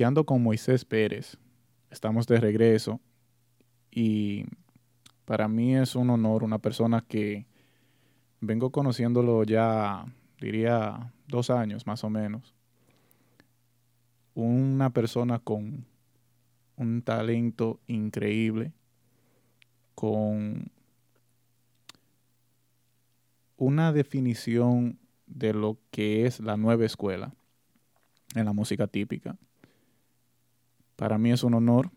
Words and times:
Piqueando 0.00 0.24
con 0.24 0.42
Moisés 0.42 0.86
Pérez. 0.86 1.36
Estamos 1.90 2.26
de 2.26 2.40
regreso 2.40 3.02
y 3.90 4.46
para 5.26 5.46
mí 5.46 5.76
es 5.76 5.94
un 5.94 6.08
honor, 6.08 6.42
una 6.42 6.58
persona 6.58 7.04
que 7.06 7.44
vengo 8.40 8.72
conociéndolo 8.72 9.44
ya, 9.44 10.06
diría, 10.40 11.12
dos 11.28 11.50
años 11.50 11.86
más 11.86 12.02
o 12.02 12.08
menos. 12.08 12.54
Una 14.32 14.88
persona 14.88 15.38
con 15.38 15.84
un 16.76 17.02
talento 17.02 17.78
increíble, 17.86 18.72
con 19.94 20.70
una 23.58 23.92
definición 23.92 24.98
de 25.26 25.52
lo 25.52 25.76
que 25.90 26.24
es 26.24 26.40
la 26.40 26.56
nueva 26.56 26.86
escuela 26.86 27.34
en 28.34 28.46
la 28.46 28.54
música 28.54 28.86
típica. 28.86 29.36
Para 31.00 31.16
mí 31.16 31.32
es 31.32 31.44
un 31.44 31.54
honor. 31.54 31.90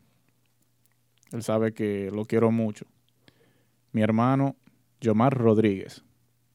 Él 1.34 1.44
sabe 1.44 1.74
que 1.74 2.10
lo 2.10 2.24
quiero 2.24 2.52
mucho. 2.52 2.86
Mi 3.92 4.02
hermano 4.02 4.56
Yomar 5.02 5.38
Rodríguez, 5.38 6.06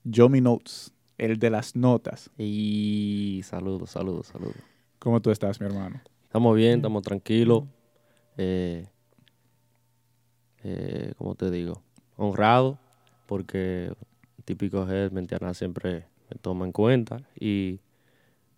Yomi 0.04 0.40
Notes, 0.40 0.94
el 1.18 1.38
de 1.38 1.50
las 1.50 1.76
notas. 1.76 2.30
Y 2.38 3.42
saludos, 3.44 3.90
saludos, 3.90 4.28
saludos. 4.28 4.56
¿Cómo 4.98 5.20
tú 5.20 5.30
estás, 5.30 5.60
mi 5.60 5.66
hermano? 5.66 6.00
Estamos 6.22 6.56
bien, 6.56 6.76
estamos 6.76 7.02
tranquilos. 7.02 7.64
Eh, 8.38 8.86
eh, 10.64 11.12
¿Cómo 11.18 11.34
te 11.34 11.50
digo? 11.50 11.82
Honrado, 12.16 12.78
porque 13.26 13.92
típico 14.46 14.90
es 14.90 15.12
Mentiana 15.12 15.52
siempre 15.52 16.06
me 16.30 16.38
toma 16.40 16.64
en 16.64 16.72
cuenta. 16.72 17.20
Y 17.38 17.80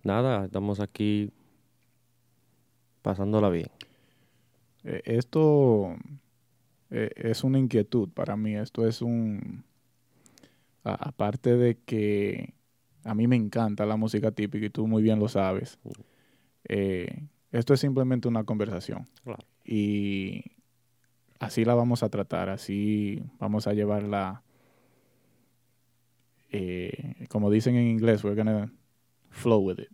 nada, 0.04 0.44
estamos 0.44 0.78
aquí 0.78 1.32
pasándola 3.02 3.48
bien. 3.48 3.70
Eh, 4.84 5.02
esto 5.04 5.96
eh, 6.90 7.10
es 7.16 7.44
una 7.44 7.58
inquietud 7.58 8.08
para 8.10 8.36
mí. 8.36 8.56
Esto 8.56 8.86
es 8.86 9.02
un... 9.02 9.64
aparte 10.82 11.56
de 11.56 11.78
que 11.78 12.54
a 13.04 13.14
mí 13.14 13.26
me 13.26 13.36
encanta 13.36 13.86
la 13.86 13.96
música 13.96 14.30
típica 14.30 14.66
y 14.66 14.70
tú 14.70 14.86
muy 14.86 15.02
bien 15.02 15.18
lo 15.18 15.28
sabes. 15.28 15.78
Eh, 16.68 17.26
esto 17.52 17.74
es 17.74 17.80
simplemente 17.80 18.28
una 18.28 18.44
conversación. 18.44 19.08
Y 19.64 20.44
así 21.38 21.64
la 21.64 21.74
vamos 21.74 22.02
a 22.02 22.08
tratar, 22.08 22.48
así 22.48 23.22
vamos 23.38 23.66
a 23.66 23.72
llevarla, 23.72 24.42
eh, 26.50 27.26
como 27.28 27.50
dicen 27.50 27.76
en 27.76 27.88
inglés, 27.88 28.24
we're 28.24 28.36
gonna 28.36 28.72
flow 29.30 29.60
with 29.60 29.78
it. 29.78 29.90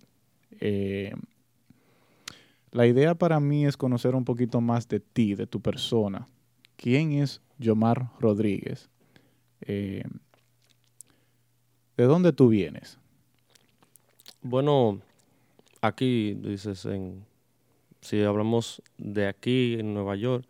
Eh, 0.61 1.15
la 2.73 2.87
idea 2.87 3.15
para 3.15 3.41
mí 3.41 3.67
es 3.67 3.77
conocer 3.77 4.15
un 4.15 4.25
poquito 4.25 4.61
más 4.61 4.89
de 4.89 5.01
ti, 5.01 5.35
de 5.35 5.47
tu 5.47 5.61
persona. 5.61 6.27
¿Quién 6.77 7.13
es 7.13 7.41
Yomar 7.59 8.11
Rodríguez? 8.21 8.91
Eh, 9.63 10.05
¿De 11.97 12.05
dónde 12.05 12.33
tú 12.33 12.49
vienes? 12.49 12.99
Bueno, 14.43 15.01
aquí 15.81 16.35
dices 16.35 16.85
en 16.85 17.25
si 18.07 18.23
hablamos 18.23 18.83
de 18.99 19.27
aquí 19.27 19.75
en 19.75 19.93
Nueva 19.93 20.15
York, 20.15 20.47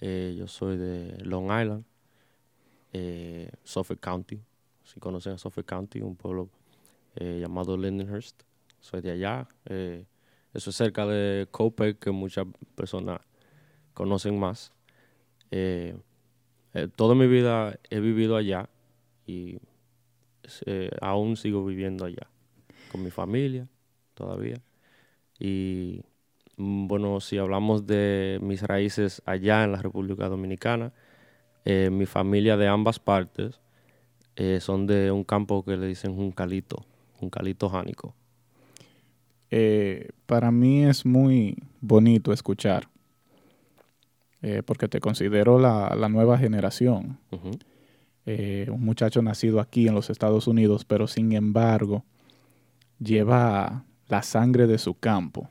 eh, 0.00 0.34
yo 0.36 0.48
soy 0.48 0.76
de 0.76 1.16
Long 1.24 1.44
Island, 1.44 1.84
eh, 2.92 3.52
Suffolk 3.62 4.00
County. 4.00 4.40
Si 4.82 4.98
conocen 4.98 5.34
a 5.34 5.38
Suffolk 5.38 5.64
County, 5.64 6.00
un 6.00 6.16
pueblo 6.16 6.48
eh, 7.14 7.38
llamado 7.40 7.76
Lindenhurst, 7.76 8.42
soy 8.80 9.00
de 9.00 9.12
allá. 9.12 9.46
Eso 10.54 10.70
es 10.70 10.76
cerca 10.76 11.06
de 11.06 11.46
Copic, 11.50 11.98
que 11.98 12.10
muchas 12.10 12.46
personas 12.74 13.20
conocen 13.94 14.38
más. 14.38 14.72
toda 16.96 17.14
mi 17.14 17.26
vida 17.26 17.78
he 17.90 18.00
vivido 18.00 18.36
allá 18.36 18.68
y 19.26 19.58
aún 21.00 21.36
sigo 21.36 21.64
viviendo 21.64 22.04
allá 22.04 22.28
con 22.90 23.02
mi 23.02 23.10
familia 23.10 23.68
todavía. 24.14 24.60
Y 25.38 26.02
Mm, 26.58 26.88
bueno, 26.88 27.20
si 27.20 27.38
hablamos 27.38 27.86
de 27.86 28.38
mis 28.42 28.62
raíces 28.62 29.22
allá 29.24 29.64
en 29.64 29.72
la 29.72 29.80
República 29.80 30.28
Dominicana, 30.28 30.92
eh, 31.64 31.90
mi 31.90 32.06
familia 32.06 32.56
de 32.56 32.68
ambas 32.68 32.98
partes 32.98 33.60
eh, 34.36 34.58
son 34.60 34.86
de 34.86 35.12
un 35.12 35.24
campo 35.24 35.64
que 35.64 35.76
le 35.76 35.86
dicen 35.86 36.16
Juncalito, 36.16 36.84
Juncalito 37.20 37.68
Jánico. 37.70 38.14
Eh, 39.50 40.10
para 40.26 40.50
mí 40.50 40.84
es 40.84 41.06
muy 41.06 41.56
bonito 41.80 42.32
escuchar, 42.32 42.88
porque 44.66 44.88
te 44.88 45.00
considero 45.00 45.58
la, 45.58 46.08
nueva 46.08 46.38
generación. 46.38 47.18
un 48.26 48.84
muchacho 48.84 49.22
nacido 49.22 49.60
aquí 49.60 49.88
en 49.88 49.94
los 49.94 50.10
Estados 50.10 50.46
Unidos, 50.46 50.84
pero 50.84 51.06
sin 51.06 51.32
embargo 51.32 52.04
lleva 53.00 53.84
la 54.08 54.22
sangre 54.22 54.66
de 54.66 54.78
su 54.78 54.94
campo 54.94 55.48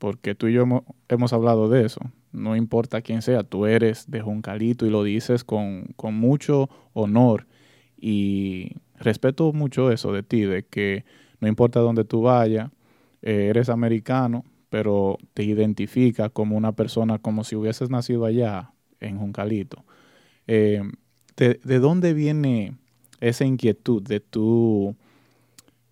porque 0.00 0.34
tú 0.34 0.48
y 0.48 0.54
yo 0.54 0.64
hemos, 1.08 1.32
hablado 1.34 1.68
de 1.68 1.84
eso. 1.84 2.00
No 2.32 2.56
importa 2.56 3.02
quién 3.02 3.20
sea, 3.20 3.44
tú 3.44 3.66
eres 3.66 4.10
de 4.10 4.22
Juncalito 4.22 4.86
y 4.86 4.90
lo 4.90 5.04
dices 5.04 5.44
con, 5.44 5.94
mucho 6.02 6.70
honor. 6.94 7.46
Y 7.98 8.76
respeto 8.98 9.52
mucho 9.52 9.92
eso 9.92 10.10
de 10.10 10.22
ti, 10.22 10.40
de 10.40 10.62
que 10.62 11.04
no 11.38 11.48
importa 11.48 11.80
dónde 11.80 12.04
tú 12.04 12.22
vayas, 12.22 12.70
eh, 12.70 12.74
eres 13.22 13.68
americano, 13.68 14.44
pero 14.68 15.18
te 15.34 15.42
identifica 15.42 16.28
como 16.28 16.56
una 16.56 16.72
persona 16.72 17.18
como 17.18 17.44
si 17.44 17.56
hubieses 17.56 17.90
nacido 17.90 18.24
allá 18.24 18.72
en 19.00 19.18
Juncalito. 19.18 19.84
Eh, 20.46 20.82
de, 21.36 21.78
dónde 21.78 22.12
viene 22.12 22.74
esa 23.20 23.44
inquietud 23.44 24.02
de 24.02 24.20
tú 24.20 24.94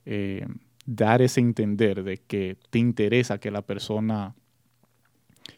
eh, 0.05 0.47
dar 0.85 1.23
ese 1.23 1.41
entender 1.41 2.03
de 2.03 2.19
que 2.19 2.57
te 2.71 2.79
interesa 2.79 3.39
que 3.39 3.51
la 3.51 3.63
persona 3.63 4.35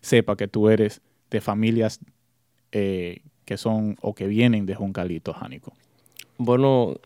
sepa 0.01 0.37
que 0.37 0.49
tú 0.49 0.69
eres 0.69 1.01
de 1.31 1.41
familias 1.41 2.01
eh, 2.73 3.23
que 3.45 3.57
son 3.57 3.97
o 4.01 4.15
que 4.15 4.27
vienen 4.27 4.67
de 4.67 4.75
Juncalito 4.75 5.33
Jánico? 5.33 5.73
Bueno, 6.39 6.97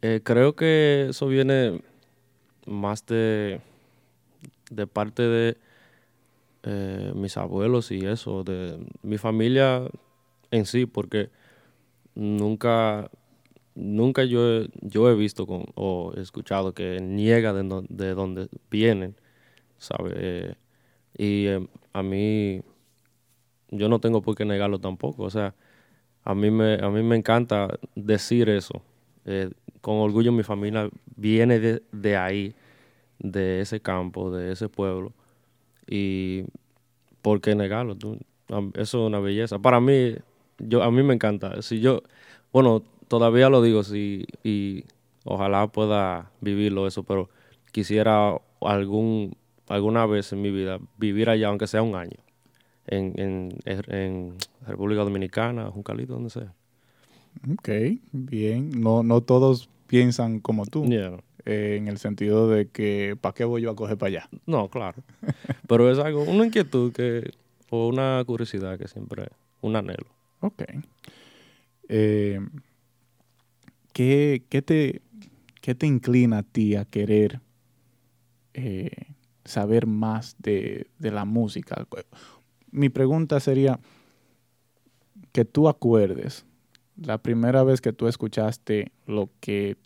eh, 0.00 0.20
creo 0.24 0.56
que 0.56 1.06
eso 1.10 1.28
viene 1.28 1.80
más 2.66 3.06
de, 3.06 3.60
de 4.70 4.86
parte 4.86 5.22
de 5.22 5.56
eh, 6.64 7.12
mis 7.14 7.36
abuelos 7.36 7.90
y 7.90 8.06
eso, 8.06 8.44
de 8.44 8.78
mi 9.02 9.18
familia 9.18 9.82
en 10.50 10.66
sí, 10.66 10.86
porque 10.86 11.30
nunca 12.14 13.10
nunca 13.74 14.24
yo, 14.24 14.64
yo 14.80 15.10
he 15.10 15.14
visto 15.14 15.46
o 15.74 16.12
he 16.16 16.20
escuchado 16.20 16.74
que 16.74 17.00
niega 17.00 17.52
de, 17.52 17.86
de 17.88 18.14
dónde 18.14 18.48
vienen, 18.70 19.16
¿sabes? 19.78 20.14
Eh, 20.16 20.54
y 21.18 21.46
eh, 21.46 21.68
a 21.92 22.02
mí, 22.02 22.62
yo 23.70 23.88
no 23.88 24.00
tengo 24.00 24.22
por 24.22 24.36
qué 24.36 24.44
negarlo 24.44 24.78
tampoco. 24.80 25.24
O 25.24 25.30
sea, 25.30 25.54
a 26.24 26.34
mí 26.34 26.50
me, 26.50 26.76
a 26.76 26.90
mí 26.90 27.02
me 27.02 27.16
encanta 27.16 27.68
decir 27.94 28.48
eso. 28.48 28.82
Eh, 29.24 29.50
con 29.80 29.96
orgullo 29.96 30.32
mi 30.32 30.42
familia 30.42 30.88
viene 31.16 31.58
de, 31.58 31.82
de, 31.92 32.16
ahí, 32.16 32.54
de 33.18 33.60
ese 33.60 33.80
campo, 33.80 34.30
de 34.30 34.52
ese 34.52 34.68
pueblo. 34.68 35.12
Y 35.86 36.44
¿por 37.22 37.40
qué 37.40 37.54
negarlo? 37.54 37.96
Eso 37.98 38.18
es 38.74 38.94
una 38.94 39.20
belleza. 39.20 39.58
Para 39.58 39.80
mí, 39.80 40.14
yo, 40.58 40.82
a 40.82 40.90
mí 40.90 41.02
me 41.02 41.14
encanta. 41.14 41.62
Si 41.62 41.80
yo, 41.80 42.02
bueno, 42.52 42.82
todavía 43.08 43.48
lo 43.48 43.62
digo, 43.62 43.82
sí, 43.82 44.26
y 44.44 44.84
ojalá 45.24 45.66
pueda 45.68 46.30
vivirlo 46.40 46.86
eso, 46.86 47.02
pero 47.04 47.28
quisiera 47.72 48.36
algún, 48.60 49.36
alguna 49.68 50.06
vez 50.06 50.32
en 50.32 50.42
mi 50.42 50.50
vida 50.50 50.78
vivir 50.98 51.28
allá, 51.30 51.48
aunque 51.48 51.66
sea 51.66 51.82
un 51.82 51.96
año, 51.96 52.18
en, 52.86 53.12
en, 53.18 53.58
en 53.64 54.34
República 54.66 55.02
Dominicana, 55.02 55.70
Juncalito, 55.70 56.14
donde 56.14 56.30
sea. 56.30 56.52
Ok, 57.52 57.68
bien. 58.12 58.80
No, 58.80 59.02
no 59.02 59.20
todos 59.20 59.68
piensan 59.86 60.40
como 60.40 60.66
tú. 60.66 60.84
Eh, 61.44 61.76
en 61.76 61.88
el 61.88 61.98
sentido 61.98 62.48
de 62.48 62.68
que, 62.68 63.16
¿para 63.20 63.34
qué 63.34 63.44
voy 63.44 63.62
yo 63.62 63.70
a 63.70 63.76
coger 63.76 63.98
para 63.98 64.08
allá? 64.08 64.28
No, 64.46 64.68
claro. 64.68 65.02
Pero 65.68 65.90
es 65.90 65.98
algo, 65.98 66.22
una 66.22 66.46
inquietud 66.46 66.92
que, 66.92 67.32
o 67.68 67.88
una 67.88 68.22
curiosidad 68.24 68.78
que 68.78 68.86
siempre, 68.86 69.28
un 69.60 69.74
anhelo. 69.74 70.06
Ok. 70.40 70.62
Eh, 71.88 72.40
¿qué, 73.92 74.62
te, 74.64 75.02
te 75.74 75.86
inclina 75.86 76.38
a 76.38 76.42
ti 76.42 76.76
a 76.76 76.84
querer 76.84 77.40
eh, 78.54 78.90
saber 79.44 79.86
más 79.86 80.36
de, 80.38 80.86
la 80.98 81.24
música? 81.24 81.86
Mi 82.70 82.88
pregunta 82.88 83.40
sería 83.40 83.78
que 85.32 85.44
tú 85.44 85.68
acuerdes 85.68 86.46
la 87.04 87.18
primera 87.18 87.62
vez 87.62 87.80
que 87.80 87.92
tú 87.92 88.08
escuchaste 88.08 88.92
lo 89.06 89.30
que 89.40 89.76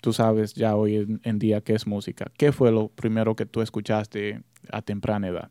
tú 0.00 0.12
sabes 0.12 0.54
ya 0.54 0.76
hoy 0.76 1.20
en, 1.22 1.38
día 1.38 1.60
que 1.60 1.74
es 1.74 1.86
música. 1.86 2.30
¿Qué 2.36 2.52
fue 2.52 2.70
lo 2.70 2.88
primero 2.88 3.34
que 3.34 3.46
tú 3.46 3.60
escuchaste 3.60 4.42
a 4.70 4.82
temprana 4.82 5.28
edad? 5.28 5.50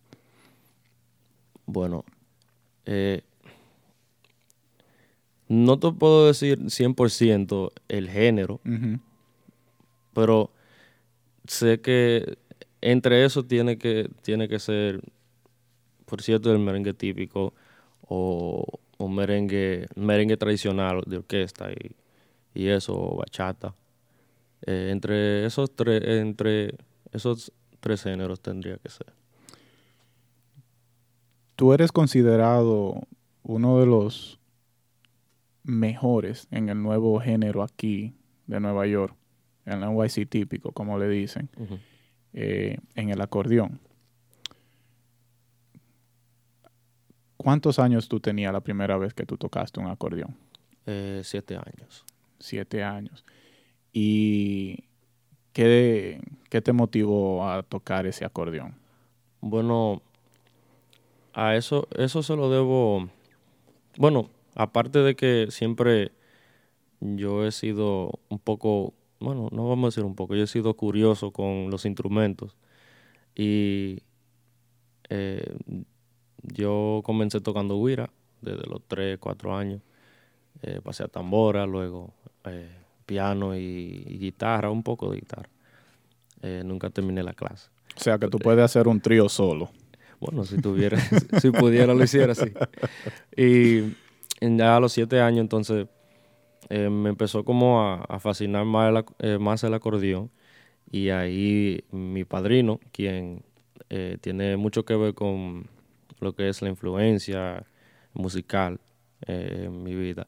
Bueno, 1.66 2.06
eh, 2.86 3.24
no 5.50 5.80
te 5.80 5.92
puedo 5.92 6.28
decir 6.28 6.60
100% 6.60 7.72
el 7.90 8.10
género, 8.10 8.62
pero 10.14 10.52
sé 11.46 11.82
que 11.82 12.38
entre 12.82 13.26
eso 13.26 13.46
tiene 13.46 13.78
que, 13.78 14.10
tiene 14.22 14.48
que 14.48 14.60
ser, 14.60 15.02
por 16.06 16.22
cierto, 16.22 16.52
el 16.52 16.60
merengue 16.60 16.94
típico 16.94 17.54
o 18.08 18.80
un 18.98 19.16
merengue, 19.16 19.86
merengue 19.96 20.38
tradicional 20.38 21.04
de 21.06 21.18
orquesta 21.18 21.72
y, 21.72 21.96
y 22.54 22.68
eso, 22.68 23.16
bachata. 23.16 23.74
Eh, 24.66 24.90
entre 24.92 25.46
esos 25.46 25.76
tres, 25.76 26.02
entre 26.04 26.76
esos 27.12 27.52
tres 27.80 28.04
géneros 28.04 28.40
tendría 28.42 28.78
que 28.78 28.90
ser. 28.90 29.14
Tú 31.56 31.74
eres 31.74 31.92
considerado 31.92 33.02
uno 33.44 33.80
de 33.80 33.86
los 33.86 34.40
mejores 35.64 36.48
en 36.52 36.70
el 36.70 36.82
nuevo 36.82 37.20
género 37.20 37.64
aquí 37.64 38.16
de 38.48 38.60
Nueva 38.60 38.88
York, 38.88 39.16
en 39.66 39.84
el 39.84 39.90
NYC 39.90 40.30
típico, 40.30 40.72
como 40.72 40.98
le 40.98 41.10
dicen, 41.10 41.50
eh, 42.34 42.78
en 42.96 43.10
el 43.10 43.22
acordeón. 43.22 43.80
¿Cuántos 47.38 47.80
años 47.80 48.10
tú 48.10 48.20
tenías 48.20 48.52
la 48.52 48.62
primera 48.62 48.98
vez 48.98 49.14
que 49.14 49.26
tú 49.26 49.38
tocaste 49.38 49.80
un 49.80 49.88
acordeón? 49.88 50.36
Eh, 50.86 51.22
siete 51.24 51.56
años. 51.56 52.04
Siete 52.40 52.84
años. 52.84 53.24
¿Y 53.94 54.86
qué, 55.54 56.20
qué 56.50 56.62
te 56.62 56.74
motivó 56.74 57.48
a 57.48 57.64
tocar 57.64 58.06
ese 58.08 58.26
acordeón? 58.26 58.76
Bueno, 59.42 60.02
a 61.34 61.56
eso, 61.56 61.88
eso 61.96 62.24
se 62.24 62.36
lo 62.36 62.50
debo. 62.50 63.10
Bueno, 63.98 64.30
aparte 64.56 65.00
de 65.00 65.16
que 65.16 65.48
siempre 65.50 66.12
yo 67.00 67.46
he 67.46 67.52
sido 67.52 68.20
un 68.30 68.40
poco, 68.40 68.94
bueno, 69.20 69.50
no 69.52 69.70
vamos 69.70 69.86
a 69.86 69.88
decir 69.90 70.04
un 70.04 70.16
poco, 70.16 70.36
yo 70.36 70.44
he 70.44 70.48
sido 70.48 70.74
curioso 70.76 71.32
con 71.32 71.70
los 71.70 71.86
instrumentos. 71.86 72.58
Y 73.36 74.02
eh, 75.10 75.58
yo 76.54 77.02
comencé 77.04 77.42
tocando 77.42 77.84
guira 77.84 78.10
desde 78.42 78.68
los 78.68 78.82
3, 78.88 79.18
4 79.20 79.56
años. 79.56 79.82
Eh, 80.64 80.80
pasé 80.84 81.04
a 81.04 81.08
tambora, 81.08 81.66
luego 81.66 82.14
eh, 82.46 82.70
piano 83.06 83.56
y, 83.56 84.18
guitarra, 84.20 84.72
un 84.72 84.84
poco 84.84 85.12
de 85.12 85.18
guitarra. 85.18 85.50
Eh, 86.42 86.64
nunca 86.66 86.90
terminé 86.90 87.24
la 87.24 87.34
clase. 87.34 87.70
O 87.96 88.00
sea 88.00 88.18
que 88.18 88.28
tú 88.28 88.40
puedes 88.40 88.64
hacer 88.64 88.88
un 88.88 89.02
trío 89.02 89.30
solo. 89.30 89.70
Bueno, 90.20 90.46
si 90.46 90.60
tuviera, 90.60 90.98
si 91.42 91.52
pudiera 91.52 91.94
lo 91.94 92.04
hiciera 92.04 92.32
así. 92.32 92.52
Y 93.36 93.96
ya 94.42 94.76
a 94.76 94.80
los 94.80 94.94
siete 94.94 95.22
años 95.22 95.42
entonces 95.42 95.88
me 96.70 97.10
empezó 97.10 97.46
como 97.46 97.82
a, 97.82 98.20
fascinar 98.20 98.66
más 98.66 99.06
el, 99.20 99.40
más 99.40 99.64
el 99.64 99.74
acordeón. 99.74 100.32
Y 100.90 101.10
ahí 101.10 101.84
mi 101.92 102.24
padrino, 102.24 102.80
quien 102.92 103.44
tiene 104.22 104.58
mucho 104.58 104.86
que 104.86 104.96
ver 104.96 105.14
con 105.14 105.68
lo 106.20 106.34
que 106.36 106.50
es 106.50 106.62
la 106.62 106.70
influencia 106.70 107.66
musical 108.14 108.80
eh, 109.28 109.64
en 109.66 109.84
mi 109.84 109.96
vida, 109.96 110.28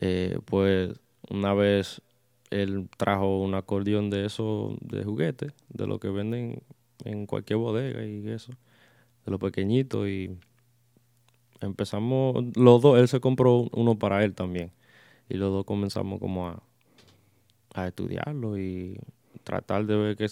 eh, 0.00 0.38
pues 0.44 1.00
una 1.30 1.54
vez 1.54 2.02
él 2.50 2.88
trajo 2.96 3.40
un 3.40 3.54
acordeón 3.54 4.10
de 4.10 4.26
eso, 4.26 4.76
de 4.80 5.04
juguete, 5.04 5.52
de 5.68 5.86
lo 5.86 5.98
que 5.98 6.08
venden 6.08 6.62
en 7.04 7.26
cualquier 7.26 7.58
bodega 7.58 8.04
y 8.04 8.28
eso, 8.28 8.52
de 9.24 9.30
lo 9.30 9.38
pequeñito 9.38 10.08
y 10.08 10.36
empezamos, 11.60 12.44
los 12.56 12.82
dos, 12.82 12.98
él 12.98 13.08
se 13.08 13.20
compró 13.20 13.68
uno 13.72 13.98
para 13.98 14.22
él 14.24 14.34
también 14.34 14.72
y 15.28 15.34
los 15.34 15.50
dos 15.52 15.64
comenzamos 15.64 16.20
como 16.20 16.48
a, 16.48 16.62
a 17.74 17.88
estudiarlo 17.88 18.58
y 18.58 18.98
tratar 19.42 19.86
de 19.86 19.96
ver 19.96 20.16
que 20.16 20.26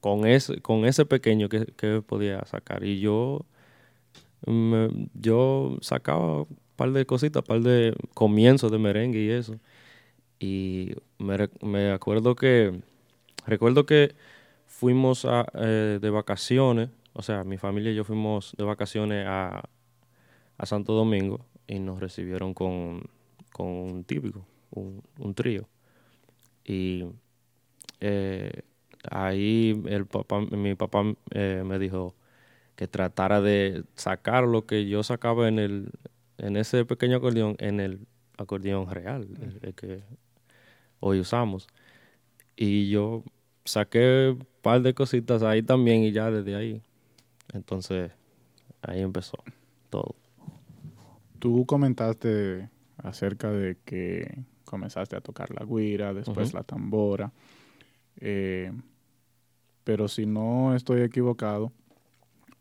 con 0.00 0.26
ese, 0.26 0.60
con 0.60 0.84
ese 0.84 1.04
pequeño 1.04 1.48
que, 1.48 1.66
que 1.66 2.02
podía 2.02 2.44
sacar. 2.46 2.84
Y 2.84 3.00
yo 3.00 3.44
yo 5.14 5.78
sacaba 5.80 6.42
un 6.42 6.58
par 6.76 6.92
de 6.92 7.06
cositas, 7.06 7.42
un 7.42 7.46
par 7.46 7.60
de 7.60 7.94
comienzos 8.14 8.70
de 8.70 8.78
merengue 8.78 9.20
y 9.20 9.30
eso. 9.30 9.58
Y 10.40 10.96
me, 11.18 11.92
acuerdo 11.92 12.34
que, 12.34 12.82
recuerdo 13.46 13.86
que 13.86 14.14
fuimos 14.66 15.24
a, 15.24 15.46
eh, 15.54 15.98
de 16.02 16.10
vacaciones, 16.10 16.90
o 17.12 17.22
sea, 17.22 17.44
mi 17.44 17.58
familia 17.58 17.92
y 17.92 17.94
yo 17.94 18.04
fuimos 18.04 18.54
de 18.58 18.64
vacaciones 18.64 19.24
a, 19.28 19.62
Santo 20.64 20.92
Domingo 20.92 21.44
y 21.66 21.80
nos 21.80 21.98
recibieron 21.98 22.54
con, 22.54 23.02
un 23.58 24.04
típico, 24.04 24.46
un, 24.70 25.34
trío. 25.34 25.68
Y 26.64 27.04
eh, 28.00 28.62
ahí 29.10 29.80
el 29.86 30.06
papá, 30.06 30.40
mi 30.40 30.74
papá 30.76 31.02
eh, 31.32 31.62
me 31.66 31.78
dijo, 31.80 32.14
que 32.82 32.88
tratara 32.88 33.40
de 33.40 33.84
sacar 33.94 34.42
lo 34.42 34.66
que 34.66 34.88
yo 34.88 35.04
sacaba 35.04 35.46
en 35.46 35.60
el 35.60 35.92
en 36.36 36.56
ese 36.56 36.84
pequeño 36.84 37.18
acordeón 37.18 37.54
en 37.60 37.78
el 37.78 38.08
acordeón 38.36 38.90
real, 38.90 39.28
el, 39.62 39.72
que 39.74 40.02
hoy 40.98 41.20
usamos. 41.20 41.68
Y 42.56 42.90
yo 42.90 43.22
saqué 43.64 44.30
un 44.36 44.46
par 44.62 44.82
de 44.82 44.94
cositas 44.94 45.44
ahí 45.44 45.62
también 45.62 46.02
y 46.02 46.10
ya 46.10 46.32
desde 46.32 46.56
ahí. 46.56 46.82
Entonces, 47.52 48.10
ahí 48.80 49.00
empezó 49.00 49.38
todo. 49.88 50.16
Tú 51.38 51.66
comentaste 51.66 52.68
acerca 52.96 53.52
de 53.52 53.76
que 53.84 54.44
comenzaste 54.64 55.14
a 55.14 55.20
tocar 55.20 55.54
la 55.54 55.64
guira, 55.64 56.12
después 56.14 56.52
la 56.52 56.64
tambora. 56.64 57.32
Eh, 58.16 58.72
pero 59.84 60.08
si 60.08 60.26
no 60.26 60.74
estoy 60.74 61.02
equivocado, 61.02 61.72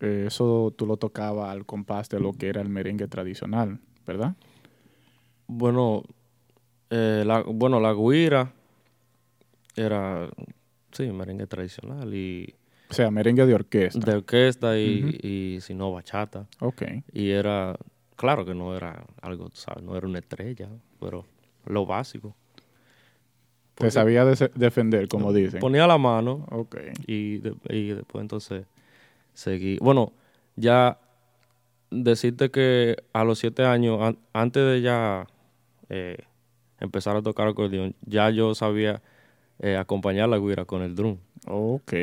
eh, 0.02 0.26
eso 0.28 0.74
tú 0.76 0.86
lo 0.86 0.98
tocabas 0.98 1.50
al 1.50 1.66
compás 1.66 2.10
de 2.10 2.20
lo 2.20 2.34
que 2.34 2.48
era 2.48 2.62
el 2.62 2.70
merengue 2.70 3.08
tradicional, 3.08 3.80
¿verdad? 4.06 4.36
Bueno, 5.48 6.04
eh, 6.90 7.24
la, 7.26 7.44
bueno, 7.44 7.80
la 7.80 7.94
guira 7.94 8.52
era, 9.76 10.30
sí, 10.92 11.12
merengue 11.12 11.48
tradicional 11.48 12.14
y... 12.14 12.54
O 12.90 12.94
sea, 12.94 13.10
merengue 13.10 13.46
de 13.46 13.54
orquesta. 13.54 14.00
De 14.00 14.18
orquesta 14.18 14.78
y, 14.78 15.20
y 15.24 15.62
si 15.62 15.74
no, 15.74 15.94
bachata. 15.94 16.48
Ok. 16.60 16.84
Y 17.14 17.30
era, 17.30 17.78
claro 18.18 18.46
que 18.46 18.54
no 18.54 18.76
era 18.76 19.06
algo, 19.22 19.50
¿sabes? 19.54 19.84
No 19.84 19.96
era 19.96 20.08
una 20.08 20.20
estrella, 20.20 20.68
pero 21.00 21.26
lo 21.66 21.86
básico. 21.86 22.36
Te 23.76 23.90
sabía 23.90 24.26
defender, 24.26 25.08
como 25.08 25.32
dicen. 25.32 25.62
Ponía 25.62 25.88
la 25.88 25.98
mano. 25.98 26.46
Ok. 26.52 26.76
Y, 27.08 27.42
y 27.70 27.88
después 27.94 28.22
entonces 28.22 28.66
seguí. 29.34 29.78
Bueno, 29.80 30.14
ya 30.56 31.00
decirte 31.90 32.52
que 32.52 32.98
a 33.14 33.24
los 33.24 33.40
siete 33.40 33.66
años, 33.66 34.16
antes 34.34 34.64
de 34.66 34.82
ya 34.82 35.28
eh, 35.90 36.18
empezar 36.80 37.16
a 37.16 37.22
tocar 37.22 37.48
acordeón, 37.48 37.96
ya 38.06 38.30
yo 38.30 38.56
sabía 38.56 39.02
eh, 39.60 39.78
acompañar 39.78 40.30
la 40.30 40.40
guira 40.40 40.66
con 40.66 40.82
el 40.82 40.96
drum. 40.96 41.18
Ok. 41.48 41.94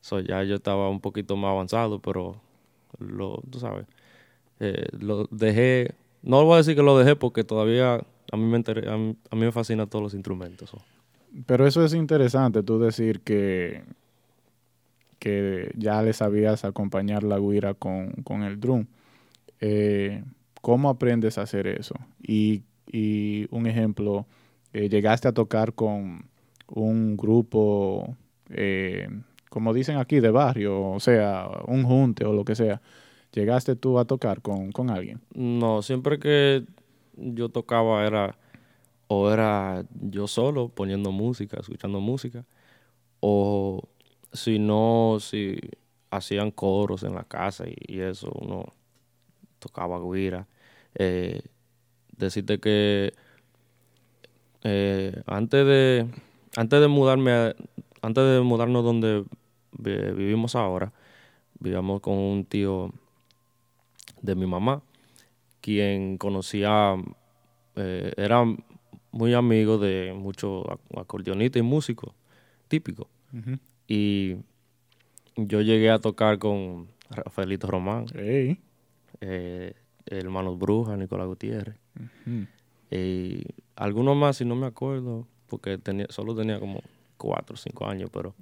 So, 0.00 0.20
ya 0.20 0.42
yo 0.42 0.56
estaba 0.56 0.88
un 0.88 1.00
poquito 1.00 1.36
más 1.36 1.50
avanzado, 1.50 2.00
pero 2.00 2.40
lo, 2.98 3.42
tú 3.50 3.58
sabes, 3.60 3.86
eh, 4.58 4.86
lo 4.98 5.26
dejé, 5.30 5.94
no 6.22 6.44
voy 6.44 6.54
a 6.54 6.58
decir 6.58 6.74
que 6.74 6.82
lo 6.82 6.98
dejé 6.98 7.16
porque 7.16 7.44
todavía 7.44 8.00
a 8.32 8.36
mí 8.36 8.44
me, 8.44 8.58
a 8.88 8.96
mí, 8.96 9.16
me 9.32 9.52
fascinan 9.52 9.88
todos 9.88 10.02
los 10.02 10.14
instrumentos. 10.14 10.72
Pero 11.46 11.66
eso 11.66 11.84
es 11.84 11.94
interesante, 11.94 12.62
tú 12.62 12.78
decir 12.78 13.20
que 13.20 13.82
que 15.20 15.70
ya 15.76 16.02
le 16.02 16.12
sabías 16.12 16.64
acompañar 16.64 17.22
la 17.22 17.38
guira 17.38 17.74
con, 17.74 18.42
el 18.42 18.58
drum. 18.58 18.86
Eh, 19.60 20.24
¿Cómo 20.62 20.88
aprendes 20.88 21.38
a 21.38 21.42
hacer 21.42 21.68
eso? 21.68 21.94
Y, 22.20 22.64
un 23.50 23.66
ejemplo, 23.68 24.26
eh, 24.72 24.88
llegaste 24.88 25.28
a 25.28 25.32
tocar 25.32 25.74
con 25.74 26.24
un 26.66 27.16
grupo, 27.16 28.16
eh, 28.48 29.08
como 29.48 29.72
dicen 29.72 29.98
aquí, 29.98 30.18
de 30.18 30.30
barrio, 30.30 30.90
o 30.90 31.00
sea, 31.00 31.48
un 31.68 31.84
junte 31.84 32.24
o 32.24 32.32
lo 32.32 32.44
que 32.44 32.56
sea. 32.56 32.80
¿Llegaste 33.32 33.76
tú 33.76 34.00
a 34.00 34.06
tocar 34.06 34.42
con, 34.42 34.72
con 34.72 34.90
alguien? 34.90 35.20
No, 35.34 35.82
siempre 35.82 36.18
que 36.18 36.64
yo 37.16 37.48
tocaba 37.50 38.04
era 38.06 38.36
o 39.12 39.30
era 39.30 39.84
yo 40.00 40.28
solo 40.28 40.68
poniendo 40.68 41.10
música, 41.10 41.58
escuchando 41.60 42.00
música, 42.00 42.44
o 43.18 43.82
si 44.32 44.58
no, 44.58 45.18
si 45.20 45.58
hacían 46.10 46.50
coros 46.50 47.02
en 47.02 47.14
la 47.14 47.24
casa 47.24 47.64
y, 47.68 48.00
eso, 48.00 48.30
uno 48.34 48.66
tocaba 49.58 49.98
guira. 50.00 50.46
Eh, 50.94 51.42
decirte 52.16 52.58
que 52.58 53.12
eh, 54.62 55.22
antes 55.26 55.66
de 55.66 56.06
antes 56.56 56.80
de 56.80 56.88
mudarme 56.88 57.54
antes 58.02 58.24
de 58.24 58.40
mudarnos 58.40 58.84
donde 58.84 59.24
vivimos 59.72 60.56
ahora 60.56 60.92
vivíamos 61.60 62.00
con 62.00 62.14
un 62.14 62.44
tío 62.44 62.92
de 64.22 64.34
mi 64.34 64.46
mamá, 64.46 64.82
quien 65.60 66.18
conocía, 66.18 66.96
eh, 67.76 68.12
era 68.16 68.44
muy 69.12 69.34
amigo 69.34 69.78
de 69.78 70.12
muchos 70.14 70.64
acordeonistas 70.96 71.60
y 71.60 71.62
músicos 71.62 72.14
típicos. 72.68 73.06
Y 73.92 74.36
yo 75.34 75.62
llegué 75.62 75.90
a 75.90 75.98
tocar 75.98 76.38
con 76.38 76.86
Rafaelito 77.10 77.66
Román, 77.66 78.06
eh, 78.14 79.74
hermanos 80.06 80.56
Bruja, 80.60 80.96
Nicolás 80.96 81.26
Gutiérrez. 81.26 81.74
Y 82.88 83.42
algunos 83.74 84.16
más, 84.16 84.36
si 84.36 84.44
no 84.44 84.54
me 84.54 84.68
acuerdo, 84.68 85.26
porque 85.48 85.76
tenía, 85.76 86.06
solo 86.08 86.36
tenía 86.36 86.60
como 86.60 86.80
cuatro 87.16 87.54
o 87.54 87.56
cinco 87.56 87.84
años, 87.88 88.10
pero 88.12 88.36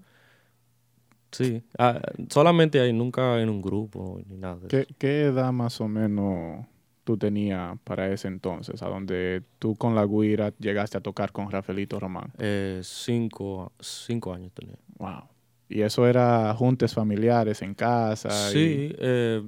sí, 1.31 1.63
ah, 1.79 1.99
solamente 2.29 2.79
ahí, 2.79 2.93
nunca 2.93 3.41
en 3.41 3.49
un 3.49 3.63
grupo 3.63 4.21
ni 4.29 4.37
nada. 4.37 4.69
¿Qué, 4.69 4.87
¿Qué 4.99 5.23
edad 5.23 5.51
más 5.51 5.81
o 5.81 5.89
menos 5.89 6.67
tú 7.05 7.17
tenías 7.17 7.79
para 7.85 8.13
ese 8.13 8.29
entonces, 8.29 8.83
a 8.83 8.89
donde 8.89 9.43
tú 9.59 9.77
con 9.77 9.95
la 9.95 10.05
guira 10.05 10.53
llegaste 10.59 10.99
a 10.99 11.01
tocar 11.01 11.33
con 11.33 11.51
Rafaelito 11.51 11.99
Román? 11.99 12.35
Eh, 12.37 12.83
cinco, 12.85 13.73
cinco 13.81 14.35
años 14.35 14.53
tenía. 14.53 14.77
Wow. 14.99 15.38
¿Y 15.69 15.83
eso 15.83 16.07
era 16.07 16.55
juntes 16.55 16.95
familiares 16.95 17.61
en 17.63 17.75
casa? 17.75 18.31
Sí, 18.31 18.95
eh, 18.99 19.43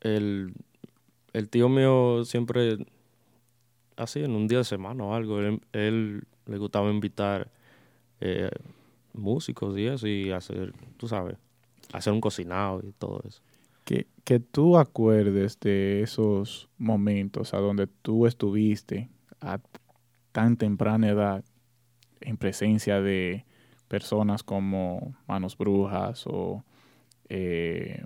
el, 0.00 0.54
el, 1.32 1.48
tío 1.50 1.68
mío 1.68 2.24
siempre, 2.24 2.78
así 3.96 4.20
en 4.20 4.32
un 4.32 4.48
día 4.48 4.58
de 4.58 4.64
semana 4.64 5.04
o 5.04 5.14
algo, 5.14 5.40
él, 5.72 6.22
le 6.46 6.58
gustaba 6.58 6.90
invitar 6.90 7.50
eh, 8.20 8.50
músicos 9.12 9.76
y 9.76 9.86
eso, 9.86 10.06
y 10.08 10.30
hacer, 10.30 10.72
tú 10.96 11.06
sabes, 11.06 11.36
hacer 11.92 12.12
un 12.12 12.20
cocinado 12.20 12.80
y 12.82 12.92
todo 12.92 13.22
eso. 13.28 13.42
Que, 13.84 14.06
que 14.24 14.40
tú 14.40 14.78
acuerdes 14.78 15.60
de 15.60 16.02
esos 16.02 16.68
momentos 16.78 17.52
a 17.52 17.58
donde 17.58 17.88
tú 17.88 18.26
estuviste 18.26 19.10
a 19.40 19.60
tan 20.32 20.56
temprana 20.56 21.08
edad 21.08 21.44
en 22.20 22.36
presencia 22.36 23.00
de 23.00 23.44
personas 23.90 24.44
como 24.44 25.16
Manos 25.26 25.58
Brujas 25.58 26.24
o 26.28 26.62
eh, 27.28 28.04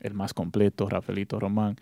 el 0.00 0.14
más 0.14 0.32
completo, 0.32 0.88
Rafaelito 0.88 1.40
Román, 1.40 1.76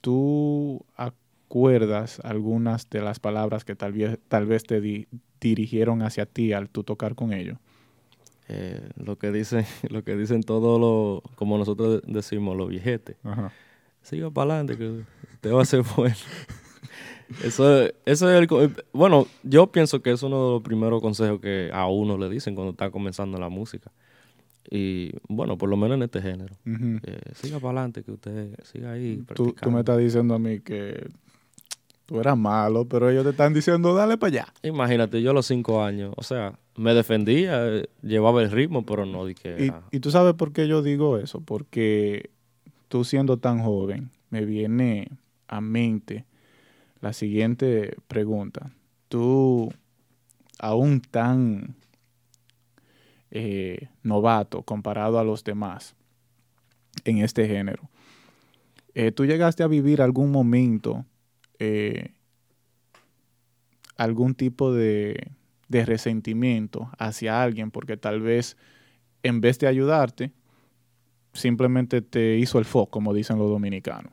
¿tú 0.00 0.84
acuerdas 0.96 2.20
algunas 2.24 2.90
de 2.90 3.02
las 3.02 3.20
palabras 3.20 3.64
que 3.64 3.76
tal 3.76 3.92
vez, 3.92 4.18
tal 4.26 4.46
vez 4.46 4.64
te 4.64 5.06
dirigieron 5.40 6.02
hacia 6.02 6.26
ti 6.26 6.52
al 6.52 6.68
tú 6.68 6.82
tocar 6.82 7.14
con 7.14 7.32
ellos? 7.32 7.58
Eh, 8.48 8.90
lo 8.96 9.16
que 9.16 9.30
dicen, 9.30 9.64
lo 9.88 10.02
que 10.02 10.16
dicen 10.16 10.42
todos 10.42 10.80
los, 10.80 11.36
como 11.36 11.56
nosotros 11.56 12.02
decimos, 12.04 12.56
los 12.56 12.68
viejetes. 12.68 13.16
Siga 14.02 14.28
para 14.32 14.56
adelante 14.56 14.76
que 14.76 15.04
te 15.40 15.50
va 15.50 15.60
a 15.60 15.62
hacer 15.62 15.84
bueno. 15.96 16.16
Eso, 17.42 17.84
eso 18.04 18.30
es 18.30 18.50
el, 18.50 18.74
bueno, 18.92 19.26
yo 19.42 19.66
pienso 19.68 20.02
que 20.02 20.12
es 20.12 20.22
uno 20.22 20.36
de 20.36 20.52
los 20.54 20.62
primeros 20.62 21.00
consejos 21.00 21.40
que 21.40 21.70
a 21.72 21.86
uno 21.86 22.18
le 22.18 22.28
dicen 22.28 22.54
cuando 22.54 22.72
está 22.72 22.90
comenzando 22.90 23.38
la 23.38 23.48
música. 23.48 23.90
Y 24.70 25.12
bueno, 25.28 25.58
por 25.58 25.68
lo 25.68 25.76
menos 25.76 25.96
en 25.96 26.02
este 26.02 26.22
género. 26.22 26.54
Eh, 26.64 27.20
siga 27.34 27.58
para 27.60 27.80
adelante, 27.80 28.02
que 28.02 28.12
usted 28.12 28.54
siga 28.62 28.92
ahí. 28.92 29.22
Tú, 29.34 29.52
tú, 29.52 29.70
me 29.70 29.80
estás 29.80 29.98
diciendo 29.98 30.34
a 30.34 30.38
mí 30.38 30.60
que 30.60 31.06
tú 32.06 32.20
eras 32.20 32.36
malo, 32.36 32.86
pero 32.86 33.10
ellos 33.10 33.24
te 33.24 33.30
están 33.30 33.52
diciendo, 33.52 33.94
dale 33.94 34.16
para 34.16 34.28
allá. 34.28 34.52
Imagínate, 34.62 35.20
yo 35.22 35.30
a 35.30 35.34
los 35.34 35.46
cinco 35.46 35.82
años, 35.82 36.14
o 36.16 36.22
sea, 36.22 36.58
me 36.76 36.94
defendía, 36.94 37.82
llevaba 38.02 38.42
el 38.42 38.50
ritmo, 38.50 38.84
pero 38.84 39.06
no 39.06 39.26
dije. 39.26 39.66
Y, 39.66 39.96
y 39.96 40.00
tú 40.00 40.10
sabes 40.10 40.34
por 40.34 40.52
qué 40.52 40.66
yo 40.66 40.82
digo 40.82 41.18
eso, 41.18 41.40
porque 41.40 42.30
tú 42.88 43.04
siendo 43.04 43.38
tan 43.38 43.62
joven, 43.62 44.10
me 44.30 44.44
viene 44.44 45.08
a 45.48 45.60
mente 45.60 46.24
la 47.04 47.12
siguiente 47.12 47.98
pregunta. 48.08 48.70
Tú, 49.10 49.70
aún 50.58 51.02
tan 51.02 51.76
eh, 53.30 53.90
novato 54.02 54.62
comparado 54.62 55.18
a 55.18 55.24
los 55.24 55.44
demás 55.44 55.94
en 57.04 57.18
este 57.18 57.46
género, 57.46 57.90
eh, 58.94 59.12
¿tú 59.12 59.26
llegaste 59.26 59.62
a 59.62 59.66
vivir 59.66 60.00
algún 60.00 60.30
momento, 60.30 61.04
eh, 61.58 62.14
algún 63.98 64.34
tipo 64.34 64.72
de, 64.72 65.30
resentimiento 65.68 66.88
hacia 66.98 67.42
alguien 67.42 67.72
porque 67.72 67.96
tal 67.96 68.20
vez 68.20 68.56
en 69.24 69.40
vez 69.40 69.58
de 69.58 69.66
ayudarte, 69.66 70.30
simplemente 71.32 72.00
te 72.00 72.38
hizo 72.38 72.60
el 72.60 72.64
foco, 72.64 72.92
como 72.92 73.12
dicen 73.12 73.38
los 73.38 73.50
dominicanos? 73.50 74.12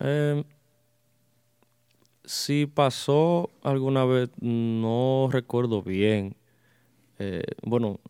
Em, 0.00 0.42
si 2.26 2.66
pasó 2.66 3.50
alguna 3.62 4.04
vez, 4.04 4.30
no 4.40 5.28
recuerdo 5.30 5.82
bien. 5.82 6.36
Eh, 7.18 7.44
bueno, 7.62 8.00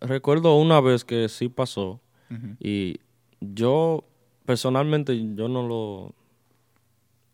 recuerdo 0.00 0.56
una 0.56 0.80
vez 0.80 1.04
que 1.04 1.28
sí 1.28 1.48
pasó 1.48 2.00
y 2.58 2.98
yo 3.40 4.04
personalmente 4.44 5.16
yo 5.36 5.48
no 5.48 5.66
lo 5.66 6.12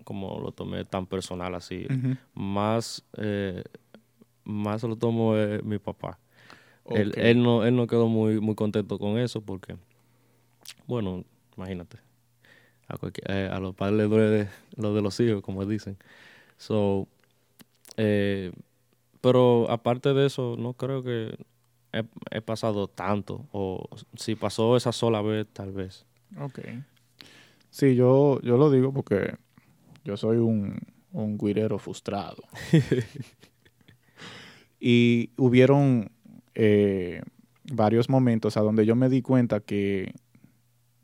como 0.04 0.38
lo 0.40 0.52
tomé 0.52 0.84
tan 0.84 1.06
personal 1.06 1.54
así. 1.54 1.86
Más 2.34 3.04
eh, 3.16 3.64
más 4.44 4.82
lo 4.82 4.96
tomó 4.96 5.36
eh, 5.36 5.60
mi 5.64 5.78
papá. 5.78 6.18
Él, 6.90 7.12
él, 7.16 7.42
no, 7.42 7.64
él 7.64 7.74
no 7.76 7.86
quedó 7.86 8.08
muy, 8.08 8.40
muy 8.40 8.56
contento 8.56 8.98
con 8.98 9.16
eso 9.16 9.40
porque, 9.40 9.76
bueno, 10.86 11.24
imagínate 11.56 11.98
eh, 13.28 13.48
a, 13.50 13.58
los 13.58 13.74
padres 13.74 13.98
les 13.98 14.10
duele 14.10 14.48
lo 14.76 14.94
de 14.94 15.02
los 15.02 15.18
hijos, 15.20 15.42
como 15.42 15.64
dicen. 15.64 15.96
So, 16.56 17.08
eh, 17.96 18.52
pero 19.20 19.70
aparte 19.70 20.14
de 20.14 20.26
eso, 20.26 20.56
no 20.58 20.74
creo 20.74 21.02
que 21.02 21.36
he, 21.92 22.40
pasado 22.40 22.88
tanto. 22.88 23.46
O 23.52 23.88
si 24.14 24.34
pasó 24.34 24.76
esa 24.76 24.92
sola 24.92 25.22
vez, 25.22 25.46
tal 25.52 25.72
vez. 25.72 26.04
Ok. 26.38 26.60
Sí, 27.70 27.94
yo, 27.94 28.40
yo 28.42 28.56
lo 28.56 28.70
digo 28.70 28.92
porque 28.92 29.36
yo 30.04 30.16
soy 30.16 30.38
un, 30.38 30.78
un 31.12 31.38
guirero 31.38 31.78
frustrado. 31.78 32.42
y 34.80 35.30
hubieron 35.36 36.10
eh, 36.54 37.22
varios 37.72 38.08
momentos 38.08 38.56
a 38.56 38.60
donde 38.60 38.84
yo 38.84 38.96
me 38.96 39.08
di 39.08 39.22
cuenta 39.22 39.60
que 39.60 40.14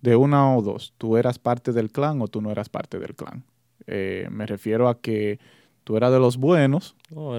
de 0.02 0.16
una 0.16 0.54
o 0.56 0.62
dos, 0.62 0.94
tú 0.98 1.16
eras 1.16 1.38
parte 1.38 1.72
del 1.72 1.90
clan 1.90 2.20
o 2.22 2.28
tú 2.28 2.40
no 2.40 2.50
eras 2.50 2.68
parte 2.68 2.98
del 2.98 3.14
clan. 3.14 3.44
Eh, 3.86 4.28
me 4.30 4.46
refiero 4.46 4.88
a 4.88 5.00
que 5.00 5.38
tú 5.84 5.96
eras 5.96 6.12
de 6.12 6.18
los 6.18 6.36
buenos 6.36 6.94
o 7.14 7.34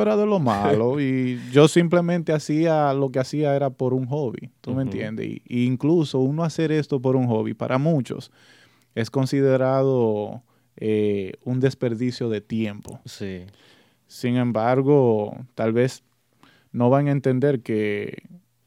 era 0.00 0.16
de, 0.16 0.24
los 0.26 0.40
malos 0.42 1.00
y 1.00 1.38
yo 1.50 1.68
simplemente 1.68 2.32
hacía 2.32 2.92
lo 2.94 3.10
que 3.10 3.18
hacía 3.18 3.54
era 3.54 3.68
por 3.70 3.92
un 3.92 4.06
hobby, 4.06 4.50
¿tú 4.62 4.74
me 4.74 4.82
entiendes? 4.82 5.26
Y, 5.26 5.66
incluso 5.66 6.18
uno 6.18 6.44
hacer 6.44 6.72
esto 6.72 7.00
por 7.00 7.16
un 7.16 7.26
hobby 7.26 7.52
para 7.52 7.78
muchos 7.78 8.32
es 8.94 9.10
considerado 9.10 10.42
eh, 10.76 11.34
un 11.44 11.60
desperdicio 11.60 12.28
de 12.28 12.40
tiempo. 12.40 13.00
Sí. 13.04 13.42
Sin 14.06 14.36
embargo, 14.36 15.36
tal 15.54 15.72
vez 15.72 16.02
no 16.72 16.90
van 16.90 17.08
a 17.08 17.12
entender 17.12 17.60
que 17.60 18.22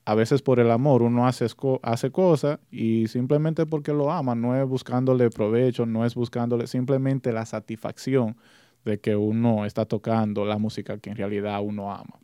a 0.05 0.13
veces 0.13 0.43
por 0.43 0.59
el 0.59 0.69
amor 0.69 1.01
uno 1.01 1.27
hace, 1.27 1.47
hace 1.81 2.11
cosas 2.11 2.59
y 2.71 3.07
simplemente 3.07 3.65
porque 3.65 3.91
lo 3.91 4.11
ama, 4.11 4.35
no 4.35 4.55
es 4.55 4.67
buscándole 4.67 5.31
provecho, 5.31 5.87
no 5.87 6.05
es 6.05 6.13
buscándole 6.13 6.67
simplemente 6.67 7.33
la 7.33 7.45
satisfacción 7.45 8.37
de 8.85 8.99
que 8.99 9.15
uno 9.15 9.65
está 9.65 9.85
tocando 9.85 10.45
la 10.45 10.59
música 10.59 10.99
que 10.99 11.09
en 11.09 11.15
realidad 11.15 11.59
uno 11.63 11.91
ama. 11.91 12.19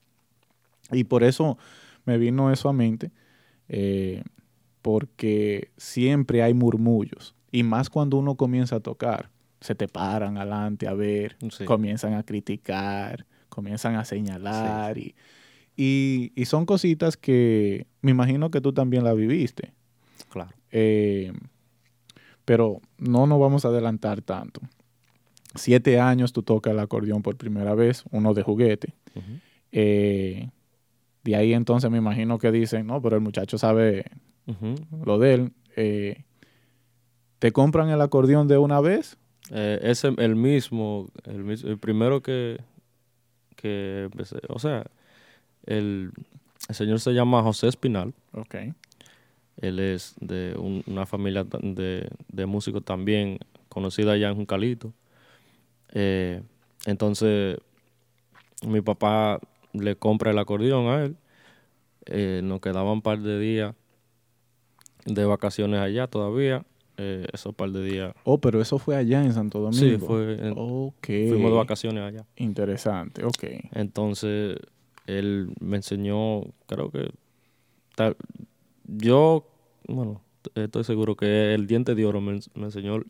Y 0.92 1.06
por 1.06 1.24
eso 1.24 1.58
me 2.06 2.20
vino 2.20 2.52
eso 2.52 2.70
a 2.70 2.74
mente, 2.74 3.12
eh, 3.68 4.24
porque 4.84 5.72
siempre 5.78 6.44
hay 6.44 6.54
murmullos, 6.54 7.34
y 7.52 7.64
más 7.64 7.90
cuando 7.90 8.18
uno 8.18 8.36
comienza 8.36 8.76
a 8.76 8.80
tocar, 8.80 9.30
se 9.60 9.74
te 9.74 9.88
paran 9.88 10.38
adelante 10.38 10.88
a 10.88 10.94
ver, 10.94 11.36
comienzan 11.66 12.14
a 12.14 12.24
criticar, 12.24 13.26
comienzan 13.50 13.96
a 13.96 14.06
señalar 14.06 14.98
y 14.98 15.16
y, 15.76 16.32
son 16.46 16.66
cositas 16.66 17.18
que 17.18 17.88
me 18.02 18.12
imagino 18.12 18.52
que 18.52 18.62
tú 18.62 18.74
también 18.74 19.04
la 19.04 19.14
viviste. 19.14 19.74
Claro. 20.30 20.52
Eh, 20.72 21.32
pero 22.46 22.82
no 22.98 23.28
nos 23.28 23.40
vamos 23.40 23.66
a 23.66 23.70
adelantar 23.70 24.22
tanto. 24.22 24.62
Siete 25.56 26.00
años 26.00 26.34
tú 26.34 26.44
tocas 26.44 26.74
el 26.74 26.80
acordeón 26.80 27.22
por 27.22 27.36
primera 27.38 27.76
vez, 27.76 28.04
uno 28.12 28.34
de 28.34 28.44
juguete. 28.44 28.94
Eh, 29.72 30.50
de 31.24 31.36
ahí 31.36 31.54
entonces 31.54 31.90
me 31.92 31.98
imagino 31.98 32.38
que 32.40 32.52
dicen, 32.52 32.88
no, 32.88 33.02
pero 33.02 33.16
el 33.16 33.22
muchacho 33.22 33.58
sabe 33.58 34.06
lo 35.06 35.20
de 35.20 35.34
él. 35.34 35.52
Eh, 35.76 36.24
¿Te 37.40 37.52
compran 37.52 37.90
el 37.90 38.02
acordeón 38.02 38.48
de 38.48 38.58
una 38.58 38.82
vez? 38.82 39.18
es 39.50 40.06
el 40.06 40.36
mismo, 40.38 41.10
el, 41.26 41.50
el 41.50 41.78
primero 41.78 42.22
que, 42.22 42.62
que 43.58 44.04
empecé. 44.04 44.40
O 44.48 44.60
sea, 44.60 44.86
el, 45.66 46.12
señor 46.70 47.00
se 47.00 47.12
llama 47.12 47.42
José 47.44 47.68
Espinal. 47.68 48.14
Ok. 48.34 48.56
Él 49.58 49.80
es 49.80 50.16
de 50.20 50.56
una 50.58 51.06
familia 51.06 51.44
de, 51.44 52.10
de, 52.28 52.46
músicos 52.46 52.84
también 52.84 53.40
conocida 53.70 54.14
allá 54.14 54.30
en 54.30 54.36
Juncalito. 54.36 54.94
Eh, 55.94 56.42
entonces, 56.86 57.58
mi 58.66 58.82
papá 58.82 59.40
le 59.74 59.96
compra 59.96 60.32
el 60.32 60.40
acordeón 60.40 60.88
a 60.88 61.04
él. 61.04 61.16
Eh, 62.06 62.42
nos 62.44 62.62
quedaban 62.62 62.94
un 62.94 63.02
par 63.02 63.20
de 63.20 63.40
días 63.40 63.76
de 65.06 65.26
vacaciones 65.26 65.80
allá 65.80 66.08
todavía. 66.08 66.66
Eh, 66.98 67.26
esos 67.34 67.56
par 67.56 67.72
de 67.72 67.84
días. 67.84 68.14
Oh, 68.26 68.40
pero 68.40 68.62
eso 68.62 68.78
fue 68.78 68.96
allá 68.96 69.24
en 69.24 69.34
Santo 69.34 69.60
Domingo. 69.60 69.80
Sí, 69.80 69.98
fue. 69.98 70.38
Fuimos 71.28 71.52
de 71.52 71.58
vacaciones 71.58 72.04
allá. 72.04 72.26
Interesante, 72.36 73.24
ok. 73.26 73.44
Entonces, 73.74 74.58
él 75.06 75.54
me 75.60 75.78
enseñó, 75.78 76.42
creo 76.68 76.92
que. 76.92 77.12
yo, 78.86 79.48
bueno, 79.88 80.22
estoy 80.56 80.84
seguro 80.84 81.16
que 81.16 81.54
el 81.54 81.68
diente 81.68 81.96
de 81.96 82.06
oro 82.06 82.22
me, 82.22 82.40
enseñó 82.56 83.02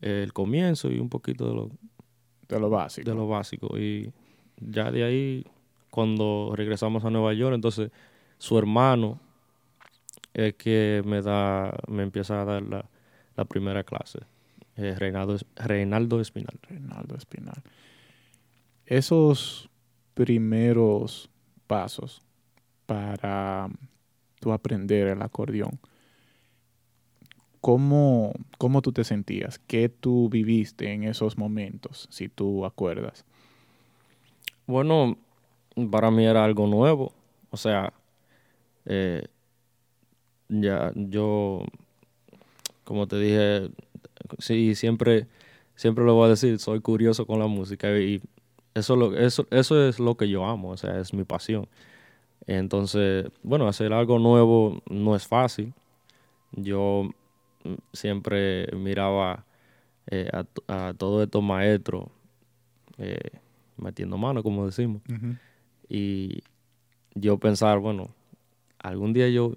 el, 0.00 0.32
comienzo 0.32 0.90
y 0.90 0.98
un 0.98 1.08
poquito 1.08 1.48
de 1.48 1.54
lo. 1.54 1.70
De 2.48 2.58
lo 2.58 2.70
básico. 2.70 3.08
De 3.08 3.16
lo 3.16 3.28
básico. 3.28 3.78
Y 3.78 4.12
ya 4.58 4.90
de 4.90 5.04
ahí, 5.04 5.44
cuando 5.90 6.52
regresamos 6.54 7.04
a 7.04 7.10
Nueva 7.10 7.34
York, 7.34 7.54
entonces 7.54 7.90
su 8.38 8.58
hermano 8.58 9.20
es 10.34 10.54
que 10.54 11.02
me 11.04 11.20
da, 11.20 11.76
me 11.88 12.02
empieza 12.02 12.40
a 12.40 12.44
dar 12.44 12.62
la 12.62 12.88
la 13.38 13.44
primera 13.44 13.84
clase. 13.84 14.18
Eh, 14.76 14.96
Reinaldo, 14.98 15.36
Reinaldo 15.54 16.20
Espinal. 16.20 16.58
Reinaldo 16.68 17.16
Espinal. 17.16 17.62
Esos 18.84 19.67
primeros 20.18 21.30
pasos 21.68 22.20
para 22.86 23.68
tu 24.40 24.50
aprender 24.50 25.06
el 25.06 25.22
acordeón, 25.22 25.78
¿cómo, 27.60 28.32
¿cómo 28.58 28.82
tú 28.82 28.90
te 28.90 29.04
sentías? 29.04 29.60
¿Qué 29.60 29.88
tú 29.88 30.28
viviste 30.28 30.92
en 30.92 31.04
esos 31.04 31.38
momentos, 31.38 32.08
si 32.10 32.28
tú 32.28 32.66
acuerdas? 32.66 33.24
Bueno, 34.66 35.16
para 35.88 36.10
mí 36.10 36.26
era 36.26 36.44
algo 36.44 36.66
nuevo. 36.66 37.12
O 37.50 37.56
sea, 37.56 37.92
eh, 38.86 39.22
ya 40.48 40.90
yo 40.96 41.62
como 42.82 43.06
te 43.06 43.20
dije, 43.20 43.70
sí, 44.40 44.74
siempre, 44.74 45.28
siempre 45.76 46.04
lo 46.04 46.14
voy 46.14 46.26
a 46.26 46.30
decir, 46.30 46.58
soy 46.58 46.80
curioso 46.80 47.24
con 47.24 47.38
la 47.38 47.46
música 47.46 47.96
y 47.96 48.20
eso, 48.78 48.96
lo, 48.96 49.16
eso, 49.16 49.46
eso 49.50 49.88
es 49.88 49.98
lo 49.98 50.16
que 50.16 50.28
yo 50.28 50.44
amo, 50.44 50.70
o 50.70 50.76
sea, 50.76 50.98
es 50.98 51.12
mi 51.12 51.24
pasión. 51.24 51.68
Entonces, 52.46 53.26
bueno, 53.42 53.68
hacer 53.68 53.92
algo 53.92 54.18
nuevo 54.18 54.82
no 54.88 55.14
es 55.14 55.26
fácil. 55.26 55.74
Yo 56.52 57.10
mm, 57.64 57.74
siempre 57.92 58.68
miraba 58.74 59.44
eh, 60.10 60.30
a, 60.68 60.94
todos 60.94 61.24
estos 61.24 61.42
maestros 61.42 62.06
eh, 62.96 63.18
metiendo 63.76 64.16
mano, 64.16 64.42
como 64.42 64.66
decimos. 64.66 65.02
Y 65.88 66.42
yo 67.14 67.38
pensar, 67.38 67.78
bueno, 67.78 68.08
algún 68.78 69.12
día 69.12 69.28
yo 69.28 69.52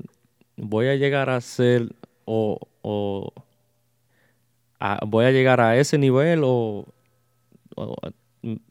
voy 0.57 0.87
a 0.87 0.95
llegar 0.95 1.29
a 1.29 1.39
ser 1.39 1.95
o, 2.25 2.59
o 2.81 3.33
voy 5.07 5.25
a 5.25 5.31
llegar 5.31 5.61
a 5.61 5.77
ese 5.77 5.97
nivel 5.97 6.41
o, 6.43 6.85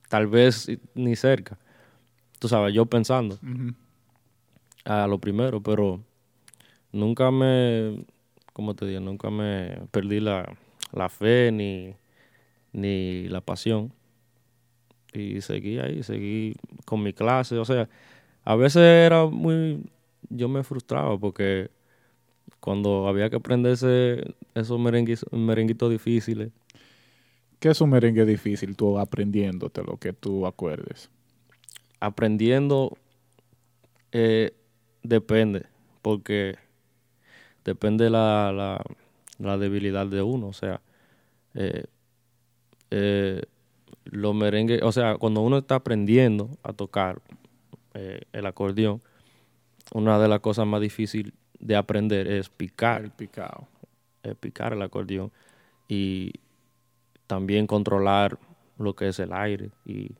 tal 0.08 0.26
vez 0.26 0.70
ni 0.94 1.16
cerca. 1.16 1.58
Tú 2.38 2.48
sabes, 2.48 2.74
yo 2.74 2.86
pensando 2.86 3.38
a 4.84 5.06
lo 5.06 5.18
primero, 5.18 5.62
pero 5.62 6.00
nunca 6.92 7.30
me, 7.30 8.04
como 8.52 8.74
te 8.74 8.86
digo, 8.86 9.00
nunca 9.00 9.30
me 9.30 9.82
perdí 9.90 10.20
la, 10.20 10.56
la 10.92 11.08
fe 11.08 11.52
ni, 11.52 11.94
ni 12.72 13.28
la 13.28 13.40
pasión. 13.40 13.92
Y 15.12 15.40
seguí 15.40 15.78
ahí, 15.78 16.02
seguí 16.02 16.54
con 16.84 17.02
mi 17.02 17.12
clase. 17.12 17.58
O 17.58 17.64
sea, 17.64 17.88
a 18.44 18.54
veces 18.56 18.82
era 18.82 19.26
muy, 19.26 19.84
yo 20.28 20.48
me 20.48 20.62
frustraba 20.62 21.18
porque 21.18 21.70
cuando 22.60 23.08
había 23.08 23.30
que 23.30 23.36
aprenderse 23.36 24.34
esos 24.54 24.78
merenguitos 24.80 25.90
difíciles. 25.90 26.50
¿Qué 27.60 27.68
es 27.68 27.80
un 27.82 27.90
merengue 27.90 28.24
difícil 28.24 28.74
tú 28.74 28.98
aprendiéndote 28.98 29.82
lo 29.84 29.98
que 29.98 30.14
tú 30.14 30.46
acuerdes? 30.46 31.10
Aprendiendo 32.00 32.96
eh, 34.12 34.54
depende, 35.02 35.66
porque 36.00 36.56
depende 37.62 38.08
la, 38.08 38.80
la, 39.38 39.58
debilidad 39.58 40.06
de 40.06 40.22
uno. 40.22 40.48
O 40.48 40.52
sea, 40.54 40.80
eh, 41.52 41.84
eh, 42.90 43.42
los 44.04 44.34
merengues, 44.34 44.82
o 44.82 44.90
sea, 44.90 45.16
cuando 45.16 45.42
uno 45.42 45.58
está 45.58 45.76
aprendiendo 45.76 46.50
a 46.62 46.72
tocar 46.72 47.20
el 47.92 48.46
acordeón, 48.46 49.02
una 49.92 50.18
de 50.18 50.28
las 50.28 50.40
cosas 50.40 50.66
más 50.66 50.80
difíciles 50.80 51.34
de 51.58 51.76
aprender 51.76 52.26
es 52.26 52.48
picar. 52.48 53.02
El 53.02 53.10
picado. 53.10 53.68
Es 54.22 54.34
picar 54.36 54.72
el 54.72 54.80
acordeón. 54.80 55.30
Y 55.88 56.32
también 57.30 57.68
controlar 57.68 58.40
lo 58.76 58.96
que 58.96 59.06
es 59.06 59.20
el 59.20 59.32
aire 59.32 59.70
y, 59.86 60.10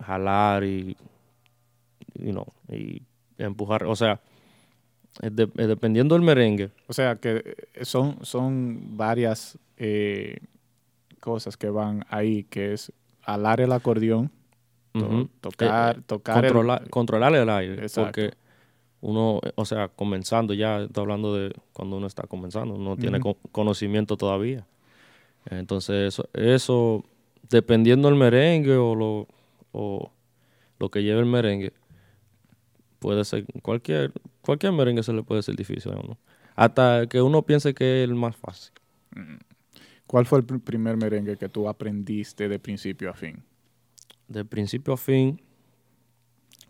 jalar 0.00 0.64
y, 0.64 0.96
y 2.16 3.02
empujar. 3.38 3.84
O 3.84 3.94
sea, 3.94 4.20
dependiendo 5.22 6.16
del 6.16 6.24
merengue. 6.24 6.72
O 6.88 6.92
sea, 6.92 7.14
que 7.14 7.54
son, 7.82 8.18
son 8.22 8.96
varias 8.96 9.56
eh, 9.76 10.38
cosas 11.20 11.56
que 11.56 11.70
van 11.70 12.04
ahí, 12.08 12.42
que 12.50 12.72
es 12.72 12.92
alar 13.22 13.60
el 13.60 13.70
acordeón, 13.70 14.32
tocar, 15.40 15.94
eh, 15.94 15.98
eh, 16.00 16.02
tocar 16.04 16.42
controlar, 16.42 16.90
controlar 16.90 17.34
el 17.36 17.48
aire. 17.48 17.74
Exacto. 17.74 18.06
Porque 18.06 18.36
uno, 19.02 19.40
o 19.54 19.64
sea, 19.64 19.86
comenzando 19.86 20.52
ya, 20.52 20.80
estoy 20.80 21.02
hablando 21.02 21.36
de 21.36 21.54
cuando 21.72 21.98
uno 21.98 22.08
está 22.08 22.24
comenzando, 22.26 22.76
no 22.76 22.96
tiene 22.96 23.20
conocimiento 23.52 24.16
todavía. 24.16 24.66
Entonces, 25.46 26.20
eso, 26.32 27.04
dependiendo 27.50 28.08
del 28.08 28.18
merengue 28.18 28.76
o 28.76 28.94
lo, 28.94 29.28
o 29.72 30.12
lo 30.78 30.90
que 30.90 31.02
lleve 31.02 31.20
el 31.20 31.26
merengue, 31.26 31.72
puede 32.98 33.24
ser 33.24 33.44
cualquier, 33.62 34.12
cualquier 34.40 34.72
merengue 34.72 35.02
se 35.02 35.12
le 35.12 35.22
puede 35.22 35.42
ser 35.42 35.56
difícil 35.56 35.92
a 35.92 35.96
uno. 35.96 36.18
Hasta 36.54 37.06
que 37.08 37.20
uno 37.20 37.42
piense 37.42 37.74
que 37.74 38.02
es 38.02 38.08
el 38.08 38.14
más 38.14 38.36
fácil. 38.36 38.72
Mm. 39.14 39.36
¿Cuál 40.06 40.26
fue 40.26 40.38
el 40.38 40.60
primer 40.60 40.96
merengue 40.96 41.36
que 41.36 41.48
tú 41.48 41.68
aprendiste 41.68 42.48
de 42.48 42.58
principio 42.58 43.10
a 43.10 43.14
fin? 43.14 43.42
De 44.28 44.44
principio 44.44 44.94
a 44.94 44.96
fin, 44.96 45.40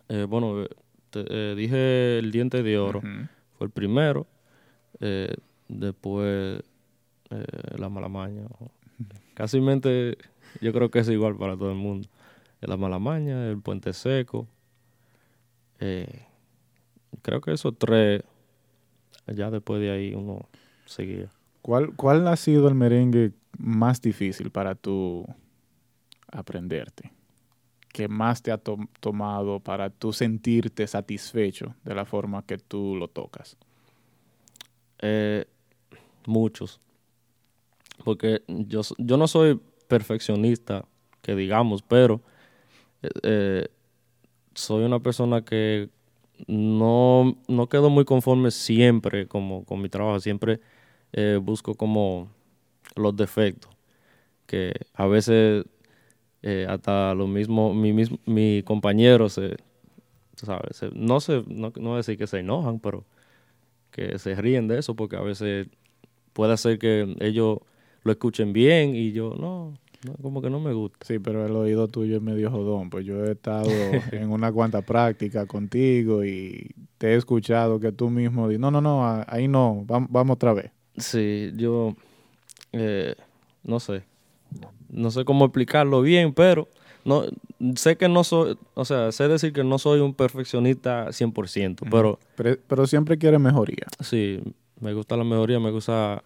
eh, 0.08 0.26
bueno, 0.28 0.66
eh, 1.12 1.54
dije 1.56 2.18
el 2.18 2.30
diente 2.30 2.62
de 2.62 2.78
oro, 2.78 3.00
fue 3.58 3.66
el 3.66 3.70
primero. 3.70 4.26
Eh, 5.00 5.34
después 5.68 6.62
eh, 7.40 7.79
la 7.79 7.88
malamaña. 7.88 8.47
Casi 9.35 9.61
mente, 9.61 10.16
yo 10.61 10.73
creo 10.73 10.90
que 10.90 11.01
es 11.01 11.09
igual 11.09 11.37
para 11.37 11.57
todo 11.57 11.70
el 11.70 11.77
mundo. 11.77 12.09
La 12.61 12.77
malamaña, 12.77 13.49
el 13.49 13.61
puente 13.61 13.92
seco. 13.92 14.47
creo 15.79 17.40
que 17.40 17.53
esos 17.53 17.77
tres, 17.79 18.23
ya 19.27 19.51
después 19.51 19.81
de 19.81 19.90
ahí 19.90 20.14
uno 20.14 20.49
seguía. 20.87 21.31
¿Cuál, 21.62 21.94
¿Cuál 21.94 22.27
ha 22.29 22.37
sido 22.37 22.68
el 22.68 22.75
merengue 22.75 23.33
más 23.59 24.01
difícil 24.01 24.51
para 24.51 24.75
tú 24.75 25.27
aprenderte? 26.29 27.12
que 27.94 28.09
más 28.09 28.42
te 28.42 28.51
ha 28.51 28.59
tomado 28.59 29.61
para 29.61 29.88
tú 29.88 30.12
sentirte 30.12 30.85
satisfecho 30.88 31.77
de 31.85 31.94
la 31.94 32.05
forma 32.05 32.44
que 32.44 32.59
tú 32.59 32.97
lo 32.97 33.07
tocas? 33.07 33.57
Eh, 34.99 35.47
muchos. 36.27 36.81
Porque 38.02 38.42
yo, 38.48 38.83
yo 38.98 39.16
no 39.16 39.28
soy 39.28 39.61
perfeccionista, 39.87 40.87
que 41.22 41.35
digamos, 41.37 41.83
pero 41.83 42.20
eh, 43.02 43.09
eh, 43.22 43.68
soy 44.54 44.85
una 44.85 45.00
persona 45.00 45.44
que 45.44 45.90
no, 46.48 47.37
no 47.48 47.68
quedo 47.68 47.90
muy 47.90 48.04
conforme 48.04 48.50
siempre 48.50 49.28
como, 49.28 49.64
con 49.64 49.80
mi 49.80 49.88
trabajo. 49.88 50.20
Siempre 50.20 50.61
busco 51.42 51.74
como 51.74 52.28
los 52.96 53.16
defectos. 53.16 53.70
Que 54.46 54.74
a 54.94 55.07
veces 55.07 55.64
eh, 56.46 56.66
hasta 56.68 57.14
lo 57.14 57.26
mismo, 57.26 57.72
mi, 57.72 57.94
mismo, 57.94 58.18
mi 58.26 58.62
compañero 58.64 59.30
se, 59.30 59.57
¿sabes? 60.37 60.83
no, 60.92 61.20
se, 61.20 61.42
no, 61.48 61.72
no 61.76 61.96
decir 61.96 62.18
que 62.18 62.26
se 62.26 62.40
enojan, 62.40 62.80
pero 62.80 63.07
que 63.90 64.18
se 64.18 64.35
ríen 64.35 64.68
de 64.68 64.78
eso 64.78 64.94
porque 64.94 65.16
a 65.16 65.22
veces 65.22 65.68
puede 66.35 66.57
ser 66.59 66.78
que 66.78 67.16
ellos 67.20 67.61
lo 68.05 68.12
escuchen 68.12 68.53
bien 68.53 68.95
y 68.95 69.12
yo 69.12 69.35
no, 69.38 69.75
como 70.23 70.43
que 70.43 70.51
no 70.51 70.61
me 70.61 70.73
gusta. 70.73 70.99
Sí, 71.05 71.19
pero 71.19 71.45
el 71.47 71.57
oído 71.57 71.88
tuyo 71.88 72.17
es 72.17 72.23
medio 72.23 72.51
jodón, 72.51 72.90
pues 72.90 73.05
yo 73.05 73.25
he 73.25 73.33
estado 73.33 73.69
en 74.12 74.31
una 74.31 74.53
cuanta 74.53 74.83
práctica 74.83 75.47
contigo 75.47 76.25
y 76.25 76.71
te 76.99 77.09
he 77.12 77.17
escuchado 77.17 77.81
que 77.81 77.93
tú 77.93 78.11
mismo 78.11 78.49
dices, 78.49 78.61
no, 78.61 78.71
no, 78.71 78.81
no, 78.81 79.25
ahí 79.27 79.49
no, 79.49 79.85
vamos, 79.87 80.11
vamos 80.12 80.35
otra 80.35 80.53
vez. 80.53 80.71
Sí, 80.97 81.51
yo 81.57 81.97
eh, 82.73 83.14
no 83.64 83.81
sé, 83.81 84.05
no 84.90 85.11
sé 85.11 85.25
cómo 85.25 85.47
explicarlo 85.47 86.03
bien, 86.03 86.33
pero 86.33 86.69
no 87.05 87.25
sé 87.77 87.97
que 87.97 88.09
no 88.09 88.25
soy, 88.25 88.57
o 88.75 88.85
sea, 88.85 89.11
sé 89.12 89.29
decir 89.29 89.53
que 89.53 89.64
no 89.64 89.79
soy 89.79 90.01
un 90.01 90.14
perfeccionista 90.14 91.09
100%, 91.09 91.88
pero, 91.90 92.19
pero... 92.37 92.59
Pero 92.67 92.87
siempre 92.87 93.19
quiere 93.19 93.38
mejoría. 93.38 93.87
Sí, 94.01 94.40
me 94.81 94.93
gusta 94.95 95.17
la 95.17 95.25
mejoría, 95.25 95.59
me 95.59 95.71
gusta 95.71 96.23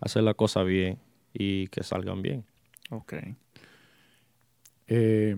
hacer 0.00 0.22
la 0.22 0.34
cosa 0.34 0.62
bien 0.62 0.98
y 1.32 1.68
que 1.68 1.82
salgan 1.82 2.22
bien. 2.22 2.44
Ok. 2.90 3.14
Eh, 4.88 5.36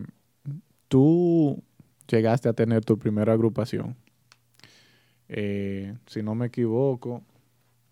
Tú 0.89 1.63
llegaste 2.09 2.49
a 2.49 2.55
tener 2.55 2.85
tu 2.85 2.99
primera 2.99 3.35
agrupación. 3.35 3.95
Eh, 5.29 5.95
si 6.07 6.23
no 6.23 6.35
me 6.35 6.47
equivoco, 6.47 7.23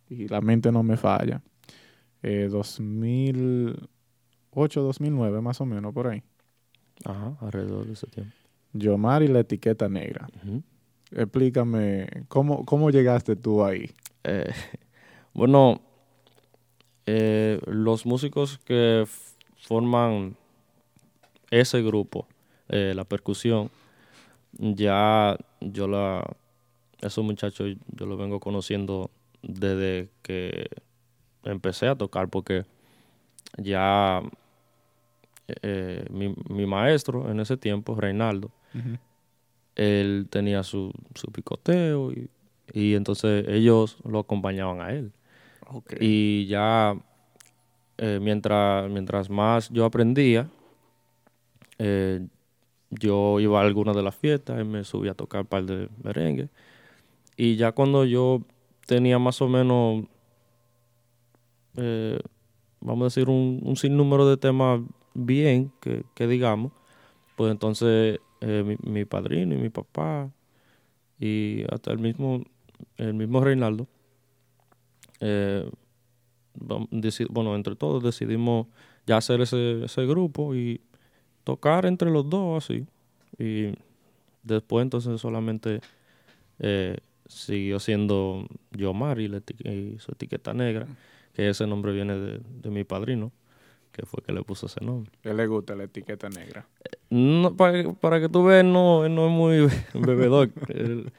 y 0.08 0.26
la 0.28 0.40
mente 0.40 0.72
no 0.72 0.82
me 0.82 0.96
falla, 0.96 1.42
eh, 2.22 2.48
2008, 2.50 4.82
2009 4.82 5.42
más 5.42 5.60
o 5.60 5.66
menos, 5.66 5.92
por 5.92 6.06
ahí. 6.06 6.22
Ajá, 7.04 7.36
alrededor 7.40 7.86
de 7.86 7.92
ese 7.92 8.06
tiempo. 8.06 8.32
Yomar 8.72 9.22
y 9.22 9.28
la 9.28 9.40
etiqueta 9.40 9.90
negra. 9.90 10.26
Explícame, 11.10 12.24
¿cómo, 12.28 12.64
¿cómo 12.64 12.88
llegaste 12.90 13.36
tú 13.36 13.62
ahí? 13.62 13.90
Eh, 14.24 14.50
bueno, 15.34 15.82
eh, 17.06 17.60
los 17.66 18.04
músicos 18.04 18.58
que 18.58 19.06
forman 19.58 20.36
ese 21.50 21.80
grupo, 21.82 22.26
eh, 22.68 22.92
la 22.94 23.04
percusión, 23.04 23.70
ya 24.52 25.36
yo 25.60 25.86
la, 25.86 26.24
esos 27.00 27.24
muchachos 27.24 27.76
yo 27.88 28.06
los 28.06 28.18
vengo 28.18 28.40
conociendo 28.40 29.10
desde 29.42 30.08
que 30.22 30.68
empecé 31.44 31.86
a 31.86 31.94
tocar, 31.94 32.28
porque 32.28 32.64
ya 33.56 34.22
eh, 35.62 36.04
mi, 36.10 36.66
maestro 36.66 37.30
en 37.30 37.38
ese 37.38 37.56
tiempo, 37.56 37.94
Reinaldo, 37.94 38.50
él 39.76 40.26
tenía 40.28 40.62
su, 40.62 40.92
su 41.14 41.30
picoteo 41.30 42.12
y, 42.12 42.28
y, 42.72 42.94
entonces 42.94 43.46
ellos 43.48 43.98
lo 44.04 44.18
acompañaban 44.18 44.80
a 44.80 44.92
él. 44.92 45.12
Y 46.00 46.46
ya 46.46 46.96
eh, 47.98 48.18
mientras, 48.20 48.90
mientras 48.90 49.30
más 49.30 49.68
yo 49.70 49.84
aprendía, 49.84 50.48
eh, 51.78 52.26
yo 52.90 53.40
iba 53.40 53.60
a 53.60 53.64
alguna 53.64 53.92
de 53.92 54.02
las 54.02 54.16
fiestas 54.16 54.60
y 54.60 54.64
me 54.64 54.84
subía 54.84 55.12
a 55.12 55.14
tocar 55.14 55.42
un 55.42 55.46
par 55.46 55.64
de 55.64 55.88
merengue. 56.02 56.48
Y 57.36 57.56
ya 57.56 57.72
cuando 57.72 58.04
yo 58.04 58.42
tenía 58.86 59.18
más 59.18 59.42
o 59.42 59.48
menos, 59.48 60.04
eh, 61.76 62.18
vamos 62.80 63.02
a 63.02 63.06
decir, 63.06 63.28
un, 63.28 63.76
sinnúmero 63.76 64.28
de 64.28 64.36
temas 64.36 64.80
bien, 65.14 65.72
que, 65.80 66.26
digamos, 66.26 66.72
pues 67.36 67.52
entonces 67.52 68.20
eh, 68.40 68.76
mi, 68.82 69.04
padrino 69.04 69.54
y 69.54 69.58
mi 69.58 69.68
papá 69.68 70.30
y 71.20 71.64
hasta 71.70 71.92
el 71.92 71.98
mismo, 71.98 72.42
el 72.96 73.14
mismo 73.14 73.40
Reinaldo, 73.40 73.86
eh, 75.20 75.70
bueno, 77.30 77.54
entre 77.54 77.76
todos 77.76 78.02
decidimos 78.02 78.66
ya 79.06 79.18
hacer 79.18 79.40
ese, 79.40 79.84
ese 79.84 80.06
grupo 80.06 80.54
y 80.54 80.80
tocar 81.44 81.86
entre 81.86 82.10
los 82.10 82.28
dos 82.28 82.64
así. 82.64 82.86
Y 83.38 83.74
después 84.42 84.82
entonces 84.82 85.20
solamente 85.20 85.80
eh, 86.58 86.96
siguió 87.28 87.78
siendo 87.80 88.46
Yomar 88.72 89.20
y, 89.20 89.26
y, 89.64 89.98
su 89.98 90.12
etiqueta 90.12 90.54
negra, 90.54 90.86
que 91.34 91.48
ese 91.48 91.66
nombre 91.66 91.92
viene 91.92 92.14
de, 92.16 92.70
mi 92.70 92.84
padrino, 92.84 93.32
que 93.92 94.06
fue 94.06 94.22
que 94.22 94.32
le 94.32 94.42
puso 94.42 94.66
ese 94.66 94.84
nombre. 94.84 95.12
¿Qué 95.22 95.34
le 95.34 95.46
gusta 95.46 95.74
la 95.74 95.84
etiqueta 95.84 96.28
negra? 96.28 96.66
no, 97.10 97.56
para, 97.56 98.20
que 98.20 98.28
tú 98.28 98.44
veas, 98.44 98.64
no, 98.64 99.08
no 99.08 99.26
es 99.26 99.32
muy 99.32 99.68
bebedor. 99.94 100.50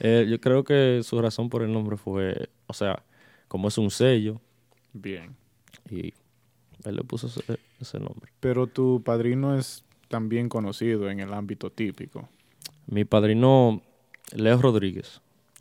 yo 0.00 0.40
creo 0.40 0.64
que 0.64 1.00
su 1.02 1.20
razón 1.20 1.48
por 1.48 1.62
el 1.62 1.72
nombre 1.72 1.96
fue, 1.96 2.48
o 2.66 2.72
sea, 2.72 3.02
como 3.48 3.68
es 3.68 3.78
un 3.78 3.90
sello. 3.90 4.40
Bien. 4.92 5.36
Y 5.90 6.14
él 6.84 6.96
le 6.96 7.04
puso 7.04 7.28
ese, 7.80 8.00
nombre. 8.00 8.30
Pero 8.40 8.66
tu 8.66 9.02
padrino 9.02 9.58
es 9.58 9.84
también 10.08 10.48
conocido 10.48 11.10
en 11.10 11.20
el 11.20 11.32
ámbito 11.32 11.70
típico. 11.70 12.28
Mi 12.86 13.04
padrino, 13.04 13.82
Leo 14.34 14.60
Rodríguez. 14.60 15.20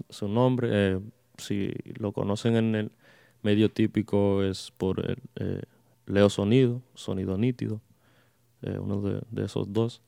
Su 0.10 0.28
nombre, 0.28 0.70
eh, 0.72 1.00
si 1.38 1.74
lo 1.96 2.12
conocen 2.12 2.56
en 2.56 2.76
el 2.76 2.92
medio 3.42 3.72
típico, 3.72 4.44
es 4.44 4.72
por 4.78 5.00
el, 5.00 5.18
eh, 5.36 5.62
Leo 6.06 6.30
Sonido, 6.30 6.82
Sonido 6.96 7.38
Nítido, 7.38 7.82
eh, 8.62 8.78
uno 8.78 9.02
de, 9.02 9.46
esos 9.46 9.72
dos. 9.72 10.02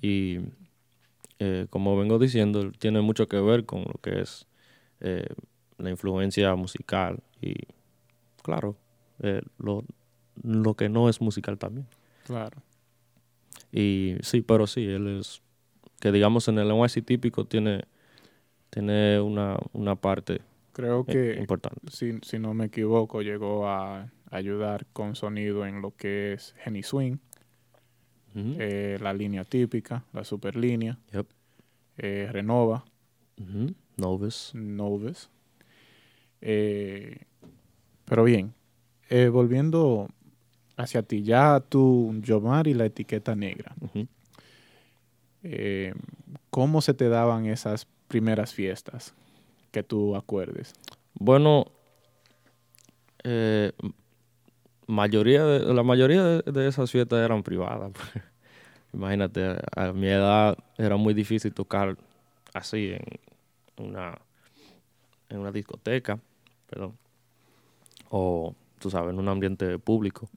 Y 0.00 0.38
como 1.70 1.96
vengo 1.98 2.20
diciendo, 2.20 2.70
tiene 2.78 3.00
mucho 3.00 3.26
que 3.26 3.40
ver 3.40 3.66
con 3.66 3.80
lo 3.80 3.94
que 4.00 4.20
es 4.20 4.46
la 5.82 5.90
influencia 5.90 6.54
musical 6.54 7.22
y, 7.40 7.54
claro, 8.42 8.76
lo, 9.58 9.84
lo 10.42 10.74
que 10.74 10.88
no 10.88 11.08
es 11.08 11.20
musical 11.20 11.58
también. 11.58 11.86
Claro. 12.24 12.62
Y 13.70 14.16
sí, 14.22 14.42
pero 14.42 14.66
sí, 14.66 14.84
él 14.86 15.18
es, 15.20 15.42
que 16.00 16.12
digamos 16.12 16.48
en 16.48 16.58
el 16.58 16.68
lenguaje 16.68 17.02
típico 17.02 17.44
tiene, 17.44 17.84
tiene 18.70 19.20
una, 19.20 19.56
una 19.72 19.96
parte 19.96 20.40
Creo 20.72 21.04
que, 21.04 21.36
importante. 21.38 21.80
Si, 21.90 22.18
si 22.22 22.38
no 22.38 22.54
me 22.54 22.66
equivoco, 22.66 23.22
llegó 23.22 23.68
a 23.68 24.10
ayudar 24.30 24.86
con 24.92 25.14
sonido 25.14 25.66
en 25.66 25.82
lo 25.82 25.94
que 25.94 26.32
es 26.32 26.54
Geni 26.64 26.82
Swing, 26.82 27.18
eh, 28.34 28.98
la 29.00 29.12
línea 29.12 29.44
típica, 29.44 30.06
la 30.14 30.24
superlínea, 30.24 30.98
yep. 31.12 31.26
eh, 31.98 32.28
Renova. 32.32 32.84
Eh, 36.42 37.18
pero 38.04 38.24
bien, 38.24 38.52
eh, 39.08 39.28
volviendo 39.28 40.08
hacia 40.76 41.02
ti, 41.02 41.22
ya 41.22 41.60
tu 41.60 42.12
Yomar 42.20 42.66
y 42.66 42.74
la 42.74 42.84
etiqueta 42.84 43.34
negra. 43.34 43.74
Eh, 45.44 45.94
¿Cómo 46.50 46.82
se 46.82 46.94
te 46.94 47.08
daban 47.08 47.46
esas 47.46 47.86
primeras 48.08 48.52
fiestas 48.52 49.14
que 49.70 49.82
tú 49.82 50.16
acuerdes? 50.16 50.74
Bueno, 51.14 51.66
mayoría 54.86 55.44
de, 55.44 55.72
la 55.72 55.82
mayoría 55.82 56.22
de, 56.22 56.68
esas 56.68 56.90
fiestas 56.90 57.20
eran 57.20 57.42
privadas. 57.42 57.92
Imagínate, 58.92 59.56
a 59.74 59.92
mi 59.92 60.08
edad 60.08 60.58
era 60.76 60.96
muy 60.96 61.14
difícil 61.14 61.54
tocar 61.54 61.96
así 62.52 62.92
en 62.92 63.86
una, 63.86 64.18
en 65.30 65.38
una 65.38 65.50
discoteca, 65.50 66.18
perdón, 66.72 66.96
o 68.08 68.54
tú 68.78 68.88
sabes, 68.88 69.12
en 69.12 69.18
un 69.18 69.28
ambiente 69.28 69.78
público. 69.78 70.30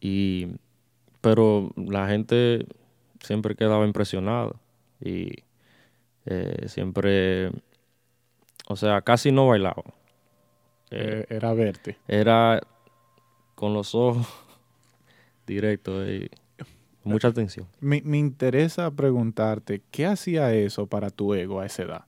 Y, 0.00 0.46
pero 1.20 1.72
la 1.74 2.06
gente 2.06 2.66
siempre 3.20 3.56
quedaba 3.56 3.84
impresionada 3.84 4.52
y 5.00 5.42
eh, 6.26 6.68
siempre, 6.68 7.50
o 8.68 8.76
sea, 8.76 9.02
casi 9.02 9.32
no 9.32 9.48
bailaba. 9.48 9.82
Eh, 10.92 11.26
era 11.28 11.52
verte. 11.52 11.98
Era 12.06 12.60
con 13.56 13.74
los 13.74 13.96
ojos 13.96 14.28
directos 15.48 16.08
y 16.08 16.30
mucha 17.02 17.26
atención. 17.28 17.66
Me, 17.80 18.02
me 18.04 18.18
interesa 18.18 18.88
preguntarte, 18.92 19.82
¿qué 19.90 20.06
hacía 20.06 20.54
eso 20.54 20.86
para 20.86 21.10
tu 21.10 21.34
ego 21.34 21.58
a 21.58 21.66
esa 21.66 21.82
edad? 21.82 22.04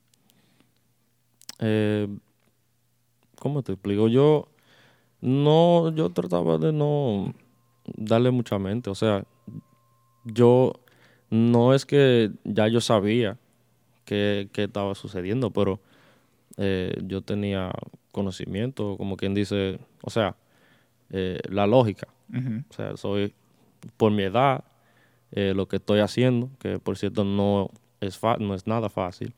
Eh, 1.59 2.07
¿Cómo 3.41 3.63
te 3.63 3.73
explico? 3.73 4.07
Yo 4.07 4.49
no, 5.23 5.95
yo 5.95 6.11
trataba 6.11 6.59
de 6.59 6.75
no 6.75 7.33
darle 7.97 8.31
mucha 8.31 8.59
mente. 8.59 8.91
O 8.91 8.95
sea, 8.95 9.25
yo 10.25 10.75
no 11.31 11.73
es 11.73 11.87
que 11.87 12.33
ya 12.45 12.69
yo 12.69 12.83
sabía 12.83 13.39
qué, 14.05 14.51
estaba 14.53 14.95
sucediendo, 14.95 15.51
pero 15.51 15.81
eh, 16.59 16.95
yo 17.07 17.23
tenía 17.23 17.73
conocimiento, 18.13 18.99
como 18.99 19.17
quien 19.17 19.33
dice, 19.33 19.79
o 20.03 20.11
sea, 20.11 20.37
eh, 21.09 21.41
la 21.49 21.67
lógica. 21.67 22.09
O 22.69 22.75
sea, 22.75 22.97
soy 22.99 23.33
por 23.97 24.13
mi 24.13 24.25
edad, 24.25 24.65
eh, 25.33 25.55
lo 25.57 25.67
que 25.67 25.77
estoy 25.77 26.01
haciendo, 26.01 26.51
que 26.59 26.79
por 26.79 26.99
cierto 26.99 27.25
no 27.25 27.71
es, 28.03 28.21
no 28.39 28.55
es 28.55 28.67
nada 28.67 28.91
fácil, 28.91 29.33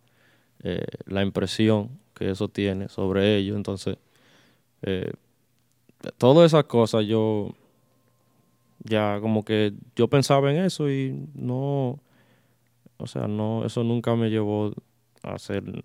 la 1.07 1.23
impresión 1.23 2.02
que 2.15 2.31
eso 2.31 2.49
tiene 2.49 2.89
sobre 2.89 3.37
ello. 3.37 3.57
Entonces, 3.57 3.97
todas 6.19 6.47
esas 6.47 6.65
cosas 6.65 7.07
yo 7.07 7.55
ya 8.85 9.19
como 9.21 9.45
que 9.45 9.73
yo 9.95 10.09
pensaba 10.09 10.51
en 10.51 10.65
eso 10.65 10.91
y 10.91 11.29
no, 11.35 12.01
o 12.97 13.07
sea, 13.07 13.29
no, 13.29 13.65
eso 13.65 13.85
nunca 13.85 14.17
me 14.17 14.29
llevó 14.29 14.73
a 15.23 15.35
hacer, 15.35 15.85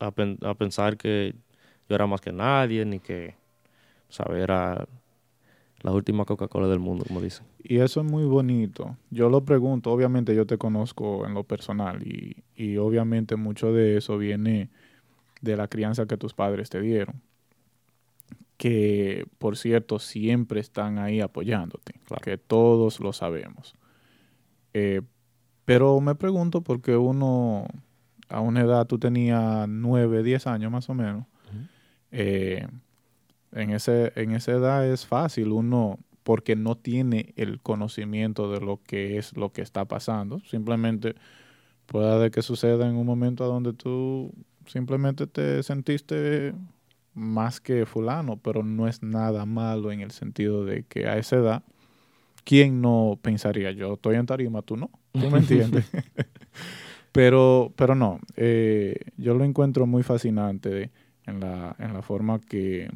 a, 0.00 0.12
a 0.48 0.54
pensar 0.54 0.96
que 0.96 1.34
yo 1.88 1.94
era 1.94 2.06
más 2.06 2.20
que 2.20 2.32
nadie, 2.32 2.84
ni 2.84 2.98
que, 2.98 3.36
saber 4.12 4.42
Era 4.42 4.86
la 5.82 5.90
última 5.90 6.24
Coca-Cola 6.24 6.68
del 6.68 6.78
mundo, 6.78 7.04
como 7.08 7.20
dicen. 7.20 7.44
Y 7.64 7.78
eso 7.78 8.00
es 8.02 8.06
muy 8.06 8.24
bonito. 8.24 8.96
Yo 9.10 9.28
lo 9.28 9.44
pregunto, 9.44 9.90
obviamente 9.90 10.34
yo 10.34 10.46
te 10.46 10.56
conozco 10.56 11.26
en 11.26 11.34
lo 11.34 11.42
personal 11.42 12.06
y, 12.06 12.36
y 12.54 12.76
obviamente 12.76 13.34
mucho 13.34 13.72
de 13.72 13.96
eso 13.96 14.16
viene 14.16 14.70
de 15.42 15.56
la 15.56 15.68
crianza 15.68 16.06
que 16.06 16.16
tus 16.16 16.32
padres 16.32 16.70
te 16.70 16.80
dieron. 16.80 17.20
Que, 18.56 19.26
por 19.38 19.58
cierto, 19.58 19.98
siempre 19.98 20.60
están 20.60 20.98
ahí 20.98 21.20
apoyándote, 21.20 21.94
que 22.22 22.38
todos 22.38 23.00
lo 23.00 23.12
sabemos. 23.12 23.74
Eh, 24.72 25.02
pero 25.64 26.00
me 26.00 26.14
pregunto 26.14 26.62
por 26.62 26.80
qué 26.80 26.96
uno, 26.96 27.66
a 28.28 28.40
una 28.40 28.60
edad, 28.60 28.86
tú 28.86 28.98
tenías 28.98 29.68
9, 29.68 30.22
10 30.22 30.46
años 30.46 30.72
más 30.72 30.88
o 30.88 30.94
menos, 30.94 31.26
eh, 32.12 32.66
en, 33.52 33.70
ese, 33.70 34.12
en 34.16 34.32
esa 34.32 34.52
edad 34.52 34.86
es 34.86 35.06
fácil 35.06 35.48
uno, 35.48 35.98
porque 36.22 36.54
no 36.54 36.76
tiene 36.76 37.32
el 37.36 37.60
conocimiento 37.60 38.50
de 38.52 38.60
lo 38.60 38.80
que 38.82 39.18
es 39.18 39.36
lo 39.36 39.52
que 39.52 39.62
está 39.62 39.86
pasando, 39.86 40.40
simplemente 40.40 41.16
puede 41.86 42.30
que 42.30 42.42
suceda 42.42 42.88
en 42.88 42.96
un 42.96 43.06
momento 43.06 43.44
donde 43.46 43.72
tú 43.72 44.32
simplemente 44.66 45.26
te 45.26 45.62
sentiste 45.62 46.54
más 47.14 47.60
que 47.60 47.86
fulano, 47.86 48.36
pero 48.38 48.62
no 48.62 48.88
es 48.88 49.02
nada 49.02 49.44
malo 49.46 49.92
en 49.92 50.00
el 50.00 50.10
sentido 50.10 50.64
de 50.64 50.84
que 50.84 51.06
a 51.06 51.18
esa 51.18 51.36
edad, 51.36 51.62
¿quién 52.44 52.80
no 52.80 53.18
pensaría 53.20 53.70
yo? 53.72 53.94
Estoy 53.94 54.16
en 54.16 54.26
tarima, 54.26 54.62
tú 54.62 54.76
no, 54.76 54.90
tú 55.12 55.30
me 55.30 55.38
entiendes. 55.38 55.90
pero, 57.12 57.72
pero 57.76 57.94
no, 57.94 58.20
eh, 58.36 58.96
yo 59.16 59.34
lo 59.34 59.44
encuentro 59.44 59.86
muy 59.86 60.02
fascinante 60.02 60.90
en, 61.26 61.40
la, 61.40 61.76
en 61.78 61.92
la 61.92 62.02
forma 62.02 62.40
que... 62.40 62.90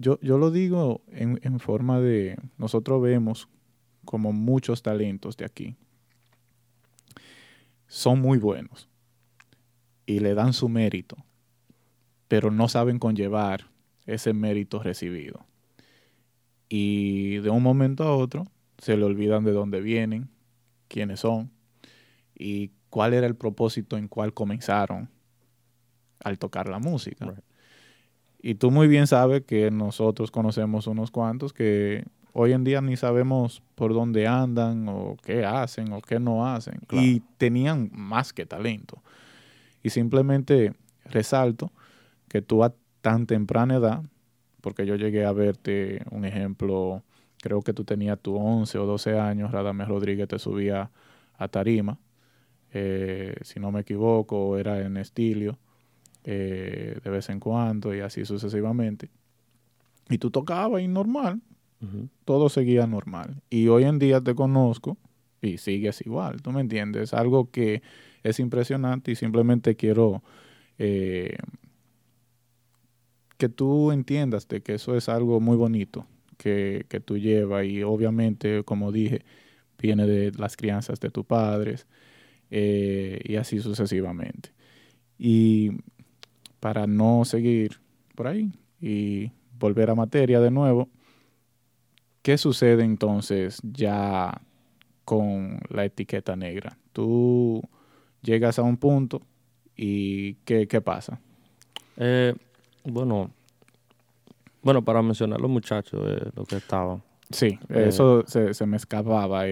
Yo, 0.00 0.20
yo 0.20 0.38
lo 0.38 0.52
digo 0.52 1.02
en, 1.08 1.40
en 1.42 1.58
forma 1.58 2.00
de, 2.00 2.36
nosotros 2.56 3.02
vemos 3.02 3.48
como 4.04 4.32
muchos 4.32 4.82
talentos 4.82 5.36
de 5.36 5.44
aquí, 5.44 5.76
son 7.88 8.20
muy 8.20 8.38
buenos 8.38 8.88
y 10.06 10.20
le 10.20 10.34
dan 10.34 10.52
su 10.52 10.68
mérito, 10.68 11.16
pero 12.28 12.50
no 12.50 12.68
saben 12.68 12.98
conllevar 12.98 13.66
ese 14.06 14.32
mérito 14.32 14.82
recibido. 14.82 15.44
Y 16.68 17.38
de 17.38 17.50
un 17.50 17.62
momento 17.62 18.04
a 18.04 18.14
otro 18.14 18.46
se 18.78 18.96
le 18.96 19.04
olvidan 19.04 19.44
de 19.44 19.52
dónde 19.52 19.80
vienen, 19.80 20.28
quiénes 20.86 21.20
son 21.20 21.50
y 22.34 22.70
cuál 22.90 23.14
era 23.14 23.26
el 23.26 23.34
propósito 23.34 23.96
en 23.96 24.08
cual 24.08 24.32
comenzaron 24.32 25.10
al 26.20 26.38
tocar 26.38 26.68
la 26.68 26.78
música. 26.78 27.34
Y 28.40 28.54
tú 28.54 28.70
muy 28.70 28.86
bien 28.86 29.06
sabes 29.06 29.42
que 29.44 29.70
nosotros 29.70 30.30
conocemos 30.30 30.86
unos 30.86 31.10
cuantos 31.10 31.52
que 31.52 32.04
hoy 32.40 32.52
en 32.52 32.62
día 32.62 32.80
ni 32.80 32.96
sabemos 32.96 33.64
por 33.74 33.92
dónde 33.92 34.28
andan 34.28 34.88
o 34.88 35.16
qué 35.24 35.44
hacen 35.44 35.92
o 35.92 36.00
qué 36.00 36.20
no 36.20 36.46
hacen. 36.46 36.80
Y 36.92 37.18
tenían 37.36 37.90
más 37.92 38.32
que 38.32 38.46
talento. 38.46 39.02
Y 39.82 39.90
simplemente 39.90 40.72
resalto 41.04 41.72
que 42.28 42.40
tú 42.40 42.62
a 42.62 42.72
tan 43.00 43.26
temprana 43.26 43.76
edad, 43.76 44.02
porque 44.60 44.86
yo 44.86 44.94
llegué 44.94 45.24
a 45.24 45.32
verte 45.32 46.04
un 46.12 46.24
ejemplo, 46.24 47.02
creo 47.42 47.62
que 47.62 47.72
tú 47.72 47.82
tenías 47.82 48.20
tu 48.20 48.36
11 48.36 48.78
o 48.78 48.86
12 48.86 49.18
años, 49.18 49.50
Radamés 49.50 49.88
Rodríguez 49.88 50.28
te 50.28 50.38
subía 50.38 50.92
a 51.36 51.48
tarima, 51.48 51.98
eh, 52.72 53.34
si 53.42 53.58
no 53.58 53.72
me 53.72 53.80
equivoco, 53.80 54.56
era 54.58 54.80
en 54.80 54.96
Estilio, 54.96 55.58
eh, 56.22 57.00
de 57.02 57.10
vez 57.10 57.30
en 57.30 57.40
cuando 57.40 57.92
y 57.92 58.00
así 58.00 58.24
sucesivamente. 58.24 59.10
Y 60.08 60.18
tú 60.18 60.30
tocabas 60.30 60.82
y 60.82 60.88
normal, 60.88 61.40
todo 62.24 62.48
seguía 62.48 62.86
normal. 62.86 63.42
Y 63.50 63.68
hoy 63.68 63.84
en 63.84 63.98
día 63.98 64.20
te 64.20 64.34
conozco 64.34 64.96
y 65.40 65.58
sigues 65.58 66.04
igual, 66.04 66.42
¿tú 66.42 66.50
me 66.50 66.60
entiendes? 66.60 67.14
Algo 67.14 67.50
que 67.50 67.82
es 68.22 68.40
impresionante 68.40 69.12
y 69.12 69.14
simplemente 69.14 69.76
quiero 69.76 70.22
eh, 70.78 71.36
que 73.36 73.48
tú 73.48 73.92
entiendas 73.92 74.48
de 74.48 74.60
que 74.60 74.74
eso 74.74 74.96
es 74.96 75.08
algo 75.08 75.40
muy 75.40 75.56
bonito 75.56 76.06
que, 76.36 76.86
que 76.88 77.00
tú 77.00 77.18
llevas 77.18 77.64
y 77.66 77.82
obviamente, 77.82 78.64
como 78.64 78.90
dije, 78.90 79.24
viene 79.78 80.06
de 80.06 80.32
las 80.32 80.56
crianzas 80.56 81.00
de 81.00 81.10
tus 81.10 81.24
padres 81.24 81.86
eh, 82.50 83.20
y 83.24 83.36
así 83.36 83.60
sucesivamente. 83.60 84.50
Y 85.18 85.70
para 86.60 86.86
no 86.86 87.24
seguir 87.24 87.80
por 88.14 88.26
ahí 88.26 88.52
y 88.80 89.30
volver 89.58 89.90
a 89.90 89.94
materia 89.94 90.40
de 90.40 90.50
nuevo, 90.50 90.88
¿Qué 92.28 92.36
sucede 92.36 92.84
entonces 92.84 93.58
ya 93.62 94.42
con 95.06 95.60
la 95.70 95.86
etiqueta 95.86 96.36
negra? 96.36 96.76
Tú 96.92 97.62
llegas 98.20 98.58
a 98.58 98.62
un 98.62 98.76
punto 98.76 99.22
y 99.74 100.34
¿qué, 100.44 100.82
pasa? 100.82 101.22
Eh, 101.96 102.34
bueno, 102.84 103.30
bueno, 104.60 104.84
para 104.84 105.00
mencionar 105.00 105.40
los 105.40 105.50
muchachos, 105.50 106.02
eh, 106.06 106.30
los 106.36 106.46
que 106.46 106.56
estaban. 106.56 107.02
Sí, 107.30 107.58
eh, 107.70 107.86
eso 107.88 108.24
se, 108.26 108.66
me 108.66 108.76
escapaba. 108.76 109.44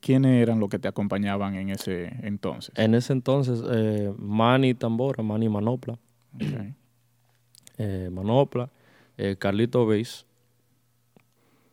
¿Quiénes 0.00 0.42
eran 0.42 0.58
los 0.58 0.70
que 0.70 0.80
te 0.80 0.88
acompañaban 0.88 1.54
en 1.54 1.68
ese 1.68 2.12
entonces? 2.24 2.76
En 2.76 2.96
ese 2.96 3.12
entonces, 3.12 3.62
Manny 4.18 4.74
Tambora, 4.74 5.22
Manny 5.22 5.48
Manopla. 5.48 5.96
Manopla, 8.10 8.70
Carlito 9.38 9.86
Beis, 9.86 10.26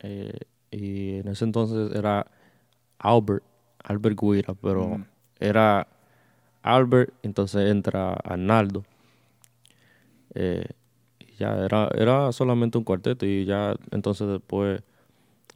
eh, 0.06 0.40
y 0.70 1.16
en 1.18 1.28
ese 1.30 1.46
entonces 1.46 1.96
era 1.96 2.28
Albert, 3.00 3.44
Albert 3.84 4.20
Guira, 4.20 4.54
pero 4.54 5.04
era 5.40 5.88
Albert, 6.62 7.14
entonces 7.24 7.72
entra 7.72 8.14
Arnaldo. 8.14 8.84
Eh, 10.36 10.68
ya 11.40 11.58
era, 11.66 11.90
era 11.96 12.32
solamente 12.32 12.78
un 12.78 12.84
cuarteto 12.84 13.26
y 13.26 13.46
ya 13.46 13.76
entonces 13.92 14.28
después 14.28 14.84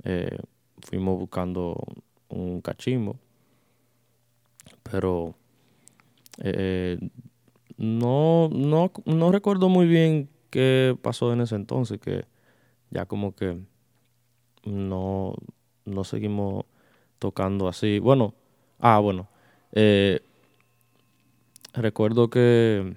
eh, 0.04 0.38
fuimos 0.82 1.20
buscando 1.20 1.76
un 2.30 2.62
cachimbo. 2.62 3.18
Pero 4.92 5.36
no, 7.78 8.50
no, 8.50 8.92
no 9.06 9.32
recuerdo 9.32 9.70
muy 9.70 9.86
bien 9.86 10.30
qué 10.50 10.98
pasó 11.02 11.34
en 11.34 11.42
ese 11.42 11.56
entonces, 11.56 12.00
que 12.00 12.26
ya 12.90 13.06
como 13.06 13.36
que 13.36 13.60
no, 14.66 15.36
no 15.86 16.04
seguimos 16.04 16.66
tocando 17.20 17.68
así. 17.68 18.00
Bueno, 18.00 18.34
ah, 18.80 19.00
bueno. 19.00 19.28
Eh, 19.72 20.22
recuerdo 21.74 22.30
que 22.30 22.96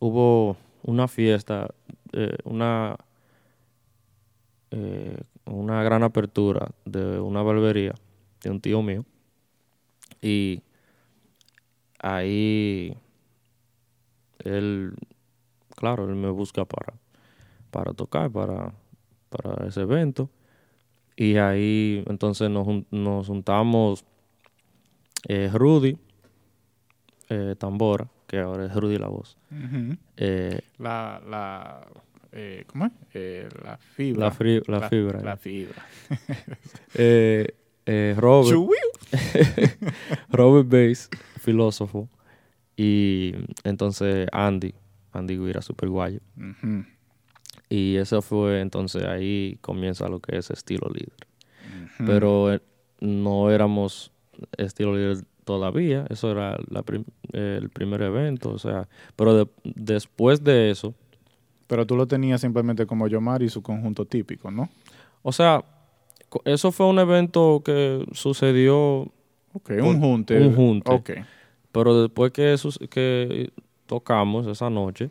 hubo 0.00 0.56
una 0.82 1.08
fiesta, 1.08 1.74
eh, 2.12 2.36
una, 2.44 2.96
eh, 4.70 5.18
una 5.46 5.82
gran 5.82 6.02
apertura 6.02 6.70
de 6.84 7.20
una 7.20 7.42
barbería 7.42 7.94
de 8.42 8.50
un 8.50 8.60
tío 8.60 8.82
mío. 8.82 9.04
Y 10.22 10.62
ahí 11.98 12.96
él, 14.40 14.94
claro, 15.76 16.08
él 16.08 16.14
me 16.14 16.30
busca 16.30 16.64
para, 16.64 16.94
para 17.70 17.92
tocar, 17.92 18.30
para, 18.30 18.72
para 19.28 19.66
ese 19.66 19.82
evento. 19.82 20.30
Y 21.16 21.36
ahí 21.36 22.04
entonces 22.06 22.50
nos, 22.50 22.66
nos 22.90 23.26
juntamos 23.26 24.04
eh, 25.28 25.50
Rudy, 25.52 25.96
eh, 27.30 27.54
Tambora, 27.58 28.06
que 28.26 28.38
ahora 28.38 28.66
es 28.66 28.74
Rudy 28.74 28.98
la 28.98 29.08
voz. 29.08 29.38
Eh, 30.18 30.60
la, 30.78 31.20
la, 31.26 31.86
¿Cómo 32.66 32.86
es? 32.86 32.92
la 33.64 33.78
fibra. 33.78 34.26
La, 34.26 34.30
fibra. 34.30 35.20
La 35.22 35.36
fibra. 35.38 35.86
Robert. 38.16 38.58
Robert 40.30 40.68
Bass, 40.68 41.08
filósofo. 41.40 42.10
Y 42.76 43.32
entonces 43.64 44.28
Andy, 44.32 44.74
Andy 45.12 45.38
Guira, 45.38 45.62
super 45.62 45.88
guayo. 45.88 46.20
Y 47.68 47.96
eso 47.96 48.22
fue 48.22 48.60
entonces 48.60 49.04
ahí 49.04 49.58
comienza 49.60 50.08
lo 50.08 50.20
que 50.20 50.36
es 50.38 50.50
estilo 50.50 50.88
líder. 50.88 51.26
Pero 52.06 52.52
eh, 52.52 52.60
no 53.00 53.50
éramos 53.50 54.12
estilo 54.56 54.94
líder 54.94 55.24
todavía, 55.44 56.04
eso 56.10 56.30
era 56.30 56.58
el 57.32 57.70
primer 57.70 58.02
evento, 58.02 58.50
o 58.50 58.58
sea, 58.58 58.88
pero 59.14 59.48
después 59.64 60.42
de 60.42 60.70
eso... 60.70 60.94
Pero 61.68 61.84
tú 61.84 61.96
lo 61.96 62.06
tenías 62.06 62.40
simplemente 62.40 62.86
como 62.86 63.08
Yomar 63.08 63.42
y 63.42 63.48
su 63.48 63.60
conjunto 63.60 64.04
típico, 64.04 64.52
¿no? 64.52 64.68
O 65.22 65.32
sea, 65.32 65.64
eso 66.44 66.70
fue 66.70 66.86
un 66.86 66.98
evento 67.00 67.62
que 67.64 68.06
sucedió... 68.12 69.10
Ok, 69.52 69.70
un 69.82 70.00
junte. 70.00 70.38
Un 70.40 70.54
junte. 70.54 70.92
Ok. 70.92 71.10
Pero 71.72 72.02
después 72.02 72.30
que, 72.30 72.54
que 72.88 73.50
tocamos 73.86 74.46
esa 74.46 74.70
noche, 74.70 75.10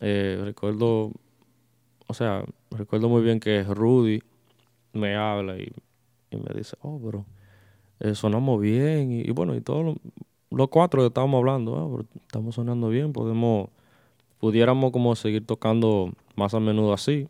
eh, 0.00 0.40
recuerdo, 0.42 1.12
o 2.08 2.14
sea, 2.14 2.42
recuerdo 2.70 3.08
muy 3.08 3.22
bien 3.22 3.38
que 3.38 3.62
Rudy 3.62 4.22
me 4.94 5.14
habla 5.14 5.58
y, 5.58 5.70
me 6.30 6.54
dice, 6.54 6.76
oh, 6.80 7.00
pero 7.04 7.24
eh, 8.00 8.14
sonamos 8.14 8.60
bien. 8.60 9.12
Y, 9.12 9.30
bueno, 9.30 9.54
y 9.54 9.60
todos 9.60 9.96
los, 10.50 10.68
cuatro 10.68 11.06
estábamos 11.06 11.38
hablando, 11.38 11.76
ah, 11.76 12.16
estamos 12.26 12.54
sonando 12.54 12.88
bien, 12.88 13.12
podemos, 13.12 13.68
pudiéramos 14.38 14.90
como 14.90 15.14
seguir 15.16 15.46
tocando 15.46 16.12
más 16.34 16.54
a 16.54 16.60
menudo 16.60 16.94
así. 16.94 17.28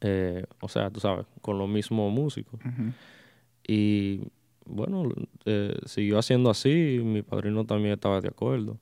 Eh, 0.00 0.44
o 0.60 0.68
sea, 0.68 0.90
tú 0.90 0.98
sabes, 0.98 1.26
con 1.42 1.58
los 1.58 1.68
mismos 1.68 2.10
músicos. 2.10 2.58
Y 3.68 4.22
bueno, 4.64 5.10
eh, 5.44 5.78
siguió 5.84 6.18
haciendo 6.18 6.48
así, 6.48 7.00
mi 7.04 7.22
padrino 7.22 7.66
también 7.66 7.94
estaba 7.94 8.20
de 8.22 8.28
acuerdo. 8.28 8.78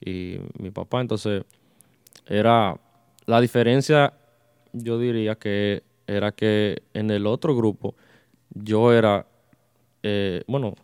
Y 0.00 0.38
mi 0.58 0.72
papá, 0.72 1.00
entonces, 1.00 1.44
era 2.26 2.80
la 3.26 3.40
diferencia, 3.40 4.14
yo 4.72 4.98
diría 4.98 5.36
que 5.36 5.82
era 6.06 6.32
que 6.32 6.82
en 6.94 7.10
el 7.10 7.26
otro 7.26 7.56
grupo 7.56 7.94
yo 8.54 8.92
era, 8.92 9.26
eh, 10.02 10.42
bueno, 10.46 10.74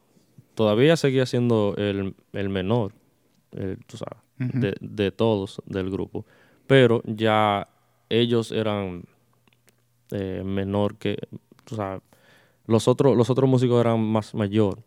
todavía 0.54 0.96
seguía 0.96 1.26
siendo 1.26 1.74
el, 1.76 2.14
menor, 2.32 2.92
tú 3.86 3.96
sabes, 3.96 4.22
de, 4.38 4.74
de, 4.80 5.10
todos 5.10 5.60
del 5.66 5.90
grupo, 5.90 6.24
pero 6.66 7.02
ya 7.04 7.68
ellos 8.08 8.52
eran 8.52 9.04
eh, 10.10 10.42
menor 10.44 10.96
que, 10.96 11.18
tú 11.64 11.74
sabes, 11.76 12.02
los 12.66 12.88
otros, 12.88 13.16
los 13.16 13.28
otros 13.28 13.48
músicos 13.48 13.80
eran 13.80 14.00
más 14.00 14.34
mayor 14.34 14.82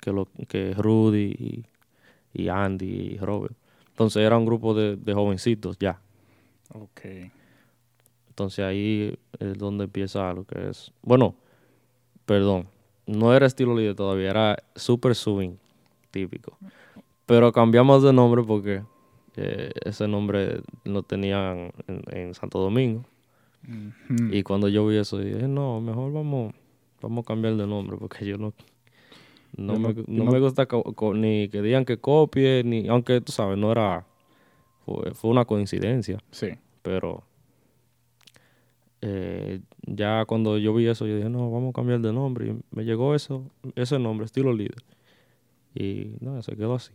que, 0.00 0.12
lo, 0.12 0.28
que 0.48 0.74
Rudy 0.74 1.64
y, 2.32 2.48
Andy 2.48 3.14
y 3.14 3.18
Robert. 3.18 3.54
Entonces 3.88 4.22
era 4.22 4.36
un 4.36 4.46
grupo 4.46 4.74
de, 4.74 5.12
jovencitos 5.12 5.76
ya. 5.78 6.00
Ok. 6.74 7.30
Entonces 8.28 8.64
ahí 8.64 9.18
es 9.38 9.58
donde 9.58 9.84
empieza 9.84 10.32
lo 10.32 10.44
que 10.44 10.70
es. 10.70 10.92
Bueno, 11.02 11.34
perdón, 12.24 12.66
no 13.06 13.34
era 13.34 13.46
estilo 13.46 13.76
líder 13.76 13.94
todavía, 13.94 14.30
era 14.30 14.56
super 14.74 15.14
swing 15.14 15.56
típico. 16.10 16.56
Pero 17.26 17.52
cambiamos 17.52 18.02
de 18.02 18.12
nombre 18.12 18.42
porque 18.42 18.82
eh, 19.36 19.70
ese 19.84 20.08
nombre 20.08 20.62
lo 20.84 21.02
tenían 21.02 21.72
en, 21.86 22.34
Santo 22.34 22.58
Domingo. 22.58 23.04
Y 24.30 24.42
cuando 24.42 24.68
yo 24.68 24.86
vi 24.86 24.96
eso, 24.96 25.18
dije, 25.18 25.46
no, 25.46 25.80
mejor 25.80 26.12
vamos 26.12 26.52
vamos 27.02 27.24
a 27.24 27.26
cambiar 27.26 27.56
de 27.56 27.66
nombre 27.66 27.96
porque 27.96 28.24
yo 28.24 28.38
no, 28.38 28.52
no, 29.56 29.78
me, 29.78 29.94
no, 30.06 30.24
me, 30.24 30.38
gusta 30.38 30.66
ni 31.14 31.48
que 31.48 31.60
digan 31.60 31.84
que 31.84 31.98
copie, 31.98 32.62
ni 32.64 32.88
aunque 32.88 33.20
tú 33.20 33.32
sabes, 33.32 33.58
no 33.58 33.70
era, 33.72 34.06
fue, 34.84 35.30
una 35.30 35.44
coincidencia. 35.44 36.18
Sí. 36.30 36.48
Pero 36.82 37.24
eh, 39.00 39.60
ya 39.86 40.24
cuando 40.26 40.58
yo 40.58 40.74
vi 40.74 40.86
eso, 40.86 41.06
yo 41.06 41.16
dije, 41.16 41.28
no, 41.28 41.50
vamos 41.50 41.70
a 41.70 41.72
cambiar 41.72 42.00
de 42.00 42.12
nombre. 42.12 42.48
Y 42.48 42.60
me 42.70 42.84
llegó 42.84 43.14
eso, 43.14 43.50
ese 43.74 43.98
nombre, 43.98 44.26
estilo 44.26 44.52
líder. 44.52 44.82
Y 45.74 46.16
nada, 46.20 46.42
se 46.42 46.56
quedó 46.56 46.74
así. 46.74 46.92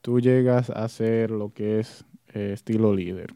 Tú 0.00 0.20
llegas 0.20 0.70
a 0.70 0.84
hacer 0.84 1.30
lo 1.30 1.52
que 1.52 1.80
es 1.80 2.04
eh, 2.34 2.52
estilo 2.52 2.94
líder. 2.94 3.32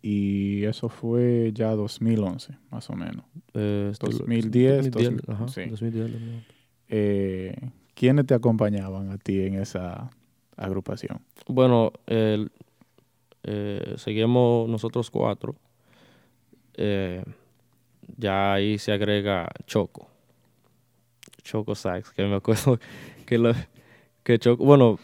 Y 0.00 0.64
eso 0.64 0.88
fue 0.88 1.50
ya 1.52 1.74
2011, 1.74 2.56
más 2.70 2.88
o 2.90 2.94
menos. 2.94 3.24
2010, 3.52 4.90
2010, 4.90 6.44
eh, 6.88 7.70
¿Quiénes 7.94 8.26
te 8.26 8.34
acompañaban 8.34 9.10
a 9.10 9.18
ti 9.18 9.40
en 9.40 9.54
esa 9.54 10.10
agrupación? 10.56 11.20
Bueno, 11.46 11.92
eh, 12.06 13.94
seguimos 13.96 14.68
nosotros 14.68 15.10
cuatro. 15.10 15.54
Eh, 16.74 17.22
ya 18.16 18.54
ahí 18.54 18.78
se 18.78 18.92
agrega 18.92 19.48
Choco. 19.66 20.08
Choco 21.42 21.74
Sax, 21.74 22.10
que 22.10 22.24
me 22.24 22.36
acuerdo 22.36 22.78
que, 23.26 23.38
lo, 23.38 23.52
que 24.24 24.38
Choco, 24.38 24.64
bueno, 24.64 24.98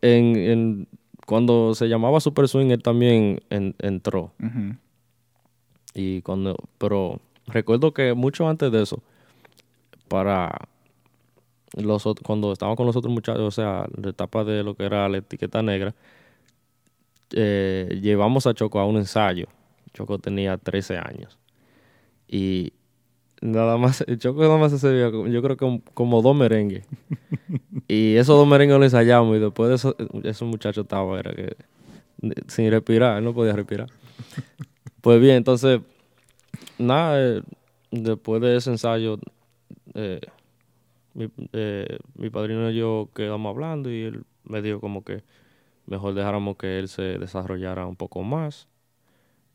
en 0.00 0.86
cuando 1.28 1.74
se 1.74 1.88
llamaba 1.90 2.20
Super 2.20 2.48
Swing, 2.48 2.70
él 2.70 2.82
también 2.82 3.40
entró. 3.50 4.32
Y 5.92 6.22
cuando, 6.22 6.56
pero 6.78 7.20
recuerdo 7.46 7.92
que 7.92 8.14
mucho 8.14 8.48
antes 8.48 8.72
de 8.72 8.82
eso, 8.82 9.02
para 10.08 10.68
los 11.76 12.04
cuando 12.24 12.52
estábamos 12.52 12.76
con 12.76 12.86
los 12.86 12.96
otros 12.96 13.12
muchachos, 13.12 13.42
o 13.42 13.50
sea, 13.50 13.86
la 13.96 14.10
etapa 14.10 14.44
de 14.44 14.62
lo 14.62 14.74
que 14.74 14.84
era 14.84 15.08
la 15.08 15.18
etiqueta 15.18 15.62
negra, 15.62 15.94
eh, 17.32 17.98
llevamos 18.02 18.46
a 18.46 18.54
Choco 18.54 18.80
a 18.80 18.86
un 18.86 18.96
ensayo. 18.96 19.46
Choco 19.92 20.18
tenía 20.18 20.56
13 20.56 20.98
años. 20.98 21.38
Y 22.26 22.72
Nada 23.40 23.76
más, 23.76 24.04
Choco 24.18 24.42
nada 24.42 24.56
más 24.56 24.72
ese 24.72 24.92
día, 24.92 25.10
yo 25.10 25.42
creo 25.42 25.56
que 25.56 25.82
como, 25.94 26.22
dos 26.22 26.36
merengues. 26.36 26.84
y 27.88 28.16
esos 28.16 28.36
dos 28.36 28.48
merengues 28.48 28.76
los 28.78 28.86
ensayamos 28.86 29.36
y 29.36 29.40
después 29.40 29.68
de 29.68 29.76
eso, 29.76 29.96
ese 30.24 30.44
muchacho 30.44 30.82
estaba, 30.82 31.18
era 31.18 31.32
que 31.32 31.56
sin 32.48 32.70
respirar, 32.70 33.18
él 33.18 33.24
no 33.24 33.32
podía 33.32 33.52
respirar. 33.52 33.88
pues 35.00 35.20
bien, 35.20 35.36
entonces, 35.36 35.80
nada, 36.78 37.20
eh, 37.20 37.42
después 37.92 38.42
de 38.42 38.56
ese 38.56 38.70
ensayo, 38.70 39.18
eh, 39.94 40.20
mi, 41.18 41.30
eh, 41.52 41.98
mi 42.14 42.30
padrino 42.30 42.70
y 42.70 42.76
yo 42.76 43.10
quedamos 43.14 43.50
hablando 43.50 43.90
y 43.90 44.02
él 44.02 44.24
me 44.44 44.62
dijo 44.62 44.80
como 44.80 45.04
que 45.04 45.24
mejor 45.86 46.14
dejáramos 46.14 46.56
que 46.56 46.78
él 46.78 46.88
se 46.88 47.18
desarrollara 47.18 47.86
un 47.86 47.96
poco 47.96 48.22
más 48.22 48.68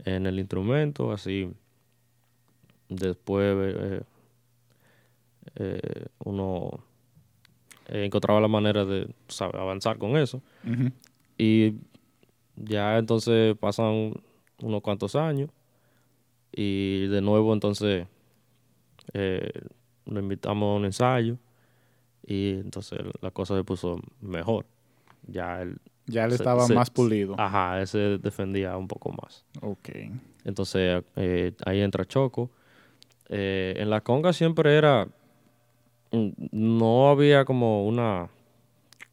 en 0.06 0.26
el 0.26 0.39
instrumento, 0.39 1.12
así 1.12 1.49
Después 2.89 3.56
eh, 3.60 4.02
eh, 5.56 6.06
uno 6.23 6.84
encontraba 7.88 8.39
la 8.39 8.47
manera 8.47 8.86
de 8.86 9.13
avanzar 9.54 9.97
con 9.97 10.15
eso. 10.17 10.41
Y 11.38 11.76
ya 12.56 12.97
entonces 12.97 13.58
pasan 13.58 14.13
unos 14.62 14.82
cuantos 14.82 15.15
años 15.15 15.49
y 16.52 17.08
de 17.08 17.21
nuevo 17.21 17.52
entonces 17.52 18.06
eh, 19.13 19.52
lo 20.06 20.19
invitamos 20.19 20.67
a 20.67 20.78
un 20.78 20.86
ensayo 20.86 21.38
y 22.25 22.51
entonces 22.51 22.99
la 23.21 23.31
cosa 23.31 23.55
se 23.55 23.63
puso 23.63 23.99
mejor. 24.21 24.65
Ya 25.27 25.62
él, 25.62 25.77
ya 26.05 26.25
él 26.25 26.33
estaba 26.33 26.67
más 26.67 26.89
pulido. 26.89 27.36
Ajá, 27.38 27.79
él 27.79 27.88
se 27.88 28.17
defendía 28.17 28.75
un 28.77 28.88
poco 28.88 29.12
más. 29.12 29.45
Ok. 29.62 29.89
Entonces 30.43 31.03
ahí 31.65 31.82
entra 31.82 32.05
Choco 32.05 32.51
eh, 33.30 33.76
en 33.78 33.89
la 33.89 34.01
conga 34.01 34.34
siempre 34.34 34.78
era, 34.78 35.07
mm, 36.11 36.30
no 36.51 37.09
había 37.09 37.45
como 37.45 37.88
una, 37.88 38.30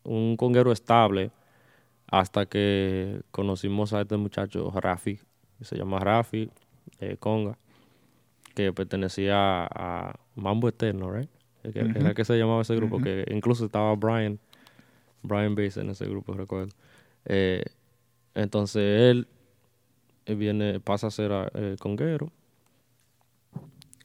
un 0.04 0.36
conguero 0.36 0.72
estable 0.72 1.30
hasta 2.08 2.46
que 2.46 3.22
conocimos 3.30 3.92
a 3.92 4.02
este 4.02 4.16
muchacho 4.16 4.70
Rafi, 4.74 5.20
que 5.58 5.64
se 5.64 5.76
llama 5.76 6.00
Rafi 6.00 6.50
eh, 6.98 7.16
Conga, 7.18 7.56
que 8.54 8.72
pertenecía 8.72 9.64
a 9.64 10.18
Mambo 10.34 10.68
Eterno, 10.68 11.11
right? 11.11 11.30
Era 11.62 12.14
que 12.14 12.24
se 12.24 12.38
llamaba 12.38 12.62
ese 12.62 12.74
grupo, 12.76 13.00
que 13.00 13.24
incluso 13.30 13.64
estaba 13.64 13.94
Brian, 13.94 14.38
Brian 15.22 15.54
Bass 15.54 15.76
en 15.76 15.90
ese 15.90 16.06
grupo, 16.06 16.32
recuerdo. 16.34 16.72
Eh, 17.26 17.62
entonces 18.34 18.82
él 18.82 19.28
viene, 20.26 20.80
pasa 20.80 21.08
a 21.08 21.11
ser 21.11 21.30
conguero 21.78 22.30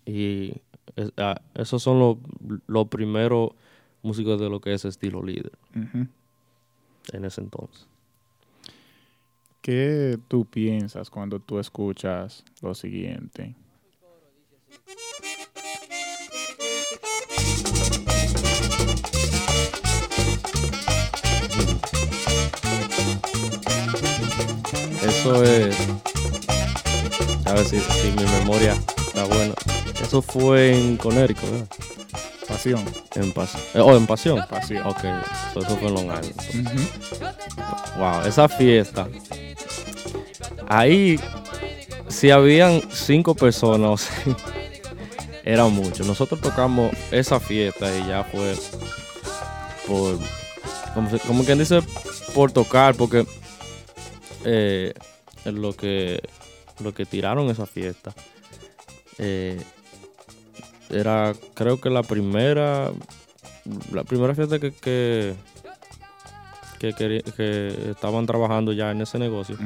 y 0.05 0.53
ah, 1.17 1.41
esos 1.53 1.81
son 1.81 2.19
los 2.67 2.87
primeros 2.87 3.51
músicos 4.01 4.39
de 4.39 4.49
lo 4.49 4.59
que 4.61 4.73
es 4.73 4.85
estilo 4.85 5.23
líder 5.23 5.51
en 5.73 7.25
ese 7.25 7.41
entonces. 7.41 7.87
¿Qué 9.61 10.19
tú 10.27 10.45
piensas 10.45 11.09
cuando 11.09 11.39
tú 11.39 11.57
escuchas 11.57 12.43
lo 12.61 12.75
siguiente? 12.75 13.55
Eso 25.25 25.43
es. 25.43 25.75
A 27.45 27.53
ver 27.53 27.65
si, 27.65 27.79
si 27.79 28.11
mi 28.11 28.23
memoria 28.25 28.73
está 29.07 29.23
buena. 29.23 29.55
Eso 29.99 30.21
fue 30.21 30.77
en 30.77 30.97
Connecticut, 30.97 31.49
¿verdad? 31.49 31.67
Pasión. 32.47 32.85
En 33.15 33.31
Pasión. 33.31 33.63
Eh, 33.73 33.79
oh, 33.79 33.97
en 33.97 34.05
Pasión. 34.05 34.45
Pasión. 34.47 34.85
Ok, 34.85 35.03
eso 35.55 35.77
fue 35.77 35.87
en 35.87 35.93
Long 35.95 36.11
Island. 36.13 36.79
Wow, 37.97 38.27
esa 38.27 38.47
fiesta. 38.47 39.07
Ahí, 40.67 41.19
si 42.07 42.29
habían 42.29 42.83
cinco 42.91 43.33
personas, 43.33 44.07
era 45.43 45.65
mucho. 45.65 46.03
Nosotros 46.03 46.39
tocamos 46.39 46.95
esa 47.09 47.39
fiesta 47.39 47.87
y 47.97 48.07
ya 48.07 48.23
fue 48.25 48.55
por 49.87 50.19
como, 50.93 51.09
como 51.25 51.43
quien 51.45 51.57
dice, 51.57 51.81
por 52.35 52.51
tocar, 52.51 52.93
porque 52.93 53.25
eh, 54.43 54.93
lo 55.53 55.73
que 55.73 56.21
lo 56.79 56.93
que 56.93 57.05
tiraron 57.05 57.49
esa 57.49 57.65
fiesta. 57.65 58.13
Eh, 59.17 59.61
era 60.89 61.33
creo 61.53 61.79
que 61.79 61.89
la 61.89 62.03
primera 62.03 62.91
la 63.91 64.03
primera 64.03 64.35
fiesta 64.35 64.59
que, 64.59 64.71
que 64.71 65.35
que, 66.77 67.89
estaban 67.89 68.27
trabajando 68.27 68.71
ya 68.73 68.91
en 68.91 69.01
ese 69.01 69.17
negocio 69.17 69.57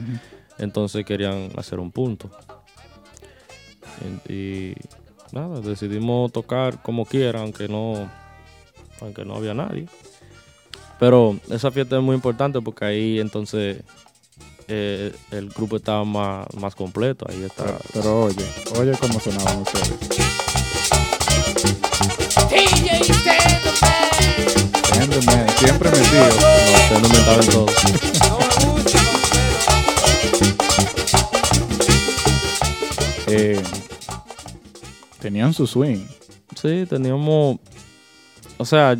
entonces 0.57 1.05
querían 1.05 1.49
hacer 1.57 1.79
un 1.79 1.91
punto. 1.91 2.29
Y, 4.29 4.73
nada 5.31 5.59
decidimos 5.59 6.31
tocar 6.31 6.81
como 6.81 7.05
quiera 7.05 7.41
aunque 7.41 7.67
no 7.67 8.09
aunque 9.01 9.25
no 9.25 9.35
había 9.35 9.53
nadie. 9.53 9.87
Pero 10.99 11.37
esa 11.49 11.71
fiesta 11.71 11.97
es 11.97 12.03
muy 12.03 12.15
importante 12.15 12.61
porque 12.61 12.85
ahí 12.85 13.19
entonces 13.19 13.83
eh, 14.71 15.11
el 15.31 15.49
grupo 15.49 15.77
estaba 15.77 16.05
más, 16.05 16.45
más 16.55 16.75
completo. 16.75 17.25
Ahí 17.27 17.43
está. 17.43 17.65
Pero, 17.91 18.25
oye, 18.25 18.45
oye 18.77 18.91
cómo 18.99 19.19
sonaban 19.19 19.63
ustedes. 19.63 19.97
siempre 25.57 25.89
metido. 25.89 26.23
No, 26.23 26.35
ustedes 26.75 27.01
no 27.01 27.09
mentaban 27.09 27.47
todo. 27.47 27.65
eh, 33.27 33.63
tenían 35.19 35.53
su 35.53 35.65
swing. 35.65 36.05
Sí, 36.55 36.85
teníamos. 36.87 37.57
O 38.57 38.65
sea, 38.65 38.95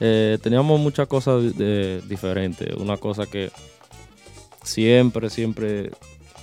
eh, 0.00 0.38
teníamos 0.42 0.80
muchas 0.80 1.06
cosas 1.06 1.56
diferentes. 2.08 2.74
Una 2.74 2.96
cosa 2.96 3.26
que 3.26 3.52
siempre, 4.68 5.30
siempre, 5.30 5.90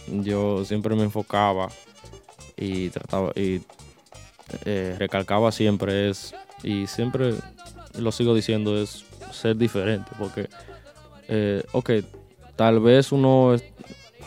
yo 0.07 0.65
siempre 0.65 0.95
me 0.95 1.03
enfocaba 1.03 1.69
y 2.57 2.89
trataba 2.89 3.31
y 3.35 3.61
eh, 4.65 4.95
recalcaba 4.97 5.51
siempre 5.51 6.09
es, 6.09 6.33
y 6.63 6.87
siempre 6.87 7.33
lo 7.97 8.11
sigo 8.11 8.35
diciendo, 8.35 8.77
es 8.81 9.05
ser 9.31 9.55
diferente, 9.55 10.11
porque, 10.17 10.49
eh, 11.27 11.63
ok, 11.71 11.91
tal 12.55 12.79
vez 12.79 13.11
uno 13.11 13.55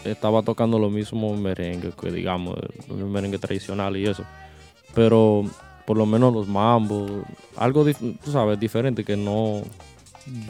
estaba 0.05 0.43
tocando 0.43 0.79
lo 0.79 0.91
mismo 0.91 1.37
merengue, 1.37 1.93
que 1.93 2.11
digamos, 2.11 2.59
un 2.89 3.11
merengue 3.11 3.39
tradicional 3.39 3.97
y 3.97 4.07
eso, 4.07 4.25
pero 4.95 5.45
por 5.87 5.97
lo 5.97 6.07
menos 6.07 6.33
los 6.33 6.47
mambos, 6.47 7.11
algo, 7.57 7.85
tú 7.85 8.31
sabes, 8.31 8.61
diferente 8.61 9.05
que 9.05 9.17
no, 9.17 9.63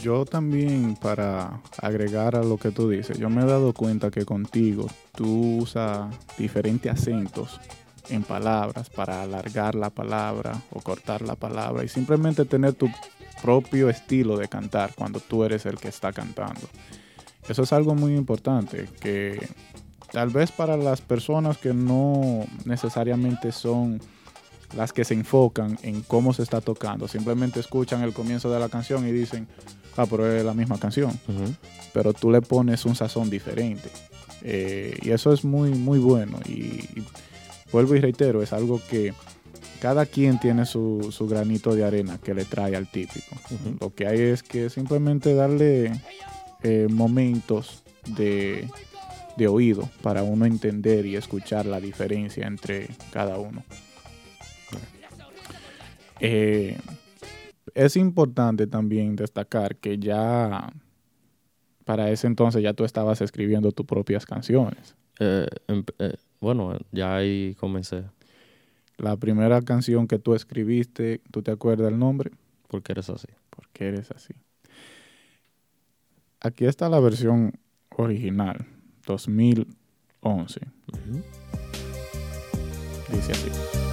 yo 0.01 0.25
también, 0.25 0.97
para 0.97 1.61
agregar 1.81 2.37
a 2.37 2.43
lo 2.43 2.57
que 2.57 2.71
tú 2.71 2.89
dices, 2.89 3.19
yo 3.19 3.31
me 3.31 3.43
he 3.43 3.47
dado 3.47 3.73
cuenta 3.73 4.11
que 4.11 4.25
contigo 4.25 4.87
tú 5.15 5.59
usas 5.59 6.15
diferentes 6.37 6.91
acentos 6.93 7.61
en 8.09 8.23
palabras 8.23 8.91
para 8.91 9.23
alargar 9.23 9.75
la 9.75 9.91
palabra 9.91 10.61
o 10.71 10.81
cortar 10.81 11.23
la 11.23 11.35
palabra 11.35 11.85
y 11.85 11.89
simplemente 11.89 12.45
tener 12.45 12.75
tu 12.75 12.89
propio 13.43 13.89
estilo 13.89 14.37
de 14.37 14.49
cantar 14.49 14.95
cuando 14.95 15.21
tú 15.21 15.45
eres 15.45 15.67
el 15.67 15.77
que 15.77 15.89
está 15.89 16.13
cantando. 16.13 16.69
Eso 17.49 17.63
es 17.63 17.73
algo 17.73 17.95
muy 17.95 18.15
importante 18.15 18.89
que 19.01 19.41
tal 20.13 20.31
vez 20.31 20.53
para 20.53 20.77
las 20.77 21.01
personas 21.01 21.59
que 21.59 21.73
no 21.73 22.45
necesariamente 22.65 23.53
son 23.53 24.01
las 24.77 24.93
que 24.93 25.05
se 25.05 25.15
enfocan 25.15 25.79
en 25.83 26.03
cómo 26.03 26.33
se 26.33 26.43
está 26.43 26.61
tocando. 26.61 27.09
Simplemente 27.09 27.61
escuchan 27.61 28.03
el 28.03 28.13
comienzo 28.13 28.51
de 28.51 28.61
la 28.61 28.69
canción 28.69 29.07
y 29.07 29.13
dicen, 29.13 29.47
ah, 29.97 30.07
pero 30.09 30.31
es 30.31 30.45
la 30.45 30.55
misma 30.55 30.79
canción. 30.79 31.19
Pero 31.93 32.13
tú 32.13 32.31
le 32.31 32.43
pones 32.43 32.85
un 32.85 32.95
sazón 32.95 33.31
diferente. 33.31 33.89
Eh, 34.43 34.97
y 35.03 35.11
eso 35.11 35.33
es 35.33 35.45
muy, 35.45 35.71
muy 35.71 35.99
bueno. 35.99 36.39
Y, 36.47 36.85
vuelvo 37.73 37.95
y 37.95 38.01
reitero, 38.01 38.43
es 38.43 38.53
algo 38.53 38.81
que 38.89 39.15
cada 39.81 40.07
quien 40.07 40.39
tiene 40.39 40.67
su, 40.67 41.15
granito 41.29 41.75
de 41.75 41.85
arena 41.85 42.19
que 42.23 42.35
le 42.35 42.45
trae 42.45 42.77
al 42.77 42.91
típico. 42.91 43.37
Lo 43.81 43.95
que 43.95 44.07
hay 44.07 44.21
es 44.21 44.43
que 44.43 44.71
simplemente 44.71 45.35
darle 45.35 45.93
eh, 46.63 46.89
momentos 46.91 47.83
de, 48.07 48.69
de 49.37 49.49
oído 49.49 49.89
para 50.03 50.25
uno 50.25 50.45
entender 50.45 51.07
y 51.07 51.17
escuchar 51.17 51.65
la 51.65 51.81
diferencia 51.81 52.47
entre 52.47 52.89
cada 53.13 53.39
uno. 53.39 53.65
Eh, 56.21 56.79
es 57.75 57.97
importante 57.97 58.67
también 58.67 59.17
destacar 59.17 59.77
que 59.77 59.99
ya 59.99 60.73
para 61.85 62.11
ese 62.11 62.27
entonces 62.27 62.63
ya 62.63 62.75
tú 62.75 62.85
estabas 62.85 63.21
escribiendo 63.21 63.73
tus 63.73 63.87
propias 63.87 64.27
canciones. 64.27 64.95
Eh, 65.21 65.47
eh, 65.99 66.17
bueno, 66.41 66.77
ya 66.93 67.17
ahí 67.17 67.55
comencé. 67.59 68.05
La 68.97 69.17
primera 69.17 69.63
canción 69.63 70.07
que 70.07 70.19
tú 70.19 70.35
escribiste, 70.35 71.21
¿tú 71.31 71.43
te 71.43 71.51
acuerdas 71.51 71.93
el 71.93 71.99
nombre? 71.99 72.31
Porque 72.67 72.93
eres 72.93 73.09
así. 73.11 73.29
Porque 73.49 73.89
eres 73.89 74.11
así. 74.11 74.35
Aquí 76.41 76.67
está 76.67 76.89
la 76.89 77.01
versión 77.01 77.53
original, 77.97 78.67
2011. 79.07 80.61
Dice 83.11 83.33
así. 83.33 83.88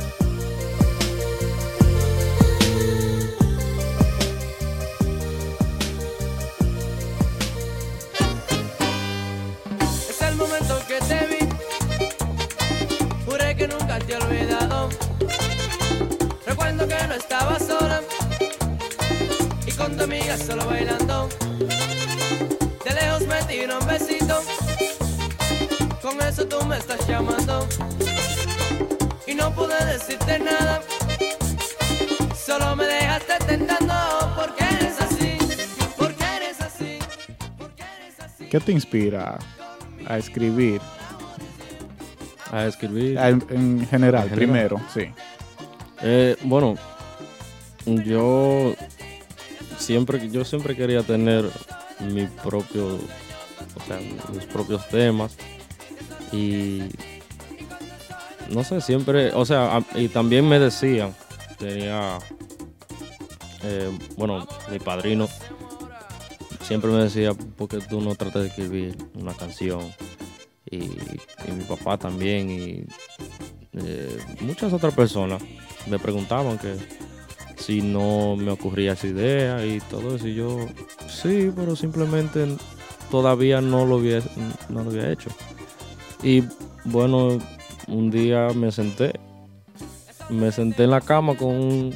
Te 13.68 14.14
he 14.14 14.18
olvidado. 14.18 14.90
Recuerdo 16.46 16.88
que 16.88 17.08
no 17.08 17.16
estaba 17.16 17.60
sola 17.60 18.02
y 19.66 19.72
con 19.72 19.98
tu 19.98 20.04
amiga 20.04 20.38
solo 20.38 20.66
bailando. 20.66 21.30
De 22.84 22.94
lejos 22.94 23.26
me 23.26 23.42
tiro 23.44 23.80
un 23.80 23.88
besito, 23.88 24.44
con 26.02 26.22
eso 26.22 26.46
tú 26.46 26.64
me 26.66 26.78
estás 26.78 27.08
llamando. 27.08 27.68
Y 29.26 29.34
no 29.34 29.54
pude 29.54 29.84
decirte 29.86 30.40
nada, 30.40 30.82
solo 32.36 32.76
me 32.76 32.86
dejaste 32.86 33.34
tentando 33.48 33.94
porque 34.36 34.64
eres 34.64 35.02
así, 35.02 35.38
porque 35.98 36.24
eres 36.24 36.62
así, 36.62 37.00
porque 37.58 37.84
eres 37.98 38.20
así. 38.20 38.46
¿Qué 38.46 38.60
te 38.60 38.72
inspira 38.72 39.40
a 40.08 40.18
escribir 40.18 40.80
a 42.56 42.68
escribir. 42.68 43.18
en, 43.18 43.86
general, 43.88 44.30
primero, 44.30 44.82
sí. 44.94 45.08
Eh, 46.02 46.36
bueno, 46.44 46.76
yo 47.86 48.76
siempre, 49.78 50.30
yo 50.30 50.46
siempre 50.46 50.76
quería 50.76 51.04
tener 51.04 51.50
mi 52.00 52.28
propio, 52.28 52.96
o 52.96 53.84
sea, 53.88 54.00
mis 54.34 54.46
propios 54.46 54.88
temas 54.90 55.36
y 56.32 56.84
no 58.50 58.64
sé, 58.64 58.82
siempre, 58.82 59.32
o 59.34 59.46
sea, 59.46 59.84
y 59.96 60.08
también 60.08 60.48
me 60.48 60.60
decían, 60.60 61.16
tenía, 61.58 62.20
eh, 63.64 63.90
bueno, 64.18 64.48
mi 64.72 64.80
padrino 64.80 65.28
siempre 66.66 66.92
me 66.92 67.04
decía, 67.04 67.32
porque 67.58 67.80
tú 67.80 68.02
no 68.02 68.16
tratas 68.16 68.42
de 68.42 68.48
escribir 68.50 68.98
una 69.14 69.34
canción? 69.34 69.82
Y, 70.70 70.80
mi 71.52 71.64
papá 71.68 71.98
también 71.98 72.50
y 72.50 72.86
eh, 73.74 74.18
muchas 74.42 74.74
otras 74.74 74.94
personas 74.94 75.42
me 75.88 76.00
preguntaban 76.00 76.58
que 76.58 76.76
si 77.58 77.82
no 77.82 78.36
me 78.36 78.52
ocurría 78.52 78.94
esa 78.94 79.08
idea 79.08 79.66
y 79.66 79.80
todo 79.80 80.16
eso. 80.16 80.28
Y 80.28 80.36
yo 80.36 80.66
sí 81.08 81.52
pero 81.56 81.76
simplemente 81.76 82.46
todavía 83.12 83.62
no 83.62 83.86
lo 83.86 83.98
había 83.98 84.22
no 84.70 84.84
lo 84.84 84.92
había 84.92 85.12
hecho. 85.12 85.30
Y 86.24 86.44
bueno 86.86 87.40
un 87.88 88.12
día 88.12 88.50
me 88.56 88.72
senté 88.72 89.20
me 90.30 90.52
senté 90.52 90.86
en 90.86 90.92
la 90.92 91.02
cama 91.02 91.36
con 91.36 91.92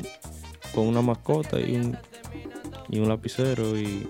con 0.74 0.88
una 0.88 1.02
mascota 1.02 1.60
y 1.60 1.76
un, 1.76 1.98
y 2.90 3.00
un 3.00 3.10
lapicero 3.10 3.78
y 3.78 4.08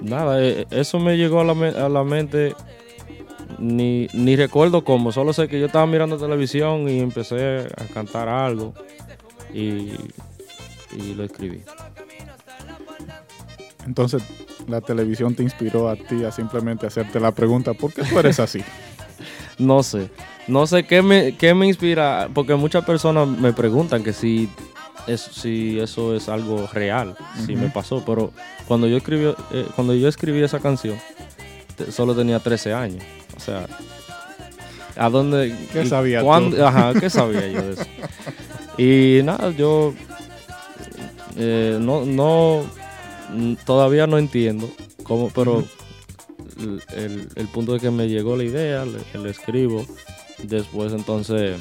nada 0.00 0.42
eh, 0.42 0.66
eso 0.70 0.98
me 0.98 1.16
llegó 1.16 1.40
a 1.40 1.44
la, 1.44 1.52
a 1.84 1.88
la 1.88 2.04
mente 2.04 2.54
ni, 3.58 4.08
ni 4.12 4.36
recuerdo 4.36 4.84
cómo, 4.84 5.12
solo 5.12 5.32
sé 5.32 5.48
que 5.48 5.60
yo 5.60 5.66
estaba 5.66 5.86
mirando 5.86 6.16
televisión 6.16 6.88
y 6.88 7.00
empecé 7.00 7.68
a 7.76 7.84
cantar 7.92 8.28
algo 8.28 8.74
y, 9.52 9.92
y 10.96 11.14
lo 11.16 11.24
escribí. 11.24 11.62
Entonces, 13.86 14.22
la 14.66 14.80
televisión 14.80 15.34
te 15.34 15.42
inspiró 15.42 15.88
a 15.88 15.96
ti 15.96 16.24
a 16.24 16.32
simplemente 16.32 16.86
hacerte 16.86 17.20
la 17.20 17.32
pregunta, 17.32 17.74
¿por 17.74 17.92
qué 17.92 18.02
tú 18.02 18.18
eres 18.18 18.40
así? 18.40 18.62
no 19.58 19.82
sé, 19.82 20.10
no 20.46 20.66
sé 20.66 20.84
qué 20.84 21.02
me, 21.02 21.36
qué 21.36 21.54
me 21.54 21.66
inspira, 21.66 22.28
porque 22.32 22.54
muchas 22.54 22.84
personas 22.84 23.28
me 23.28 23.52
preguntan 23.52 24.02
que 24.02 24.12
si 24.12 24.48
es, 25.06 25.20
si 25.20 25.78
eso 25.78 26.14
es 26.14 26.28
algo 26.28 26.66
real, 26.72 27.16
si 27.44 27.56
me 27.56 27.68
pasó. 27.68 28.02
Pero 28.04 28.32
cuando 28.66 28.86
yo 28.86 28.96
escribí, 28.96 29.34
eh, 29.52 29.66
cuando 29.74 29.94
yo 29.94 30.08
escribí 30.08 30.42
esa 30.42 30.60
canción, 30.60 30.98
solo 31.90 32.14
tenía 32.14 32.38
13 32.38 32.72
años. 32.72 33.02
O 33.36 33.40
sea, 33.40 33.66
¿a 34.96 35.08
dónde? 35.10 35.54
¿Qué 35.72 35.86
sabía 35.86 36.20
tú? 36.20 36.26
cuándo- 36.26 36.66
Ajá, 36.66 36.92
¿qué 36.98 37.10
sabía 37.10 37.46
yo 37.48 37.62
de 37.62 37.72
eso? 37.74 37.84
Y 38.78 39.22
nada, 39.22 39.50
yo 39.50 39.94
eh, 41.36 41.78
no, 41.80 42.04
no, 42.04 42.64
todavía 43.64 44.06
no 44.06 44.18
entiendo 44.18 44.68
cómo, 45.02 45.30
pero 45.34 45.64
el, 46.58 46.82
el- 46.96 47.28
el 47.34 47.48
punto 47.48 47.72
de 47.74 47.80
que 47.80 47.90
me 47.90 48.08
llegó 48.08 48.36
la 48.36 48.44
idea, 48.44 48.84
le, 48.84 49.18
le 49.20 49.30
escribo, 49.30 49.84
después 50.42 50.92
entonces 50.92 51.60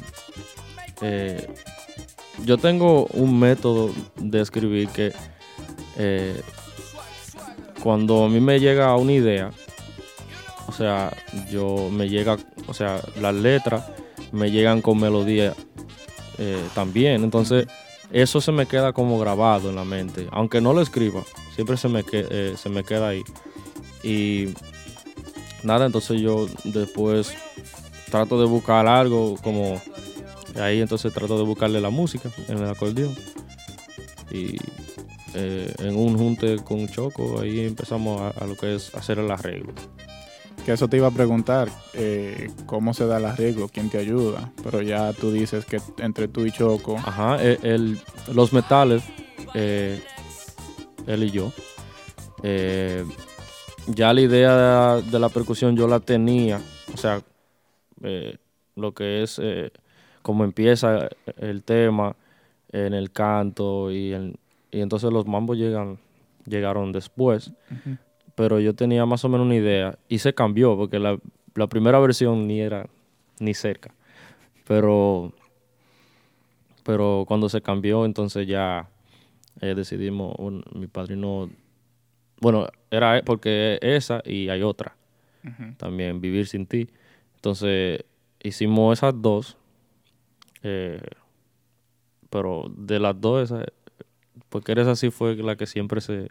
eh, 1.02 1.48
yo 2.46 2.58
tengo 2.58 3.06
un 3.08 3.40
método 3.40 3.92
de 4.18 4.42
escribir 4.42 4.90
que 4.90 5.12
eh, 5.98 6.40
cuando 7.82 8.26
a 8.26 8.30
mí 8.30 8.40
me 8.40 8.60
llega 8.60 8.96
una 8.96 9.12
idea, 9.14 9.52
o 10.68 10.72
sea, 10.72 11.16
yo 11.52 11.90
me 11.92 12.10
llega, 12.10 12.38
o 12.68 12.74
sea, 12.74 13.02
las 13.20 13.36
letras 13.36 13.86
me 14.32 14.52
llegan 14.52 14.82
con 14.82 15.00
melodía 15.00 15.54
eh, 16.38 16.64
también, 16.74 17.24
entonces 17.24 17.68
eso 18.12 18.42
se 18.42 18.52
me 18.52 18.66
queda 18.66 18.94
como 18.94 19.20
grabado 19.20 19.70
en 19.70 19.76
la 19.76 19.86
mente, 19.86 20.28
aunque 20.32 20.62
no 20.62 20.74
lo 20.74 20.82
escriba, 20.82 21.24
siempre 21.56 21.78
se 21.78 21.90
me, 21.90 22.04
eh, 22.12 22.54
se 22.58 22.70
me 22.70 22.84
queda 22.84 23.10
ahí. 23.10 23.24
Y 24.04 24.50
nada, 25.64 25.86
entonces 25.86 26.22
yo 26.22 26.48
después 26.64 27.34
trato 28.10 28.40
de 28.40 28.46
buscar 28.46 28.86
algo 28.86 29.36
como 29.42 29.82
ahí 30.60 30.82
entonces 30.82 31.14
trato 31.14 31.38
de 31.38 31.44
buscarle 31.44 31.82
la 31.82 31.90
música 31.90 32.30
en 32.48 32.60
el 32.60 32.70
acordeón. 32.70 33.16
Y 34.32 34.58
eh, 35.36 35.74
en 35.80 35.96
un 35.96 36.18
junte 36.18 36.58
con 36.58 36.88
Choco 36.88 37.40
ahí 37.40 37.62
empezamos 37.62 38.22
a, 38.22 38.30
a 38.30 38.46
lo 38.46 38.56
que 38.56 38.76
es 38.76 38.94
hacer 38.96 39.20
el 39.20 39.32
arreglo 39.32 39.74
Que 40.66 40.72
eso 40.72 40.88
te 40.88 40.96
iba 40.98 41.08
a 41.08 41.12
preguntar, 41.12 41.68
eh, 41.94 42.50
cómo 42.66 42.94
se 42.94 43.06
da 43.06 43.18
el 43.18 43.26
arreglo, 43.26 43.68
quién 43.68 43.90
te 43.90 43.98
ayuda. 43.98 44.50
Pero 44.64 44.82
ya 44.82 45.12
tú 45.12 45.30
dices 45.32 45.66
que 45.66 45.82
entre 45.98 46.28
tú 46.30 46.46
y 46.46 46.52
Choco, 46.52 46.96
ajá 46.98 47.42
el, 47.44 47.60
el- 47.64 48.00
los 48.34 48.54
metales 48.54 49.04
eh, 49.54 50.02
él 51.06 51.24
y 51.24 51.32
yo 51.32 51.52
eh, 52.44 53.04
ya 53.88 54.14
la 54.14 54.22
idea 54.22 54.96
de 55.02 55.20
la 55.20 55.28
percusión 55.30 55.76
yo 55.76 55.86
la 55.88 56.00
tenía 56.00 56.62
o 56.94 56.98
sea 56.98 57.22
eh, 58.02 58.38
lo 58.76 58.94
que 58.94 59.22
es 59.24 59.40
eh, 59.44 59.72
cómo 60.22 60.44
empieza 60.46 61.10
el 61.38 61.64
tema 61.64 62.16
en 62.72 62.94
el 62.94 63.12
canto 63.12 63.92
y, 63.92 64.14
en- 64.14 64.38
y 64.72 64.80
entonces 64.80 65.12
los 65.12 65.28
mambos 65.28 65.58
llegan 65.58 66.00
llegaron 66.46 66.92
después 66.94 67.50
Ujú. 67.70 67.98
Pero 68.36 68.60
yo 68.60 68.74
tenía 68.76 69.06
más 69.06 69.24
o 69.26 69.30
menos 69.30 69.46
una 69.46 69.56
idea. 69.56 69.98
Y 70.10 70.20
se 70.20 70.34
cambió 70.34 70.76
porque 70.78 71.00
la, 71.00 71.18
la 71.56 71.68
primera 71.68 72.00
versión 72.00 72.48
ni 72.48 72.60
era 72.62 72.88
ni 73.40 73.54
cerca. 73.54 73.94
Pero 74.68 75.34
pero 76.84 77.24
cuando 77.28 77.48
se 77.50 77.62
cambió 77.62 78.06
entonces 78.06 78.48
ya 78.48 78.90
eh, 79.62 79.74
decidimos 79.76 80.36
un- 80.38 80.64
mi 80.74 80.88
padrino 80.88 81.50
bueno 82.42 82.68
era 82.92 83.22
porque 83.24 83.80
esa 83.82 84.22
y 84.26 84.50
hay 84.50 84.62
otra. 84.64 84.96
También 85.78 86.22
vivir 86.22 86.48
sin 86.48 86.66
ti. 86.66 86.90
Entonces 87.36 88.04
hicimos 88.42 88.98
esas 89.00 89.14
dos 89.22 89.58
eh, 90.64 91.02
pero 92.30 92.66
de 92.76 93.00
las 93.00 93.20
dos 93.20 93.44
esa 93.52 93.66
porque 94.50 94.72
eres 94.72 94.88
así 94.88 95.10
fue 95.12 95.36
la 95.36 95.56
que 95.56 95.66
siempre 95.68 96.02
se, 96.02 96.30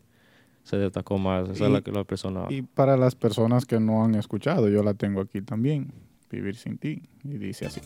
se 0.65 0.77
destacó 0.77 1.19
más 1.19 1.45
esa 1.51 1.65
es 1.65 1.71
Y- 1.71 1.73
la 1.73 1.81
que 1.83 1.93
la 1.93 2.05
persona 2.05 2.45
Y 2.51 2.63
para 2.63 2.97
las 2.97 3.15
personas 3.15 3.65
que 3.67 3.81
no 3.81 4.05
han 4.05 4.15
escuchado, 4.15 4.69
yo 4.69 4.83
la 4.83 4.95
tengo 4.95 5.21
aquí 5.21 5.43
también, 5.43 5.93
Vivir 6.31 6.57
sin 6.57 6.79
ti. 6.79 7.03
Y 7.25 7.37
dice 7.37 7.67
así. 7.67 7.81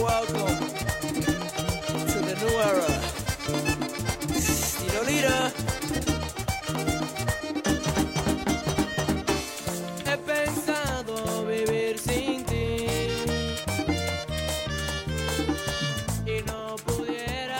Welcome 0.00 0.87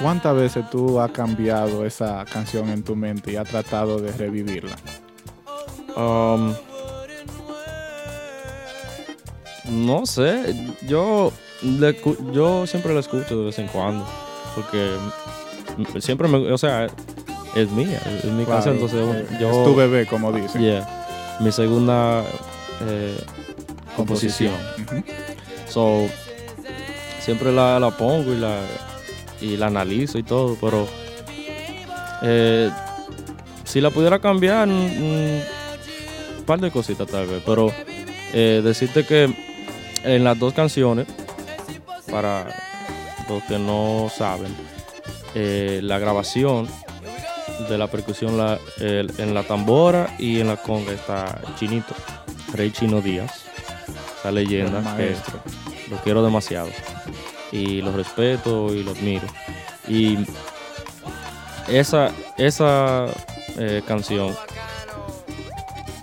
¿Cuántas 0.00 0.36
veces 0.36 0.70
tú 0.70 1.00
has 1.00 1.10
cambiado 1.10 1.84
esa 1.84 2.24
canción 2.24 2.68
en 2.68 2.82
tu 2.82 2.94
mente 2.94 3.32
y 3.32 3.36
has 3.36 3.48
tratado 3.48 3.98
de 3.98 4.12
revivirla? 4.12 4.76
Um, 5.96 6.54
no 9.68 10.06
sé, 10.06 10.54
yo, 10.86 11.32
le 11.62 11.96
yo 12.32 12.66
siempre 12.66 12.94
la 12.94 13.00
escucho 13.00 13.36
de 13.38 13.46
vez 13.46 13.58
en 13.58 13.66
cuando, 13.66 14.06
porque 14.54 14.96
siempre 16.00 16.28
me, 16.28 16.52
o 16.52 16.58
sea, 16.58 16.86
es 17.56 17.70
mía, 17.70 18.00
es 18.06 18.24
mi 18.26 18.44
Claro, 18.44 18.62
canción, 18.62 18.74
entonces 18.74 19.00
eh, 19.30 19.36
yo... 19.40 19.50
es 19.50 19.64
tu 19.64 19.74
bebé, 19.74 20.06
como 20.06 20.32
dicen. 20.32 20.62
Yeah, 20.62 21.36
mi 21.40 21.50
segunda 21.50 22.22
eh, 22.82 23.18
composición. 23.96 24.54
So, 25.68 26.06
siempre 27.20 27.52
la, 27.52 27.80
la 27.80 27.90
pongo 27.90 28.32
y 28.32 28.36
la, 28.36 28.60
y 29.40 29.56
la 29.56 29.66
analizo 29.66 30.18
y 30.18 30.22
todo, 30.22 30.56
pero 30.60 30.86
eh, 32.22 32.70
si 33.64 33.80
la 33.80 33.90
pudiera 33.90 34.18
cambiar, 34.18 34.68
un 34.68 35.42
par 36.46 36.60
de 36.60 36.70
cositas 36.70 37.06
tal 37.06 37.26
vez, 37.26 37.42
pero 37.44 37.70
eh, 38.32 38.60
decirte 38.64 39.04
que 39.04 39.32
en 40.04 40.24
las 40.24 40.38
dos 40.38 40.54
canciones, 40.54 41.06
para 42.10 42.46
los 43.28 43.42
que 43.44 43.58
no 43.58 44.10
saben, 44.16 44.54
eh, 45.34 45.80
la 45.82 45.98
grabación 45.98 46.68
de 47.68 47.76
la 47.76 47.88
percusión 47.88 48.38
la- 48.38 48.58
el- 48.78 49.12
en 49.18 49.34
la 49.34 49.42
tambora 49.42 50.14
y 50.18 50.40
en 50.40 50.46
la 50.46 50.56
conga 50.56 50.92
está 50.92 51.40
Chinito, 51.58 51.94
Rey 52.54 52.70
Chino 52.70 53.00
Díaz, 53.02 53.42
esa 54.18 54.30
leyenda 54.32 54.96
que 54.96 55.14
lo 55.90 55.96
quiero 55.98 56.24
demasiado 56.24 56.68
y 57.52 57.80
los 57.82 57.94
respeto 57.94 58.74
y 58.74 58.82
los 58.82 58.96
admiro. 58.98 59.26
Y 59.86 60.18
esa, 61.68 62.10
esa 62.36 63.06
eh, 63.58 63.82
canción, 63.86 64.34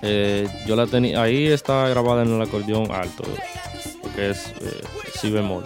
eh, 0.02 0.48
yo 0.68 0.76
la 0.76 0.88
tenía, 0.88 1.22
ahí 1.22 1.48
está 1.48 1.88
grabada 1.90 2.24
en 2.24 2.34
el 2.36 2.42
acordeón 2.42 2.92
alto, 2.92 3.24
que 4.16 4.32
es 4.32 4.48
eh, 4.62 4.82
si 5.20 5.30
bemol. 5.30 5.64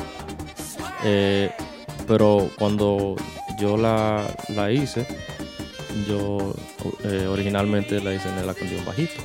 Pero 2.07 2.49
cuando 2.57 3.15
yo 3.59 3.77
la, 3.77 4.25
la 4.49 4.71
hice, 4.71 5.05
yo 6.07 6.53
originalmente 7.32 8.01
la 8.01 8.13
hice 8.13 8.30
en 8.30 8.39
el 8.39 8.49
acordeón 8.49 8.86
bajito 8.86 9.21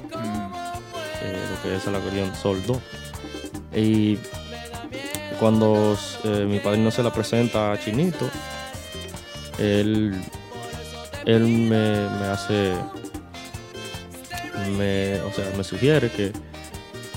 Mm. 1.24 1.50
lo 1.50 1.62
que 1.62 1.76
es 1.76 1.86
el 1.86 1.94
acordeón 1.94 2.34
Sol 2.34 2.62
2. 2.66 2.78
Y 3.76 4.18
cuando 5.34 5.96
eh, 6.24 6.46
mi 6.48 6.58
padrino 6.58 6.90
se 6.90 7.02
la 7.02 7.12
presenta 7.12 7.72
a 7.72 7.78
Chinito, 7.78 8.28
él, 9.58 10.14
él 11.24 11.42
me, 11.42 12.08
me 12.08 12.26
hace, 12.26 12.74
me, 14.76 15.20
o 15.20 15.32
sea, 15.32 15.50
me 15.56 15.64
sugiere 15.64 16.10
que 16.10 16.32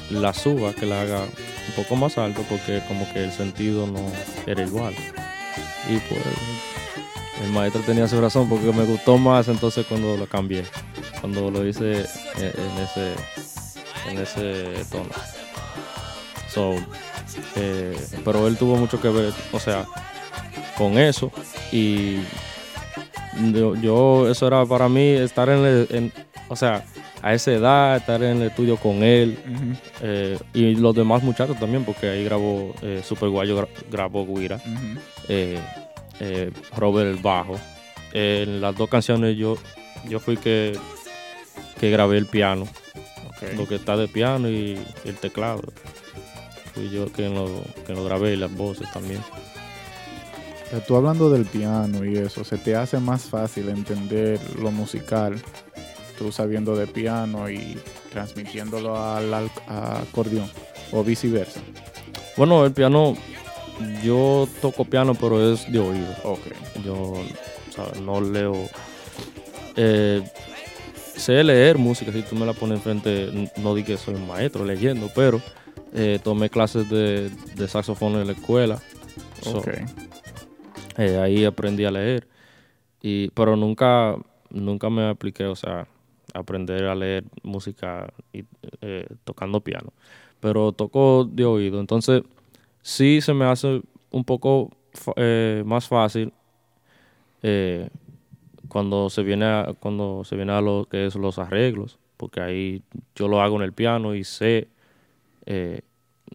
la 0.10 0.34
suba, 0.34 0.74
que 0.74 0.86
la 0.86 1.02
haga 1.02 1.22
un 1.22 1.76
poco 1.76 1.96
más 1.96 2.18
alto 2.18 2.44
porque 2.50 2.82
como 2.88 3.12
que 3.14 3.24
el 3.24 3.32
sentido 3.32 3.88
no 3.88 4.00
era 4.46 4.62
igual. 4.64 4.94
Y 5.90 5.98
pues 6.00 6.22
el 7.44 7.52
maestro 7.52 7.82
tenía 7.82 8.08
su 8.08 8.20
razón 8.20 8.50
porque 8.50 8.72
me 8.72 8.84
gustó 8.84 9.18
más 9.18 9.48
entonces 9.48 9.86
cuando 9.86 10.18
lo 10.18 10.28
cambié, 10.28 10.64
cuando 11.22 11.52
lo 11.52 11.66
hice 11.66 12.06
en, 12.38 12.46
en 12.46 12.84
ese 12.84 13.14
en 14.10 14.18
ese 14.20 14.86
tono. 14.90 15.10
So, 16.50 16.76
eh, 17.58 17.98
pero 18.24 18.48
él 18.48 18.58
tuvo 18.58 18.76
mucho 18.78 19.00
que 19.02 19.10
ver, 19.10 19.34
o 19.52 19.60
sea, 19.60 19.86
con 20.78 20.98
eso 20.98 21.32
y 21.72 22.18
yo, 23.54 23.76
yo- 23.76 24.30
eso 24.30 24.48
era 24.48 24.66
para 24.66 24.88
mí 24.90 25.08
estar 25.10 25.50
en, 25.50 25.66
el- 25.66 25.88
en- 25.92 26.14
o 26.50 26.56
sea, 26.56 26.84
a 27.22 27.34
esa 27.34 27.52
edad, 27.52 27.98
estar 27.98 28.22
en 28.22 28.42
el 28.42 28.48
estudio 28.50 28.78
con 28.78 29.04
él 29.04 29.38
eh, 30.02 30.38
y 30.54 30.76
los 30.76 30.96
demás 30.96 31.24
muchachos 31.24 31.60
también, 31.60 31.84
porque 31.84 32.08
ahí 32.10 32.24
grabó 32.24 32.74
eh, 32.82 33.02
Super 33.04 33.30
Guayo, 33.30 33.60
gra- 33.62 33.68
grabó 33.92 34.26
Guira, 34.26 34.60
eh, 35.28 35.60
eh, 36.20 36.52
Robert 36.76 37.10
el 37.10 37.22
bajo. 37.22 37.60
en 38.14 38.62
las 38.62 38.76
dos 38.76 38.90
canciones 38.90 39.36
yo, 39.38 39.58
yo 40.08 40.20
fui 40.20 40.38
que, 40.38 40.78
que 41.80 41.90
grabé 41.92 42.18
el 42.18 42.26
piano, 42.28 42.68
Ok. 43.28 43.54
lo 43.58 43.68
que 43.68 43.76
está 43.76 43.98
de 43.98 44.08
piano 44.08 44.50
y 44.50 44.80
el 45.06 45.16
teclado. 45.16 45.62
Fui 46.78 46.90
yo 46.92 47.08
quien 47.08 47.34
lo, 47.34 47.64
quien 47.86 47.98
lo 47.98 48.04
grabé 48.06 48.34
y 48.34 48.38
las 48.38 48.54
voces 48.56 48.88
también. 48.92 49.20
Tú 50.86 50.96
hablando 50.96 51.30
del 51.32 51.46
piano 51.46 52.06
y 52.06 52.18
eso, 52.18 52.44
¿se 52.44 52.58
te 52.58 52.76
hace 52.76 53.00
más 53.00 53.24
fácil 53.24 53.70
entender 53.70 54.40
lo 54.60 54.70
musical, 54.70 55.42
tú 56.20 56.32
sabiendo 56.32 56.76
de 56.76 56.86
piano 56.88 57.50
y 57.50 57.78
transmitiéndolo 58.12 58.96
al, 59.02 59.34
al- 59.34 59.52
acordeón 59.68 60.50
o 60.92 61.04
viceversa? 61.04 61.62
Bueno, 62.36 62.66
el 62.66 62.74
piano, 62.74 63.16
yo 64.04 64.48
toco 64.62 64.84
piano, 64.86 65.16
pero 65.16 65.54
es 65.54 65.72
de 65.72 65.80
oído. 65.80 66.14
Ok. 66.24 66.42
Yo 66.86 67.14
¿sabes? 67.76 68.00
no 68.02 68.20
leo. 68.22 68.54
eh, 69.78 70.22
sé 71.16 71.44
leer 71.46 71.78
música, 71.78 72.12
si 72.12 72.22
tú 72.24 72.36
me 72.36 72.46
la 72.46 72.54
pones 72.54 72.78
enfrente, 72.78 73.50
no 73.58 73.74
di 73.74 73.84
que 73.84 73.98
soy 73.98 74.16
un 74.16 74.28
maestro 74.28 74.66
leyendo, 74.66 75.10
pero 75.16 75.42
eh, 76.00 76.20
tomé 76.24 76.50
clases 76.50 76.88
de, 76.90 77.30
de 77.56 77.68
saxofón 77.68 78.14
en 78.14 78.28
la 78.28 78.34
escuela. 78.34 78.80
So, 79.42 79.60
Ok. 79.60 79.68
eh, 80.98 81.18
ahí 81.18 81.44
aprendí 81.44 81.86
a 81.86 81.92
leer. 81.92 82.28
Y, 83.02 83.30
pero 83.32 83.56
nunca, 83.56 84.16
nunca 84.50 84.90
me 84.90 85.10
apliqué, 85.10 85.46
o 85.46 85.56
sea, 85.56 85.88
aprender 86.34 86.86
a 86.86 86.96
leer 86.96 87.24
música 87.44 88.14
y, 88.32 88.44
eh, 88.82 89.08
tocando 89.24 89.62
piano. 89.62 89.92
Pero 90.40 90.72
toco 90.72 91.26
de 91.26 91.46
oído. 91.46 91.80
Entonces, 91.80 92.22
sí 92.82 93.20
se 93.22 93.34
me 93.34 93.46
hace 93.46 93.82
un 94.12 94.24
poco 94.24 94.72
eh, 95.16 95.64
más 95.66 95.88
fácil 95.88 96.32
eh, 97.42 97.90
cuando 98.68 99.10
se 99.10 99.24
viene 99.24 99.46
a, 99.46 99.74
cuando 99.80 100.24
se 100.24 100.36
viene 100.36 100.52
a 100.52 100.62
lo 100.62 100.88
que 100.90 101.06
es 101.06 101.16
los 101.16 101.40
arreglos, 101.40 101.98
porque 102.18 102.42
ahí 102.42 102.82
yo 103.16 103.28
lo 103.28 103.42
hago 103.42 103.56
en 103.58 103.64
el 103.64 103.74
piano 103.74 104.16
y 104.16 104.24
sé 104.24 104.68
eh, 105.46 105.82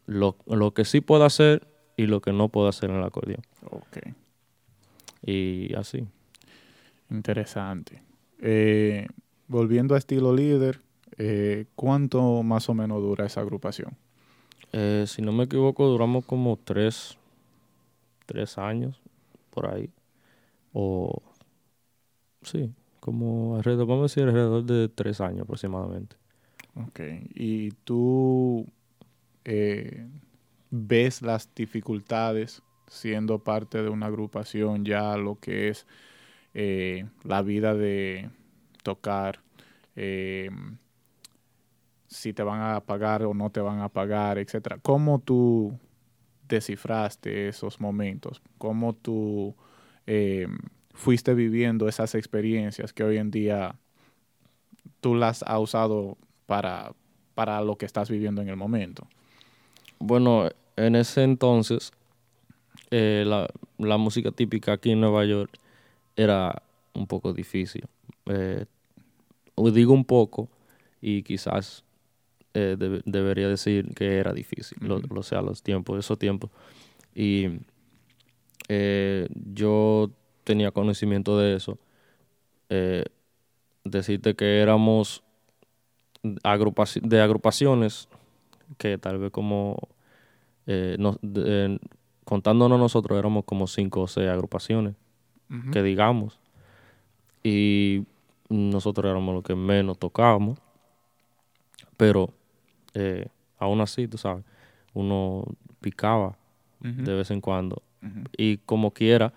lo, 0.07 0.37
lo 0.47 0.75
que 0.75 0.85
sí 0.85 1.01
puedo 1.01 1.25
hacer 1.25 1.67
y 1.97 2.07
lo 2.07 2.21
que 2.21 2.33
no 2.33 2.49
puedo 2.49 2.69
hacer 2.69 2.91
en 2.91 2.97
el 2.97 3.05
acordeón. 3.05 3.43
Ok. 3.71 3.99
Y 5.25 5.75
así. 5.75 6.07
Interesante. 7.11 8.03
Eh, 8.41 9.07
volviendo 9.47 9.95
a 9.95 9.99
estilo 9.99 10.35
líder, 10.35 10.81
eh, 11.19 11.67
¿cuánto 11.75 12.43
más 12.43 12.69
o 12.69 12.75
menos 12.75 13.01
dura 13.03 13.27
esa 13.27 13.41
agrupación? 13.41 13.97
Eh, 14.73 15.05
si 15.07 15.23
no 15.23 15.33
me 15.33 15.45
equivoco, 15.45 15.87
duramos 15.87 16.25
como 16.25 16.57
tres, 16.57 17.19
tres 18.27 18.59
años 18.59 19.01
por 19.51 19.73
ahí. 19.73 19.91
O 20.73 21.23
sí, 22.43 22.73
como 23.01 23.57
alrededor, 23.57 23.87
vamos 23.87 24.01
a 24.01 24.15
decir 24.15 24.25
alrededor 24.25 24.65
de 24.65 24.89
tres 24.89 25.21
años 25.21 25.43
aproximadamente. 25.43 26.17
Ok. 26.75 27.01
¿Y 27.35 27.73
tú 27.85 28.67
eh, 29.45 30.07
ves 30.71 31.23
las 31.23 31.55
dificultades 31.55 32.63
siendo 32.89 33.39
parte 33.39 33.83
de 33.83 33.89
una 33.89 34.07
agrupación 34.07 34.85
ya 34.85 35.17
lo 35.17 35.39
que 35.39 35.69
es 35.69 35.87
eh, 36.55 37.07
la 37.25 37.43
vida 37.43 37.75
de 37.75 38.31
tocar? 38.83 39.41
eh, 39.97 40.51
si 42.07 42.33
te 42.33 42.43
van 42.43 42.61
a 42.61 42.81
pagar 42.81 43.23
o 43.25 43.35
no 43.35 43.51
te 43.51 43.61
van 43.61 43.81
a 43.81 43.89
pagar, 43.89 44.39
etcétera. 44.39 44.79
¿Cómo 44.83 45.19
tú 45.19 45.79
descifraste 46.49 47.49
esos 47.49 47.81
momentos? 47.81 48.43
¿Cómo 48.59 48.95
tú 48.95 49.57
eh, 50.07 50.47
fuiste 50.93 51.35
viviendo 51.35 51.89
esas 51.89 52.15
experiencias 52.15 52.93
que 52.93 53.05
hoy 53.05 53.17
en 53.17 53.31
día 53.31 53.77
tú 55.01 55.15
las 55.15 55.43
has 55.43 55.59
usado 55.59 56.19
para, 56.47 56.93
para 57.35 57.63
lo 57.63 57.77
que 57.77 57.87
estás 57.87 58.11
viviendo 58.11 58.43
en 58.43 58.49
el 58.49 58.57
momento? 58.57 59.07
Bueno, 60.05 60.49
en 60.75 60.97
ese 60.97 61.23
entonces, 61.23 61.93
eh, 62.91 63.23
la, 63.25 63.49
la 63.79 63.99
música 63.99 64.33
típica 64.33 64.73
aquí 64.73 64.91
en 64.91 65.01
Nueva 65.01 65.25
York 65.25 65.57
era 66.17 66.61
un 66.93 67.07
poco 67.07 67.33
difícil. 67.33 67.85
Eh, 68.27 68.65
digo 69.73 69.93
un 69.95 70.05
poco 70.05 70.49
y 71.01 71.23
quizás 71.23 71.85
eh, 72.55 72.75
debe- 72.77 73.03
debería 73.05 73.47
decir 73.49 73.95
que 73.95 74.17
era 74.17 74.33
difícil, 74.33 74.77
lo, 74.81 74.97
Ujú. 74.97 75.15
lo 75.15 75.23
sea, 75.23 75.41
los 75.41 75.63
tiempos, 75.63 76.01
esos 76.01 76.19
tiempos. 76.19 76.51
Y 77.15 77.61
eh, 78.69 79.29
yo 79.53 80.11
tenía 80.43 80.73
conocimiento 80.73 81.39
de 81.39 81.55
eso. 81.55 81.79
Eh, 82.71 83.05
decirte 83.85 84.35
que 84.35 84.59
éramos 84.59 85.23
agrupaci- 86.43 87.03
de 87.03 87.21
agrupaciones 87.21 88.09
que 88.79 88.99
tal 88.99 89.19
vez 89.19 89.31
como 89.31 89.77
eh, 90.67 90.97
nos- 90.99 91.19
de- 91.23 91.79
contándonos 92.25 92.79
nosotros 92.79 93.19
éramos 93.19 93.45
como 93.45 93.67
cinco 93.67 94.03
o 94.03 94.07
seis 94.07 94.29
agrupaciones 94.29 94.95
que 95.73 95.83
digamos. 95.83 96.39
Y 97.43 98.05
nosotros 98.49 99.11
éramos 99.11 99.35
los 99.35 99.43
que 99.45 99.55
menos 99.55 99.99
tocábamos. 99.99 100.59
Pero 101.97 102.31
eh, 102.95 103.27
aún 103.59 103.81
así 103.81 104.09
tú 104.09 104.19
sabes 104.19 104.45
uno 104.95 105.45
picaba 105.81 106.37
de 107.05 107.15
vez 107.15 107.31
en 107.31 107.41
cuando. 107.41 107.83
Y 108.37 108.59
como 108.59 108.91
quiera. 108.93 109.33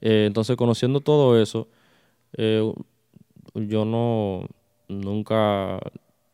Eh, 0.00 0.24
entonces, 0.26 0.56
conociendo 0.56 1.00
todo 1.00 1.40
eso, 1.40 1.66
eh, 2.36 2.72
yo 3.54 3.84
no 3.84 4.46
nunca 4.88 5.78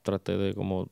traté 0.02 0.36
de 0.36 0.54
como 0.54 0.88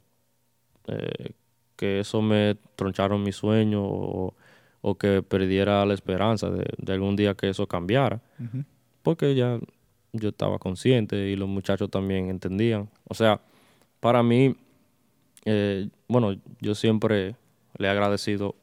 eh, 0.86 1.32
que 1.76 2.00
eso 2.00 2.22
me 2.22 2.56
troncharon 2.76 3.22
mi 3.22 3.32
sueño 3.32 3.82
o, 3.84 4.34
o 4.80 4.94
que 4.96 5.22
perdiera 5.22 5.84
la 5.86 5.94
esperanza 5.94 6.50
de, 6.50 6.66
de 6.78 6.92
algún 6.92 7.16
día 7.16 7.34
que 7.34 7.48
eso 7.48 7.66
cambiara, 7.66 8.20
porque 9.02 9.34
ya 9.34 9.58
yo 10.12 10.28
estaba 10.28 10.58
consciente 10.58 11.28
y 11.28 11.36
los 11.36 11.48
muchachos 11.48 11.90
también 11.90 12.30
entendían. 12.30 12.88
O 13.08 13.14
sea, 13.14 13.40
para 14.00 14.22
mí, 14.22 14.54
eh, 15.44 15.88
bueno, 16.08 16.36
yo 16.60 16.74
siempre 16.74 17.34
le 17.78 17.86
he 17.88 17.90
agradecido 17.90 18.54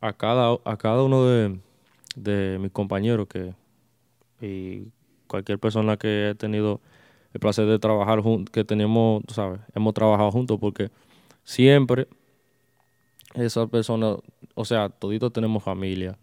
a 0.00 0.12
cada, 0.12 0.58
a 0.64 0.76
cada 0.76 1.02
uno 1.02 1.26
de, 1.26 1.58
de 2.16 2.58
mis 2.58 2.70
compañeros 2.72 3.28
que, 3.28 3.54
y 4.40 4.88
cualquier 5.26 5.58
persona 5.58 5.96
que 5.96 6.30
he 6.30 6.34
tenido 6.34 6.80
el 7.32 7.40
placer 7.40 7.66
de 7.66 7.78
trabajar 7.78 8.20
juntos, 8.20 8.50
que 8.52 8.64
tenemos, 8.64 9.22
tú 9.26 9.34
sabes, 9.34 9.60
hemos 9.74 9.94
trabajado 9.94 10.30
juntos 10.30 10.58
porque 10.60 10.90
siempre 11.46 12.08
esas 13.34 13.68
personas, 13.70 14.16
o 14.54 14.64
sea, 14.64 14.88
toditos 14.88 15.32
tenemos 15.32 15.62
familia, 15.62 16.18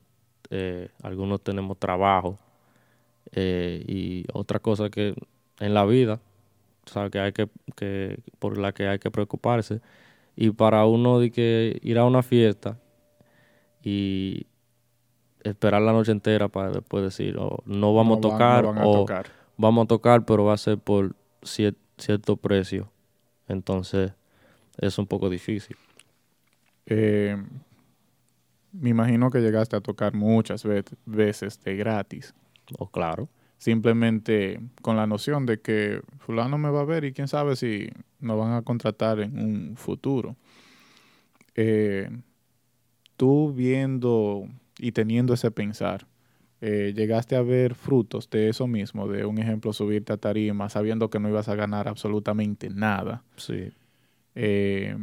eh, 0.49 0.89
algunos 1.01 1.41
tenemos 1.41 1.78
trabajo 1.80 2.38
eh, 3.32 3.84
y 3.88 4.26
otra 4.34 4.59
cosa 4.59 4.89
que 4.89 5.15
en 5.59 5.74
la 5.74 5.86
vida, 5.86 6.19
tú 6.84 6.93
sabes, 6.93 7.11
que 7.11 7.19
hay 7.19 7.32
que, 7.32 7.47
que, 7.76 8.19
por 8.39 8.57
la 8.57 8.74
que 8.74 8.88
hay 8.88 8.99
que 8.99 9.09
preocuparse. 9.11 9.80
Y 10.36 10.49
para 10.51 10.86
uno 10.86 11.19
de 11.19 11.32
que 11.32 11.80
ir 11.84 11.97
a 11.99 12.05
una 12.05 12.24
fiesta 12.24 12.80
y 13.84 14.47
esperar 15.43 15.82
la 15.82 15.93
noche 15.93 16.11
entera 16.11 16.47
para 16.49 16.71
después 16.71 17.03
decir, 17.03 17.38
oh, 17.38 17.59
no 17.65 17.93
vamos 17.93 18.19
No 18.21 18.30
a 18.30 18.32
van- 18.32 18.39
tocar 18.39 18.63
no 18.63 18.69
van 18.74 18.78
a 18.80 18.88
o 18.88 18.93
tocar. 19.01 19.26
vamos 19.57 19.84
a 19.86 19.88
tocar, 19.88 20.26
pero 20.26 20.45
va 20.45 20.53
a 20.53 20.57
ser 20.57 20.80
por 20.80 21.15
cier- 21.43 21.76
cierto 21.97 22.36
precio. 22.38 22.89
Entonces, 23.47 24.13
es 24.78 24.97
un 24.97 25.07
poco 25.07 25.30
difícil. 25.30 25.76
Eh, 26.86 27.38
me 28.71 28.89
imagino 28.89 29.30
que 29.30 29.39
llegaste 29.39 29.76
a 29.76 29.82
tocar 29.82 30.13
muchas 30.13 30.63
ve- 30.63 30.84
veces 31.05 31.61
de 31.63 31.76
gratis. 31.76 32.34
O 32.80 32.89
claro. 32.89 33.30
Simplemente 33.57 34.59
con 34.82 34.97
la 34.97 35.07
noción 35.07 35.45
de 35.45 35.61
que 35.61 36.01
fulano 36.17 36.57
me 36.57 36.69
va 36.69 36.82
a 36.82 36.86
ver 36.86 37.05
y 37.05 37.13
quién 37.13 37.28
sabe 37.28 37.55
si 37.55 37.88
nos 38.19 38.38
van 38.38 38.53
a 38.53 38.61
contratar 38.63 39.19
en 39.19 39.38
un 39.39 39.78
futuro. 39.78 40.36
Eh, 41.55 42.09
tú 43.15 43.53
viendo 43.53 44.47
y 44.80 44.91
teniendo 44.91 45.34
ese 45.34 45.51
pensar, 45.51 46.07
eh, 46.61 46.93
llegaste 46.95 47.36
a 47.36 47.41
ver 47.41 47.76
frutos 47.76 48.30
de 48.30 48.49
eso 48.49 48.67
mismo, 48.67 49.07
de 49.07 49.26
un 49.26 49.38
ejemplo, 49.38 49.71
subirte 49.71 50.13
a 50.13 50.17
tarima 50.17 50.67
sabiendo 50.69 51.09
que 51.09 51.19
no 51.19 51.30
ibas 51.30 51.47
a 51.47 51.55
ganar 51.55 51.88
absolutamente 51.88 52.69
nada. 52.69 53.24
Sí. 53.38 53.71
Eh, 54.36 54.95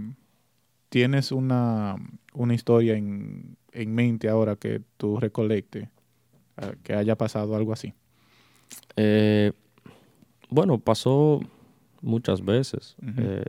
¿Tienes 0.89 1.31
una, 1.31 1.97
una 2.35 2.55
historia 2.55 2.97
en, 2.97 3.57
en 3.73 3.95
mente 3.95 4.29
ahora 4.29 4.57
que 4.57 4.83
tú 4.97 5.19
recolecte, 5.21 5.89
eh, 6.57 6.75
que 6.83 6.95
haya 6.95 7.17
pasado 7.17 7.55
algo 7.55 7.73
así? 7.73 7.95
Eh, 8.97 9.53
bueno, 10.49 10.79
pasó 10.79 11.41
muchas 12.03 12.45
veces. 12.45 12.97
Eh, 13.17 13.45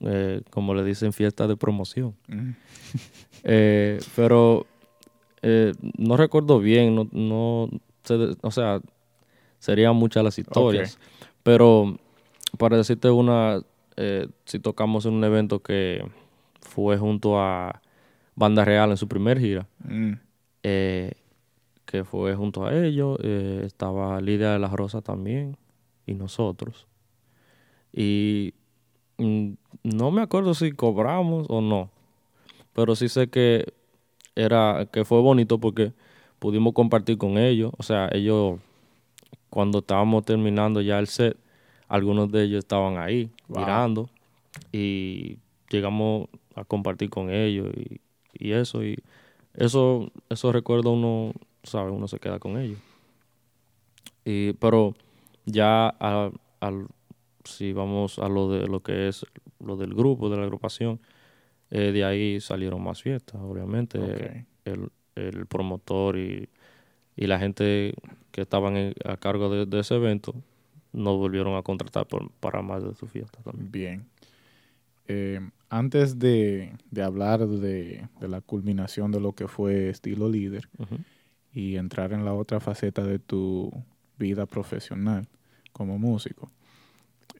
eh, 0.00 0.42
como 0.50 0.74
le 0.74 0.84
dicen, 0.84 1.12
fiesta 1.12 1.46
de 1.46 1.56
promoción. 1.56 2.14
Pero 3.42 4.66
no 5.98 6.16
recuerdo 6.16 6.60
bien, 6.60 6.94
no, 6.94 7.08
no 7.12 7.70
o 8.42 8.50
sea, 8.50 8.80
serían 9.58 9.96
muchas 9.96 10.22
las 10.22 10.38
historias. 10.38 10.98
Pero 11.42 11.96
para 12.58 12.76
decirte 12.76 13.10
una, 13.10 13.62
eh, 13.96 14.28
si 14.44 14.58
tocamos 14.58 15.06
en 15.06 15.14
un 15.14 15.24
evento 15.24 15.62
que 15.62 16.04
fue 16.60 16.96
junto 16.98 17.40
a 17.40 17.82
Banda 18.34 18.64
Real 18.64 18.90
en 18.90 18.96
su 18.96 19.08
primer 19.08 19.38
gira, 19.38 19.66
Mm, 19.84 20.12
eh, 20.62 21.12
que 21.86 22.04
fue 22.04 22.34
junto 22.34 22.64
a 22.64 22.74
ellos, 22.74 23.18
eh, 23.22 23.62
estaba 23.66 24.20
Lidia 24.20 24.52
de 24.52 24.58
la 24.58 24.68
Rosa 24.68 25.02
también 25.02 25.56
y 26.06 26.14
nosotros. 26.14 26.86
Y 27.92 28.54
mm, 29.18 29.52
no 29.82 30.10
me 30.10 30.22
acuerdo 30.22 30.54
si 30.54 30.72
cobramos 30.72 31.46
o 31.50 31.60
no, 31.60 31.90
pero 32.72 32.96
sí 32.96 33.08
sé 33.08 33.28
que 33.28 33.72
era 34.34 34.88
que 34.92 35.04
fue 35.04 35.20
bonito 35.20 35.58
porque 35.58 35.92
pudimos 36.38 36.72
compartir 36.72 37.18
con 37.18 37.38
ellos, 37.38 37.72
o 37.76 37.82
sea, 37.82 38.08
ellos 38.12 38.58
cuando 39.50 39.80
estábamos 39.80 40.24
terminando 40.24 40.80
ya 40.80 40.98
el 40.98 41.06
set, 41.06 41.36
algunos 41.92 42.32
de 42.32 42.44
ellos 42.44 42.60
estaban 42.60 42.96
ahí 42.96 43.30
mirando 43.48 44.08
y 44.72 45.36
llegamos 45.68 46.28
a 46.54 46.64
compartir 46.64 47.10
con 47.10 47.28
ellos 47.28 47.70
y, 47.76 48.00
y 48.32 48.52
eso 48.52 48.82
y 48.82 48.96
eso 49.52 50.10
esos 50.30 50.54
recuerdos 50.54 50.94
uno 50.94 51.34
sabe 51.62 51.90
uno 51.90 52.08
se 52.08 52.18
queda 52.18 52.38
con 52.38 52.56
ellos. 52.56 52.78
Y 54.24 54.54
pero 54.54 54.94
ya 55.44 55.88
al, 55.88 56.32
si 57.44 57.74
vamos 57.74 58.18
a 58.18 58.28
lo 58.30 58.48
de 58.50 58.66
lo 58.68 58.80
que 58.80 59.08
es 59.08 59.26
lo 59.60 59.76
del 59.76 59.92
grupo 59.92 60.30
de 60.30 60.38
la 60.38 60.44
agrupación 60.44 60.98
eh, 61.70 61.92
de 61.92 62.04
ahí 62.06 62.40
salieron 62.40 62.82
más 62.82 63.02
fiestas 63.02 63.38
obviamente. 63.42 64.46
El, 64.64 64.88
el, 65.14 65.44
promotor 65.46 66.16
y, 66.16 66.48
y, 67.16 67.26
la 67.26 67.38
gente 67.38 67.92
que 68.30 68.40
estaban 68.40 68.94
a 69.04 69.16
cargo 69.18 69.50
de, 69.50 69.66
de, 69.66 69.80
ese 69.80 69.96
evento 69.96 70.34
nos 70.92 71.16
volvieron 71.16 71.56
a 71.56 71.62
contratar 71.62 72.06
por, 72.06 72.30
para 72.32 72.62
más 72.62 72.82
de 72.82 72.94
su 72.94 73.06
fiesta 73.06 73.40
también 73.42 73.70
bien 73.70 74.06
eh, 75.08 75.40
antes 75.68 76.18
de, 76.18 76.72
hablar 77.02 77.46
de, 77.46 78.08
la 78.20 78.40
culminación 78.40 79.10
de 79.10 79.20
lo 79.20 79.32
que 79.32 79.48
fue 79.48 79.88
estilo 79.88 80.28
líder 80.28 80.68
y 81.52 81.76
entrar 81.76 82.12
en 82.12 82.24
la 82.24 82.34
otra 82.34 82.60
faceta 82.60 83.04
de 83.04 83.18
tu 83.18 83.70
vida 84.18 84.46
profesional 84.46 85.28
como 85.72 85.98
músico, 85.98 86.50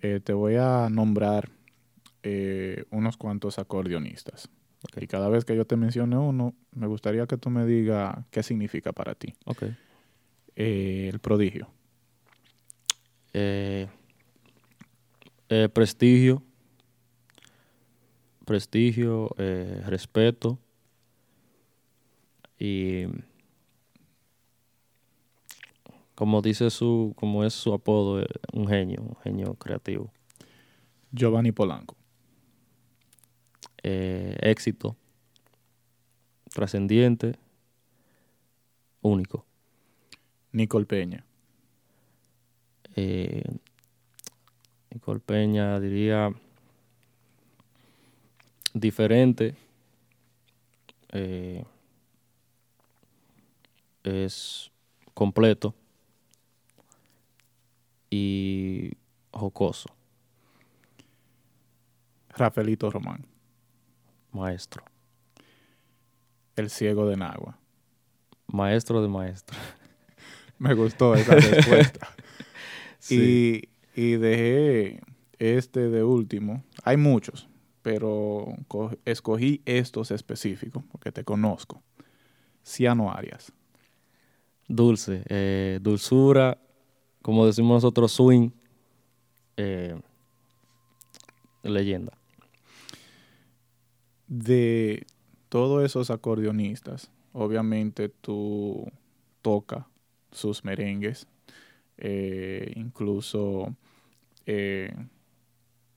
eh, 0.00 0.20
te 0.22 0.32
voy 0.32 0.56
a 0.56 0.88
nombrar 0.90 1.50
eh, 2.22 2.84
unos 2.90 3.16
cuantos 3.16 3.58
acordeonistas. 3.58 4.48
Y 5.00 5.06
cada 5.06 5.28
vez 5.28 5.44
que 5.44 5.54
yo 5.54 5.66
te 5.66 5.76
mencione 5.76 6.16
uno, 6.16 6.54
me 6.72 6.86
gustaría 6.86 7.26
que 7.26 7.36
tú 7.36 7.50
me 7.50 7.64
digas 7.64 8.16
qué 8.30 8.42
significa 8.42 8.92
para 8.92 9.14
ti. 9.14 9.34
el 10.56 11.20
prodigio. 11.20 11.68
Prestigio 15.72 16.42
prestigio, 18.44 19.30
eh, 19.38 19.82
respeto 19.86 20.58
y 22.58 23.06
como 26.14 26.42
dice 26.42 26.70
su, 26.70 27.14
como 27.16 27.44
es 27.44 27.54
su 27.54 27.72
apodo, 27.72 28.20
eh, 28.20 28.26
un 28.52 28.68
genio, 28.68 29.02
un 29.02 29.16
genio 29.22 29.54
creativo. 29.54 30.12
Giovanni 31.10 31.50
Polanco. 31.50 31.96
Eh, 33.82 34.36
éxito, 34.42 34.96
trascendiente, 36.52 37.36
único. 39.00 39.44
Nicole 40.52 40.86
Peña. 40.86 41.24
Nicole 44.90 45.20
Peña 45.20 45.80
diría 45.80 46.30
diferente. 48.74 49.54
Eh, 51.10 51.64
es 54.02 54.70
completo 55.14 55.74
y 58.10 58.92
jocoso. 59.30 59.88
Rafaelito 62.30 62.90
Román. 62.90 63.26
Maestro. 64.32 64.84
El 66.56 66.70
ciego 66.70 67.06
de 67.06 67.16
Nagua. 67.16 67.58
Maestro 68.46 69.02
de 69.02 69.08
maestro. 69.08 69.56
Me 70.58 70.74
gustó 70.74 71.14
esa 71.14 71.34
respuesta. 71.34 72.08
y, 73.10 73.68
y 73.94 74.12
dejé 74.12 75.00
este 75.38 75.88
de 75.88 76.04
último. 76.04 76.62
Hay 76.84 76.96
muchos, 76.96 77.48
pero 77.82 78.54
escogí 79.04 79.60
estos 79.64 80.10
específicos 80.10 80.84
porque 80.90 81.12
te 81.12 81.24
conozco. 81.24 81.82
Ciano 82.64 83.12
Arias. 83.12 83.52
Dulce, 84.68 85.24
eh, 85.28 85.80
dulzura, 85.82 86.58
como 87.20 87.44
decimos 87.46 87.82
nosotros, 87.82 88.12
swing, 88.12 88.50
eh, 89.56 90.00
leyenda. 91.62 92.16
De 94.28 95.04
todos 95.48 95.84
esos 95.84 96.10
acordeonistas, 96.10 97.10
obviamente 97.32 98.08
tú 98.08 98.90
toca 99.42 99.88
sus 100.30 100.64
merengues, 100.64 101.26
eh, 102.04 102.72
incluso 102.74 103.74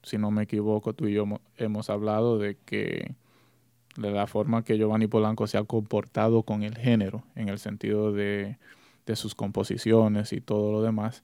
si 0.06 0.20
no 0.20 0.30
me 0.30 0.44
equivoco, 0.44 0.94
tú 0.94 1.08
y 1.08 1.14
yo 1.14 1.26
hemos 1.58 1.90
hablado 1.90 2.38
de 2.38 2.58
que 2.64 3.16
de 3.98 4.12
la 4.12 4.28
forma 4.28 4.64
que 4.64 4.78
Giovanni 4.78 5.08
Polanco 5.08 5.48
se 5.48 5.58
ha 5.58 5.64
comportado 5.64 6.44
con 6.44 6.62
el 6.64 6.78
género, 6.78 7.24
en 7.36 7.50
el 7.50 7.58
sentido 7.58 8.12
de, 8.14 8.58
sus 9.16 9.34
composiciones 9.34 10.32
y 10.32 10.42
todo 10.42 10.72
lo 10.72 10.82
demás, 10.84 11.24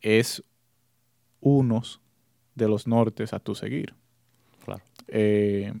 es 0.00 0.42
unos 1.40 2.00
de 2.54 2.68
los 2.68 2.86
nortes 2.86 3.34
a 3.34 3.40
tu 3.40 3.54
seguir. 3.54 3.94
Claro. 4.64 4.82
Eh, 5.08 5.74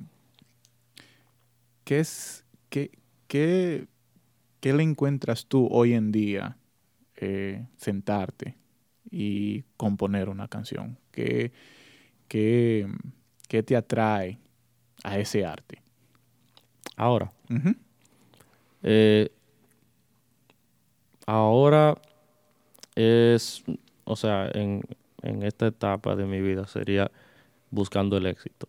¿qué, 1.84 2.00
es, 2.00 2.44
qué, 2.68 2.90
qué, 3.26 3.86
qué, 4.60 4.72
le 4.74 4.82
encuentras 4.82 5.46
tú 5.46 5.68
hoy 5.70 5.94
en 5.94 6.12
día 6.12 6.58
eh, 7.24 7.64
sentarte 7.76 8.56
y 9.08 9.62
componer 9.76 10.28
una 10.28 10.48
canción? 10.48 10.98
¿Qué, 11.12 11.52
¿Qué, 12.26 12.88
te 13.48 13.76
atrae 13.76 14.40
a 15.04 15.18
ese 15.18 15.46
arte? 15.46 15.80
Ahora. 16.96 17.30
Eh, 18.82 19.30
ahora 21.26 21.94
es, 22.96 23.62
o 24.02 24.16
sea, 24.16 24.50
en, 24.52 24.82
esta 25.22 25.68
etapa 25.68 26.16
de 26.16 26.26
mi 26.26 26.40
vida 26.40 26.66
sería 26.66 27.08
buscando 27.70 28.16
el 28.16 28.26
éxito. 28.26 28.68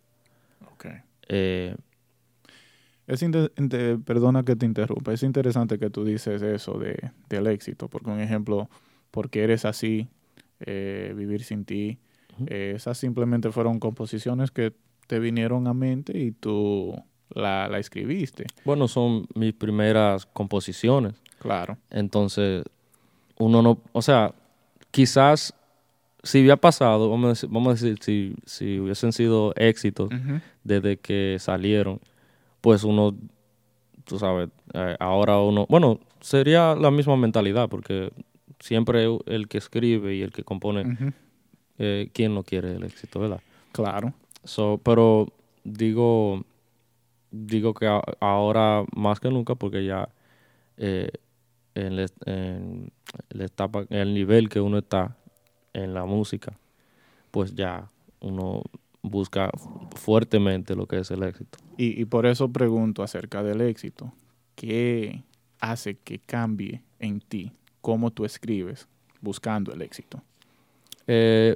Ok. 0.73 0.85
Eh, 1.27 1.75
es 3.07 3.23
perdona 4.05 4.43
que 4.43 4.55
te 4.55 4.65
interrumpa, 4.65 5.13
es 5.13 5.23
interesante 5.23 5.77
que 5.77 5.89
tú 5.89 6.05
dices 6.05 6.41
eso 6.41 6.77
de, 6.77 7.11
del 7.29 7.47
éxito, 7.47 7.87
porque 7.89 8.09
un 8.09 8.19
ejemplo, 8.19 8.69
porque 9.11 9.43
eres 9.43 9.65
así, 9.65 10.07
eh, 10.61 11.13
vivir 11.15 11.43
sin 11.43 11.65
ti, 11.65 11.97
eh, 12.47 12.73
esas 12.75 12.97
simplemente 12.97 13.51
fueron 13.51 13.79
composiciones 13.79 14.51
que 14.51 14.73
te 15.07 15.19
vinieron 15.19 15.67
a 15.67 15.73
mente 15.73 16.17
y 16.17 16.31
tú 16.31 16.95
la, 17.29 17.67
escribiste. 17.77 18.45
Bueno, 18.63 18.87
son 18.87 19.27
mis 19.35 19.53
primeras 19.53 20.25
composiciones. 20.25 21.13
Claro. 21.39 21.77
Entonces, 21.89 22.63
uno 23.37 23.61
no, 23.61 23.79
o 23.91 24.01
sea, 24.01 24.33
quizás 24.91 25.53
si 26.23 26.39
hubiera 26.39 26.55
pasado, 26.55 27.09
vamos 27.09 27.25
a 27.25 27.29
decir, 27.29 27.49
vamos 27.51 27.67
a 27.67 27.73
decir 27.73 27.97
si, 28.01 28.35
si 28.45 28.79
hubiesen 28.79 29.11
sido 29.11 29.53
éxitos 29.57 30.09
desde 30.63 30.97
que 30.97 31.35
salieron, 31.39 31.99
pues 32.63 32.85
uno, 32.85 33.13
tú 34.05 34.17
sabes, 34.17 34.47
eh, 34.73 34.95
ahora 35.01 35.37
uno, 35.41 35.65
bueno, 35.67 35.99
sería 36.21 36.75
la 36.75 36.91
misma 36.91 37.17
mentalidad, 37.17 37.67
porque 37.67 38.09
siempre 38.61 39.05
el 39.25 39.49
que 39.49 39.57
escribe 39.57 40.15
y 40.15 40.21
el 40.21 40.31
que 40.31 40.45
compone 40.45 41.13
eh, 41.77 42.09
¿quién 42.13 42.33
no 42.33 42.43
quiere 42.43 42.77
el 42.77 42.85
éxito, 42.85 43.19
verdad? 43.19 43.41
Claro. 43.73 44.13
So, 44.45 44.79
pero 44.81 45.27
digo, 45.65 46.45
digo 47.31 47.73
que 47.73 47.85
ahora 48.21 48.85
más 48.95 49.19
que 49.19 49.29
nunca, 49.29 49.55
porque 49.55 49.83
ya 49.83 50.07
eh, 50.77 51.11
en, 51.75 51.97
la 51.97 53.43
etapa, 53.43 53.81
en 53.89 53.97
el 53.97 54.13
nivel 54.13 54.47
que 54.47 54.61
uno 54.61 54.77
está 54.77 55.17
en 55.73 55.93
la 55.93 56.05
música, 56.05 56.57
pues 57.29 57.55
ya 57.55 57.89
uno 58.21 58.63
busca 59.03 59.51
fuertemente 59.95 60.75
lo 60.75 60.87
que 60.87 60.99
es 60.99 61.11
el 61.11 61.21
éxito. 61.23 61.59
Y, 61.77 62.01
y 62.01 62.05
por 62.05 62.25
eso 62.25 62.49
pregunto 62.51 63.03
acerca 63.03 63.43
del 63.43 63.61
éxito. 63.61 64.11
¿Qué 64.55 65.23
hace 65.59 65.95
que 65.95 66.19
cambie 66.19 66.81
en 66.99 67.19
ti 67.19 67.51
cómo 67.81 68.11
tú 68.11 68.25
escribes 68.25 68.87
buscando 69.21 69.71
el 69.73 69.81
éxito? 69.81 70.21
Eh, 71.05 71.55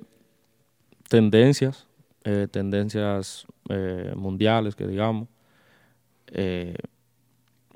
tendencias, 1.10 1.88
eh, 2.24 2.48
tendencias 2.52 3.46
eh, 3.70 4.14
mundiales, 4.16 4.76
que 4.76 4.88
digamos. 4.88 5.28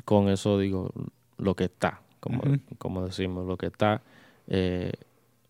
con 0.04 0.28
eso 0.28 0.60
digo 0.60 0.92
lo 1.38 1.56
que 1.56 1.66
está, 1.66 2.02
como, 2.20 2.42
como 2.78 3.06
decimos, 3.06 3.48
lo 3.48 3.58
que 3.58 3.68
está, 3.68 4.02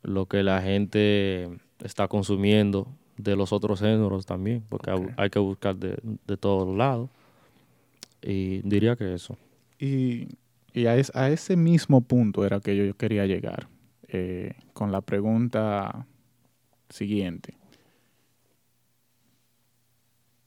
lo 0.03 0.25
que 0.27 0.43
la 0.43 0.61
gente 0.61 1.49
está 1.79 2.07
consumiendo 2.07 2.87
de 3.17 3.35
los 3.35 3.53
otros 3.53 3.79
géneros 3.79 4.25
también, 4.25 4.63
porque 4.69 4.91
hay- 5.17 5.29
que 5.29 5.39
buscar 5.39 5.75
de, 5.75 5.97
de 6.27 6.37
todos 6.37 6.75
lados. 6.75 7.09
Y 8.21 8.61
diría 8.67 8.95
que 8.95 9.13
eso. 9.13 9.37
Y, 9.79 10.27
y 10.73 10.85
a, 10.85 10.95
es- 10.97 11.15
a 11.15 11.29
ese 11.29 11.55
mismo 11.55 12.01
punto 12.01 12.45
era 12.45 12.59
que 12.59 12.75
yo 12.75 12.95
quería 12.95 13.25
llegar, 13.25 13.67
eh, 14.07 14.53
con 14.73 14.91
la 14.91 15.01
pregunta 15.01 16.05
siguiente. 16.89 17.55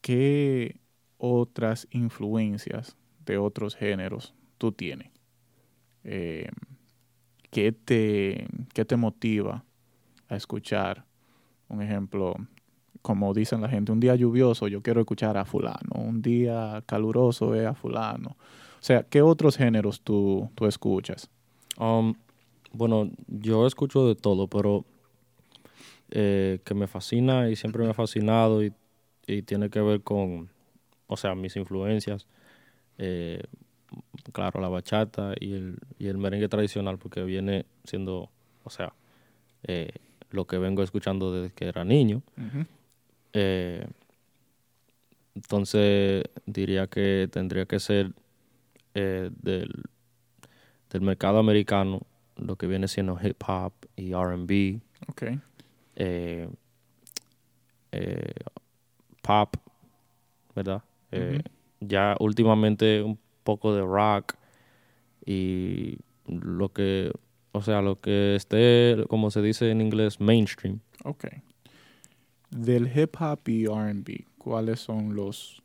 ¿Qué 0.00 0.76
otras 1.18 1.86
influencias 1.90 2.96
de 3.24 3.38
otros 3.38 3.74
géneros 3.74 4.34
tú 4.58 4.72
tienes? 4.72 5.10
Eh, 6.04 6.50
¿qué, 7.50 7.72
te, 7.72 8.46
¿Qué 8.74 8.84
te 8.84 8.96
motiva 8.96 9.64
a 10.28 10.36
escuchar? 10.36 11.04
Un 11.68 11.80
ejemplo, 11.80 12.34
como 13.04 13.34
dicen 13.34 13.60
la 13.60 13.68
gente, 13.68 13.92
un 13.92 14.00
día 14.00 14.14
lluvioso 14.14 14.66
yo 14.66 14.80
quiero 14.80 14.98
escuchar 14.98 15.36
a 15.36 15.44
fulano, 15.44 15.94
un 15.94 16.22
día 16.22 16.82
caluroso 16.86 17.54
es 17.54 17.66
a 17.66 17.74
fulano. 17.74 18.30
O 18.30 18.80
sea, 18.80 19.02
¿qué 19.02 19.20
otros 19.20 19.58
géneros 19.58 20.00
tú, 20.00 20.48
tú 20.54 20.64
escuchas? 20.64 21.28
Um, 21.78 22.14
bueno, 22.72 23.10
yo 23.28 23.66
escucho 23.66 24.08
de 24.08 24.14
todo, 24.14 24.46
pero 24.48 24.86
eh, 26.12 26.60
que 26.64 26.72
me 26.72 26.86
fascina 26.86 27.50
y 27.50 27.56
siempre 27.56 27.84
me 27.84 27.90
ha 27.90 27.94
fascinado 27.94 28.64
y, 28.64 28.72
y 29.26 29.42
tiene 29.42 29.68
que 29.68 29.82
ver 29.82 30.00
con, 30.00 30.48
o 31.06 31.18
sea, 31.18 31.34
mis 31.34 31.56
influencias. 31.56 32.26
eh, 32.96 33.42
claro, 34.32 34.62
la 34.62 34.68
bachata 34.68 35.34
y 35.38 35.52
el, 35.52 35.76
y 35.98 36.06
el 36.06 36.16
merengue 36.16 36.48
tradicional, 36.48 36.96
porque 36.96 37.22
viene 37.22 37.66
siendo, 37.84 38.30
o 38.64 38.70
sea, 38.70 38.94
eh, 39.64 39.92
lo 40.30 40.46
que 40.46 40.56
vengo 40.56 40.82
escuchando 40.82 41.34
desde 41.34 41.54
que 41.54 41.66
era 41.66 41.84
niño. 41.84 42.22
Eh, 43.34 43.84
entonces 45.34 46.24
diría 46.46 46.86
que 46.86 47.28
tendría 47.30 47.66
que 47.66 47.80
ser 47.80 48.12
eh, 48.94 49.30
del, 49.42 49.82
del 50.90 51.00
mercado 51.02 51.38
americano 51.38 52.00
lo 52.36 52.56
que 52.56 52.66
viene 52.66 52.88
siendo 52.88 53.18
hip 53.22 53.42
hop 53.46 53.72
y 53.96 54.12
RB, 54.12 54.80
eh, 55.96 56.48
pop, 59.22 59.56
¿verdad? 60.54 60.82
Ya 61.80 62.16
últimamente 62.18 63.02
un 63.02 63.18
poco 63.44 63.74
de 63.74 63.82
rock 63.82 64.34
y 65.24 65.98
lo 66.26 66.72
que, 66.72 67.12
o 67.52 67.62
sea, 67.62 67.82
lo 67.82 68.00
que 68.00 68.34
esté, 68.34 68.96
como 69.08 69.30
se 69.30 69.42
dice 69.42 69.70
en 69.70 69.80
inglés, 69.80 70.20
mainstream. 70.20 70.80
Del 72.54 72.86
hip 72.96 73.16
hop 73.20 73.40
y 73.48 73.66
RB, 73.66 74.26
¿cuáles 74.38 74.78
son 74.78 75.16
los 75.16 75.60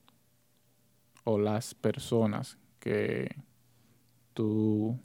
o 1.23 1.37
las 1.37 1.75
personas 1.75 2.57
que 2.79 3.29
tú 4.33 4.99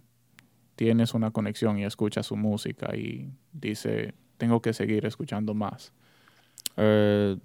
tienes 0.76 1.12
una 1.12 1.30
conexión 1.30 1.78
y 1.78 1.84
escuchas 1.84 2.24
su 2.24 2.36
música 2.36 2.96
y 2.96 3.30
dice, 3.52 4.14
tengo 4.38 4.62
que 4.62 4.72
seguir 4.72 5.04
escuchando 5.04 5.52
más? 5.52 5.92
Eh, 6.78 7.36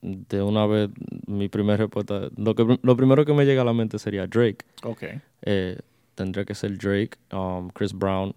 de 0.00 0.42
una 0.42 0.64
vez, 0.64 0.88
mi 1.26 1.50
primera 1.50 1.76
respuesta, 1.76 2.30
lo, 2.38 2.54
que, 2.54 2.78
lo 2.80 2.96
primero 2.96 3.26
que 3.26 3.34
me 3.34 3.44
llega 3.44 3.60
a 3.60 3.66
la 3.66 3.74
mente 3.74 3.98
sería 3.98 4.26
Drake. 4.26 4.64
Ok. 4.82 5.02
Eh, 5.42 5.78
tendría 6.14 6.46
que 6.46 6.54
ser 6.54 6.78
Drake. 6.78 7.18
Um, 7.34 7.68
Chris 7.68 7.92
Brown 7.92 8.34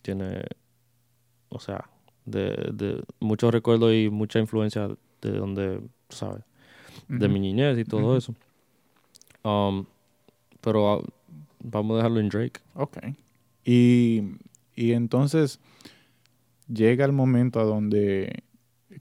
tiene, 0.00 0.44
o 1.48 1.58
sea, 1.58 1.90
de, 2.24 2.70
de 2.72 3.02
muchos 3.20 3.52
recuerdos 3.52 3.92
y 3.92 4.08
mucha 4.10 4.38
influencia 4.38 4.88
de 5.20 5.32
donde, 5.32 5.80
¿sabes? 6.08 6.44
De 7.08 7.28
mi 7.28 7.40
niñez 7.40 7.78
y 7.78 7.84
todo 7.84 8.16
eso. 8.16 8.34
Um, 9.42 9.84
pero 10.60 10.92
ah, 10.92 11.02
vamos 11.60 11.94
a 11.94 11.96
dejarlo 11.96 12.20
en 12.20 12.28
Drake. 12.28 12.60
Ok. 12.74 12.98
Y, 13.64 14.22
y 14.74 14.92
entonces 14.92 15.60
llega 16.68 17.04
el 17.04 17.12
momento 17.12 17.60
a 17.60 17.64
donde 17.64 18.42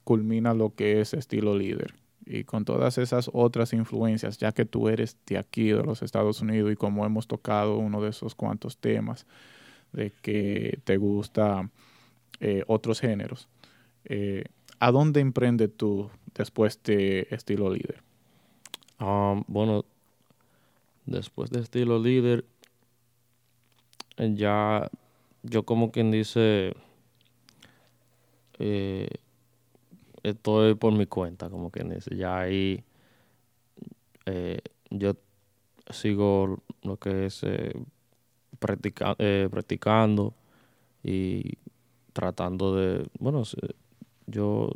culmina 0.03 0.53
lo 0.53 0.73
que 0.73 1.01
es 1.01 1.13
estilo 1.13 1.57
líder. 1.57 1.93
Y 2.25 2.43
con 2.43 2.65
todas 2.65 2.97
esas 2.97 3.29
otras 3.33 3.73
influencias, 3.73 4.37
ya 4.37 4.51
que 4.51 4.65
tú 4.65 4.87
eres 4.87 5.17
de 5.25 5.37
aquí, 5.37 5.69
de 5.69 5.83
los 5.83 6.01
Estados 6.01 6.41
Unidos, 6.41 6.71
y 6.71 6.75
como 6.75 7.05
hemos 7.05 7.27
tocado 7.27 7.77
uno 7.77 8.01
de 8.01 8.09
esos 8.09 8.35
cuantos 8.35 8.77
temas, 8.77 9.25
de 9.91 10.11
que 10.21 10.79
te 10.83 10.97
gusta 10.97 11.69
eh, 12.43 12.63
otros 12.65 12.99
géneros, 12.99 13.47
eh, 14.05 14.45
¿a 14.79 14.91
dónde 14.91 15.19
emprende 15.19 15.67
tú 15.67 16.09
después 16.33 16.81
de 16.81 17.27
estilo 17.29 17.71
líder? 17.71 18.01
Um, 18.99 19.43
bueno, 19.47 19.85
después 21.05 21.51
de 21.51 21.59
estilo 21.59 21.99
líder, 21.99 22.43
ya 24.17 24.89
yo 25.43 25.63
como 25.65 25.91
quien 25.91 26.09
dice, 26.09 26.73
eh, 28.57 29.07
estoy 30.23 30.73
por 30.73 30.93
mi 30.93 31.05
cuenta, 31.05 31.47
como 31.51 31.69
quien 31.69 31.89
dice, 31.89 32.15
ya 32.15 32.39
ahí 32.39 32.83
yo 34.89 35.15
sigo 35.91 36.63
lo 36.81 36.97
que 36.97 37.27
es 37.27 37.45
practica- 38.59 39.15
practicando 39.51 40.33
y 41.03 41.57
tratando 42.13 42.75
de, 42.75 43.07
bueno, 43.19 43.43
yo 44.27 44.69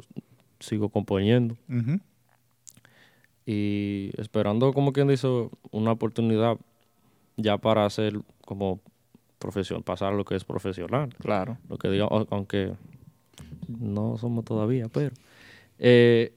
sigo 0.59 0.89
componiendo. 0.89 1.55
Y 3.45 4.09
esperando 4.19 4.73
como 4.73 4.91
quien 4.91 5.07
dice 5.07 5.27
una 5.71 5.91
oportunidad 5.91 6.57
ya 7.37 7.57
para 7.57 7.85
hacer 7.85 8.19
como 8.45 8.79
profesión 9.39 9.83
pasar 9.83 10.13
lo 10.13 10.25
que 10.25 10.35
es 10.35 10.43
profesional. 10.43 11.13
Claro. 11.19 11.57
lo 11.69 11.77
que 11.77 11.89
diga 11.89 12.05
au- 12.07 12.27
aunque 12.31 12.73
no 13.67 14.17
somos 14.17 14.45
todavía 14.45 14.87
pero 14.89 15.11
eh, 15.79 16.33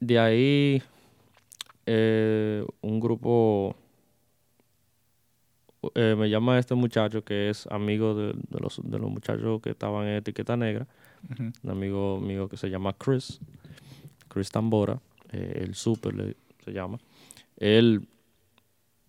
de 0.00 0.18
ahí 0.18 0.82
eh, 1.86 2.64
un 2.80 3.00
grupo 3.00 3.76
eh, 5.94 6.14
me 6.18 6.28
llama 6.30 6.58
este 6.58 6.74
muchacho 6.74 7.24
que 7.24 7.50
es 7.50 7.66
amigo 7.68 8.14
de, 8.14 8.32
de 8.34 8.60
los 8.60 8.80
de 8.84 8.98
los 8.98 9.10
muchachos 9.10 9.60
que 9.62 9.70
estaban 9.70 10.06
en 10.08 10.16
etiqueta 10.16 10.56
negra 10.56 10.86
un 11.64 11.70
amigo 11.70 12.20
mío 12.20 12.48
que 12.48 12.56
se 12.56 12.70
llama 12.70 12.94
Chris, 12.98 13.40
Chris 14.28 14.50
Tambora, 14.50 15.00
eh, 15.32 15.62
el 15.64 15.74
super 15.74 16.14
le- 16.14 16.36
se 16.64 16.72
llama. 16.72 16.98
Él 17.58 18.08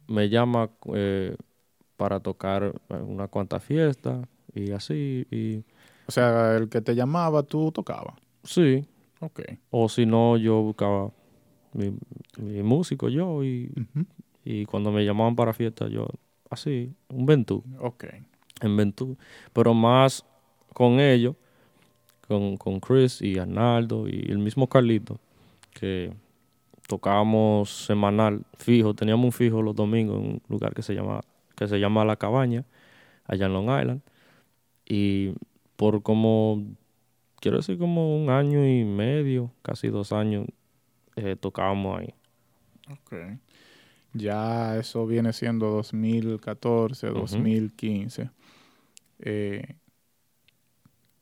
me 0.08 0.30
llama 0.30 0.70
eh, 0.94 1.36
para 1.98 2.20
tocar 2.20 2.74
una 2.90 3.28
cuanta 3.28 3.60
fiesta 3.60 4.28
y 4.54 4.72
así, 4.72 5.28
y 5.32 5.64
O 6.08 6.12
sea, 6.12 6.58
el 6.58 6.68
que 6.70 6.82
te 6.82 6.94
llamaba, 6.96 7.44
tú 7.44 7.72
tocabas. 7.72 8.16
sí, 8.44 8.86
Ok. 9.22 9.40
o 9.72 9.90
si 9.90 10.06
no, 10.06 10.38
yo 10.38 10.62
buscaba 10.64 11.12
mi, 11.74 11.94
mi 12.38 12.64
músico 12.64 13.10
yo 13.10 13.44
y, 13.44 13.72
y 14.46 14.66
cuando 14.68 14.92
me 14.92 15.06
llamaban 15.06 15.36
para 15.38 15.54
fiesta 15.54 15.88
yo 15.90 16.08
así, 16.50 16.94
un 17.10 17.26
ventú. 17.26 17.64
Ok. 17.80 18.06
en 18.62 18.78
Ventú, 18.78 19.18
pero 19.54 19.74
más 19.74 20.26
con 20.74 21.00
ellos, 21.00 21.36
con, 22.28 22.58
con 22.58 22.80
Chris 22.80 23.22
y 23.22 23.38
Arnaldo 23.38 24.08
y 24.08 24.26
el 24.30 24.38
mismo 24.38 24.68
Carlito, 24.68 25.20
que 25.72 26.14
tocábamos 26.88 27.70
semanal, 27.86 28.44
fijo, 28.58 28.94
teníamos 28.94 29.26
un 29.26 29.32
fijo 29.32 29.62
los 29.62 29.76
domingos 29.76 30.20
en 30.20 30.26
un 30.26 30.42
lugar 30.50 30.74
que 30.74 30.82
se 30.82 30.94
llama, 30.94 31.22
que 31.56 31.68
se 31.68 31.80
llama 31.80 32.06
La 32.06 32.16
Cabaña, 32.16 32.66
allá 33.26 33.46
en 33.46 33.54
Long 33.54 33.70
Island, 33.70 34.02
y 34.86 35.34
por 35.76 36.02
como, 36.02 36.64
quiero 37.40 37.58
decir 37.58 37.78
como 37.78 38.18
un 38.18 38.30
año 38.30 38.66
y 38.66 38.84
medio, 38.84 39.52
casi 39.62 39.90
dos 39.90 40.12
años, 40.12 40.46
eh, 41.16 41.36
tocábamos 41.36 42.00
ahí. 42.00 42.14
Ok. 42.92 43.14
Ya 44.14 44.78
eso 44.78 45.06
viene 45.06 45.34
siendo 45.34 45.70
2014, 45.70 47.08
Ujú. 47.10 47.20
2015. 47.20 48.30
Eh, 49.20 49.76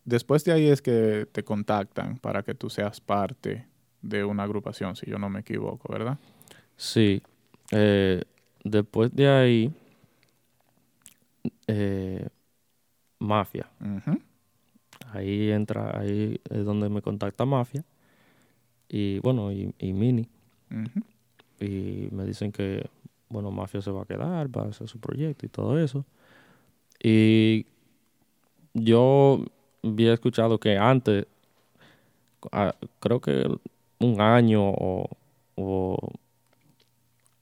después 0.05 0.43
de 0.45 0.53
ahí 0.53 0.67
es 0.67 0.81
que 0.81 1.27
te 1.31 1.43
contactan 1.43 2.17
para 2.17 2.43
que 2.43 2.53
tú 2.53 2.69
seas 2.69 3.01
parte 3.01 3.67
de 4.01 4.23
una 4.23 4.43
agrupación, 4.43 4.95
si 4.95 5.09
yo 5.09 5.17
no 5.19 5.29
me 5.29 5.39
equivoco, 5.41 5.91
¿verdad? 5.91 6.17
Sí. 6.77 7.21
eh, 7.71 8.23
después 8.63 9.13
de 9.13 9.27
ahí, 9.27 9.73
eh, 11.67 12.27
Mafia. 13.19 13.69
Ahí 15.11 15.51
entra, 15.51 15.99
ahí 15.99 16.39
es 16.49 16.65
donde 16.65 16.89
me 16.89 17.01
contacta 17.01 17.45
Mafia. 17.45 17.83
Y 18.89 19.19
bueno, 19.19 19.51
y, 19.51 19.73
y 19.79 19.93
Mini. 19.93 20.29
Ujú. 20.71 21.01
Y 21.59 22.09
me 22.11 22.25
dicen 22.25 22.51
que 22.51 22.89
bueno, 23.29 23.51
Mafia 23.51 23.81
se 23.81 23.91
va 23.91 24.03
a 24.03 24.05
quedar, 24.05 24.55
va 24.55 24.63
a 24.63 24.69
hacer 24.69 24.87
su 24.87 24.99
proyecto 24.99 25.45
y 25.45 25.49
todo 25.49 25.79
eso. 25.79 26.05
Y 27.03 27.65
yo 28.73 29.39
había 29.83 30.13
escuchado 30.13 30.59
que 30.59 30.77
antes, 30.77 31.25
creo 32.99 33.21
que 33.21 33.47
un 33.99 34.21
año 34.21 34.61
o, 34.69 35.09
o 35.55 35.97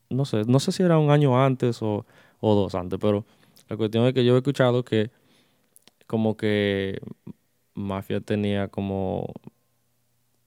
no 0.09 0.25
sé, 0.25 0.43
no 0.45 0.59
sé 0.59 0.71
si 0.71 0.83
era 0.83 0.97
un 0.97 1.11
año 1.11 1.41
antes 1.43 1.81
o, 1.81 2.05
o 2.39 2.55
dos 2.55 2.75
antes, 2.75 2.99
pero 2.99 3.25
la 3.69 3.77
cuestión 3.77 4.05
es 4.05 4.13
que 4.13 4.25
yo 4.25 4.35
he 4.35 4.37
escuchado 4.37 4.83
que 4.85 5.11
como 6.07 6.37
que 6.37 7.01
Mafia 7.75 8.21
tenía 8.21 8.69
como, 8.69 9.33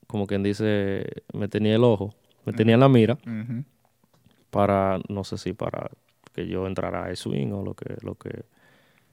como 0.06 0.26
quien 0.26 0.42
dice, 0.42 1.04
me 1.32 1.48
tenía 1.48 1.76
el 1.76 1.84
ojo, 1.84 2.14
me 2.48 2.56
tenía 2.56 2.76
la 2.76 2.88
mira 2.88 3.18
para, 4.50 4.98
no 5.08 5.24
sé 5.24 5.36
si 5.38 5.52
para 5.52 5.90
que 6.32 6.46
yo 6.46 6.66
entrara 6.66 7.04
a 7.04 7.16
swing 7.16 7.52
o 7.52 7.62
lo 7.62 7.74
que, 7.74 7.96
lo 8.02 8.14
que, 8.14 8.44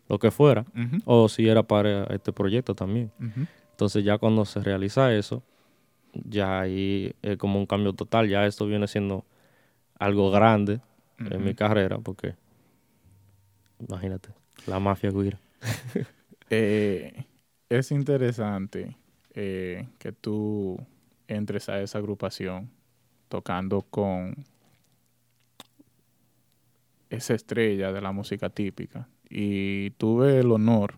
lo 0.08 0.20
que 0.20 0.32
fuera, 0.32 0.66
o 1.06 1.28
si 1.30 1.48
era 1.48 1.64
para 1.64 2.06
este 2.06 2.32
proyecto 2.32 2.76
también. 2.76 3.12
Entonces 3.72 4.04
ya 4.04 4.18
cuando 4.18 4.46
se 4.46 4.62
realiza 4.62 5.14
eso, 5.14 5.44
ya 6.14 6.62
ahí 6.62 7.14
es 7.22 7.38
como 7.38 7.60
un 7.60 7.66
cambio 7.66 7.94
total, 7.94 8.30
ya 8.30 8.46
esto 8.46 8.66
viene 8.68 8.88
siendo 8.88 9.26
algo 10.00 10.32
grande 10.32 10.80
en 11.18 11.44
mi 11.44 11.56
carrera, 11.56 11.98
porque 12.00 12.36
imagínate, 13.80 14.30
la 14.68 14.80
mafia 14.80 15.12
guira. 15.12 15.40
Eh, 16.52 17.26
es 17.70 17.90
interesante 17.90 18.96
eh, 19.34 19.88
que 19.98 20.12
tú 20.12 20.80
entres 21.28 21.70
a 21.70 21.82
esa 21.82 21.98
agrupación 21.98 22.70
tocando 23.28 23.82
con 23.84 24.36
esa 27.10 27.34
estrella 27.34 27.92
de 27.92 28.02
la 28.02 28.12
música 28.12 28.50
típica. 28.50 29.08
Y 29.30 29.92
tuve 29.92 30.40
el 30.40 30.52
honor 30.52 30.96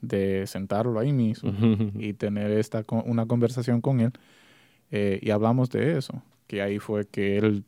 de 0.00 0.46
sentarlo 0.46 0.98
ahí 0.98 1.12
mismo 1.12 1.52
y 1.94 2.14
tener 2.14 2.50
esta 2.52 2.84
una 3.04 3.26
conversación 3.26 3.82
con 3.82 4.00
él 4.00 4.12
eh, 4.90 5.18
y 5.20 5.30
hablamos 5.30 5.68
de 5.68 5.98
eso 5.98 6.22
que 6.46 6.62
ahí 6.62 6.78
fue 6.78 7.06
que 7.06 7.36
él 7.36 7.64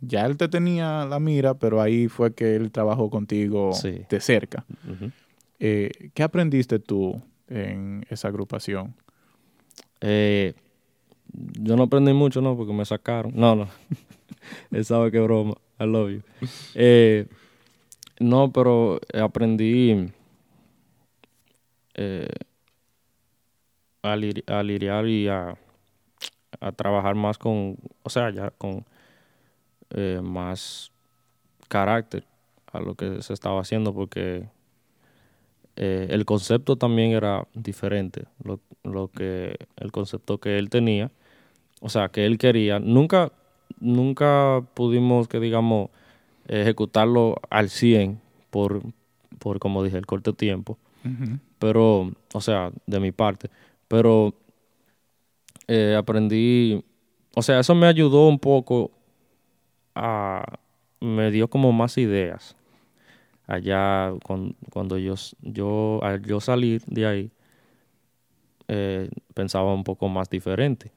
ya 0.00 0.24
él 0.24 0.36
te 0.36 0.46
tenía 0.46 1.04
la 1.04 1.18
mira 1.18 1.54
pero 1.54 1.82
ahí 1.82 2.06
fue 2.06 2.32
que 2.32 2.54
él 2.54 2.70
trabajó 2.70 3.10
contigo 3.10 3.72
Sí. 3.72 4.02
de 4.08 4.20
cerca. 4.20 4.64
Eh, 5.58 5.90
¿qué 6.14 6.22
aprendiste 6.22 6.78
tú 6.78 7.20
en 7.48 8.06
esa 8.08 8.28
agrupación? 8.28 8.94
Eh, 10.00 10.54
yo 11.60 11.76
no 11.76 11.84
aprendí 11.84 12.12
mucho, 12.12 12.40
¿no? 12.40 12.56
Porque 12.56 12.72
me 12.72 12.84
sacaron. 12.84 13.32
No, 13.34 13.54
no. 13.56 13.68
Él 14.70 14.84
sabe 14.84 15.10
que 15.10 15.20
broma. 15.20 15.54
I 15.80 15.84
love 15.86 16.10
you. 16.10 16.22
Eh, 16.74 17.26
no, 18.20 18.52
pero 18.52 19.00
aprendí 19.20 20.12
eh, 21.94 22.28
a, 24.02 24.16
lir- 24.16 24.44
a 24.50 24.62
lidiar 24.62 25.06
y 25.06 25.28
a, 25.28 25.56
a 26.60 26.72
trabajar 26.72 27.14
más 27.14 27.38
con, 27.38 27.76
o 28.02 28.10
sea, 28.10 28.30
ya 28.30 28.50
con 28.50 28.84
eh, 29.90 30.20
más 30.22 30.92
carácter 31.68 32.24
a 32.72 32.80
lo 32.80 32.94
que 32.94 33.22
se 33.22 33.32
estaba 33.32 33.60
haciendo 33.60 33.94
porque 33.94 34.46
el 35.76 36.24
concepto 36.24 36.76
también 36.76 37.10
era 37.12 37.46
diferente. 37.54 38.26
Lo, 38.44 38.60
lo 38.84 39.08
que, 39.08 39.56
el 39.76 39.90
concepto 39.90 40.38
que 40.38 40.56
él 40.58 40.70
tenía, 40.70 41.10
o 41.84 41.88
sea, 41.90 42.08
que 42.08 42.24
él 42.24 42.38
quería, 42.38 42.78
nunca, 42.80 43.30
nunca 43.78 44.62
pudimos, 44.72 45.28
que 45.28 45.38
digamos, 45.38 45.90
ejecutarlo 46.48 47.36
al 47.50 47.68
100 47.68 48.20
por, 48.50 48.80
por, 49.38 49.58
como 49.58 49.82
dije, 49.84 49.98
el 49.98 50.06
corto 50.06 50.32
tiempo. 50.32 50.78
Pero, 51.58 52.10
o 52.32 52.40
sea, 52.40 52.72
de 52.86 53.00
mi 53.00 53.12
parte. 53.12 53.50
Pero 53.86 54.32
eh, 55.68 55.94
aprendí, 55.96 56.82
o 57.36 57.42
sea, 57.42 57.60
eso 57.60 57.74
me 57.74 57.86
ayudó 57.86 58.26
un 58.28 58.38
poco 58.38 58.90
a, 59.94 60.44
me 61.00 61.30
dio 61.30 61.48
como 61.48 61.72
más 61.72 61.98
ideas 61.98 62.56
allá 63.46 64.12
cuan- 64.24 64.56
cuando 64.72 64.96
yo, 64.98 65.14
yo, 65.42 66.00
al 66.02 66.22
yo 66.22 66.40
salir 66.40 66.82
de 66.86 67.06
ahí, 67.06 67.30
eh, 68.68 69.10
pensaba 69.34 69.72
un 69.74 69.84
poco 69.84 70.08
más 70.08 70.30
diferente. 70.30 70.90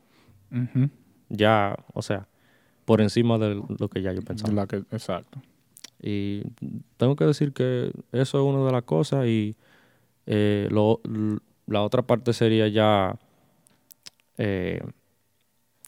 Ya, 1.30 1.76
o 1.94 2.02
sea, 2.02 2.28
por 2.86 3.02
encima 3.02 3.38
de 3.38 3.56
lo 3.80 3.90
que 3.90 4.02
ya 4.02 4.14
yo 4.14 4.22
pensaba. 4.22 4.54
La 4.54 4.66
que- 4.68 4.84
exacto. 4.92 5.42
Y 6.02 6.44
tengo 6.98 7.16
que 7.16 7.26
decir 7.26 7.54
que 7.54 7.92
eso 8.12 8.38
es 8.40 8.44
una 8.56 8.66
de 8.66 8.72
las 8.72 8.84
cosas 8.84 9.26
y 9.28 9.56
eh, 10.26 10.68
lo- 10.72 11.02
la 11.66 11.82
otra 11.84 12.02
parte 12.02 12.34
sería 12.34 12.68
ya 12.68 13.18
eh, 14.38 14.82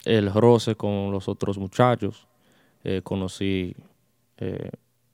el 0.04 0.32
roce 0.32 0.74
con 0.74 1.10
los 1.10 1.28
otros 1.28 1.58
muchachos. 1.58 2.26
Eh, 2.84 3.02
conocí, 3.02 3.76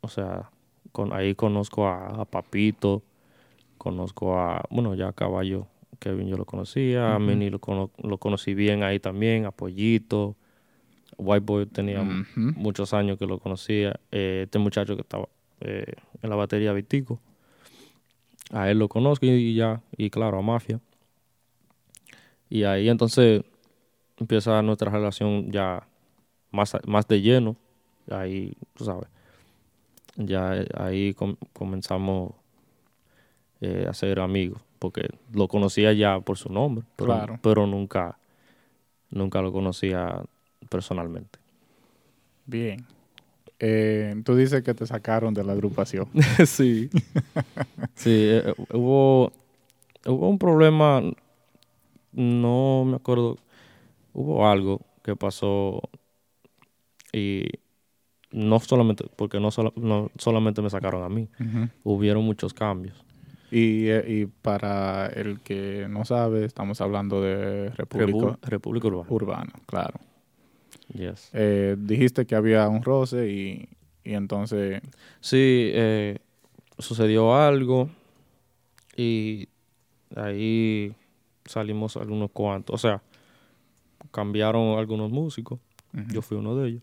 o 0.01 0.09
sea, 0.09 0.51
con, 0.93 1.13
ahí 1.13 1.35
conozco 1.35 1.87
a, 1.89 2.23
a 2.23 2.25
Papito, 2.25 3.03
conozco 3.79 4.39
a, 4.39 4.63
bueno, 4.71 4.95
ya 4.95 5.09
a 5.09 5.13
Caballo, 5.13 5.67
Kevin 5.99 6.29
yo 6.29 6.37
lo 6.37 6.45
conocía, 6.45 7.15
a 7.15 7.17
Ujú. 7.17 7.27
Mini 7.27 7.51
lo, 7.51 7.59
cono- 7.61 7.91
lo 8.03 8.19
conocí 8.19 8.55
bien 8.55 8.83
ahí 8.83 8.99
también, 9.01 9.45
a 9.47 9.51
Pollito, 9.51 10.37
White 11.19 11.45
Boy 11.47 11.67
tenía 11.67 12.03
muchos 12.55 12.93
años 12.95 13.19
que 13.19 13.27
lo 13.27 13.39
conocía. 13.39 13.99
Eh, 14.13 14.43
este 14.45 14.59
muchacho 14.59 14.95
que 14.97 15.03
estaba 15.03 15.29
eh, 15.61 15.93
en 16.23 16.31
la 16.31 16.37
batería 16.37 16.73
Vitico. 16.73 17.21
A 18.53 18.71
él 18.71 18.79
lo 18.79 18.89
conozco 18.89 19.27
y, 19.27 19.31
y 19.31 19.55
ya, 19.55 19.81
y 19.97 20.11
claro, 20.11 20.39
a 20.39 20.43
Mafia. 20.43 20.81
Y 22.49 22.63
ahí 22.65 22.89
entonces 22.89 23.43
empieza 24.19 24.63
nuestra 24.63 24.91
relación 24.91 25.51
ya 25.51 25.87
más, 26.53 26.77
más 26.87 27.09
de 27.09 27.21
lleno. 27.21 27.57
Ahí, 28.11 28.53
tú 28.75 28.85
sabes, 28.85 29.09
ya 30.17 30.57
eh, 30.57 30.69
ahí 30.77 31.13
com- 31.15 31.37
comenzamos 31.53 32.33
eh, 33.61 33.87
a 33.89 33.93
ser 33.95 34.21
amigos, 34.21 34.61
porque 34.79 35.09
lo 35.33 35.49
conocía 35.49 35.93
ya 35.93 36.21
por 36.21 36.37
su 36.39 36.53
nombre, 36.53 36.85
pero, 36.97 37.07
Claro. 37.07 37.39
pero 37.43 37.67
nunca, 37.67 38.19
nunca 39.11 39.43
lo 39.43 39.53
conocía 39.53 40.23
personalmente. 40.69 41.39
Bien. 42.47 42.85
Eh, 43.59 44.15
tú 44.25 44.37
dices 44.37 44.63
que 44.63 44.75
te 44.75 44.87
sacaron 44.87 45.33
de 45.35 45.43
la 45.45 45.53
agrupación. 45.53 46.09
sí. 46.47 46.91
sí, 47.95 48.11
eh, 48.13 48.55
hubo, 48.73 49.33
hubo 50.07 50.29
un 50.29 50.39
problema, 50.39 51.03
no 52.13 52.85
me 52.85 52.97
acuerdo, 52.97 53.37
hubo 54.13 54.47
algo 54.49 54.81
que 55.03 55.17
pasó 55.17 55.81
y 57.13 57.45
no 58.31 58.61
solamente, 58.61 59.05
porque 59.17 59.41
no, 59.41 59.49
no 59.77 60.11
solamente 60.19 60.61
me 60.61 60.69
sacaron 60.69 61.03
a 61.03 61.09
mí, 61.09 61.29
Ujú. 61.41 61.69
hubieron 61.85 62.25
muchos 62.25 62.53
cambios. 62.53 63.03
Y, 63.51 63.89
eh, 63.89 64.05
y 64.07 64.27
para 64.27 65.07
el 65.07 65.41
que 65.41 65.87
no 65.89 66.05
sabe, 66.05 66.45
estamos 66.45 66.81
hablando 66.81 67.23
de 67.23 67.71
República 67.71 68.39
República 68.43 68.89
Urbana. 68.89 69.07
Urbana, 69.09 69.53
claro. 69.67 70.01
Yes. 70.93 71.31
Eh, 71.33 71.77
dijiste 71.79 72.27
que 72.27 72.35
había 72.35 72.69
un 72.69 72.83
roce 72.83 73.29
y, 73.31 73.69
y 74.05 74.15
entonces... 74.15 74.81
Sí, 75.21 75.71
eh, 75.73 76.19
sucedió 76.79 77.35
algo 77.35 77.89
y 78.97 79.49
ahí 80.15 80.95
salimos 81.45 81.97
algunos 81.97 82.31
cuantos, 82.31 82.75
o 82.75 82.79
sea, 82.79 83.03
cambiaron 84.11 84.79
algunos 84.79 85.11
músicos. 85.11 85.59
Yo 86.13 86.21
fui 86.21 86.37
uno 86.37 86.55
de 86.57 86.69
ellos. 86.69 86.83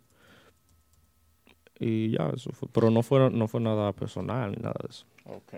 Y 1.79 2.11
ya, 2.11 2.31
eso 2.35 2.51
fue. 2.51 2.67
Pero 2.71 2.89
no 2.89 3.03
fue, 3.03 3.29
no 3.29 3.47
fue 3.47 3.61
nada 3.61 3.91
personal 3.93 4.51
ni 4.51 4.57
nada 4.57 4.75
de 4.81 4.89
eso. 4.89 5.05
Ok. 5.25 5.53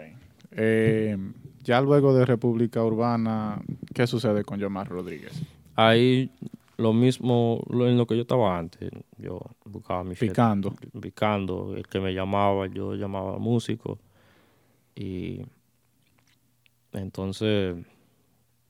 Eh, 0.58 1.18
ya 1.64 1.82
luego 1.82 2.14
de 2.14 2.26
República 2.26 2.84
Urbana, 2.84 3.62
¿qué 3.94 4.08
sucede 4.08 4.44
con 4.44 4.60
Yomar 4.60 4.88
Rodríguez? 4.88 5.42
Ahí 5.76 6.30
lo 6.78 6.94
mismo 6.94 7.62
en 7.70 7.98
lo 7.98 8.06
que 8.08 8.16
yo 8.16 8.22
estaba 8.22 8.58
antes. 8.58 8.90
Yo 9.18 9.40
buscaba 9.66 10.04
mi. 10.04 10.16
Picando. 10.16 10.74
Picando. 11.02 11.76
El 11.76 11.88
que 11.88 12.00
me 12.00 12.14
llamaba, 12.14 12.68
yo 12.68 12.96
llamaba 12.96 13.38
músico. 13.38 13.98
Y 14.96 15.42
entonces 16.94 17.76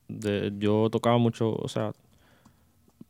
de- 0.08 0.52
yo 0.58 0.88
tocaba 0.90 1.18
mucho, 1.18 1.52
o 1.54 1.68
sea, 1.68 1.92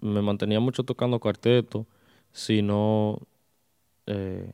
me 0.00 0.22
mantenía 0.22 0.60
mucho 0.60 0.82
tocando 0.84 1.18
cuarteto. 1.18 1.86
Si 2.32 2.62
no, 2.62 3.18
eh, 4.06 4.50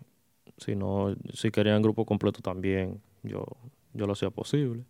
si 0.56 0.76
no, 0.76 1.14
si 1.32 1.50
querían 1.50 1.82
grupo 1.82 2.04
completo 2.04 2.40
también, 2.40 3.00
yo, 3.22 3.44
yo 3.94 4.06
lo 4.06 4.12
hacía 4.14 4.30
posible. 4.30 4.84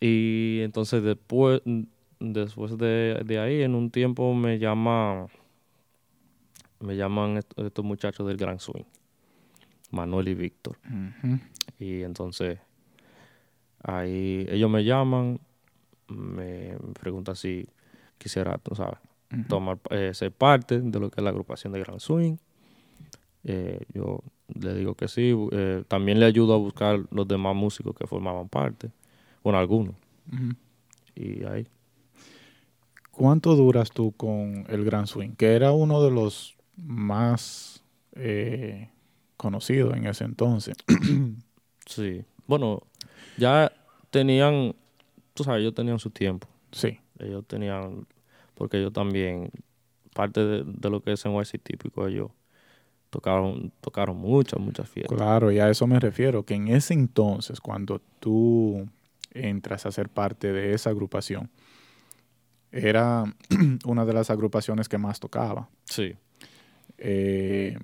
Y 0.00 0.60
entonces 0.62 1.02
después, 1.02 1.62
después 2.20 2.76
de, 2.78 3.22
de 3.24 3.38
ahí, 3.38 3.62
en 3.62 3.74
un 3.74 3.90
tiempo 3.90 4.34
me 4.34 4.58
llama, 4.58 5.26
me 6.80 6.96
llaman 6.96 7.38
est- 7.38 7.58
estos 7.58 7.84
muchachos 7.84 8.26
del 8.26 8.36
Gran 8.36 8.60
Swing. 8.60 8.84
Manuel 9.90 10.28
y 10.28 10.34
Víctor. 10.34 10.76
Y 11.78 12.02
entonces 12.02 12.58
ahí 13.82 14.46
ellos 14.50 14.70
me 14.70 14.84
llaman, 14.84 15.38
me 16.08 16.76
preguntan 17.00 17.36
si 17.36 17.68
quisiera, 18.18 18.58
tú 18.58 18.74
sabes, 18.74 18.98
tomar, 19.48 19.78
eh, 19.90 20.12
ser 20.14 20.32
parte 20.32 20.80
de 20.80 21.00
lo 21.00 21.10
que 21.10 21.20
es 21.20 21.24
la 21.24 21.30
agrupación 21.30 21.72
de 21.72 21.80
Grand 21.80 22.00
Swing. 22.00 22.36
Eh, 23.44 23.80
yo 23.94 24.20
le 24.54 24.74
digo 24.74 24.94
que 24.94 25.08
sí. 25.08 25.32
eh, 25.52 25.84
también 25.88 26.20
le 26.20 26.26
ayudo 26.26 26.54
a 26.54 26.58
buscar 26.58 27.00
los 27.10 27.26
demás 27.26 27.54
músicos 27.54 27.94
que 27.94 28.06
formaban 28.06 28.48
parte. 28.48 28.90
Bueno, 29.42 29.58
algunos. 29.58 29.94
Y 31.14 31.44
ahí. 31.44 31.66
¿Cuánto 33.10 33.56
duras 33.56 33.90
tú 33.90 34.12
con 34.12 34.66
el 34.68 34.84
Grand 34.84 35.06
Swing? 35.06 35.30
Que 35.30 35.54
era 35.54 35.72
uno 35.72 36.02
de 36.02 36.10
los 36.10 36.56
más 36.76 37.82
eh, 38.14 38.90
conocidos 39.36 39.96
en 39.96 40.06
ese 40.06 40.24
entonces. 40.24 40.76
Sí. 41.88 42.24
Bueno, 42.48 42.82
ya 43.36 43.70
tenían, 44.10 44.74
tú 45.34 45.44
sabes, 45.44 45.60
ellos 45.60 45.72
tenían 45.72 46.00
su 46.00 46.10
tiempo. 46.10 46.48
Sí. 46.72 46.98
Ellos 47.20 47.46
tenían, 47.46 48.08
porque 48.56 48.78
ellos 48.78 48.92
también, 48.92 49.52
parte 50.12 50.44
de, 50.44 50.64
de 50.66 50.90
lo 50.90 51.00
que 51.00 51.12
es 51.12 51.24
NYC 51.24 51.62
típico, 51.62 52.08
ellos 52.08 52.32
tocaron, 53.16 53.72
tocaron 53.80 54.18
muchas, 54.18 54.60
muchas 54.60 54.88
fiestas. 54.90 55.16
Claro, 55.16 55.50
y 55.50 55.58
a 55.58 55.70
eso 55.70 55.86
me 55.86 55.98
refiero, 55.98 56.42
que 56.42 56.52
en 56.52 56.68
ese 56.68 56.92
entonces, 56.92 57.60
cuando 57.62 58.02
tú 58.20 58.86
entras 59.32 59.86
a 59.86 59.90
ser 59.92 60.10
parte 60.10 60.52
de 60.52 60.74
esa 60.74 60.90
agrupación, 60.90 61.48
era 62.70 63.24
una 63.86 64.04
de 64.04 64.12
las 64.12 64.28
agrupaciones 64.28 64.86
que 64.86 64.98
más 64.98 65.18
tocaba. 65.18 65.70
Sí. 65.86 66.14
Eh, 66.98 67.78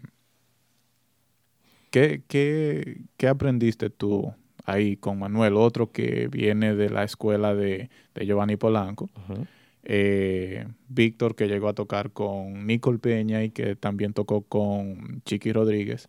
¿qué, 1.90 2.22
qué, 2.28 3.00
qué 3.16 3.28
aprendiste 3.28 3.88
tú 3.88 4.34
ahí 4.66 4.98
con 4.98 5.18
Manuel? 5.18 5.56
Otro 5.56 5.92
que 5.92 6.28
viene 6.28 6.74
de 6.74 6.90
la 6.90 7.04
escuela 7.04 7.54
de, 7.54 7.88
de 8.14 8.26
Giovanni 8.26 8.56
Polanco. 8.56 9.08
Ujú. 9.16 9.46
Eh, 9.84 10.66
Víctor, 10.88 11.34
que 11.34 11.48
llegó 11.48 11.68
a 11.68 11.74
tocar 11.74 12.12
con 12.12 12.66
Nicole 12.66 12.98
Peña 12.98 13.42
y 13.42 13.50
que 13.50 13.74
también 13.74 14.12
tocó 14.12 14.42
con 14.42 15.22
Chiqui 15.24 15.52
Rodríguez. 15.52 16.08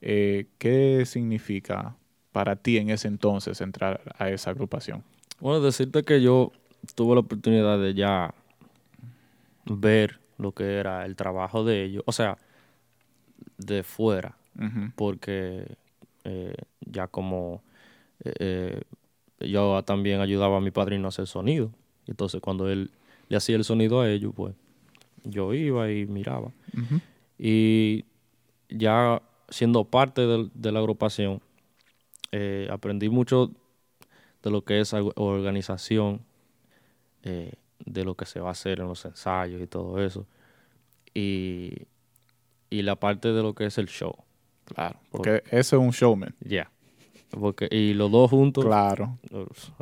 Eh, 0.00 0.46
¿Qué 0.58 1.04
significa 1.04 1.96
para 2.30 2.56
ti 2.56 2.78
en 2.78 2.90
ese 2.90 3.08
entonces 3.08 3.60
entrar 3.60 4.14
a 4.18 4.30
esa 4.30 4.50
agrupación? 4.50 5.02
Bueno, 5.40 5.60
decirte 5.60 6.04
que 6.04 6.22
yo 6.22 6.52
tuve 6.94 7.14
la 7.14 7.20
oportunidad 7.20 7.80
de 7.80 7.94
ya 7.94 8.34
ver 9.64 10.20
lo 10.38 10.52
que 10.52 10.76
era 10.76 11.04
el 11.04 11.16
trabajo 11.16 11.64
de 11.64 11.84
ellos, 11.84 12.04
o 12.06 12.12
sea, 12.12 12.38
de 13.56 13.82
fuera, 13.82 14.36
porque 14.94 15.76
eh, 16.24 16.54
ya 16.80 17.08
como 17.08 17.62
yo 19.40 19.82
también 19.84 20.20
ayudaba 20.20 20.58
a 20.58 20.60
mi 20.60 20.70
padrino 20.70 21.06
a 21.06 21.08
hacer 21.08 21.26
sonido, 21.26 21.72
entonces 22.06 22.40
cuando 22.40 22.68
él 22.68 22.90
le 23.28 23.36
hacía 23.36 23.56
el 23.56 23.64
sonido 23.64 24.00
a 24.00 24.10
ellos, 24.10 24.32
pues 24.34 24.54
yo 25.24 25.52
iba 25.54 25.90
y 25.90 26.06
miraba. 26.06 26.52
Y 27.38 28.04
ya 28.68 29.22
siendo 29.48 29.84
parte 29.84 30.22
del- 30.26 30.50
de, 30.54 30.72
la 30.72 30.78
agrupación, 30.80 31.40
eh, 32.32 32.68
aprendí 32.70 33.08
mucho 33.08 33.50
de 34.42 34.50
lo 34.50 34.62
que 34.62 34.80
es 34.80 34.92
organización, 34.92 36.20
eh, 37.22 37.52
de 37.84 38.04
lo 38.04 38.14
que 38.14 38.26
se 38.26 38.40
va 38.40 38.48
a 38.48 38.52
hacer 38.52 38.80
en 38.80 38.88
los 38.88 39.04
ensayos 39.04 39.60
y 39.60 39.66
todo 39.66 40.02
eso. 40.02 40.26
Y, 41.14 41.72
y 42.70 42.82
la 42.82 42.96
parte 42.96 43.32
de 43.32 43.42
lo 43.42 43.54
que 43.54 43.66
es 43.66 43.78
el 43.78 43.88
show. 43.88 44.14
Claro, 44.64 44.98
porque 45.10 45.42
ese 45.46 45.76
es 45.76 45.80
un 45.82 45.90
showman. 45.90 46.34
Ya. 46.40 46.70
Porque, 47.30 47.68
y 47.70 47.94
los 47.94 48.10
dos 48.10 48.30
juntos, 48.30 48.64
Claro. 48.64 49.18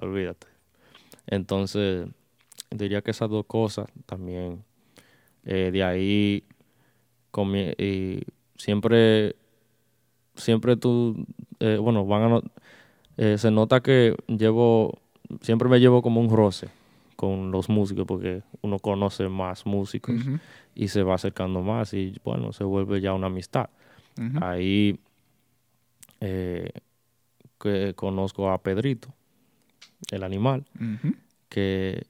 Olvídate. 0.00 0.46
Entonces, 1.26 2.06
diría 2.70 3.02
que 3.02 3.10
esas 3.12 3.28
dos 3.30 3.46
cosas 3.46 3.86
también, 4.06 4.62
eh, 5.44 5.70
de 5.72 5.82
ahí, 5.84 6.44
y 7.78 8.22
siempre, 8.56 9.36
siempre 10.34 10.76
tú, 10.76 11.26
eh, 11.60 11.76
bueno, 11.80 12.06
van 12.06 12.22
a, 12.22 12.28
no- 12.28 12.42
eh, 13.18 13.38
se 13.38 13.50
nota 13.50 13.80
que 13.80 14.14
llevo, 14.28 14.98
siempre 15.42 15.68
me 15.68 15.78
llevo 15.80 16.02
como 16.02 16.20
un 16.20 16.30
roce 16.30 16.68
con 17.16 17.50
los 17.50 17.68
músicos 17.68 18.04
porque 18.06 18.42
uno 18.62 18.78
conoce 18.78 19.28
más 19.28 19.64
músicos 19.66 20.14
y 20.74 20.88
se 20.88 21.02
va 21.02 21.14
acercando 21.14 21.62
más 21.62 21.94
y 21.94 22.14
bueno, 22.24 22.52
se 22.52 22.64
vuelve 22.64 23.00
ya 23.00 23.12
una 23.14 23.28
amistad. 23.28 23.70
Ahí 24.42 24.98
que 27.60 27.94
conozco 27.94 28.50
a 28.50 28.58
Pedrito, 28.62 29.08
el 30.10 30.22
animal, 30.22 30.64
que 31.48 32.06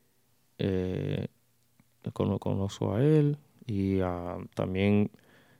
eh, 0.59 1.27
cono- 2.13 2.39
conozco 2.39 2.95
a 2.95 3.03
él 3.03 3.37
y 3.67 4.01
a- 4.01 4.39
también 4.55 5.11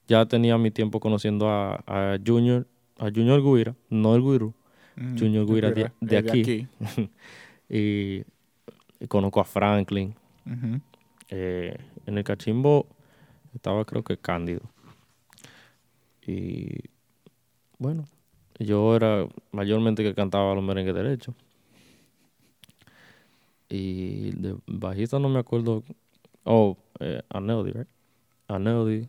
ya 0.07 0.27
tenía 0.27 0.57
mi 0.59 0.71
tiempo 0.71 1.01
conociendo 1.01 1.49
a, 1.49 1.83
a 1.87 2.19
Junior, 2.25 2.67
a 2.99 3.05
Junior 3.07 3.43
Guira, 3.43 3.75
no 3.91 4.15
el 4.15 4.23
Guiru, 4.23 4.55
Mm, 4.97 5.19
Junior 5.19 5.47
Guira 5.47 5.69
de- 5.71 6.17
aquí. 6.41 6.69
y, 7.69 8.23
y 9.01 9.07
conozco 9.09 9.41
a 9.41 9.45
Franklin. 9.45 10.15
Eh, 11.29 11.77
en 12.07 12.17
el 12.19 12.25
cachimbo 12.25 12.87
estaba 13.55 13.85
creo 13.85 14.03
que 14.05 14.17
Cándido. 14.17 14.63
Y 16.27 16.71
bueno, 17.79 18.05
yo 18.59 18.97
era 18.97 19.27
mayormente 19.53 20.03
que 20.03 20.15
cantaba 20.15 20.55
los 20.55 20.65
merengues 20.65 20.95
derechos. 20.95 21.35
Y 23.69 24.31
de 24.33 24.57
bajista 24.67 25.19
no 25.19 25.29
me 25.29 25.39
acuerdo. 25.41 25.83
Oh, 26.45 26.77
eh, 27.01 27.23
Aneudi, 27.31 27.73
right? 27.73 27.89
Aneudi. 28.49 29.09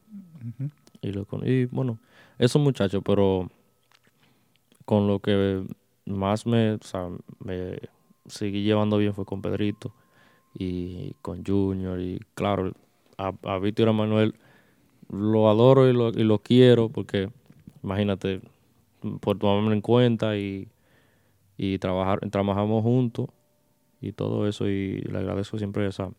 Ujú. 0.60 0.72
Y, 1.02 1.12
lo 1.14 1.26
con- 1.26 1.48
y 1.48 1.66
bueno, 1.66 2.00
esos 2.40 2.62
muchachos, 2.62 3.02
pero 3.06 3.50
con 4.86 5.08
lo 5.08 5.20
que 5.20 5.64
más 6.06 6.46
me, 6.46 6.74
o 6.74 6.80
sea, 6.82 7.10
me 7.40 7.80
seguí 8.28 8.64
llevando 8.64 8.98
bien 8.98 9.14
fue 9.14 9.26
con 9.26 9.42
Pedrito 9.42 9.94
y 10.54 11.14
con 11.24 11.46
Junior. 11.46 12.00
Y 12.02 12.20
claro, 12.36 12.74
a, 13.18 13.34
a 13.44 13.60
Víctor 13.60 13.94
Manuel 13.94 14.36
lo 15.12 15.50
adoro 15.50 15.90
y 15.90 15.94
lo, 15.94 16.10
y 16.10 16.24
lo 16.24 16.40
quiero 16.40 16.90
porque, 16.90 17.32
imagínate, 17.84 18.42
por 19.22 19.40
tomarme 19.40 19.76
en 19.76 19.82
cuenta 19.82 20.38
y, 20.38 20.70
y 21.58 21.80
trabajar, 21.80 22.20
trabajamos 22.32 22.84
juntos 22.84 23.28
y 24.02 24.12
todo 24.12 24.48
eso. 24.48 24.68
Y 24.68 25.02
le 25.02 25.18
agradezco 25.18 25.58
siempre 25.58 25.88
esa, 25.88 26.10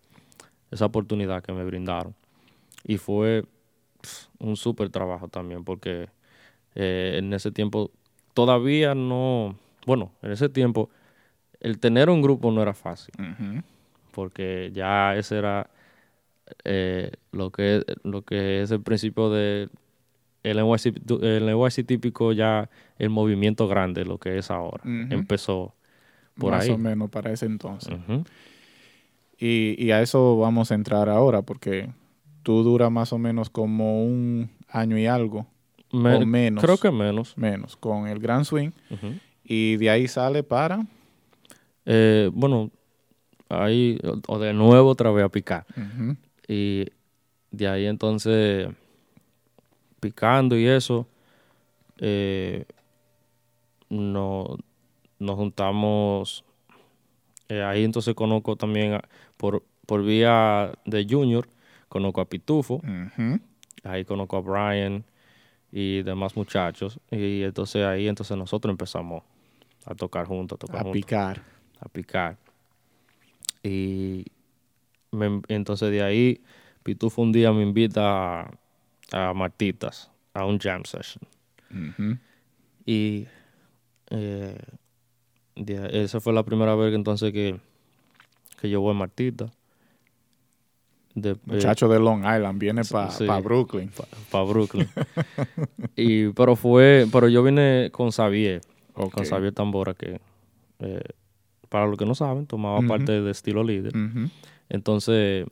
esa 0.71 0.87
oportunidad 0.87 1.43
que 1.43 1.53
me 1.53 1.65
brindaron. 1.65 2.15
Y 2.85 2.99
fue 2.99 3.45
un 4.39 4.57
súper 4.57 4.91
trabajo 4.91 5.29
también 5.29 5.65
porque 5.65 6.09
eh, 6.75 7.17
en 7.19 7.33
ese 7.33 7.51
tiempo 7.51 7.91
todavía 8.35 8.95
no, 8.95 9.57
bueno, 9.87 10.13
en 10.23 10.31
ese 10.33 10.49
tiempo 10.49 10.91
el 11.61 11.79
tener 11.81 12.09
un 12.09 12.23
grupo 12.23 12.53
no 12.53 12.63
era 12.63 12.73
fácil 12.75 13.13
porque 14.13 14.71
ya 14.73 15.17
ese 15.17 15.39
era 15.39 15.69
eh, 16.65 17.11
lo 17.33 17.51
que 17.51 17.85
lo 18.05 18.23
que 18.23 18.63
es 18.63 18.71
el 18.71 18.81
principio 18.81 19.31
de 19.31 19.69
el 20.45 20.59
tu- 21.05 21.19
el 21.23 21.49
típico 21.85 22.33
ya 22.33 22.71
el 22.99 23.11
movimiento 23.11 23.67
grande 23.67 24.05
lo 24.05 24.19
que 24.19 24.39
es 24.39 24.51
ahora 24.51 24.83
empezó 25.15 25.75
por 26.39 26.53
Más 26.53 26.65
ahí 26.65 26.71
o 26.71 26.79
menos 26.79 27.11
para 27.11 27.33
ese 27.33 27.47
entonces. 27.47 27.95
Y, 29.39 29.77
y 29.83 29.91
a 29.93 30.03
eso 30.03 30.37
vamos 30.39 30.71
a 30.73 30.75
entrar 30.75 31.09
ahora, 31.09 31.43
porque 31.43 31.89
tú 32.43 32.63
duras 32.63 32.91
más 32.91 33.13
o 33.13 33.19
menos 33.19 33.51
como 33.51 34.05
un 34.05 34.51
año 34.69 34.99
y 34.99 35.07
algo, 35.07 35.47
Me- 35.93 36.15
o 36.17 36.27
menos. 36.27 36.65
creo 36.65 36.77
que 36.79 36.91
menos 36.91 37.37
menos, 37.39 37.77
con 37.77 38.07
el 38.09 38.19
Grand 38.19 38.45
Swing. 38.45 38.71
Y 39.45 39.77
de 39.77 39.91
ahí 39.91 40.09
sale 40.09 40.43
para... 40.43 40.85
Eh, 41.91 42.31
bueno 42.35 42.71
ahí 43.49 43.99
o- 44.27 44.39
de 44.39 44.53
nuevo 44.53 44.91
otra 44.91 45.11
vez 45.11 45.25
a 45.25 45.31
picar 45.31 45.65
Y 46.47 46.85
de 47.51 47.67
ahí 47.69 47.87
entonces, 47.87 48.69
picando 50.01 50.55
y 50.59 50.67
eso, 50.67 51.07
eh, 51.99 52.67
no- 53.89 54.59
nos 55.19 55.37
juntamos. 55.37 56.45
eh, 57.49 57.63
ahí 57.63 57.83
entonces 57.85 58.15
conozco 58.15 58.57
también 58.57 58.93
a- 58.95 59.09
por, 59.39 59.65
por 59.87 60.03
vía 60.05 60.71
de 60.85 61.07
Junior, 61.09 61.49
conozco 61.89 62.21
a 62.21 62.29
Pitufo, 62.29 62.81
ahí 63.85 64.05
conozco 64.05 64.37
a 64.37 64.41
Brian 64.41 65.03
y 65.73 66.03
demás 66.03 66.37
muchachos. 66.37 67.01
Y 67.11 67.43
entonces 67.43 67.85
ahí 67.87 68.07
entonces 68.07 68.37
nosotros 68.37 68.71
empezamos 68.71 69.23
a 69.87 69.95
tocar 69.95 70.27
juntos, 70.27 70.57
a 70.57 70.59
tocar 70.61 70.81
A 70.81 70.83
juntos 70.85 70.93
picar. 71.01 71.43
a 71.81 71.89
picar. 71.89 72.37
Y 73.63 74.27
me- 75.11 75.41
entonces 75.49 75.91
de 75.91 76.03
ahí, 76.03 76.43
Pitufo 76.83 77.23
un 77.23 77.33
día 77.33 77.53
me 77.53 77.63
invita 77.63 78.41
a, 78.43 78.51
a 79.13 79.33
Martitas, 79.35 80.11
a 80.35 80.45
un 80.45 80.59
jam 80.59 80.85
session. 80.85 81.23
Y 82.87 83.27
eh, 84.11 84.59
de- 85.59 86.03
esa 86.05 86.21
fue 86.21 86.33
la 86.33 86.43
primera 86.45 86.75
vez 86.75 86.91
que 86.91 86.97
entonces 86.97 87.33
que, 87.33 87.59
que 88.61 88.71
yo 88.71 88.81
voy 88.81 88.93
a 88.93 88.95
Martita. 88.99 89.51
De- 91.15 91.31
eh, 91.31 91.37
Muchacho 91.47 91.89
de 91.89 91.99
Long 91.99 92.21
Island, 92.21 92.59
viene 92.61 92.83
para 92.85 93.11
sí. 93.11 93.27
Brooklyn. 93.43 93.91
para 94.31 94.45
Brooklyn. 94.45 94.89
y, 95.97 96.29
pero 96.29 96.55
fue, 96.55 97.07
pero 97.11 97.29
yo 97.29 97.43
vine 97.43 97.89
con 97.93 98.11
Xavier, 98.13 98.61
Ok. 98.95 99.15
con 99.15 99.25
Xavier 99.25 99.53
Tambora, 99.53 99.95
que 99.95 100.21
eh, 100.79 101.01
para 101.69 101.87
los 101.87 101.97
que 101.99 102.07
no 102.07 102.15
saben, 102.15 102.47
tomaba 102.47 102.81
parte 102.83 103.21
de 103.21 103.31
estilo 103.31 103.65
líder. 103.65 103.93
Entonces, 104.69 105.47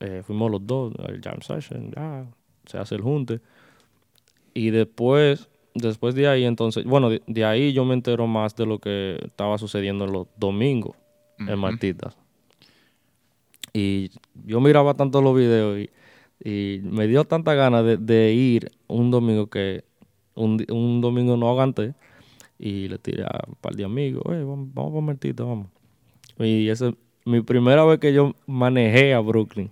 eh, 0.00 0.22
fuimos 0.24 0.50
los 0.50 0.64
dos 0.66 0.94
al 1.04 1.20
jam 1.20 1.40
session, 1.40 1.90
ya, 1.90 2.26
se 2.66 2.78
hace 2.78 2.94
el 2.94 3.00
junte. 3.00 3.40
Y 4.54 4.70
después, 4.70 5.48
después 5.76 6.14
de 6.14 6.28
ahí, 6.28 6.44
entonces, 6.44 6.84
bueno, 6.84 7.10
de, 7.10 7.22
de 7.26 7.44
ahí 7.44 7.72
yo 7.72 7.84
me 7.84 7.94
entero 7.94 8.26
más 8.26 8.56
de 8.56 8.66
lo 8.66 8.78
que 8.78 9.18
estaba 9.24 9.58
sucediendo 9.58 10.06
los 10.06 10.26
domingos 10.36 10.96
en. 11.38 11.58
Martitas. 11.58 12.16
Y 13.72 14.10
yo 14.46 14.60
miraba 14.60 14.94
tanto 14.94 15.20
los 15.20 15.36
videos 15.36 15.78
y, 15.78 15.90
y 16.48 16.80
me 16.82 17.06
dio 17.06 17.24
tanta 17.24 17.54
ganas 17.54 17.84
de, 17.84 17.96
de 17.98 18.32
ir 18.32 18.72
un 18.86 19.10
domingo 19.10 19.48
que 19.48 19.84
un, 20.34 20.64
un 20.70 21.00
domingo 21.00 21.36
no 21.36 21.48
aguanté 21.48 21.94
y 22.58 22.88
le 22.88 22.98
tiré 22.98 23.24
a 23.24 23.44
un 23.46 23.54
par 23.56 23.74
de 23.74 23.84
amigos, 23.84 24.22
"Oye, 24.24 24.42
vamos, 24.44 24.68
vamos 24.72 24.92
para 24.92 25.00
Martitas, 25.02 25.46
vamos. 25.46 25.68
Y 26.38 26.68
esa 26.68 26.92
mi 27.26 27.42
primera 27.42 27.84
vez 27.84 27.98
que 27.98 28.12
yo 28.12 28.34
manejé 28.46 29.12
a 29.12 29.20
Brooklyn 29.20 29.70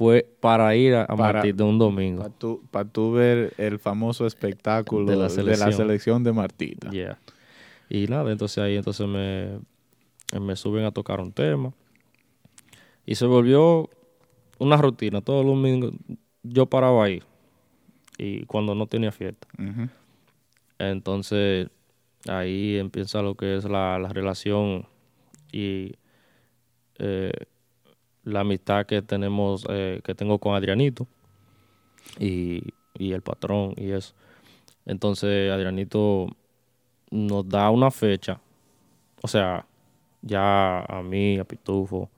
fue 0.00 0.26
para 0.40 0.74
ir 0.74 0.94
a, 0.94 1.06
Para- 1.06 1.34
Martitas 1.34 1.66
un 1.66 1.78
domingo. 1.78 2.22
Para 2.22 2.34
tú, 2.34 2.62
pa' 2.70 2.86
tú 2.86 3.12
ver 3.12 3.52
el 3.58 3.78
famoso 3.78 4.26
espectáculo 4.26 5.04
De 5.04 5.12
de 5.12 5.16
la 5.18 5.24
la 5.24 5.28
selección. 5.28 5.72
selección 5.74 6.24
de, 6.24 6.32
Martita. 6.32 6.88
Yeah. 6.90 7.18
Y 7.90 8.06
nada, 8.06 8.32
entonces 8.32 8.56
ahí 8.64 8.76
entonces 8.76 9.06
me, 9.06 9.58
me 10.40 10.56
suben 10.56 10.86
a 10.86 10.90
tocar 10.90 11.20
un 11.20 11.32
tema. 11.32 11.74
Y 13.04 13.16
se 13.16 13.26
volvió 13.26 13.90
una 14.58 14.78
rutina. 14.78 15.20
Todos 15.20 15.44
los 15.44 15.54
domingos 15.54 15.92
yo 16.44 16.64
paraba 16.64 17.04
ahí. 17.04 17.22
Y 18.16 18.46
cuando 18.46 18.74
no 18.74 18.86
tenía 18.86 19.12
fiesta. 19.12 19.46
Entonces 20.78 21.68
ahí 22.26 22.78
empieza 22.78 23.20
lo 23.20 23.34
que 23.34 23.56
es 23.56 23.64
la, 23.64 23.98
la 23.98 24.08
relación 24.08 24.86
y 25.52 25.92
eh, 26.98 27.32
la 28.30 28.40
amistad 28.40 28.86
que 28.86 29.02
tenemos, 29.02 29.66
eh, 29.68 30.00
que 30.04 30.14
tengo 30.14 30.38
con 30.38 30.54
Adrianito 30.54 31.06
y, 32.18 32.62
el 32.98 33.22
patrón 33.22 33.74
y 33.76 33.90
eso. 33.92 34.14
Entonces 34.86 35.50
Adrianito 35.50 36.28
nos 37.10 37.48
da 37.48 37.70
una 37.70 37.90
fecha, 37.90 38.40
o 39.22 39.28
sea, 39.28 39.66
ya 40.22 40.80
a 40.80 41.02
mí, 41.02 41.38
a 41.38 41.44
Pitufo, 41.44 42.10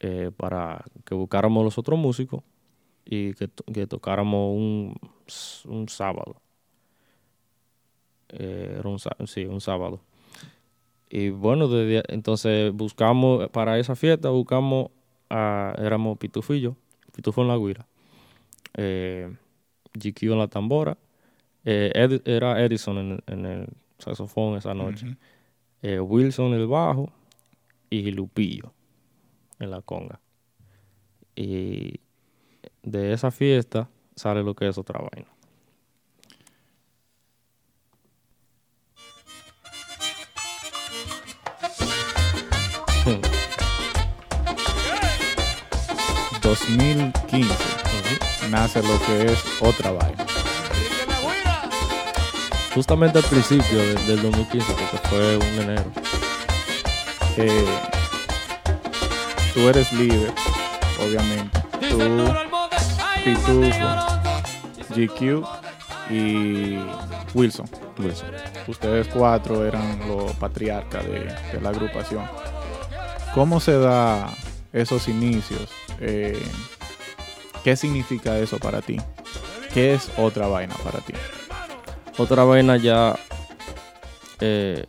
eh, 0.00 0.30
para 0.36 0.84
que 1.04 1.14
buscáramos 1.14 1.64
los 1.64 1.78
otros 1.78 1.98
músicos 1.98 2.42
y 3.04 3.34
que, 3.34 3.48
to- 3.48 3.64
que 3.72 3.86
tocáramos 3.86 4.56
un, 5.64 5.88
sábado. 5.88 6.40
Eh, 8.30 8.76
era 8.78 8.88
un, 8.88 8.98
sí, 9.26 9.44
un 9.46 9.60
sábado. 9.60 10.00
Y 11.10 11.30
bueno, 11.30 11.68
desde, 11.68 12.02
entonces 12.12 12.72
buscamos, 12.72 13.48
para 13.50 13.78
esa 13.78 13.96
fiesta, 13.96 14.28
buscamos, 14.30 14.90
a, 15.30 15.74
éramos 15.78 16.18
Pitufillo, 16.18 16.76
Pitufo 17.14 17.42
en 17.42 17.48
la 17.48 17.56
guira, 17.56 17.86
eh, 18.74 19.34
GQ 19.94 20.32
en 20.32 20.38
la 20.38 20.48
tambora, 20.48 20.98
eh, 21.64 21.92
Ed- 21.94 22.22
era 22.26 22.62
Edison 22.64 22.98
en, 22.98 23.22
en 23.26 23.46
el 23.46 23.68
saxofón 23.98 24.56
esa 24.58 24.74
noche, 24.74 25.16
eh, 25.82 26.00
Wilson 26.00 26.52
en 26.54 26.60
el 26.60 26.66
bajo 26.66 27.10
y 27.90 28.10
Lupillo 28.10 28.72
en 29.58 29.70
la 29.70 29.80
conga. 29.82 30.20
Y 31.34 32.00
de 32.82 33.12
esa 33.12 33.30
fiesta 33.30 33.88
sale 34.16 34.42
lo 34.42 34.54
que 34.54 34.68
es 34.68 34.76
otra 34.78 35.00
vaina. 35.00 35.28
2015 46.66 47.54
nace 48.50 48.82
lo 48.82 48.98
que 49.06 49.26
es 49.32 49.38
otra 49.60 49.92
vaina. 49.92 50.24
Justamente 52.74 53.18
al 53.18 53.24
principio 53.24 53.78
de- 53.78 53.94
del 54.06 54.22
2015, 54.22 54.72
porque 54.72 55.08
fue 55.08 55.36
un 55.36 55.60
enero. 55.62 55.84
Eh, 57.36 57.66
tú 59.54 59.60
eres 59.68 59.92
líder, 59.92 60.32
obviamente. 61.00 61.60
Tú, 61.88 61.98
Pitufo, 63.24 63.88
GQ 64.94 65.44
y 66.10 66.78
Wilson. 67.34 67.68
Wilson. 67.98 68.30
Ustedes 68.68 69.08
cuatro 69.08 69.66
eran 69.66 69.98
los 70.08 70.32
patriarcas 70.34 71.04
de, 71.04 71.20
de 71.52 71.60
la 71.60 71.70
agrupación. 71.70 72.24
¿Cómo 73.34 73.60
se 73.60 73.78
da 73.78 74.30
esos 74.72 75.08
inicios? 75.08 75.68
Eh, 76.00 76.40
¿Qué 77.64 77.76
significa 77.76 78.38
eso 78.38 78.58
para 78.58 78.80
ti? 78.80 78.98
¿Qué 79.72 79.94
es 79.94 80.10
otra 80.16 80.46
vaina 80.46 80.74
para 80.82 81.00
ti? 81.00 81.12
Otra 82.16 82.44
vaina 82.44 82.76
ya, 82.76 83.18
eh, 84.40 84.86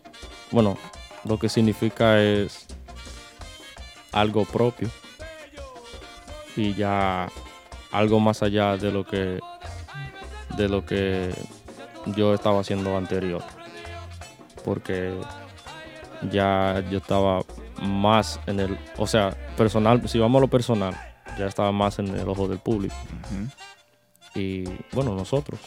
bueno, 0.52 0.78
lo 1.26 1.38
que 1.38 1.50
significa 1.50 2.22
es 2.22 2.66
algo 4.12 4.46
propio 4.46 4.90
y 6.56 6.74
ya 6.74 7.30
algo 7.92 8.20
más 8.20 8.42
allá 8.44 8.78
de 8.78 8.92
lo 8.92 9.06
que 9.06 9.40
de 10.58 10.68
lo 10.68 10.86
que 10.86 11.34
yo 12.16 12.34
estaba 12.34 12.62
haciendo 12.62 12.98
anterior 12.98 13.44
porque 14.66 15.14
ya 16.32 16.84
yo 16.92 16.98
estaba 16.98 17.42
más 17.82 18.40
en 18.48 18.60
el 18.60 18.78
o 18.98 19.08
sea 19.08 19.32
personal 19.56 20.08
si 20.10 20.20
vamos 20.20 20.40
a 20.40 20.42
lo 20.42 20.48
personal 20.50 20.94
ya 21.38 21.46
estaba 21.48 21.72
más 21.72 22.00
en 22.00 22.08
el 22.08 22.28
ojo 22.28 22.48
del 22.48 22.60
público 22.60 22.96
y 24.36 24.64
bueno 24.94 25.16
nosotros 25.16 25.60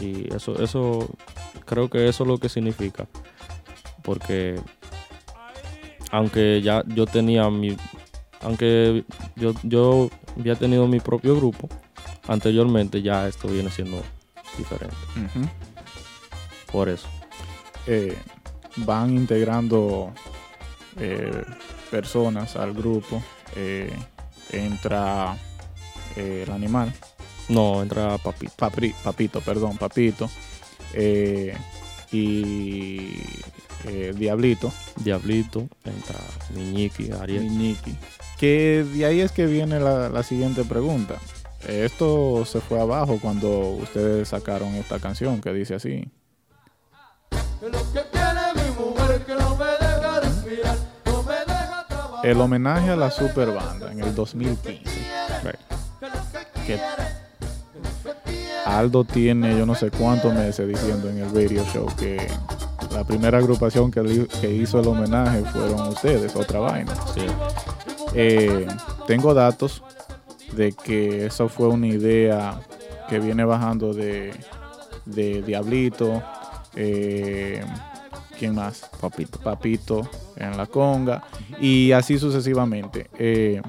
y 0.00 0.34
eso, 0.34 0.60
eso, 0.62 1.08
creo 1.64 1.88
que 1.88 2.08
eso 2.08 2.24
es 2.24 2.28
lo 2.28 2.38
que 2.38 2.48
significa. 2.48 3.06
Porque 4.02 4.60
aunque 6.10 6.60
ya 6.62 6.82
yo 6.88 7.06
tenía 7.06 7.48
mi, 7.50 7.76
aunque 8.40 9.04
yo, 9.36 9.54
yo 9.62 10.10
había 10.38 10.56
tenido 10.56 10.86
mi 10.88 10.98
propio 11.00 11.36
grupo, 11.36 11.68
anteriormente 12.26 13.00
ya 13.02 13.28
esto 13.28 13.48
viene 13.48 13.70
siendo 13.70 14.02
diferente. 14.58 14.96
Por 16.70 16.88
eso. 16.88 17.08
eh, 17.86 18.16
van 18.76 19.10
integrando 19.16 20.12
eh, 20.96 21.44
personas 21.90 22.56
al 22.56 22.72
grupo. 22.72 23.22
eh, 23.56 23.92
entra 24.50 25.36
eh, 26.16 26.44
el 26.46 26.52
animal, 26.52 26.92
No, 27.48 27.82
entra 27.82 28.18
Papito. 28.18 28.52
Papri- 28.58 28.94
papito, 29.02 29.40
perdón, 29.40 29.76
papito, 29.78 30.30
eh, 30.94 31.56
y 32.12 33.16
eh, 33.86 34.12
Diablito, 34.14 34.70
Diablito, 34.96 35.68
entra 35.84 36.18
Miñiki, 36.54 37.04
y 37.08 37.12
Ariel. 37.12 37.76
Que 38.38 38.84
de 38.94 39.04
ahí 39.06 39.20
es 39.20 39.32
que 39.32 39.46
viene 39.46 39.80
la, 39.80 40.08
la 40.08 40.22
siguiente 40.22 40.64
pregunta. 40.64 41.16
Esto 41.66 42.44
se 42.44 42.60
fue 42.60 42.80
abajo 42.80 43.18
cuando 43.22 43.48
ustedes 43.70 44.28
sacaron 44.28 44.74
esta 44.74 44.98
canción 44.98 45.40
que 45.40 45.52
dice 45.52 45.74
así. 45.76 46.08
El 52.22 52.40
homenaje 52.40 52.90
a 52.90 52.96
la 52.96 53.10
super 53.10 53.52
banda 53.52 53.92
en 53.92 54.00
el 54.00 54.14
2015. 54.14 54.82
Que 56.66 56.78
Aldo 58.64 59.04
tiene 59.04 59.58
yo 59.58 59.66
no 59.66 59.74
sé 59.74 59.90
cuántos 59.90 60.32
meses 60.32 60.68
diciendo 60.68 61.08
en 61.08 61.18
el 61.18 61.34
radio 61.34 61.64
show 61.72 61.86
que 61.98 62.28
la 62.92 63.04
primera 63.04 63.38
agrupación 63.38 63.90
que, 63.90 64.28
que 64.40 64.50
hizo 64.52 64.80
el 64.80 64.86
homenaje 64.86 65.42
fueron 65.46 65.88
ustedes, 65.88 66.36
otra 66.36 66.60
vaina. 66.60 66.94
Sí. 67.14 67.26
Eh, 68.14 68.66
tengo 69.06 69.34
datos 69.34 69.82
de 70.52 70.72
que 70.72 71.26
eso 71.26 71.48
fue 71.48 71.68
una 71.68 71.86
idea 71.86 72.60
que 73.08 73.18
viene 73.18 73.44
bajando 73.44 73.92
de, 73.92 74.32
de 75.06 75.42
Diablito, 75.42 76.22
eh, 76.76 77.64
¿quién 78.42 78.56
más? 78.56 78.90
Papito. 79.00 79.38
Papito 79.38 80.10
en 80.34 80.56
la 80.56 80.66
conga 80.66 81.22
y 81.60 81.92
así 81.92 82.18
sucesivamente. 82.18 83.08
Eh, 83.16 83.62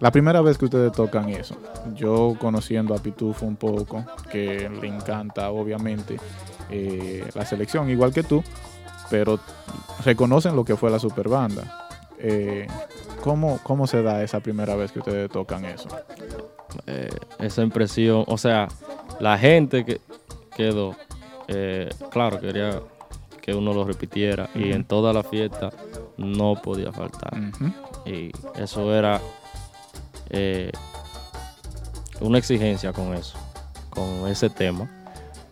La 0.00 0.10
primera 0.10 0.40
vez 0.40 0.56
que 0.56 0.64
ustedes 0.64 0.92
tocan 0.92 1.28
eso, 1.28 1.56
yo 1.94 2.34
conociendo 2.40 2.94
a 2.94 2.98
Pitufo 2.98 3.44
un 3.44 3.56
poco, 3.56 4.02
que 4.32 4.70
le 4.80 4.88
encanta 4.88 5.50
obviamente 5.50 6.16
eh, 6.70 7.28
la 7.34 7.44
selección, 7.44 7.90
igual 7.90 8.14
que 8.14 8.22
tú, 8.22 8.42
pero 9.10 9.38
reconocen 10.06 10.56
lo 10.56 10.64
que 10.64 10.74
fue 10.74 10.90
la 10.90 10.98
superbanda. 10.98 11.86
Eh, 12.18 12.66
¿cómo, 13.22 13.60
¿Cómo 13.62 13.86
se 13.86 14.02
da 14.02 14.22
esa 14.22 14.40
primera 14.40 14.74
vez 14.74 14.90
que 14.90 15.00
ustedes 15.00 15.30
tocan 15.30 15.66
eso? 15.66 15.88
Eh, 16.86 17.10
esa 17.38 17.60
impresión, 17.60 18.24
o 18.26 18.38
sea, 18.38 18.68
la 19.18 19.36
gente 19.36 19.84
que 19.84 20.00
quedó, 20.56 20.96
claro, 22.10 22.40
quería 22.40 22.80
que 23.40 23.54
uno 23.54 23.72
lo 23.72 23.84
repitiera 23.84 24.48
y 24.54 24.72
en 24.72 24.84
toda 24.84 25.12
la 25.12 25.22
fiesta 25.22 25.70
no 26.16 26.54
podía 26.62 26.92
faltar. 26.92 27.32
Y 28.06 28.30
eso 28.60 28.94
era 28.94 29.20
eh, 30.30 30.70
una 32.20 32.38
exigencia 32.38 32.92
con 32.92 33.14
eso, 33.14 33.38
con 33.90 34.28
ese 34.28 34.50
tema, 34.50 34.88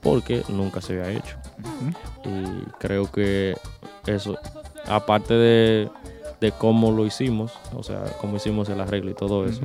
porque 0.03 0.43
nunca 0.49 0.81
se 0.81 0.93
había 1.01 1.19
hecho. 1.19 1.37
Y 2.25 2.63
creo 2.79 3.11
que 3.11 3.57
eso, 4.07 4.37
aparte 4.87 5.35
de, 5.35 5.91
de 6.41 6.53
cómo 6.53 6.93
lo 6.93 7.07
hicimos, 7.07 7.53
o 7.75 7.83
sea, 7.83 8.05
cómo 8.21 8.37
hicimos 8.37 8.69
el 8.69 8.81
arreglo 8.81 9.11
y 9.11 9.15
todo 9.15 9.47
eso, 9.47 9.63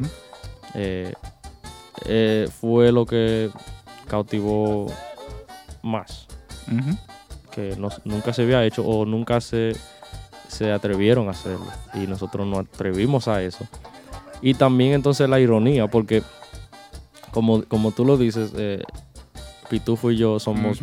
eh, 0.76 1.14
eh, 2.06 2.48
fue 2.60 2.92
lo 2.92 3.06
que 3.06 3.50
cautivó 4.08 4.88
más, 5.82 6.28
Ujú. 6.68 6.98
Que 7.54 7.76
nunca 8.06 8.34
se 8.34 8.44
había 8.44 8.64
hecho 8.66 8.84
o 8.86 9.06
nunca 9.06 9.40
se, 9.42 9.74
se 10.48 10.72
atrevieron 10.72 11.28
a 11.28 11.32
hacerlo. 11.32 11.66
Y 11.94 12.08
nosotros 12.08 12.48
nos 12.48 12.60
atrevimos 12.60 13.28
a 13.28 13.42
eso. 13.44 13.66
Y 14.42 14.54
también 14.56 14.94
entonces 14.94 15.30
la 15.30 15.40
ironía, 15.40 15.88
porque 15.88 16.22
como, 17.32 17.64
como 17.64 17.92
tú 17.92 18.06
lo 18.06 18.18
dices, 18.18 18.52
eh, 18.56 18.82
Pitufo 19.70 20.12
y 20.12 20.18
yo 20.18 20.40
somos. 20.40 20.80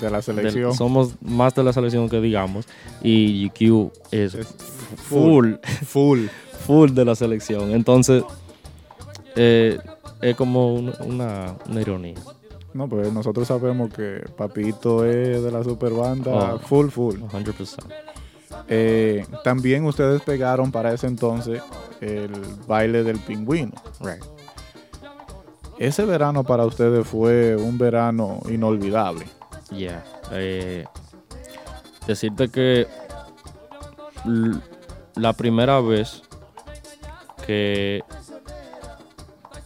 De 0.00 0.10
la 0.10 0.20
selección. 0.20 0.74
somos 0.74 1.14
más 1.22 1.54
de 1.54 1.62
la 1.62 1.72
selección 1.72 2.08
que 2.08 2.20
digamos. 2.20 2.66
Y 3.02 3.48
GQ 3.48 3.90
es 4.10 4.34
Es 4.34 4.48
full, 4.96 5.54
Full. 5.86 6.26
full 6.66 6.90
de 6.90 7.04
la 7.04 7.14
selección. 7.14 7.70
Entonces, 7.70 8.24
eh, 9.36 9.78
es 10.20 10.36
como 10.36 10.74
un- 10.74 10.92
una, 11.06 11.54
una 11.68 11.80
ironía. 11.80 12.14
No, 12.74 12.88
pues 12.88 13.12
nosotros 13.12 13.46
sabemos 13.48 13.92
que 13.92 14.24
Papito 14.36 15.04
es 15.04 15.42
de 15.42 15.50
la 15.50 15.62
superbanda 15.64 16.54
Oh. 16.54 16.58
full, 16.58 16.88
full. 16.88 17.16
100%. 17.30 17.86
Eh, 18.68 19.24
también 19.42 19.84
ustedes 19.84 20.22
pegaron 20.22 20.72
para 20.72 20.92
ese 20.92 21.06
entonces 21.06 21.62
el 22.00 22.30
baile 22.66 23.02
del 23.04 23.18
pingüino. 23.20 23.72
Ese 25.78 26.04
verano 26.04 26.44
para 26.44 26.64
ustedes 26.66 27.06
fue 27.06 27.56
un 27.56 27.78
verano 27.78 28.40
inolvidable. 28.48 29.26
Yeah. 29.70 30.04
Eh, 30.32 30.84
decirte 32.06 32.48
que 32.48 32.86
la 35.16 35.32
primera 35.32 35.80
vez 35.80 36.22
que 37.46 38.02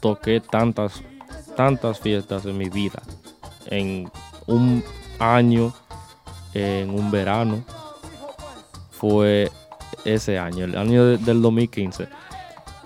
toqué 0.01 0.41
tantas, 0.41 1.03
tantas 1.59 1.99
fiestas 1.99 2.45
en 2.47 2.57
mi 2.57 2.69
vida, 2.69 3.03
en 3.67 4.09
un 4.47 4.85
año, 5.19 5.75
en 6.55 6.89
un 6.91 7.11
verano, 7.11 7.65
fue 8.93 9.51
ese 10.05 10.39
año, 10.39 10.65
el 10.67 10.79
año 10.79 11.05
de- 11.05 11.19
del 11.19 11.43
2015. 11.43 12.09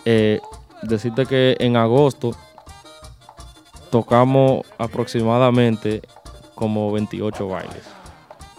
Eh, 0.07 0.41
decirte 0.83 1.27
que 1.27 1.55
en 1.61 1.77
agosto 1.77 2.31
tocamos 3.91 4.65
aproximadamente 4.79 6.01
como 6.55 6.91
28 6.93 7.47
bailes. 7.49 7.85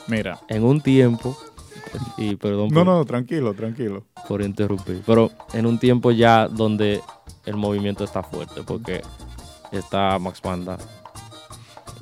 Mira. 0.07 0.39
En 0.47 0.63
un 0.63 0.79
tiempo, 0.79 1.35
y 2.17 2.35
perdón 2.35 2.67
No, 2.69 2.75
por, 2.75 2.85
no, 2.85 3.05
tranquilo, 3.05 3.53
tranquilo. 3.55 4.03
por 4.27 4.43
interrumpir, 4.43 5.01
pero 5.07 5.31
en 5.53 5.65
un 5.65 5.79
tiempo 5.79 6.11
ya 6.11 6.47
donde 6.47 7.01
el 7.45 7.55
movimiento 7.57 8.03
está 8.03 8.21
fuerte, 8.21 8.61
porque 8.63 9.01
está 9.73 10.17
Max 10.19 10.41
Banda 10.41 10.77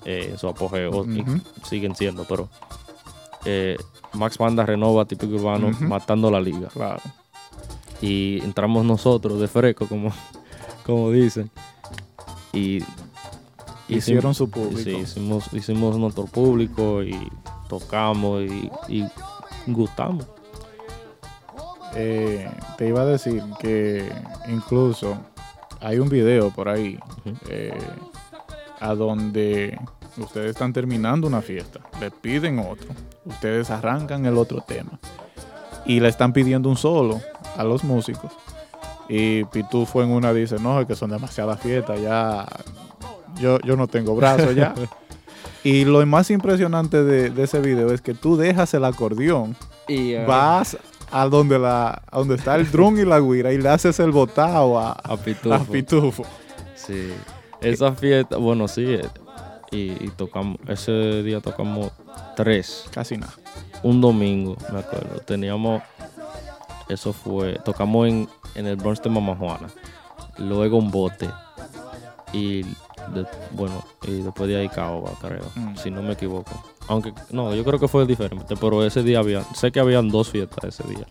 eh, 0.06 0.30
en 0.32 0.38
su 0.38 0.48
apogeo, 0.48 1.06
y 1.06 1.22
Ujú. 1.22 1.40
siguen 1.64 1.96
siendo, 1.96 2.24
pero 2.26 2.50
eh, 3.46 3.78
Max 4.14 4.38
Banda 4.38 4.66
renova 4.66 5.06
típico 5.06 5.36
urbano 5.36 5.72
matando 5.82 6.30
la 6.30 6.40
liga. 6.42 6.68
Claro. 6.70 7.02
Y 8.02 8.40
entramos 8.44 8.84
nosotros 8.86 9.40
de 9.40 9.48
fresco, 9.48 9.88
como, 9.88 10.12
como 10.86 11.12
dicen, 11.12 11.50
y 12.54 12.84
Hicieron 13.88 14.32
hicimos- 14.32 14.38
su 14.38 14.50
público. 14.50 14.80
Sí, 14.84 14.96
hicimos, 14.96 15.54
hicimos 15.54 15.98
nuestro 15.98 16.26
público 16.26 17.04
y 17.04 17.16
tocamos 17.68 18.42
y, 18.44 18.72
y 18.88 19.06
gustamos. 19.68 20.26
Eh, 21.96 22.50
te 22.78 22.88
iba 22.88 23.02
a 23.02 23.06
decir 23.06 23.44
que 23.60 24.10
incluso 24.48 25.18
hay 25.82 26.00
un 26.00 26.10
video 26.10 26.52
por 26.52 26.70
ahí 26.70 26.98
eh, 27.50 27.78
a 28.80 28.94
donde 28.96 29.78
ustedes 30.18 30.52
están 30.52 30.74
terminando 30.74 31.28
una 31.28 31.42
fiesta, 31.42 31.80
le 32.00 32.12
piden 32.12 32.60
otro, 32.60 32.90
ustedes 33.26 33.70
arrancan 33.70 34.26
el 34.26 34.38
otro 34.38 34.62
tema 34.62 35.00
y 35.86 36.00
le 36.00 36.10
están 36.10 36.34
pidiendo 36.34 36.70
un 36.70 36.78
solo 36.78 37.20
a 37.58 37.64
los 37.64 37.84
músicos. 37.84 38.32
Y 39.10 39.44
Pitufo 39.46 40.02
en 40.02 40.10
una 40.10 40.32
dice, 40.34 40.56
no, 40.60 40.80
es 40.80 40.88
que 40.88 40.96
son 40.96 41.10
demasiadas 41.10 41.60
fiestas, 41.60 42.00
ya 42.00 42.48
yo, 43.40 43.60
yo 43.62 43.76
no 43.76 43.88
tengo 43.88 44.16
brazos 44.16 44.56
ya. 44.56 44.74
y 45.64 45.86
lo 45.86 46.06
más 46.06 46.32
impresionante 46.32 47.04
de, 47.04 47.30
de 47.30 47.44
ese 47.44 47.60
video 47.60 47.92
es 47.92 48.02
que 48.02 48.14
tú 48.14 48.38
dejas 48.38 48.74
el 48.74 48.86
acordeón 48.86 49.56
Y 49.88 50.16
vas 50.26 50.78
a 51.12 51.28
donde 51.28 51.60
la 51.60 52.02
a 52.10 52.18
donde 52.20 52.36
está 52.36 52.56
el 52.56 52.70
drum 52.72 52.98
y 53.00 53.06
la 53.06 53.20
guira 53.20 53.52
y 53.52 53.58
le 53.58 53.70
haces 53.70 54.00
el 54.00 54.12
botao 54.12 54.80
a, 54.80 54.92
a 54.94 55.18
Pitufo. 55.18 55.54
a 55.56 55.60
Pitufo. 55.60 56.24
Sí. 56.76 57.12
Esa 57.62 57.92
fiesta, 57.94 58.38
bueno, 58.38 58.68
sí. 58.68 58.86
eh, 58.96 59.08
Y, 59.72 59.92
y 60.06 60.12
tocamos, 60.18 60.58
ese 60.68 61.24
día 61.24 61.40
tocamos 61.40 61.92
tres. 62.36 62.86
Casi 62.92 63.18
nada. 63.18 63.34
Un 63.84 64.02
domingo, 64.02 64.58
me 64.74 64.80
acuerdo. 64.80 65.20
Teníamos, 65.22 65.82
eso 66.90 67.14
fue, 67.14 67.54
tocamos 67.64 68.08
en, 68.08 68.28
en 68.56 68.66
el 68.68 68.76
Bronx 68.76 69.02
de 69.02 69.10
Mama 69.10 69.36
Juana. 69.36 69.68
Luego 70.38 70.78
un 70.78 70.92
bote. 70.92 71.30
Y 72.34 72.64
de- 72.64 73.26
bueno, 73.52 73.84
y 74.04 74.22
después 74.22 74.50
de 74.50 74.58
ahí 74.58 74.70
Caoba, 74.70 75.12
creo, 75.22 75.44
Mm. 75.56 75.76
si 75.78 75.90
no 75.92 76.02
me 76.02 76.14
equivoco. 76.14 76.52
Aunque, 76.92 77.14
no, 77.32 77.56
yo 77.56 77.64
creo 77.64 77.80
que 77.80 77.88
fue 77.88 78.06
diferente, 78.06 78.56
pero 78.60 78.84
ese 78.86 79.02
día 79.02 79.20
había, 79.20 79.44
sé 79.56 79.72
que 79.72 79.80
habían 79.80 80.10
dos 80.10 80.30
fiestas 80.30 80.78
ese 80.78 80.84
día, 80.90 81.06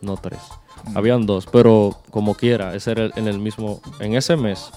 no 0.00 0.16
tres. 0.16 0.40
Mm. 0.84 0.98
Habían 0.98 1.26
dos, 1.26 1.46
pero 1.46 1.96
como 2.10 2.34
quiera, 2.34 2.74
ese 2.74 2.90
era 2.90 3.04
el- 3.04 3.12
en 3.14 3.28
el 3.28 3.38
mismo, 3.38 3.80
en 4.00 4.16
ese 4.16 4.36
mes, 4.36 4.68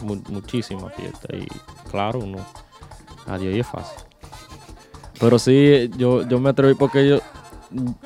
mu- 0.00 0.22
muchísimas 0.30 0.94
fiestas. 0.94 1.30
Y 1.38 1.46
claro, 1.90 2.20
uno, 2.20 2.38
adiós 3.26 3.54
y 3.54 3.60
es 3.60 3.66
fácil. 3.66 3.98
Pero 5.20 5.38
sí, 5.38 5.90
yo, 5.98 6.26
yo 6.26 6.40
me 6.40 6.48
atreví 6.50 6.74
porque 6.74 7.06
yo, 7.06 7.18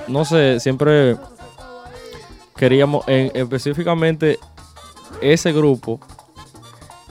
no 0.08 0.24
sé, 0.24 0.58
siempre 0.60 1.16
queríamos, 2.56 3.06
en- 3.06 3.30
específicamente 3.34 4.38
ese 5.20 5.52
grupo, 5.52 6.00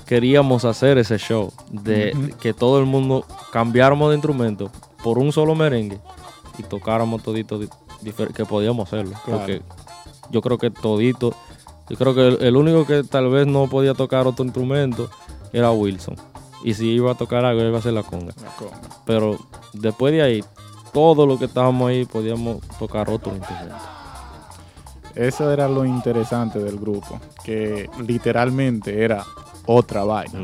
queríamos 0.08 0.66
hacer 0.66 0.98
ese 0.98 1.18
show 1.18 1.52
de 1.70 2.34
que 2.40 2.54
todo 2.54 2.80
el 2.80 2.86
mundo 2.86 3.26
cambiáramos 3.52 4.10
de 4.10 4.16
instrumento 4.16 4.72
por 5.04 5.20
un 5.20 5.32
solo 5.32 5.54
merengue 5.54 6.00
y 6.58 6.64
tocáramos 6.64 7.22
todito 7.22 7.60
que 8.34 8.46
podíamos 8.46 8.88
hacerlo. 8.88 9.16
Claro. 9.26 9.40
Porque 9.40 9.62
yo 10.32 10.42
creo 10.42 10.58
que 10.58 10.72
todito, 10.72 11.36
yo 11.90 11.98
creo 11.98 12.16
que 12.16 12.28
el, 12.28 12.38
el 12.42 12.56
único 12.56 12.86
que 12.86 13.04
tal 13.04 13.30
vez 13.30 13.46
no 13.46 13.68
podía 13.68 13.94
tocar 13.94 14.26
otro 14.28 14.46
instrumento 14.46 15.10
era 15.52 15.72
Wilson. 15.72 16.16
Y 16.64 16.74
si 16.74 16.88
iba 16.88 17.12
a 17.12 17.16
tocar 17.16 17.46
algo, 17.46 17.62
iba 17.62 17.78
a 17.78 17.82
ser 17.82 17.94
la 17.94 18.04
conga. 18.04 18.34
La 18.42 18.56
conga. 18.56 18.82
Pero 19.06 19.38
después 19.74 20.14
de 20.14 20.22
ahí, 20.22 20.44
todo 20.94 21.26
lo 21.26 21.38
que 21.38 21.46
estábamos 21.46 21.90
ahí 21.90 22.06
podíamos 22.06 22.62
tocar 22.80 23.10
otro 23.10 23.36
instrumento. 23.36 23.76
Eso 25.16 25.52
era 25.52 25.68
lo 25.68 25.84
interesante 25.84 26.60
del 26.60 26.78
grupo, 26.78 27.20
que 27.44 27.90
literalmente 28.06 29.04
era 29.04 29.26
otra 29.68 30.04
vaina. 30.04 30.40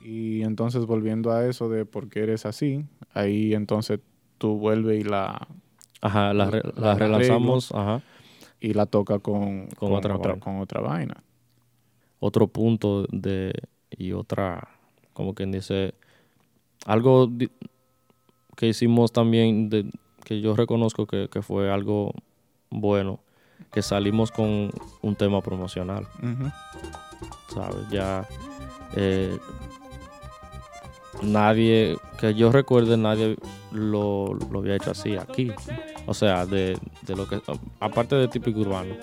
Y 0.00 0.42
entonces 0.42 0.86
volviendo 0.86 1.32
a 1.32 1.46
eso 1.46 1.68
de 1.68 1.84
por 1.86 2.08
qué 2.08 2.20
eres 2.22 2.46
así, 2.46 2.84
ahí 3.12 3.54
entonces 3.54 4.00
tú 4.38 4.56
vuelves 4.58 5.00
y 5.00 5.04
la 5.04 5.46
Ajá, 6.00 6.34
la, 6.34 6.50
re- 6.50 6.62
la 6.76 6.82
La 6.88 6.94
relanzamos, 6.94 7.72
ajá. 7.72 8.02
y 8.60 8.74
la 8.74 8.84
toca 8.86 9.18
con, 9.18 9.68
Con 9.68 9.92
otra 9.92 10.16
vaina. 10.16 10.40
con 10.40 10.60
otra 10.60 10.80
vaina. 10.80 11.22
Otro 12.20 12.46
punto 12.48 13.06
de 13.10 13.52
y 13.90 14.12
otra, 14.12 14.68
como 15.14 15.34
quien 15.34 15.50
dice, 15.52 15.94
algo 16.84 17.30
que 18.56 18.68
hicimos 18.68 19.12
también, 19.12 19.68
de, 19.70 19.90
que 20.24 20.40
yo 20.40 20.54
reconozco 20.56 21.06
que, 21.06 21.28
que 21.30 21.42
fue 21.42 21.70
algo 21.72 22.12
bueno, 22.70 23.20
que 23.72 23.82
salimos 23.82 24.30
con 24.30 24.70
un 25.02 25.16
tema 25.16 25.40
promocional. 25.40 26.06
¿sabes? 27.52 27.88
Ya 27.90 28.26
eh, 28.96 29.38
nadie, 31.22 31.96
que 32.18 32.34
yo 32.34 32.52
recuerde, 32.52 32.96
nadie 32.96 33.36
lo, 33.72 34.34
lo 34.34 34.58
había 34.58 34.76
hecho 34.76 34.90
así 34.90 35.16
aquí. 35.16 35.52
O 36.06 36.14
sea, 36.14 36.46
de, 36.46 36.78
de 37.02 37.16
lo 37.16 37.28
que, 37.28 37.40
aparte 37.80 38.14
de 38.16 38.28
típico 38.28 38.60
urbano, 38.60 38.94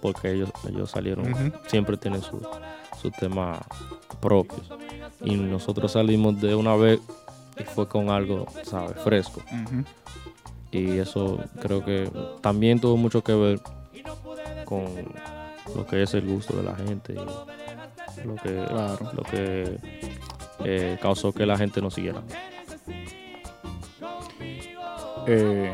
porque 0.00 0.32
ellos, 0.32 0.50
ellos 0.68 0.90
salieron, 0.90 1.52
siempre 1.66 1.96
tienen 1.96 2.22
su, 2.22 2.40
su 3.00 3.10
tema 3.10 3.58
propios. 4.20 4.70
Y 5.22 5.36
nosotros 5.36 5.92
salimos 5.92 6.40
de 6.40 6.54
una 6.54 6.76
vez 6.76 7.00
y 7.58 7.64
fue 7.64 7.88
con 7.88 8.10
algo, 8.10 8.46
¿sabes? 8.64 8.96
Fresco. 9.02 9.42
Y 10.72 10.98
eso 10.98 11.38
creo 11.60 11.84
que 11.84 12.10
también 12.40 12.80
tuvo 12.80 12.96
mucho 12.96 13.22
que 13.22 13.34
ver 13.34 13.60
con 14.64 14.84
lo 15.74 15.86
que 15.86 16.02
es 16.02 16.14
el 16.14 16.26
gusto 16.26 16.56
de 16.56 16.62
la 16.62 16.74
gente 16.76 17.12
y 17.14 18.24
lo 18.26 18.34
que, 18.36 18.64
Claro. 18.68 19.10
lo 19.12 19.22
que 19.24 19.78
eh, 20.64 20.98
causó 21.00 21.32
que 21.32 21.46
la 21.46 21.56
gente 21.56 21.80
nos 21.80 21.94
siguiera. 21.94 22.22
Eh, 25.26 25.72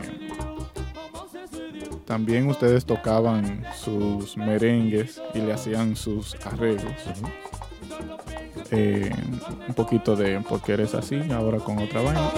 también 2.04 2.48
ustedes 2.48 2.84
tocaban 2.84 3.64
sus 3.74 4.36
merengues 4.36 5.20
y 5.34 5.38
le 5.40 5.52
hacían 5.52 5.96
sus 5.96 6.34
arreglos. 6.46 6.92
Eh, 8.70 9.10
un 9.68 9.74
poquito 9.74 10.16
de 10.16 10.40
por 10.40 10.60
qué 10.62 10.72
eres 10.72 10.94
así, 10.94 11.20
ahora 11.32 11.58
con 11.58 11.78
otra 11.78 12.00
vaina. 12.02 12.30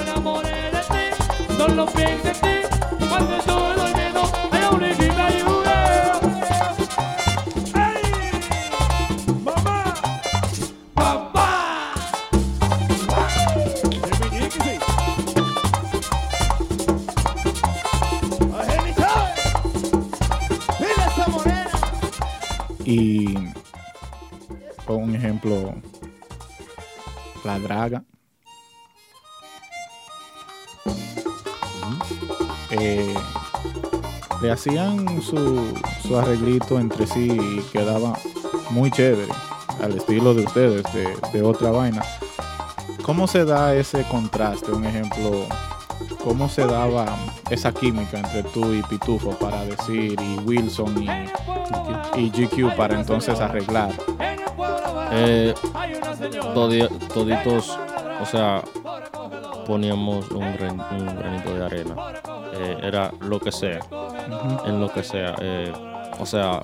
Solo 1.58 1.88
un 25.08 25.14
ejemplo, 25.14 25.74
la 27.44 27.58
draga. 27.58 28.07
Eh, 32.70 33.14
le 34.42 34.50
hacían 34.52 35.20
su, 35.22 35.72
su 36.06 36.16
arreglito 36.18 36.78
entre 36.78 37.06
sí 37.06 37.28
y 37.32 37.60
quedaba 37.72 38.12
muy 38.70 38.90
chévere, 38.90 39.32
al 39.82 39.96
estilo 39.96 40.34
de 40.34 40.44
ustedes, 40.44 40.84
de, 40.92 41.16
de 41.32 41.42
otra 41.42 41.70
vaina. 41.70 42.02
¿Cómo 43.02 43.26
se 43.26 43.44
da 43.44 43.74
ese 43.74 44.04
contraste? 44.04 44.70
Un 44.70 44.84
ejemplo, 44.84 45.46
¿cómo 46.22 46.48
se 46.48 46.66
daba 46.66 47.06
esa 47.50 47.72
química 47.72 48.18
entre 48.18 48.42
tú 48.44 48.72
y 48.74 48.82
Pitufo 48.82 49.30
para 49.30 49.64
decir, 49.64 50.14
y 50.20 50.38
Wilson 50.44 51.02
y, 51.02 52.20
y 52.20 52.30
GQ 52.30 52.76
para 52.76 52.94
entonces 53.00 53.40
arreglar? 53.40 53.90
Eh, 55.10 55.54
todi- 56.54 56.88
toditos, 57.08 57.76
o 58.20 58.26
sea, 58.26 58.62
poníamos 59.66 60.30
un, 60.30 60.52
gran- 60.52 60.80
un 61.00 61.16
granito 61.18 61.54
de 61.54 61.64
arena. 61.64 61.94
Eh, 62.60 62.78
era 62.82 63.12
lo 63.20 63.38
que 63.38 63.52
sea, 63.52 63.80
en 64.64 64.80
lo 64.80 64.92
que 64.92 65.02
sea. 65.04 65.34
eh, 65.40 65.72
o 66.18 66.26
sea, 66.26 66.60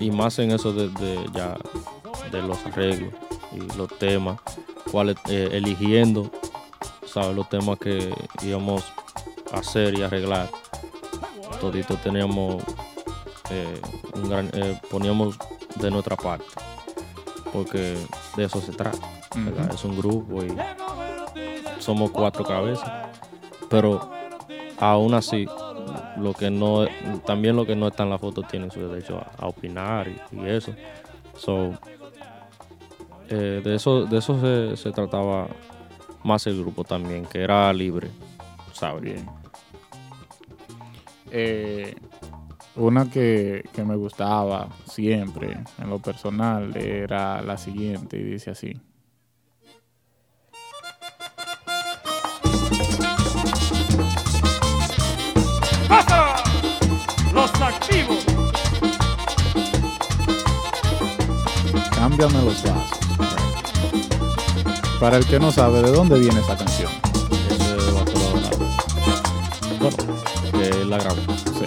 y 0.00 0.10
más 0.10 0.38
en 0.38 0.52
eso 0.52 0.72
de, 0.72 0.88
de 0.88 1.26
ya 1.34 1.54
de 2.30 2.40
los 2.42 2.64
arreglos 2.64 3.12
y 3.52 3.76
los 3.76 3.88
temas, 3.98 4.40
cuáles 4.90 5.16
eh, 5.28 5.50
eligiendo, 5.52 6.30
¿sabes? 7.04 7.36
Los 7.36 7.48
temas 7.50 7.78
que 7.78 8.14
íbamos 8.42 8.82
a 9.52 9.58
hacer 9.58 9.98
y 9.98 10.02
arreglar. 10.02 10.48
Toditos 11.60 12.00
teníamos, 12.02 12.62
un 14.14 14.28
gran, 14.28 14.50
poníamos 14.90 15.36
de 15.76 15.90
nuestra 15.90 16.16
parte, 16.16 16.46
porque 17.52 17.98
de 18.36 18.44
eso 18.44 18.60
se 18.60 18.72
trata. 18.72 19.06
Es 19.72 19.84
un 19.84 19.96
grupo 19.96 20.42
y 20.42 20.56
somos 21.78 22.10
cuatro 22.10 22.44
cabezas. 22.44 22.90
Pero 23.68 24.11
aún 24.82 25.14
así, 25.14 25.46
lo 26.16 26.34
que 26.34 26.50
no, 26.50 26.86
también 27.24 27.54
lo 27.54 27.64
que 27.64 27.76
no 27.76 27.88
está 27.88 28.02
en 28.02 28.10
la 28.10 28.18
foto 28.18 28.42
tienen 28.42 28.70
su 28.72 28.80
derecho 28.80 29.24
a, 29.38 29.46
opinar 29.46 30.08
y, 30.08 30.44
eso. 30.44 30.74
So, 31.36 31.72
eh, 33.28 33.62
de 33.64 33.74
eso, 33.76 34.06
de 34.06 34.18
eso 34.18 34.40
se, 34.40 34.76
se 34.76 34.90
trataba 34.90 35.46
más 36.24 36.46
el 36.48 36.58
grupo 36.58 36.82
también, 36.82 37.26
que 37.26 37.42
era 37.42 37.72
libre, 37.72 38.10
¿sabes? 38.72 39.24
Eh, 41.30 41.94
una 42.74 43.08
que, 43.08 43.64
que 43.72 43.84
me 43.84 43.94
gustaba 43.94 44.68
siempre 44.84 45.58
en 45.78 45.90
lo 45.90 46.00
personal 46.00 46.76
era 46.76 47.40
la 47.40 47.56
siguiente 47.56 48.18
y 48.18 48.24
dice 48.24 48.50
así. 48.50 48.76
Cámbiame 62.02 62.42
los 62.42 62.60
vasos. 62.64 62.98
Para 64.98 65.18
el 65.18 65.24
que 65.24 65.38
no 65.38 65.52
sabe 65.52 65.82
de 65.82 65.92
dónde 65.92 66.18
viene 66.18 66.40
esa 66.40 66.56
canción. 66.56 66.90
Ese 67.48 67.76
es 67.76 67.94
Vato 67.94 68.18
Dorado. 68.18 68.58
Bueno, 69.78 69.96
que 70.50 70.80
él 70.80 70.90
la 70.90 70.98
grabó. 70.98 71.20
Sí. 71.44 71.66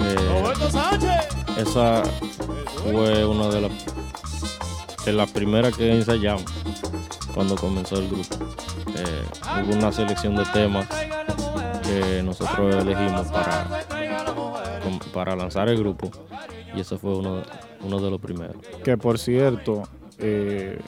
Eh, 0.00 0.70
Sánchez. 0.70 1.28
Esa 1.56 2.02
fue 2.82 3.24
una 3.24 3.48
de 3.48 3.62
las 3.62 3.72
de 5.06 5.12
las 5.14 5.30
primeras 5.30 5.74
que 5.74 5.90
ensayamos 5.90 6.44
cuando 7.32 7.56
comenzó 7.56 7.96
el 7.96 8.08
grupo. 8.08 8.36
Eh, 8.94 9.24
hubo 9.64 9.76
una 9.76 9.90
selección 9.92 10.36
de 10.36 10.44
temas 10.44 10.86
que 11.84 12.22
nosotros 12.22 12.74
elegimos 12.74 13.28
para, 13.28 13.66
para 15.14 15.36
lanzar 15.36 15.70
el 15.70 15.78
grupo 15.78 16.10
y 16.74 16.80
ese 16.80 16.98
fue 16.98 17.16
uno, 17.16 17.42
uno 17.82 18.00
de 18.00 18.10
los 18.10 18.20
primeros. 18.20 18.56
Que 18.84 18.96
por 18.96 19.18
cierto, 19.18 19.84
eh, 20.18 20.78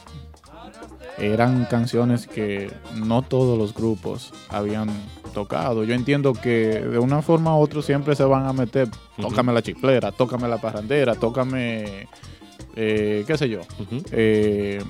eran 1.18 1.64
canciones 1.66 2.26
que 2.26 2.72
no 2.94 3.22
todos 3.22 3.58
los 3.58 3.74
grupos 3.74 4.32
habían 4.48 4.88
tocado. 5.32 5.84
Yo 5.84 5.94
entiendo 5.94 6.32
que 6.32 6.80
de 6.80 6.98
una 6.98 7.22
forma 7.22 7.56
u 7.56 7.60
otra 7.60 7.82
siempre 7.82 8.16
se 8.16 8.24
van 8.24 8.46
a 8.46 8.52
meter, 8.52 8.88
tócame 9.20 9.52
la 9.52 9.62
chiflera, 9.62 10.12
tócame 10.12 10.48
la 10.48 10.58
parrandera, 10.60 11.14
tócame, 11.14 12.08
eh, 12.76 13.24
qué 13.26 13.38
sé 13.38 13.48
yo, 13.48 13.60
eh, 14.10 14.82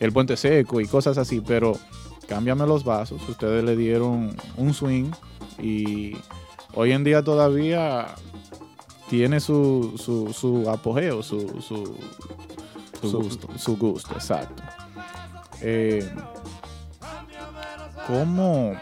el 0.00 0.12
puente 0.12 0.36
seco 0.36 0.80
y 0.80 0.86
cosas 0.86 1.18
así, 1.18 1.40
pero 1.40 1.76
cámbiame 2.28 2.66
los 2.66 2.84
vasos, 2.84 3.26
ustedes 3.28 3.64
le 3.64 3.76
dieron 3.76 4.36
un 4.56 4.74
swing 4.74 5.10
y 5.62 6.16
hoy 6.74 6.92
en 6.92 7.04
día 7.04 7.22
todavía 7.22 8.06
tiene 9.16 9.38
su, 9.38 9.94
su, 9.96 10.32
su 10.32 10.68
apogeo, 10.68 11.22
su, 11.22 11.62
su, 11.62 11.96
Su 13.00 13.22
gusto. 13.22 13.48
Su 13.56 13.76
gusto, 13.76 14.14
exacto. 14.14 14.60
Eh, 15.60 16.04
¿cómo, 18.08 18.72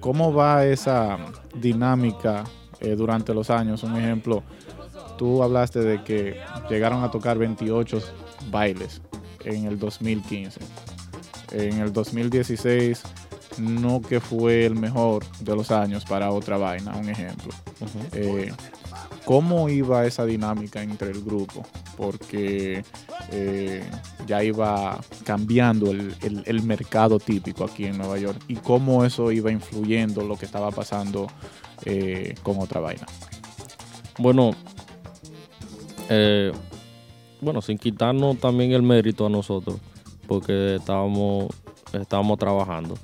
¿Cómo 0.00 0.32
va 0.32 0.64
esa 0.64 1.18
dinámica 1.54 2.44
eh, 2.80 2.96
durante 2.96 3.34
los 3.34 3.50
años? 3.50 3.82
Un 3.82 3.96
ejemplo, 3.96 4.42
tú 5.18 5.42
hablaste 5.42 5.80
de 5.80 6.02
que 6.02 6.40
llegaron 6.70 7.04
a 7.04 7.10
tocar 7.10 7.36
28 7.36 8.00
bailes 8.50 9.02
en 9.44 9.66
el 9.66 9.78
2015. 9.78 10.58
En 11.52 11.80
el 11.80 11.92
2016 11.92 13.02
no 13.58 14.00
que 14.00 14.20
fue 14.20 14.64
el 14.64 14.74
mejor 14.74 15.22
de 15.40 15.54
los 15.54 15.70
años 15.70 16.06
para 16.06 16.30
otra 16.30 16.56
vaina, 16.56 16.96
un 16.96 17.10
ejemplo. 17.10 17.52
Eh, 18.12 18.52
¿Cómo 19.26 19.68
iba 19.68 20.06
esa 20.06 20.24
dinámica 20.24 20.82
entre 20.82 21.10
el 21.10 21.20
grupo? 21.22 21.66
Porque 21.98 22.82
eh, 23.32 23.82
ya 24.26 24.42
iba 24.42 24.98
cambiando 25.24 25.90
el, 25.90 26.14
el- 26.22 26.42
el 26.46 26.62
mercado 26.62 27.18
típico 27.18 27.64
aquí 27.64 27.84
en 27.84 27.98
Nueva 27.98 28.18
York 28.18 28.40
y 28.48 28.54
cómo 28.54 29.04
eso 29.04 29.32
iba 29.32 29.50
influyendo 29.50 30.22
lo 30.22 30.36
que 30.38 30.46
estaba 30.46 30.70
pasando 30.70 31.26
eh, 31.84 32.34
con 32.44 32.58
otra 32.60 32.80
vaina. 32.80 33.04
Bueno, 34.18 34.52
eh, 36.08 36.52
bueno, 37.40 37.60
sin 37.62 37.78
quitarnos 37.78 38.38
también 38.38 38.72
el 38.72 38.82
mérito 38.82 39.26
a 39.26 39.28
nosotros, 39.28 39.76
porque 40.26 40.76
estábamos, 40.76 41.48
estábamos 41.92 42.38
trabajando, 42.38 42.96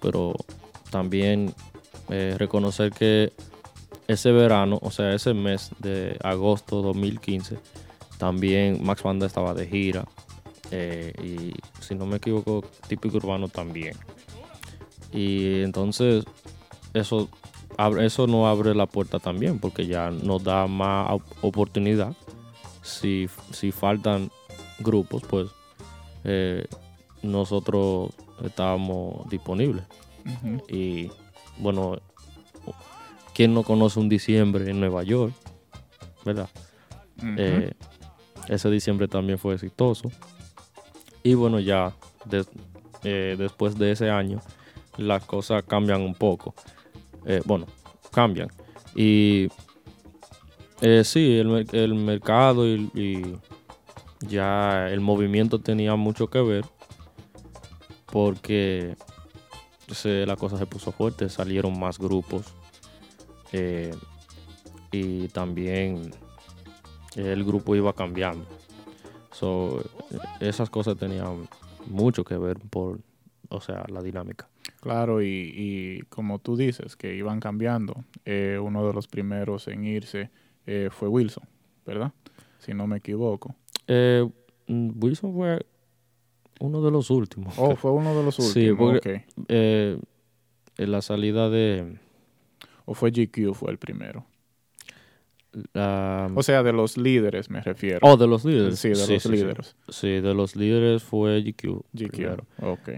pero 0.00 0.34
también 0.90 1.54
eh, 2.10 2.36
reconocer 2.38 2.92
que 2.92 3.32
ese 4.08 4.32
verano, 4.32 4.78
o 4.82 4.90
sea, 4.90 5.12
ese 5.14 5.34
mes 5.34 5.70
de 5.78 6.18
agosto 6.22 6.82
2015, 6.82 7.58
también 8.18 8.84
Max 8.84 9.02
Banda 9.02 9.26
estaba 9.26 9.54
de 9.54 9.66
gira. 9.66 10.04
eh, 10.70 11.12
y 11.22 11.54
si 11.82 11.94
no 11.94 12.06
me 12.06 12.16
equivoco, 12.16 12.64
típico 12.88 13.18
urbano 13.18 13.48
también. 13.48 13.94
Y 15.12 15.60
entonces 15.62 16.24
eso, 16.94 17.28
eso 18.00 18.26
no 18.26 18.46
abre 18.48 18.74
la 18.74 18.86
puerta 18.86 19.18
también, 19.18 19.58
porque 19.58 19.86
ya 19.86 20.10
nos 20.10 20.42
da 20.42 20.66
más 20.66 21.10
op- 21.12 21.44
oportunidad. 21.44 22.14
Si, 22.82 23.28
si 23.50 23.70
faltan 23.70 24.30
grupos, 24.78 25.22
pues 25.28 25.48
eh, 26.24 26.64
nosotros 27.22 28.10
estábamos 28.44 29.28
disponibles. 29.28 29.84
Y 30.68 31.10
bueno, 31.58 31.98
¿quién 33.34 33.54
no 33.54 33.62
conoce 33.62 33.98
un 34.00 34.08
diciembre 34.08 34.70
en 34.70 34.80
Nueva 34.80 35.02
York? 35.02 35.32
¿Verdad? 36.24 36.48
Eh, 37.38 37.72
ese 38.48 38.70
diciembre 38.70 39.08
también 39.08 39.38
fue 39.38 39.54
exitoso. 39.54 40.10
Y 41.22 41.34
bueno, 41.34 41.60
ya 41.60 41.92
eh, 43.04 43.36
después 43.38 43.78
de 43.78 43.92
ese 43.92 44.10
año, 44.10 44.40
las 44.96 45.24
cosas 45.24 45.62
cambian 45.64 46.00
un 46.02 46.14
poco. 46.14 46.54
Eh, 47.26 47.40
bueno, 47.44 47.66
cambian. 48.12 48.48
Y 48.94 49.48
eh, 50.80 51.02
sí, 51.04 51.38
el, 51.38 51.66
el 51.72 51.94
mercado 51.94 52.66
y, 52.66 52.90
y 52.94 53.36
ya 54.26 54.88
el 54.90 55.00
movimiento 55.00 55.58
tenía 55.60 55.94
mucho 55.96 56.26
que 56.28 56.40
ver 56.42 56.64
porque 58.06 58.96
se- 59.90 60.26
la 60.26 60.36
cosa 60.36 60.58
se 60.58 60.66
puso 60.66 60.92
fuerte, 60.92 61.28
salieron 61.28 61.78
más 61.78 61.98
grupos 61.98 62.44
eh, 63.52 63.94
y 64.90 65.28
también 65.28 66.10
el 67.16 67.44
grupo 67.44 67.74
iba 67.76 67.92
cambiando. 67.92 68.46
So, 69.32 69.82
esas 70.40 70.68
cosas 70.70 70.96
tenían 70.96 71.48
mucho 71.86 72.24
que 72.24 72.36
ver 72.36 72.58
por, 72.58 73.00
o 73.48 73.60
sea, 73.60 73.84
la 73.88 74.02
dinámica. 74.02 74.48
Claro, 74.80 75.22
y, 75.22 75.26
y 75.54 76.00
como 76.08 76.38
tú 76.38 76.56
dices, 76.56 76.96
que 76.96 77.14
iban 77.14 77.40
cambiando, 77.40 78.04
eh, 78.24 78.58
uno 78.62 78.86
de 78.86 78.92
los 78.92 79.06
primeros 79.08 79.68
en 79.68 79.84
irse 79.84 80.30
eh, 80.66 80.88
fue 80.90 81.08
Wilson, 81.08 81.44
¿verdad? 81.86 82.12
Si 82.58 82.74
no 82.74 82.86
me 82.86 82.98
equivoco. 82.98 83.54
Eh, 83.86 84.28
mm, 84.66 84.90
Wilson 85.02 85.32
fue 85.34 85.64
uno 86.60 86.82
de 86.82 86.90
los 86.90 87.10
últimos. 87.10 87.54
Oh, 87.58 87.74
fue 87.76 87.90
uno 87.90 88.14
de 88.16 88.22
los 88.24 88.34
Sí, 88.52 88.70
últimos. 88.70 88.92
porque- 88.94 89.24
ok. 89.36 89.44
Eh, 89.48 89.98
en 90.78 90.92
la 90.92 91.02
salida 91.02 91.48
de 91.50 91.98
O 92.84 92.94
fue 92.94 93.10
GQ, 93.10 93.54
fue 93.54 93.70
el 93.70 93.78
primero. 93.78 94.24
la... 95.74 96.30
O 96.34 96.42
sea, 96.42 96.62
de 96.62 96.72
los 96.72 96.96
líderes 96.96 97.50
me 97.50 97.60
refiero. 97.60 98.00
oh, 98.02 98.16
de 98.16 98.26
los 98.26 98.44
líderes. 98.44 98.78
sí, 98.78 98.88
de 98.90 99.06
los 99.06 99.22
sí, 99.22 99.28
líderes. 99.28 99.76
Sí, 99.88 100.08
de 100.20 100.34
los 100.34 100.56
líderes 100.56 101.02
fue 101.02 101.42
GQ. 101.42 101.84
GQ. 101.92 102.10
primero. 102.10 102.46
Ok. 102.58 102.88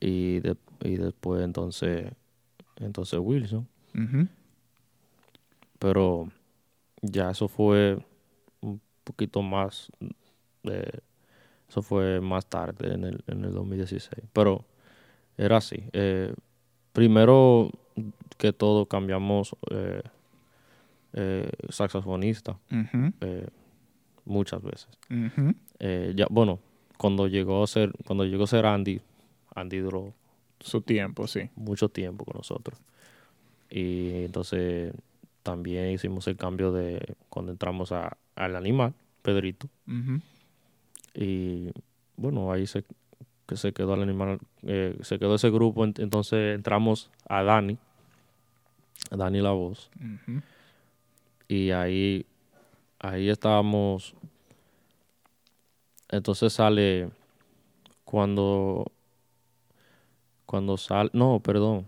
Y, 0.00 0.40
de- 0.40 0.56
y 0.82 0.96
después 0.96 1.42
entonces, 1.42 2.12
entonces 2.76 3.18
Wilson. 3.22 3.66
Pero 5.78 6.28
ya 7.02 7.30
eso 7.30 7.48
fue 7.48 7.98
un 8.60 8.80
poquito 9.04 9.42
más, 9.42 9.90
eso 11.68 11.82
fue 11.82 12.20
más 12.20 12.46
tarde 12.46 12.94
en 12.94 13.04
el, 13.04 13.24
en 13.26 13.44
el 13.44 13.52
2016. 13.52 14.26
Pero 14.32 14.64
era 15.36 15.58
así. 15.58 15.84
eh, 15.92 16.32
primero 16.92 17.70
que 18.38 18.52
todo 18.52 18.86
cambiamos 18.86 19.56
eh, 19.70 20.02
eh, 21.14 21.50
saxofonista 21.68 22.58
eh, 23.20 23.46
muchas 24.24 24.62
veces. 24.62 24.88
Ya, 26.16 26.26
bueno, 26.30 26.58
cuando 26.98 27.26
llegó 27.26 27.62
a 27.62 27.66
ser, 27.66 27.92
cuando 28.06 28.24
llegó 28.24 28.44
a 28.44 28.46
ser 28.48 28.66
Andy, 28.66 29.00
Andy 29.54 29.78
duró 29.78 30.12
Su 30.60 30.80
tiempo, 30.80 31.26
sí. 31.26 31.50
mucho 31.56 31.88
tiempo 31.88 32.24
con 32.24 32.36
nosotros. 32.38 32.80
Y 33.70 34.24
entonces 34.24 34.92
también 35.42 35.90
hicimos 35.90 36.26
el 36.28 36.36
cambio 36.36 36.72
de 36.72 37.16
cuando 37.28 37.52
entramos 37.52 37.92
a, 37.92 38.16
al 38.34 38.56
animal, 38.56 38.94
Pedrito. 39.22 39.68
Y 41.14 41.70
bueno, 42.16 42.50
ahí 42.52 42.66
se, 42.66 42.84
que 43.46 43.56
se 43.56 43.72
quedó 43.72 43.94
el 43.94 44.02
animal, 44.02 44.38
eh, 44.62 44.96
se 45.02 45.18
quedó 45.18 45.34
ese 45.34 45.50
grupo. 45.50 45.84
ent- 45.84 46.02
Entonces 46.02 46.54
entramos 46.54 47.10
a 47.28 47.42
Dani, 47.42 47.76
Dani 49.16 49.40
la 49.40 49.50
voz. 49.52 49.90
Y 51.48 51.70
ahí, 51.70 52.26
ahí 52.98 53.28
estábamos. 53.28 54.14
Entonces 56.08 56.52
sale 56.52 57.10
cuando, 58.04 58.90
cuando 60.46 60.76
sale, 60.76 61.10
no, 61.12 61.40
perdón, 61.40 61.86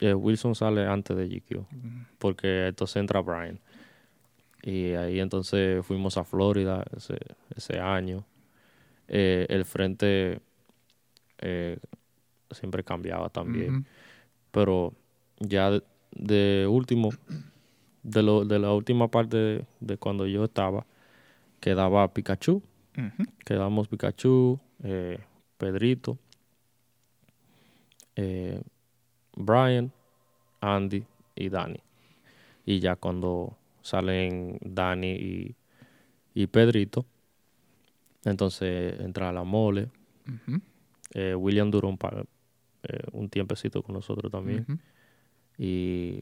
eh, 0.00 0.14
Wilson 0.14 0.54
sale 0.54 0.86
antes 0.86 1.16
de 1.16 1.28
GQ, 1.28 1.64
porque 2.18 2.68
entonces 2.68 2.96
entra 2.96 3.20
Brian. 3.20 3.60
Y 4.62 4.92
ahí 4.94 5.20
entonces 5.20 5.84
fuimos 5.86 6.18
a 6.18 6.24
Florida 6.24 6.84
ese, 6.96 7.18
ese 7.54 7.78
año. 7.78 8.24
Eh, 9.06 9.46
el 9.48 9.64
frente 9.64 10.40
eh, 11.38 11.78
siempre 12.50 12.82
cambiaba 12.82 13.30
también 13.30 13.86
pero 14.50 14.92
ya 15.38 15.80
de, 16.12 16.66
último, 16.68 17.10
de, 18.02 18.22
lo, 18.22 18.44
de 18.44 18.58
la 18.58 18.72
última 18.72 19.08
parte 19.08 19.36
de, 19.36 19.64
de 19.80 19.96
cuando 19.96 20.26
yo 20.26 20.44
estaba, 20.44 20.86
quedaba 21.60 22.12
Pikachu, 22.12 22.62
quedamos 23.44 23.88
Pikachu, 23.88 24.58
eh, 24.82 25.18
Pedrito, 25.58 26.18
eh, 28.16 28.60
Brian, 29.36 29.92
Andy 30.60 31.04
y 31.36 31.48
Dani. 31.48 31.80
Y 32.66 32.80
ya 32.80 32.96
cuando 32.96 33.56
salen 33.82 34.58
Dani 34.62 35.12
y, 35.12 35.54
y 36.34 36.46
Pedrito, 36.48 37.06
entonces 38.24 38.98
entra 39.00 39.32
la 39.32 39.44
mole. 39.44 39.88
Eh, 41.14 41.34
William 41.34 41.70
duró 41.70 41.88
un, 41.88 41.96
par- 41.96 42.26
un 43.12 43.28
tiempecito 43.28 43.82
con 43.82 43.94
nosotros 43.94 44.30
también. 44.30 44.64
Y 45.58 46.20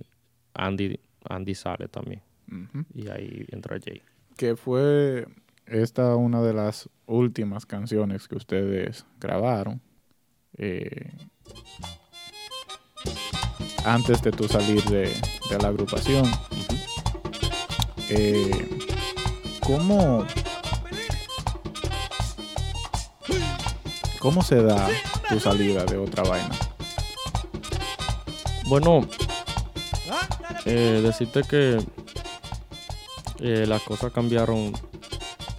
Andy, 0.54 0.98
Andy 1.28 1.54
sale 1.54 1.88
también. 1.88 2.22
Y 2.94 3.08
ahí 3.08 3.44
entra 3.50 3.78
Jay. 3.84 4.00
que 4.36 4.56
fue 4.56 5.26
esta 5.66 6.14
una 6.16 6.40
de 6.42 6.54
las 6.54 6.88
últimas 7.06 7.66
canciones 7.66 8.28
que 8.28 8.36
ustedes 8.36 9.04
grabaron 9.20 9.80
eh, 10.56 11.12
antes 13.84 14.22
de 14.22 14.30
tu 14.32 14.48
salir 14.48 14.82
de, 14.84 15.12
de 15.50 15.58
la 15.60 15.68
agrupación. 15.68 16.24
Eh, 18.08 18.68
¿Cómo 19.60 20.24
cómo 24.20 24.42
se 24.42 24.62
da 24.62 24.88
tu 25.28 25.40
salida 25.40 25.84
de 25.84 25.96
otra 25.98 26.22
vaina? 26.22 26.50
Bueno, 28.68 29.06
eh, 30.66 31.01
decirte 31.02 31.43
que 31.43 31.78
eh, 33.40 33.64
las 33.66 33.82
cosas 33.82 34.12
cambiaron 34.12 34.72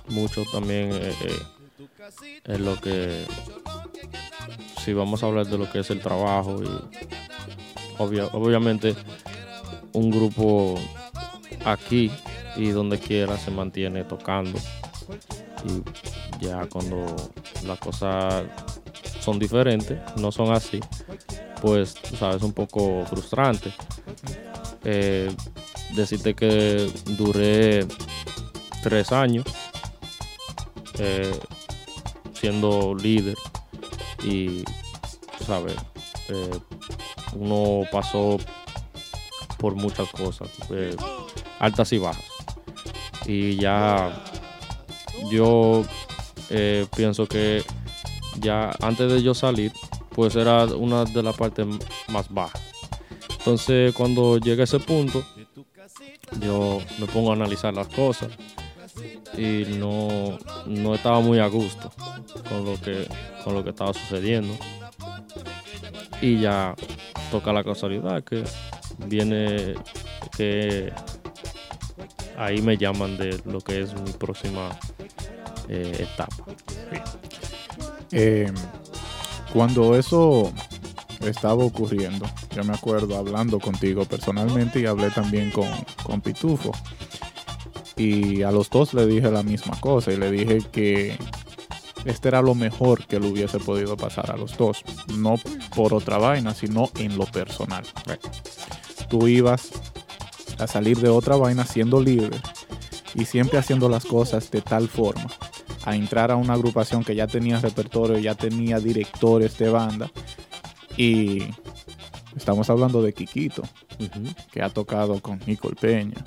mucho 0.10 0.44
también 0.52 0.92
eh, 0.94 1.14
eh, 1.24 1.40
en 2.46 2.66
lo 2.66 2.80
que, 2.80 3.26
si 4.84 4.94
vamos 4.94 5.24
a 5.24 5.28
hablar 5.28 5.48
de 5.48 5.58
lo 5.58 5.70
que 5.70 5.80
es 5.80 5.90
el 5.90 6.00
trabajo 6.02 6.62
y 6.64 6.68
obvia- 7.98 8.30
obviamente 8.34 8.96
un 9.94 10.12
grupo 10.12 10.76
aquí 11.66 12.12
y 12.56 12.70
donde 12.70 13.00
quiera 13.00 13.38
se 13.38 13.52
mantiene 13.52 14.04
tocando 14.04 14.58
y 15.66 16.46
ya 16.46 16.66
cuando 16.68 17.06
las 17.66 17.80
cosas 17.80 18.46
son 19.20 19.40
diferentes, 19.40 20.00
no 20.18 20.32
son 20.32 20.54
así, 20.54 20.80
pues, 21.62 21.96
sabes, 22.18 22.42
un 22.44 22.54
poco 22.54 23.04
frustrante. 23.08 23.72
Eh, 24.90 25.30
decirte 25.94 26.34
que 26.34 26.90
duré 27.18 27.86
tres 28.82 29.12
años 29.12 29.44
eh, 30.98 31.38
siendo 32.34 32.96
líder 32.96 33.36
y, 34.24 34.64
sabes, 35.46 35.76
eh, 36.30 36.60
uno 37.34 37.84
pasó 37.92 38.38
por 39.58 39.76
muchas 39.76 40.10
cosas, 40.10 40.50
eh, 40.72 40.96
altas 41.60 41.92
y 41.92 41.98
bajas. 41.98 42.24
Y 43.26 43.58
ya 43.58 44.24
yo 45.30 45.84
pienso 46.96 47.28
que 47.28 47.62
ya 48.40 48.72
antes 48.82 49.12
de 49.12 49.22
yo 49.22 49.34
salir, 49.34 49.74
pues 50.14 50.36
era 50.36 50.66
una 50.66 51.04
de 51.04 51.24
las 51.24 51.36
partes 51.36 51.68
más 52.08 52.30
bajas. 52.30 52.67
Entonces, 53.48 53.96
cuando 53.96 54.38
llega 54.40 54.66
ese 54.66 54.78
punto, 54.78 55.24
yo 56.42 56.82
me 57.00 57.06
pongo 57.06 57.32
a 57.32 57.34
analizar 57.34 57.74
las 57.74 57.88
cosas 57.88 58.28
y 59.38 59.64
no, 59.80 60.38
no 60.66 60.94
estaba 60.94 61.22
muy 61.22 61.40
a 61.40 61.48
gusto 61.48 61.90
con 62.50 62.66
lo 62.66 62.78
que, 62.82 63.08
con 63.46 63.54
lo 63.54 63.64
que 63.64 63.70
estaba 63.70 63.94
sucediendo. 63.94 64.54
Y 66.22 66.42
ya 66.42 66.76
toca 67.32 67.54
la 67.54 67.64
casualidad 67.64 68.22
que 68.22 68.44
viene 69.06 69.76
que 70.36 70.92
ahí 72.36 72.62
me 72.62 72.76
llaman 72.76 73.16
de 73.18 73.42
lo 73.46 73.62
que 73.62 73.80
es 73.80 73.94
mi 73.94 74.12
próxima 74.12 74.78
eh, 75.70 76.06
etapa. 76.12 76.36
Eh, 78.12 78.52
cuando 79.54 79.96
eso 79.96 80.52
estaba 81.22 81.64
ocurriendo, 81.64 82.26
yo 82.56 82.64
me 82.64 82.74
acuerdo 82.74 83.18
hablando 83.18 83.60
contigo 83.60 84.06
personalmente 84.06 84.80
y 84.80 84.86
hablé 84.86 85.10
también 85.12 85.52
con, 85.52 85.70
con 86.04 86.22
Pitufo. 86.22 86.72
Y 87.96 88.44
a 88.44 88.52
los 88.52 88.70
dos 88.70 88.94
le 88.94 89.08
dije 89.08 89.32
la 89.32 89.44
misma 89.44 89.80
cosa 89.80 90.12
y 90.12 90.18
le 90.18 90.30
dije 90.32 90.60
que 90.72 91.18
este 92.06 92.28
era 92.28 92.42
lo 92.42 92.56
mejor 92.56 93.06
que 93.06 93.20
le 93.20 93.28
hubiese 93.28 93.60
podido 93.60 93.98
pasar 93.98 94.32
a 94.32 94.38
los 94.38 94.56
dos. 94.56 94.84
No 95.18 95.36
por 95.76 95.94
otra 95.94 96.18
vaina, 96.18 96.54
sino 96.54 96.90
en 97.00 97.18
lo 97.18 97.26
personal. 97.26 97.84
Tú 99.10 99.28
ibas 99.28 99.72
a 100.60 100.68
salir 100.68 101.00
de 101.00 101.10
otra 101.10 101.36
vaina 101.36 101.66
siendo 101.66 102.00
libre 102.02 102.38
y 103.14 103.26
siempre 103.26 103.58
haciendo 103.58 103.90
las 103.90 104.06
cosas 104.06 104.52
de 104.52 104.62
tal 104.62 104.88
forma 104.88 105.28
a 105.86 105.96
entrar 105.96 106.32
a 106.32 106.36
una 106.36 106.54
agrupación 106.54 107.04
que 107.04 107.16
ya 107.16 107.28
tenía 107.28 107.60
repertorio, 107.60 108.18
ya 108.18 108.36
tenía 108.36 108.80
directores 108.80 109.58
de 109.58 109.70
banda 109.70 110.12
y 110.98 111.44
estamos 112.36 112.70
hablando 112.70 113.02
de 113.02 113.14
Kikito, 113.14 113.64
que 114.52 114.62
ha 114.62 114.70
tocado 114.70 115.22
con 115.22 115.40
Nicole 115.46 115.76
Peña 115.76 116.24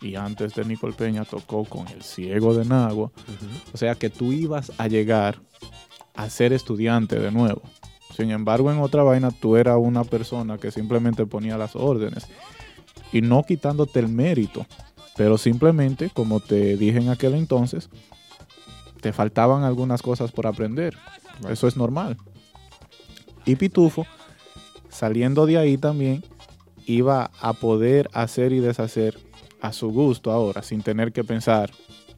y 0.00 0.16
antes 0.16 0.54
de 0.54 0.64
Nicole 0.64 0.94
Peña 0.94 1.24
tocó 1.24 1.64
con 1.64 1.86
El 1.88 2.02
Ciego 2.02 2.54
de 2.54 2.64
Nagua. 2.64 3.10
O 3.72 3.76
sea 3.76 3.94
que 3.94 4.10
tú 4.10 4.32
ibas 4.32 4.72
a 4.78 4.88
llegar 4.88 5.40
a 6.14 6.28
ser 6.30 6.52
estudiante 6.52 7.18
de 7.18 7.30
nuevo. 7.30 7.62
Sin 8.16 8.30
embargo, 8.30 8.70
en 8.70 8.80
otra 8.80 9.02
vaina 9.02 9.30
tú 9.30 9.56
eras 9.56 9.78
una 9.80 10.04
persona 10.04 10.58
que 10.58 10.70
simplemente 10.70 11.26
ponía 11.26 11.56
las 11.56 11.76
órdenes 11.76 12.28
y 13.12 13.22
no 13.22 13.42
quitándote 13.42 14.00
el 14.00 14.08
mérito, 14.08 14.66
pero 15.16 15.38
simplemente, 15.38 16.10
como 16.10 16.40
te 16.40 16.76
dije 16.76 16.98
en 16.98 17.08
aquel 17.08 17.34
entonces, 17.34 17.88
te 19.00 19.12
faltaban 19.12 19.64
algunas 19.64 20.02
cosas 20.02 20.30
por 20.30 20.46
aprender. 20.46 20.96
Eso 21.48 21.66
es 21.66 21.76
normal. 21.76 22.16
Y 23.44 23.56
Pitufo, 23.56 24.06
saliendo 24.88 25.46
de 25.46 25.58
ahí 25.58 25.76
también, 25.76 26.22
iba 26.86 27.30
a 27.40 27.52
poder 27.52 28.08
hacer 28.12 28.52
y 28.52 28.60
deshacer 28.60 29.18
a 29.60 29.72
su 29.72 29.90
gusto 29.90 30.30
ahora, 30.30 30.62
sin 30.62 30.82
tener 30.82 31.12
que 31.12 31.24
pensar, 31.24 31.70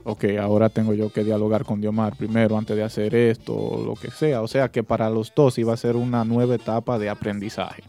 ok, 0.04 0.24
ahora 0.40 0.68
tengo 0.68 0.94
yo 0.94 1.12
que 1.12 1.24
dialogar 1.24 1.64
con 1.64 1.80
Diomar 1.80 2.16
primero 2.16 2.56
antes 2.56 2.76
de 2.76 2.82
hacer 2.82 3.14
esto 3.14 3.54
o 3.54 3.84
lo 3.84 3.94
que 3.94 4.10
sea. 4.10 4.42
O 4.42 4.48
sea 4.48 4.70
que 4.70 4.82
para 4.82 5.10
los 5.10 5.32
dos 5.34 5.58
iba 5.58 5.72
a 5.72 5.78
ser 5.78 5.96
una 5.96 6.24
nueva 6.24 6.54
etapa 6.54 6.98
de 6.98 7.08
aprendizaje. 7.08 7.82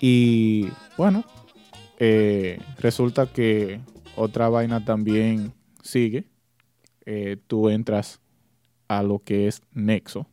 Y 0.00 0.68
bueno, 0.96 1.24
eh, 1.98 2.58
resulta 2.78 3.26
que 3.26 3.80
otra 4.16 4.48
vaina 4.48 4.84
también 4.84 5.52
sigue. 5.82 6.24
Eh, 7.04 7.36
tú 7.46 7.68
entras 7.68 8.20
a 8.88 9.02
lo 9.02 9.20
que 9.20 9.46
es 9.46 9.62
Nexo. 9.72 10.26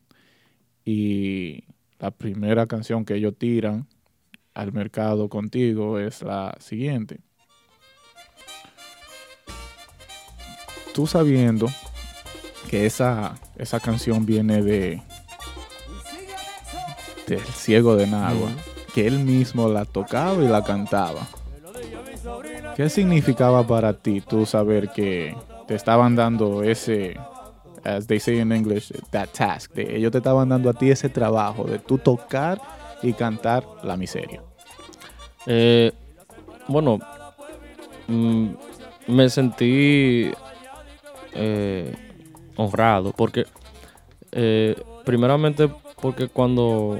Y 0.91 1.65
la 1.99 2.09
primera 2.09 2.65
canción 2.65 3.05
que 3.05 3.13
ellos 3.13 3.35
tiran 3.37 3.85
al 4.55 4.73
mercado 4.73 5.29
contigo 5.29 5.99
es 5.99 6.23
la 6.23 6.57
siguiente. 6.59 7.19
Tú 10.95 11.05
sabiendo 11.05 11.67
que 12.71 12.87
esa, 12.87 13.39
esa 13.55 13.79
canción 13.79 14.25
viene 14.25 14.63
de 14.63 15.03
del 17.27 17.45
ciego 17.45 17.95
de 17.95 18.07
Nagua, 18.07 18.49
que 18.95 19.05
él 19.05 19.19
mismo 19.19 19.69
la 19.69 19.85
tocaba 19.85 20.43
y 20.43 20.47
la 20.47 20.63
cantaba. 20.63 21.27
¿Qué 22.75 22.89
significaba 22.89 23.67
para 23.67 23.93
ti 23.93 24.21
tú 24.21 24.47
saber 24.47 24.89
que 24.89 25.37
te 25.67 25.75
estaban 25.75 26.15
dando 26.15 26.63
ese, 26.63 27.15
as 27.83 28.07
they 28.07 28.19
say 28.19 28.39
in 28.39 28.51
English, 28.51 28.91
that 29.11 29.29
task? 29.33 29.73
De, 29.73 29.95
ellos 29.95 30.11
te 30.11 30.19
estaban 30.19 30.49
dando 30.49 30.69
a 30.69 30.73
ti 30.73 30.91
ese 30.91 31.09
trabajo 31.09 31.63
de 31.63 31.79
tú 31.79 31.97
tocar 31.97 32.61
y 33.01 33.13
cantar 33.13 33.63
la 33.83 33.97
miseria. 33.97 34.41
Eh, 35.45 35.91
bueno, 36.67 36.99
mm, 38.07 38.47
me 39.07 39.29
sentí 39.29 40.31
eh, 41.33 41.95
honrado 42.55 43.13
porque, 43.13 43.45
eh, 44.31 44.75
primeramente, 45.05 45.69
porque 46.01 46.27
cuando 46.27 46.99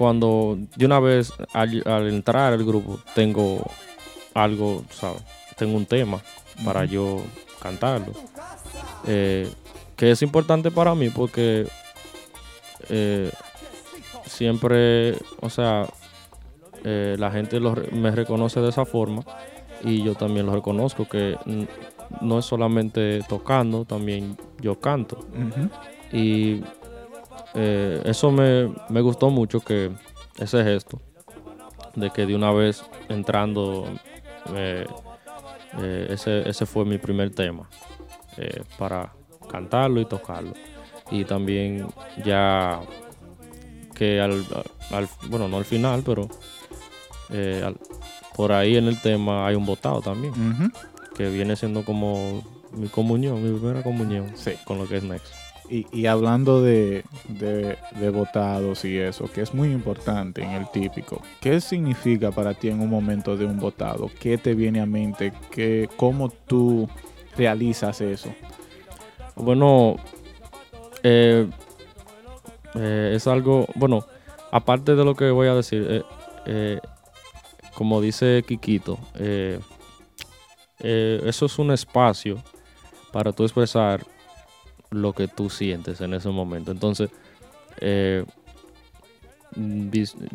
cuando 0.00 0.56
de 0.76 0.86
una 0.86 0.98
vez 0.98 1.30
al, 1.52 1.82
al 1.86 2.08
entrar 2.08 2.54
al 2.54 2.64
grupo 2.64 2.98
tengo 3.14 3.62
algo, 4.32 4.82
¿sabes? 4.90 5.22
Tengo 5.58 5.76
un 5.76 5.84
tema 5.84 6.22
para 6.64 6.86
yo 6.86 7.22
cantarlo. 7.60 8.14
Eh, 9.06 9.50
que 9.96 10.10
es 10.10 10.22
importante 10.22 10.70
para 10.70 10.94
mí 10.94 11.10
porque 11.10 11.66
eh, 12.88 13.30
siempre, 14.24 15.16
o 15.40 15.50
sea, 15.50 15.86
eh, 16.84 17.16
la 17.18 17.30
gente 17.30 17.60
lo 17.60 17.74
me 17.92 18.10
reconoce 18.10 18.60
de 18.60 18.70
esa 18.70 18.84
forma 18.84 19.22
y 19.84 20.02
yo 20.02 20.14
también 20.14 20.46
lo 20.46 20.54
reconozco 20.54 21.06
que 21.06 21.36
no 22.20 22.38
es 22.38 22.44
solamente 22.44 23.20
tocando, 23.28 23.84
también 23.84 24.36
yo 24.60 24.78
canto. 24.80 25.18
Y 26.12 26.62
eh, 27.54 28.00
eso 28.04 28.30
me, 28.30 28.72
me 28.88 29.00
gustó 29.00 29.30
mucho 29.30 29.60
que 29.60 29.90
ese 30.38 30.62
gesto 30.62 31.00
de 31.94 32.10
que 32.10 32.26
de 32.26 32.34
una 32.34 32.52
vez 32.52 32.84
entrando 33.08 33.86
eh, 34.54 34.86
eh, 35.78 36.06
ese, 36.10 36.48
ese 36.48 36.66
fue 36.66 36.84
mi 36.84 36.98
primer 36.98 37.30
tema 37.30 37.68
eh, 38.40 38.62
para 38.78 39.12
cantarlo 39.50 40.00
y 40.00 40.04
tocarlo. 40.06 40.52
Y 41.10 41.24
también 41.24 41.86
ya 42.24 42.80
que 43.94 44.20
al, 44.20 44.44
al- 44.90 45.08
bueno, 45.28 45.48
no 45.48 45.58
al 45.58 45.64
final, 45.64 46.02
pero 46.04 46.28
eh, 47.30 47.62
al- 47.64 47.76
por 48.36 48.52
ahí 48.52 48.76
en 48.76 48.86
el 48.86 49.00
tema 49.00 49.46
hay 49.46 49.54
un 49.54 49.66
botado 49.66 50.00
también, 50.00 50.32
que 51.16 51.28
viene 51.28 51.56
siendo 51.56 51.84
como 51.84 52.42
mi 52.72 52.88
comunión, 52.88 53.42
mi 53.42 53.58
primera 53.58 53.82
comunión 53.82 54.32
Sí. 54.36 54.52
con 54.64 54.78
lo 54.78 54.88
que 54.88 54.96
es 54.98 55.02
Next. 55.02 55.26
Y, 55.68 55.86
y 55.92 56.06
hablando 56.06 56.62
de, 56.62 57.04
de, 57.28 57.76
de 58.00 58.10
votados 58.10 58.84
y 58.84 58.96
eso, 58.98 59.30
que 59.32 59.42
es 59.42 59.54
muy 59.54 59.70
importante 59.70 60.42
en 60.42 60.50
el 60.52 60.68
típico, 60.70 61.22
¿qué 61.40 61.60
significa 61.60 62.32
para 62.32 62.54
ti 62.54 62.68
en 62.68 62.80
un 62.80 62.88
momento 62.90 63.36
de 63.36 63.44
un 63.44 63.58
votado? 63.60 64.10
¿Qué 64.18 64.36
te 64.38 64.54
viene 64.54 64.80
a 64.80 64.86
mente? 64.86 65.32
¿Qué, 65.52 65.88
¿Cómo 65.96 66.28
tú 66.30 66.88
realizas 67.36 68.00
eso? 68.00 68.32
Bueno, 69.36 69.96
eh, 71.02 71.48
eh, 72.74 73.12
es 73.14 73.26
algo, 73.26 73.66
bueno, 73.74 74.04
aparte 74.50 74.94
de 74.94 75.04
lo 75.04 75.14
que 75.14 75.30
voy 75.30 75.48
a 75.48 75.54
decir, 75.54 75.86
eh, 75.88 76.02
eh, 76.46 76.80
como 77.74 78.00
dice 78.00 78.44
Kikito, 78.46 78.98
eso 80.78 81.46
es 81.46 81.58
un 81.58 81.72
espacio 81.72 82.42
para 83.12 83.32
tú 83.32 83.42
expresar 83.44 84.04
lo 84.90 85.12
que 85.12 85.28
tú 85.28 85.50
sientes 85.50 86.00
en 86.00 86.14
ese 86.14 86.28
momento. 86.28 86.70
Entonces, 86.70 87.10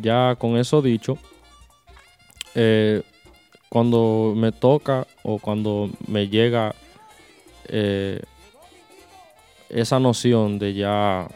ya 0.02 0.36
con 0.38 0.58
eso 0.58 0.82
dicho, 0.82 1.18
cuando 3.70 4.34
me 4.36 4.52
toca 4.52 5.08
o 5.24 5.40
cuando 5.40 5.90
me 6.08 6.28
llega 6.28 6.74
eh, 7.70 8.22
esa 9.70 10.00
noción 10.00 10.60
de 10.60 10.74
ya 10.74 11.28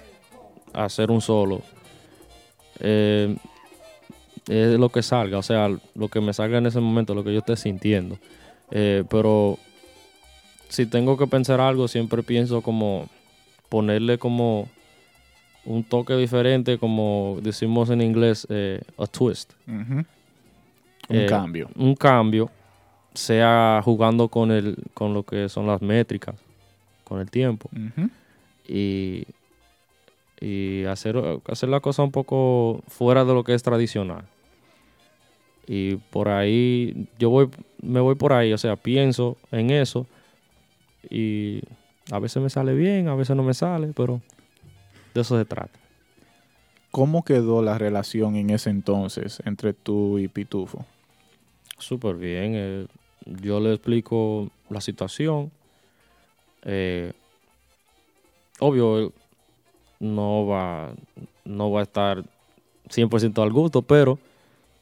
hacer 0.74 1.12
un 1.12 1.22
solo, 1.22 1.62
eh, 2.80 3.36
es 4.48 4.80
lo 4.80 4.90
que 4.90 5.04
salga, 5.04 5.38
o 5.38 5.44
sea, 5.44 5.70
lo 5.96 6.08
que 6.08 6.22
me 6.22 6.34
salga 6.34 6.58
en 6.58 6.66
ese 6.66 6.80
momento, 6.80 7.14
lo 7.14 7.24
que 7.24 7.34
yo 7.34 7.40
esté 7.40 7.56
sintiendo. 7.56 8.18
Eh, 8.72 9.04
pero 9.10 9.58
si 10.70 10.86
tengo 10.86 11.18
que 11.18 11.28
pensar 11.28 11.62
algo, 11.62 11.88
siempre 11.88 12.24
pienso 12.24 12.62
como 12.62 13.08
ponerle 13.70 14.18
como 14.18 14.68
un 15.66 15.84
toque 15.84 16.16
diferente, 16.16 16.78
como 16.78 17.38
decimos 17.42 17.90
en 17.90 18.02
inglés, 18.02 18.48
eh, 18.50 18.82
a 18.98 19.06
twist. 19.06 19.54
Un 19.68 21.26
cambio. 21.28 21.70
Un 21.76 21.96
cambio, 21.96 22.50
sea 23.14 23.82
jugando 23.84 24.28
con, 24.28 24.52
el, 24.52 24.78
con 24.94 25.14
lo 25.14 25.24
que 25.24 25.50
son 25.50 25.68
las 25.68 25.82
métricas, 25.82 26.36
con 27.04 27.20
el 27.20 27.30
tiempo 27.30 27.70
y, 28.68 29.26
y 30.40 30.86
hacer, 30.86 31.22
hacer 31.48 31.70
la 31.70 31.80
cosa 31.80 32.04
un 32.04 32.12
poco 32.12 32.82
fuera 32.88 33.26
de 33.26 33.34
lo 33.34 33.44
que 33.44 33.54
es 33.54 33.64
tradicional. 33.64 34.26
Y 35.68 35.98
por 35.98 36.30
ahí, 36.30 37.08
yo 37.20 37.30
voy, 37.30 37.50
me 37.82 38.00
voy 38.00 38.16
por 38.16 38.34
ahí, 38.34 38.54
o 38.54 38.58
sea, 38.58 38.76
pienso 38.76 39.38
en 39.52 39.70
eso 39.70 40.08
y 41.10 41.62
a 42.12 42.20
veces 42.20 42.42
me 42.42 42.50
sale 42.50 42.74
bien, 42.74 43.08
a 43.08 43.16
veces 43.16 43.36
no 43.36 43.44
me 43.44 43.54
sale, 43.54 43.92
pero 43.96 44.22
de 45.14 45.22
eso 45.22 45.38
se 45.38 45.46
trata. 45.46 45.78
¿Cómo 46.92 47.24
quedó 47.24 47.62
la 47.62 47.78
relación 47.78 48.36
en 48.36 48.50
ese 48.50 48.72
entonces 48.72 49.42
entre 49.46 49.74
tú 49.74 50.18
y 50.18 50.28
Pitufo? 50.28 50.86
Súper 51.78 52.16
bien. 52.16 52.54
eh, 52.56 52.88
yo 53.42 53.60
le 53.60 53.74
explico 53.74 54.50
la 54.70 54.82
situación. 54.82 55.52
eh, 56.64 57.14
obvio, 58.60 59.00
él 59.00 59.12
no 60.00 60.46
va, 60.46 60.94
no 61.46 61.72
va 61.72 61.80
a 61.82 61.84
estar 61.84 62.24
100% 62.90 63.42
al 63.42 63.52
gusto, 63.52 63.82
pero 63.82 64.20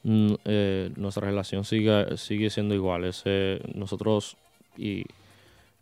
mm, 0.04 0.34
eh, 0.46 0.92
nuestra 0.96 1.28
relación 1.28 1.64
sigue, 1.66 2.18
sigue 2.18 2.50
siendo 2.50 2.74
igual. 2.76 3.04
Ese, 3.04 3.60
nosotros, 3.76 4.38
y 4.78 5.06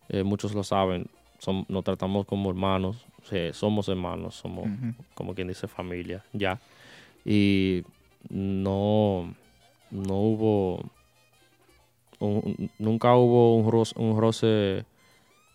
eh, 0.10 0.24
muchos 0.24 0.54
lo 0.54 0.64
saben, 0.64 1.08
som- 1.40 1.66
nos 1.70 1.84
tratamos 1.84 2.26
como 2.26 2.50
hermanos. 2.50 3.06
somos 3.54 3.88
hermanos, 3.90 4.36
somos 4.36 4.66
como 5.16 5.34
quien 5.34 5.48
dice 5.48 5.68
familia, 5.68 6.24
ya. 6.34 6.60
Y 7.26 7.84
no, 8.30 9.34
no 9.92 10.14
hubo, 10.20 10.90
un- 12.20 12.70
nunca 12.80 13.16
hubo 13.16 13.56
un 13.58 14.18
roce, 14.20 14.86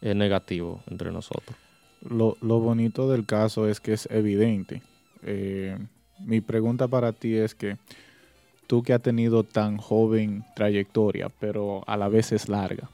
eh, 0.02 0.14
negativo 0.14 0.82
entre 0.86 1.12
nosotros. 1.12 1.56
Lo, 2.02 2.36
bonito 2.40 3.10
del 3.10 3.26
caso 3.26 3.68
es 3.68 3.80
que 3.80 3.92
es 3.92 4.08
evidente. 4.10 4.82
Eh, 5.22 5.76
mi 6.18 6.40
pregunta 6.40 6.88
para 6.88 7.12
ti 7.12 7.34
es 7.36 7.54
que 7.54 7.76
tú 8.66 8.82
que 8.82 8.94
has 8.94 9.02
tenido 9.02 9.44
tan 9.44 9.76
joven 9.76 10.44
trayectoria, 10.56 11.28
pero 11.28 11.82
a 11.86 11.96
la 11.98 12.08
vez 12.08 12.32
es 12.32 12.48
larga, 12.48 12.88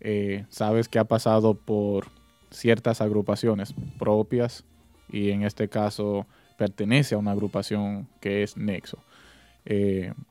eh, 0.00 0.44
sabes 0.48 0.88
que 0.88 0.98
ha 0.98 1.04
pasado 1.04 1.54
por 1.54 2.06
ciertas 2.50 3.00
agrupaciones 3.00 3.74
propias 3.98 4.64
y 5.10 5.30
en 5.30 5.42
este 5.42 5.68
caso 5.68 6.26
pertenece 6.56 7.14
a 7.14 7.18
una 7.18 7.32
agrupación 7.32 8.08
que 8.20 8.42
es 8.42 8.56
Nexo. 8.56 8.98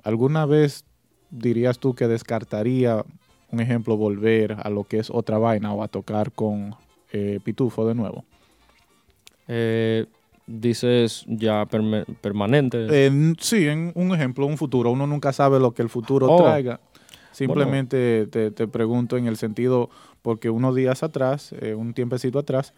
¿Alguna 0.04 0.48
vez 0.48 0.84
dirías 1.30 1.80
tú 1.80 1.94
que 1.96 2.08
descartaría, 2.08 3.04
un 3.52 3.60
ejemplo, 3.60 3.98
volver 3.98 4.58
a 4.62 4.70
lo 4.70 4.84
que 4.84 5.00
es 5.00 5.10
otra 5.10 5.38
vaina 5.38 5.74
o 5.74 5.84
a 5.84 5.88
tocar 5.88 6.32
con 6.32 6.76
eh, 7.12 7.40
Pitufo 7.44 7.88
de 7.88 7.96
nuevo? 7.96 8.26
Eh, 9.48 10.06
dices 10.46 11.26
ya 11.28 11.66
permanente. 12.22 12.88
Eh, 12.90 13.34
sí, 13.40 13.68
en 13.68 13.92
un 13.96 14.14
ejemplo, 14.14 14.46
un 14.46 14.58
futuro. 14.58 14.92
Uno 14.92 15.08
nunca 15.08 15.32
sabe 15.34 15.60
lo 15.60 15.74
que 15.74 15.82
el 15.82 15.90
futuro 15.90 16.28
Oh. 16.30 16.38
traiga. 16.38 16.80
Simplemente 17.32 18.28
te, 18.28 18.50
te 18.52 18.68
pregunto 18.68 19.16
en 19.16 19.28
el 19.28 19.38
sentido, 19.38 19.90
porque 20.24 20.50
unos 20.50 20.76
días 20.76 21.04
atrás, 21.04 21.54
eh, 21.62 21.76
un 21.76 21.94
tiempecito 21.94 22.40
atrás, 22.40 22.74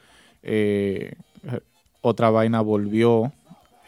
otra 2.02 2.30
vaina 2.30 2.62
volvió 2.62 3.32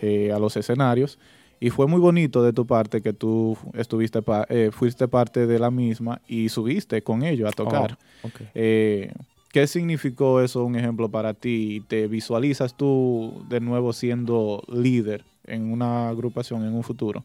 a 0.01 0.39
los 0.39 0.57
escenarios 0.57 1.19
y 1.61 1.69
fue 1.69 1.88
muy 1.88 2.01
bonito 2.01 2.43
de 2.43 2.51
tu 2.51 2.65
parte 2.65 3.01
que 3.01 3.13
tú 3.13 3.57
estuviste 3.75 4.21
pa- 4.21 4.45
eh, 4.49 4.71
fuiste 4.73 5.07
parte 5.07 5.47
de 5.47 5.59
la 5.59 5.71
misma 5.71 6.19
y 6.27 6.49
subiste 6.49 7.01
con 7.03 7.23
ellos 7.23 7.47
a 7.47 7.53
tocar. 7.53 7.97
Oh. 8.23 8.29
Eh, 8.53 9.13
¿Qué 9.53 9.67
significó 9.67 10.41
eso, 10.41 10.63
un 10.65 10.75
ejemplo 10.75 11.09
para 11.09 11.33
ti? 11.33 11.83
¿Te 11.88 12.07
visualizas 12.07 12.75
tú 12.75 13.45
de 13.49 13.59
nuevo 13.59 13.93
siendo 13.93 14.63
líder 14.67 15.23
en 15.45 15.71
una 15.71 16.09
agrupación 16.09 16.65
en 16.65 16.73
un 16.73 16.83
futuro? 16.83 17.23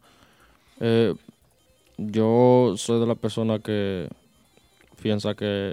Eh, 0.81 1.15
yo 1.97 2.75
soy 2.77 3.01
de 3.01 3.07
la 3.07 3.15
persona 3.15 3.59
que 3.61 4.09
piensa 5.01 5.35
que 5.35 5.73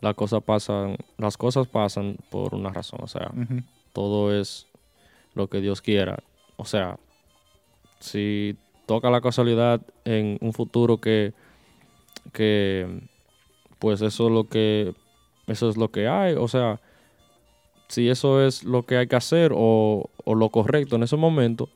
las 0.00 0.14
cosas 0.14 0.42
pasan, 0.42 0.96
las 1.18 1.36
cosas 1.36 1.68
pasan 1.68 2.16
por 2.30 2.54
una 2.54 2.70
razón. 2.70 3.00
O 3.02 3.06
sea, 3.06 3.30
todo 3.92 4.34
es 4.34 4.66
lo 5.34 5.46
que 5.48 5.60
Dios 5.60 5.82
quiera. 5.82 6.18
O 6.56 6.64
sea, 6.64 6.98
si 8.00 8.56
toca 8.86 9.10
la 9.10 9.20
casualidad 9.20 9.80
en 10.04 10.38
un 10.40 10.52
futuro 10.52 11.00
que, 11.00 11.32
que 12.32 13.08
pues 13.78 14.02
eso 14.02 14.26
es 14.26 14.32
lo 14.32 14.48
que 14.48 14.94
eso 15.46 15.68
es 15.68 15.76
lo 15.76 15.90
que 15.90 16.08
hay. 16.08 16.34
O 16.34 16.48
sea, 16.48 16.80
si 17.88 18.08
eso 18.08 18.44
es 18.44 18.64
lo 18.64 18.84
que 18.84 18.96
hay 18.96 19.06
que 19.06 19.16
hacer 19.16 19.52
o, 19.54 20.10
o 20.24 20.34
lo 20.34 20.48
correcto 20.50 20.96
en 20.96 21.02
ese 21.02 21.16
momento, 21.16 21.68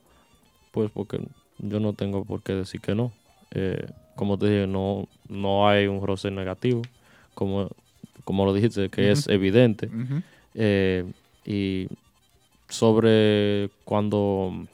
pues 0.71 0.91
porque 0.91 1.19
yo 1.59 1.79
no 1.79 1.93
tengo 1.93 2.23
por 2.25 2.41
qué 2.41 2.53
decir 2.53 2.81
que 2.81 2.95
no. 2.95 3.11
Eh, 3.51 3.85
como 4.15 4.37
te 4.37 4.49
dije, 4.49 4.67
no, 4.67 5.07
no 5.27 5.67
hay 5.67 5.87
un 5.87 6.05
roce 6.05 6.31
negativo, 6.31 6.81
como, 7.33 7.69
como 8.23 8.45
lo 8.45 8.53
dijiste, 8.53 8.89
que 8.89 9.11
es 9.11 9.27
evidente. 9.27 9.89
Eh, 10.53 11.05
y 11.45 11.87
sobre 12.69 13.69
cuando 13.83 14.67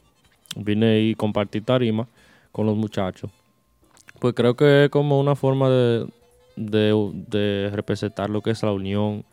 vine 0.56 1.02
y 1.02 1.16
compartí 1.16 1.62
tarima 1.62 2.08
con 2.52 2.66
los 2.66 2.76
muchachos, 2.76 3.32
pues 4.20 4.34
creo 4.34 4.56
que 4.56 4.86
es 4.86 4.90
como 4.90 5.20
una 5.20 5.36
forma 5.36 5.70
de, 5.70 6.08
de, 6.56 7.12
de 7.28 7.70
representar 7.74 8.30
lo 8.30 8.42
que 8.42 8.52
es 8.52 8.62
la 8.64 8.72
unión 8.72 9.24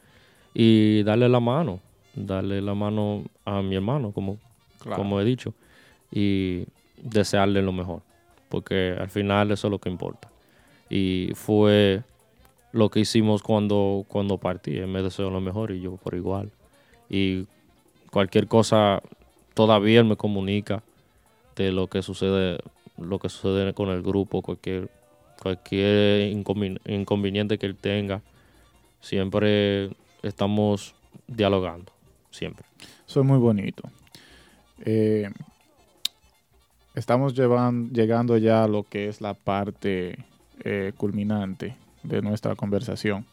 y 0.55 1.03
darle 1.03 1.29
la 1.29 1.41
mano, 1.41 1.81
darle 2.15 2.63
la 2.63 2.75
mano 2.75 3.25
a 3.45 3.61
mi 3.63 3.75
hermano, 3.77 4.13
como, 4.13 4.39
Claro. 4.81 4.97
como 5.03 5.21
he 5.21 5.25
dicho, 5.25 5.55
y 6.13 6.65
desearle 7.03 7.63
lo 7.63 7.73
mejor, 7.73 8.03
porque 8.49 8.97
al 8.99 9.11
final 9.11 9.51
eso 9.51 9.67
es 9.67 9.71
lo 9.73 9.79
que 9.79 9.91
importa. 9.91 10.29
Y 10.89 11.33
fue 11.35 12.03
lo 12.73 12.89
que 12.89 13.01
hicimos 13.01 13.43
cuando, 13.43 14.05
cuando 14.09 14.39
partí, 14.39 14.77
él 14.79 14.87
me 14.87 15.03
deseó 15.03 15.31
lo 15.31 15.41
mejor 15.41 15.71
y 15.73 15.81
yo 15.81 15.97
por 15.97 16.15
igual. 16.15 16.51
Y 17.11 17.47
cualquier 18.11 18.47
cosa, 18.47 19.03
todavía 19.55 20.01
él 20.01 20.07
me 20.07 20.17
comunica 20.17 20.83
lo 21.73 21.87
que 21.89 22.03
sucede, 22.03 22.59
lo 22.97 23.19
que 23.19 23.29
sucede 23.29 23.75
con 23.75 23.89
el 23.91 24.03
grupo, 24.03 24.43
cualquier, 24.43 24.91
cualquier 25.43 26.33
inconven- 26.33 26.81
inconveniente 26.87 27.59
que 27.59 27.67
él 27.67 27.77
tenga, 27.77 28.23
siempre 29.01 29.91
estamos 30.23 30.95
dialogando, 31.27 31.93
siempre. 32.31 32.65
Eso 33.07 33.21
es 33.21 33.27
muy 33.27 33.39
bonito. 33.39 33.83
Eh, 34.85 35.31
estamos 36.95 37.35
llevan- 37.35 37.91
llegando 37.93 38.37
ya 38.39 38.65
a 38.65 38.69
lo 38.69 38.83
que 38.85 39.09
es 39.09 39.21
la 39.21 39.35
parte 39.35 40.25
eh, 40.65 40.93
culminante 40.97 41.77
de 42.03 42.23
nuestra 42.23 42.55
conversación. 42.57 43.27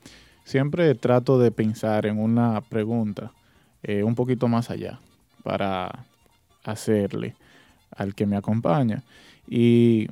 Siempre 0.44 0.94
trato 0.94 1.40
de 1.40 1.50
pensar 1.52 2.06
en 2.06 2.20
una 2.20 2.62
pregunta 2.62 3.32
eh, 3.82 4.04
un 4.04 4.14
poquito 4.14 4.48
más 4.48 4.70
allá 4.70 5.00
para 5.44 6.06
hacerle 6.64 7.36
al 7.96 8.16
que 8.16 8.26
me 8.26 8.36
acompaña. 8.36 9.04
Y 9.48 10.08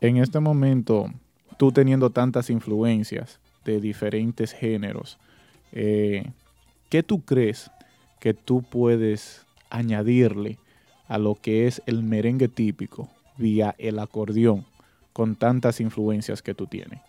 en 0.00 0.18
este 0.18 0.40
momento, 0.40 1.10
tú 1.56 1.72
teniendo 1.72 2.10
tantas 2.10 2.50
influencias 2.50 3.38
de 3.64 3.80
diferentes 3.80 4.52
géneros, 4.52 5.18
eh, 5.72 6.30
¿qué 6.90 7.02
tú 7.02 7.22
crees 7.22 7.70
que 8.20 8.34
tú 8.34 8.62
puedes 8.62 9.46
añadirle 9.70 10.58
a 11.08 11.18
lo 11.18 11.34
que 11.34 11.66
es 11.66 11.82
el 11.86 12.02
merengue 12.02 12.48
típico 12.48 13.08
vía 13.36 13.74
el 13.78 13.98
acordeón 13.98 14.64
con 15.12 15.36
tantas 15.36 15.80
influencias 15.80 16.42
que 16.42 16.54
tú 16.54 16.66
tienes? 16.66 17.00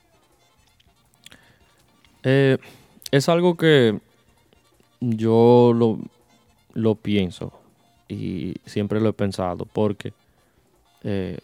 Eh, 2.23 2.57
es 3.11 3.29
algo 3.29 3.55
que 3.55 3.99
yo 4.99 5.73
lo, 5.75 5.99
lo 6.73 6.95
pienso 6.95 7.64
y 8.07 8.55
siempre 8.65 8.99
lo 8.99 9.09
he 9.09 9.13
pensado 9.13 9.65
porque 9.65 10.13
eh, 11.03 11.39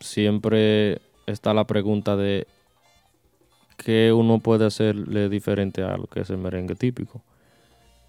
siempre 0.00 1.00
está 1.26 1.54
la 1.54 1.66
pregunta 1.66 2.16
de 2.16 2.46
qué 3.76 4.12
uno 4.12 4.38
puede 4.38 4.66
hacerle 4.66 5.28
diferente 5.28 5.82
a 5.82 5.96
lo 5.96 6.06
que 6.06 6.20
es 6.20 6.30
el 6.30 6.38
merengue 6.38 6.74
típico. 6.74 7.22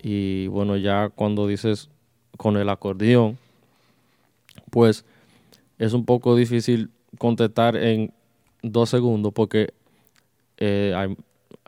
Y 0.02 0.48
bueno, 0.48 0.78
ya 0.78 1.10
cuando 1.10 1.48
dices 1.48 1.90
con 2.38 2.58
el 2.58 2.70
acordeón, 2.70 3.38
pues 4.70 5.06
es 5.80 5.94
un 5.94 6.06
poco 6.06 6.36
difícil 6.36 6.92
contestar 7.18 7.76
en 7.76 8.14
dos 8.62 8.90
segundos 8.90 9.34
porque 9.34 9.74
eh, 10.58 10.94
hay, 10.96 11.18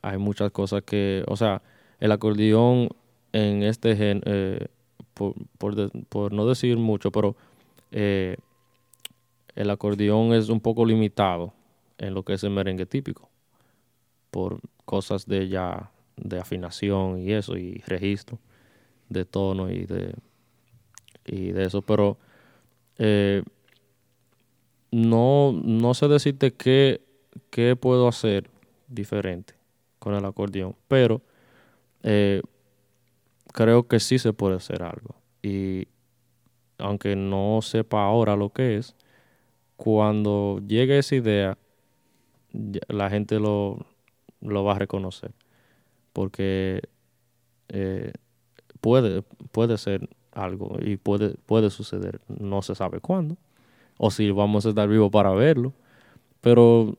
hay 0.02 0.18
muchas 0.18 0.52
cosas 0.52 0.84
que, 0.84 1.24
o 1.28 1.36
sea, 1.36 1.62
el 2.00 2.12
acordeón 2.12 2.90
en 3.34 3.64
este 3.64 3.96
gen, 3.96 4.22
eh, 4.26 4.68
por, 5.20 6.34
no 6.34 6.46
decir 6.48 6.78
mucho, 6.78 7.12
pero 7.12 7.36
eh, 7.92 8.38
el 9.56 9.70
acordeón 9.70 10.34
es 10.34 10.50
un 10.50 10.60
poco 10.60 10.86
limitado 10.86 11.54
en 11.98 12.14
lo 12.14 12.24
que 12.24 12.34
es 12.34 12.44
el 12.44 12.52
merengue 12.52 12.86
típico, 12.86 13.30
por 14.32 14.60
cosas 14.86 15.26
de 15.26 15.50
ya 15.50 15.92
de 16.16 16.40
afinación 16.40 17.20
y 17.20 17.34
eso, 17.34 17.58
y 17.58 17.84
registro 17.88 18.40
de 19.10 19.26
tono 19.26 19.70
y 19.70 19.86
de, 19.86 20.14
y 21.26 21.52
de 21.52 21.66
eso, 21.66 21.82
pero 21.82 22.18
eh, 22.98 23.44
no, 24.92 25.52
no 25.64 25.94
sé 25.94 26.08
decirte 26.08 26.54
qué, 26.54 27.02
qué 27.50 27.76
puedo 27.76 28.08
hacer 28.08 28.50
diferente 28.88 29.54
con 30.00 30.14
el 30.14 30.26
acordeón, 30.26 30.76
pero 30.88 31.22
eh, 32.04 32.42
creo 33.60 33.90
que 33.90 34.00
sí 34.00 34.20
se 34.20 34.32
puede 34.32 34.56
hacer 34.56 34.84
algo. 34.84 35.16
Y 35.44 35.90
aunque 36.78 37.18
no 37.18 37.60
sepa 37.62 38.06
ahora 38.06 38.38
lo 38.38 38.54
que 38.54 38.78
es, 38.78 38.96
cuando 39.76 40.62
llegue 40.66 40.98
esa 40.98 41.16
idea, 41.16 41.58
la 42.88 43.10
gente 43.10 43.38
lo, 43.38 43.86
lo 44.40 44.64
va 44.64 44.76
a 44.76 44.80
reconocer. 44.80 45.34
Porque 46.14 46.84
eh, 47.68 48.14
puede, 48.80 49.24
puede 49.52 49.78
ser 49.78 50.08
algo 50.32 50.78
y 50.80 50.96
puede, 50.96 51.36
puede 51.46 51.70
suceder. 51.70 52.22
No 52.30 52.62
se 52.62 52.76
sabe 52.76 53.02
cuándo. 53.02 53.36
O 53.98 54.10
si 54.10 54.32
vamos 54.32 54.66
a 54.66 54.70
estar 54.70 54.88
vivos 54.88 55.12
para 55.12 55.32
verlo. 55.32 55.74
Pero 56.40 56.96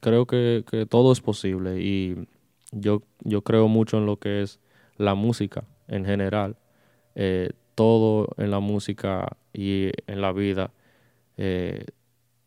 creo 0.00 0.24
que, 0.24 0.64
que, 0.66 0.86
todo 0.86 1.12
es 1.12 1.20
posible. 1.20 1.82
Y 1.82 2.26
yo, 2.72 3.02
yo 3.20 3.42
creo 3.42 3.68
mucho 3.68 3.98
en 3.98 4.06
lo 4.06 4.16
que 4.16 4.40
es 4.40 4.60
la 4.96 5.14
música 5.14 5.64
en 5.88 6.04
general. 6.04 6.56
Eh, 7.14 7.50
todo 7.74 8.28
en 8.38 8.50
la 8.50 8.60
música 8.60 9.36
y 9.52 9.90
en 10.06 10.20
la 10.20 10.32
vida 10.32 10.72
eh, 11.36 11.86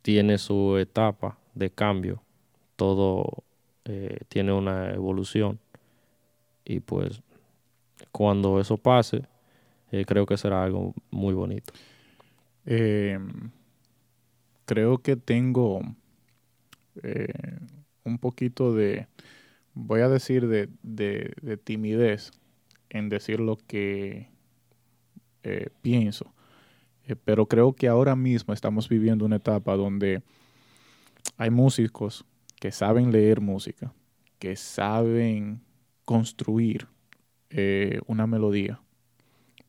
tiene 0.02 0.38
su 0.38 0.78
etapa 0.78 1.38
de 1.54 1.70
cambio. 1.70 2.22
Todo 2.76 3.44
eh, 3.86 4.20
tiene 4.30 4.54
una 4.54 4.92
evolución. 4.92 5.60
Y 6.64 6.80
pues 6.80 7.22
cuando 8.12 8.60
eso 8.60 8.78
pase, 8.78 9.24
creo 10.06 10.26
que 10.26 10.38
será 10.38 10.64
algo 10.64 10.94
muy 11.12 11.34
bonito. 11.34 11.74
Em, 12.66 13.52
creo 14.66 14.98
que 14.98 15.16
tengo 15.16 15.82
un 18.04 18.18
poquito 18.18 18.74
de, 18.74 19.08
voy 19.74 20.02
a 20.02 20.10
decir, 20.10 20.48
de, 20.48 20.70
de 20.82 21.58
timidez 21.58 22.32
en 22.90 23.10
decir 23.10 23.40
lo 23.40 23.58
que 23.58 24.30
eh, 25.44 25.70
pienso. 25.82 26.34
Eh, 27.06 27.16
pero 27.16 27.46
creo 27.48 27.74
que 27.74 27.88
ahora 27.88 28.16
mismo 28.16 28.54
estamos 28.54 28.90
viviendo 28.90 29.26
una 29.26 29.38
etapa 29.38 29.76
donde 29.76 30.22
hay 31.38 31.50
músicos 31.50 32.26
que 32.60 32.72
saben 32.72 33.12
leer 33.12 33.42
música, 33.42 33.94
que 34.40 34.56
saben 34.56 35.62
construir 36.06 36.88
eh, 37.50 38.00
una 38.08 38.28
melodía 38.28 38.82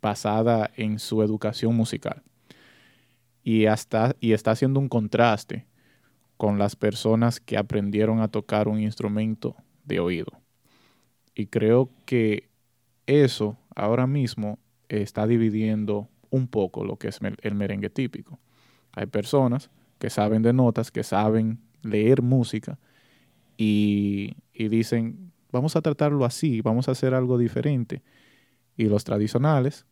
basada 0.00 0.70
en 0.76 0.98
su 0.98 1.22
educación 1.22 1.74
musical. 1.76 2.22
Y, 3.42 3.66
hasta, 3.66 4.14
y 4.20 4.32
está 4.32 4.50
haciendo 4.52 4.80
un 4.80 4.88
contraste 4.88 5.66
con 6.36 6.58
las 6.58 6.76
personas 6.76 7.40
que 7.40 7.56
aprendieron 7.56 8.20
a 8.20 8.28
tocar 8.28 8.68
un 8.68 8.80
instrumento 8.80 9.56
de 9.84 10.00
oído. 10.00 10.32
Y 11.34 11.46
creo 11.46 11.90
que 12.04 12.47
eso 13.09 13.56
ahora 13.74 14.06
mismo 14.06 14.59
está 14.89 15.26
dividiendo 15.26 16.09
un 16.30 16.47
poco 16.47 16.85
lo 16.85 16.97
que 16.97 17.09
es 17.09 17.20
el 17.43 17.55
merengue 17.55 17.90
típico. 17.90 18.39
Hay 18.93 19.06
personas 19.06 19.70
que 19.98 20.10
saben 20.10 20.43
de 20.43 20.52
notas, 20.52 20.90
que 20.90 21.02
saben 21.02 21.59
leer 21.82 22.22
música 22.22 22.78
y, 23.56 24.36
dicen, 24.52 25.32
vamos 25.51 25.74
a 25.74 25.80
tratarlo 25.80 26.24
así, 26.24 26.60
vamos 26.60 26.89
a 26.89 26.93
hacer 26.93 27.14
algo 27.14 27.39
diferente. 27.39 28.02
Y 28.76 28.85
los 28.85 29.05
tradicionales 29.05 29.86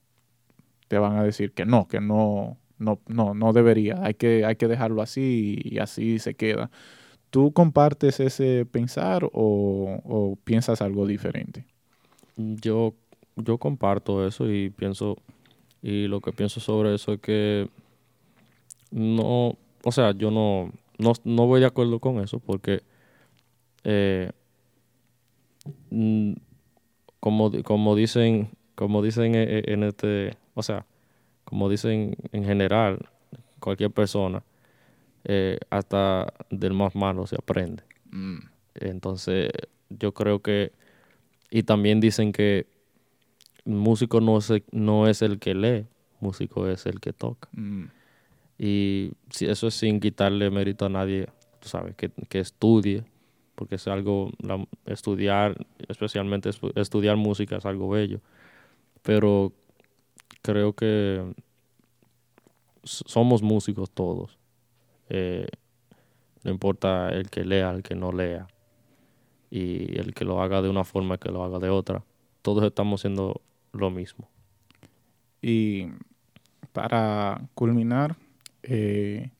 te 0.88 0.98
van 0.98 1.16
a 1.16 1.24
decir 1.24 1.52
que 1.52 1.64
no, 1.64 1.88
que 1.88 2.01
no, 2.01 2.59
no, 2.78 3.01
no, 3.09 3.34
no 3.34 3.52
debería, 3.55 4.05
hay 4.05 4.14
que, 4.14 4.44
hay 4.44 4.56
que 4.56 4.68
dejarlo 4.68 5.01
así 5.01 5.59
y 5.64 5.78
así 5.78 6.18
se 6.18 6.34
queda. 6.34 6.70
¿Tú 7.30 7.52
compartes 7.52 8.20
ese 8.20 8.66
pensar 8.66 9.24
o, 9.24 10.01
o 10.05 10.36
piensas 10.44 10.82
algo 10.82 11.06
diferente? 11.06 11.66
Yo 12.36 12.94
yo 13.36 13.58
comparto 13.58 14.26
eso 14.26 14.50
y 14.50 14.70
pienso, 14.70 15.16
y 15.82 16.06
lo 16.08 16.20
que 16.20 16.32
pienso 16.32 16.60
sobre 16.60 16.94
eso 16.94 17.12
es 17.12 17.20
que 17.20 17.68
no, 18.90 19.56
o 19.84 19.92
sea, 19.92 20.12
yo 20.12 20.30
no, 20.30 20.72
no, 20.98 21.46
voy 21.46 21.60
de 21.60 21.66
acuerdo 21.66 22.00
con 22.00 22.18
eso 22.20 22.38
porque 22.40 22.82
eh, 23.84 24.30
mm, 25.90 26.32
como, 27.20 27.50
como 27.62 27.94
dicen, 27.94 28.50
como 28.74 29.02
dicen 29.02 29.34
e, 29.34 29.42
e, 29.42 29.72
en 29.72 29.82
este, 29.82 30.36
o 30.54 30.62
sea, 30.62 30.86
como 31.44 31.68
dicen 31.68 32.16
en 32.32 32.44
general, 32.44 33.08
cualquier 33.60 33.90
persona, 33.90 34.42
eh, 35.24 35.58
hasta 35.70 36.32
del 36.50 36.72
más 36.72 36.94
malo 36.94 37.26
se 37.26 37.36
aprende. 37.36 37.82
Mm. 38.10 38.38
Entonces, 38.74 39.50
yo 39.90 40.12
creo 40.12 40.40
que, 40.40 40.72
y 41.50 41.62
también 41.62 42.00
dicen 42.00 42.32
que 42.32 42.66
músico 43.66 44.20
no 44.20 44.38
es, 44.38 44.52
no 44.70 45.09
es 45.09 45.22
el 45.22 45.38
que 45.38 45.55
lee, 45.55 45.86
músico 46.20 46.66
es 46.68 46.86
el 46.86 47.01
que 47.01 47.12
toca. 47.12 47.48
Mm. 47.52 47.84
Y 48.59 49.12
si 49.30 49.47
eso 49.47 49.66
es 49.66 49.74
sin 49.74 50.01
quitarle 50.01 50.51
mérito 50.51 50.86
a 50.86 50.88
nadie, 50.88 51.28
tú 51.60 51.68
sabes, 51.68 51.94
que, 51.94 52.10
estudie, 52.38 53.05
porque 53.55 53.74
es 53.74 53.86
algo, 53.88 54.30
estudiar, 54.86 55.66
especialmente 55.88 56.51
estudiar 56.74 57.16
música 57.16 57.56
es 57.56 57.66
algo 57.66 57.88
bello. 57.88 58.20
Pero 59.02 59.52
creo 60.43 60.72
que 60.72 61.34
somos 62.82 63.43
músicos 63.43 63.90
todos. 63.90 64.38
Eh, 65.09 65.47
no 66.44 66.51
importa 66.51 67.10
el 67.10 67.28
que 67.28 67.44
lea, 67.44 67.70
el 67.70 67.82
que 67.82 67.94
no 67.94 68.12
lea. 68.12 68.47
Y 69.51 69.98
el 69.98 70.14
que 70.14 70.24
lo 70.24 70.40
haga 70.40 70.62
de 70.62 70.68
una 70.68 70.84
forma, 70.84 71.18
que 71.18 71.30
lo 71.30 71.44
haga 71.44 71.59
de 71.59 71.68
otra. 71.68 72.05
Todos 72.43 72.64
estamos 72.64 73.01
siendo 73.02 73.43
lo 73.80 73.90
mismo. 73.90 74.28
Y 75.40 75.88
para 76.72 77.48
culminar, 77.54 78.16
eh, 78.62 79.30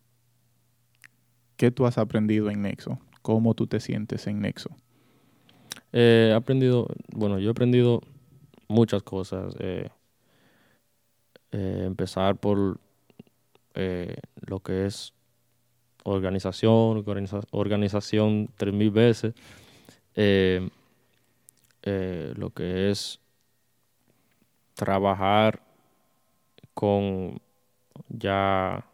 ¿qué 1.57 1.71
tú 1.71 1.85
has 1.85 1.99
aprendido 1.99 2.49
en 2.49 2.63
Nexo? 2.63 2.99
¿Cómo 3.23 3.55
tú 3.55 3.67
te 3.67 3.81
sientes 3.81 4.27
en 4.27 4.41
Nexo? 4.41 4.71
he 5.93 6.33
aprendido, 6.35 6.89
bueno, 7.15 7.39
yo 7.39 7.49
he 7.49 7.51
aprendido 7.51 8.03
muchas 8.69 9.03
cosas. 9.03 9.55
Eh, 9.59 9.89
eh, 11.53 11.83
empezar 11.87 12.37
por 12.37 12.81
lo 14.47 14.61
que 14.61 14.87
es 14.87 15.13
organización, 16.05 17.05
organización 17.51 18.49
tres 18.57 18.73
mil 18.73 18.91
veces, 18.91 19.35
lo 21.85 22.51
que 22.51 22.91
es 22.91 23.21
trabajar 24.77 25.61
con 26.75 27.41
ya 28.11 28.87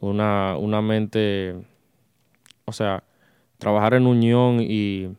una, 0.00 0.56
una 0.56 0.80
mente, 0.82 1.54
o 2.64 2.72
sea, 2.72 3.04
trabajar 3.58 3.94
en 3.94 4.06
unión 4.06 4.58
y, 4.60 5.14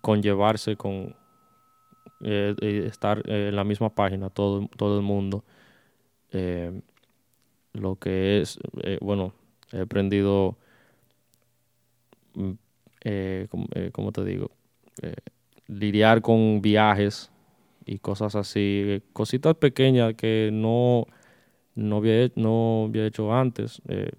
conllevarse 0.00 0.74
con 0.74 1.14
eh, 2.22 2.54
estar 2.86 3.22
en 3.28 3.54
la 3.54 3.62
misma 3.62 3.90
página 3.90 4.30
todo, 4.30 4.66
todo 4.76 4.96
el 4.96 5.02
mundo. 5.02 5.44
Eh, 6.30 6.80
lo 7.74 7.96
que 7.96 8.40
es, 8.40 8.58
eh, 8.82 8.98
bueno, 9.02 9.34
he 9.70 9.80
aprendido, 9.80 10.56
mm, 12.34 12.52
como 13.92 14.12
te 14.12 14.24
digo? 14.24 14.50
lidiar 15.68 16.20
con 16.20 16.60
viajes 16.60 17.31
y 17.86 17.98
cosas 17.98 18.34
así, 18.34 19.02
cositas 19.12 19.54
pequeñas 19.56 20.14
que 20.14 20.50
no, 20.52 21.06
no, 21.74 21.96
había, 21.96 22.30
no 22.36 22.86
había 22.88 23.06
hecho 23.06 23.32
antes, 23.34 23.82
eh, 23.88 24.10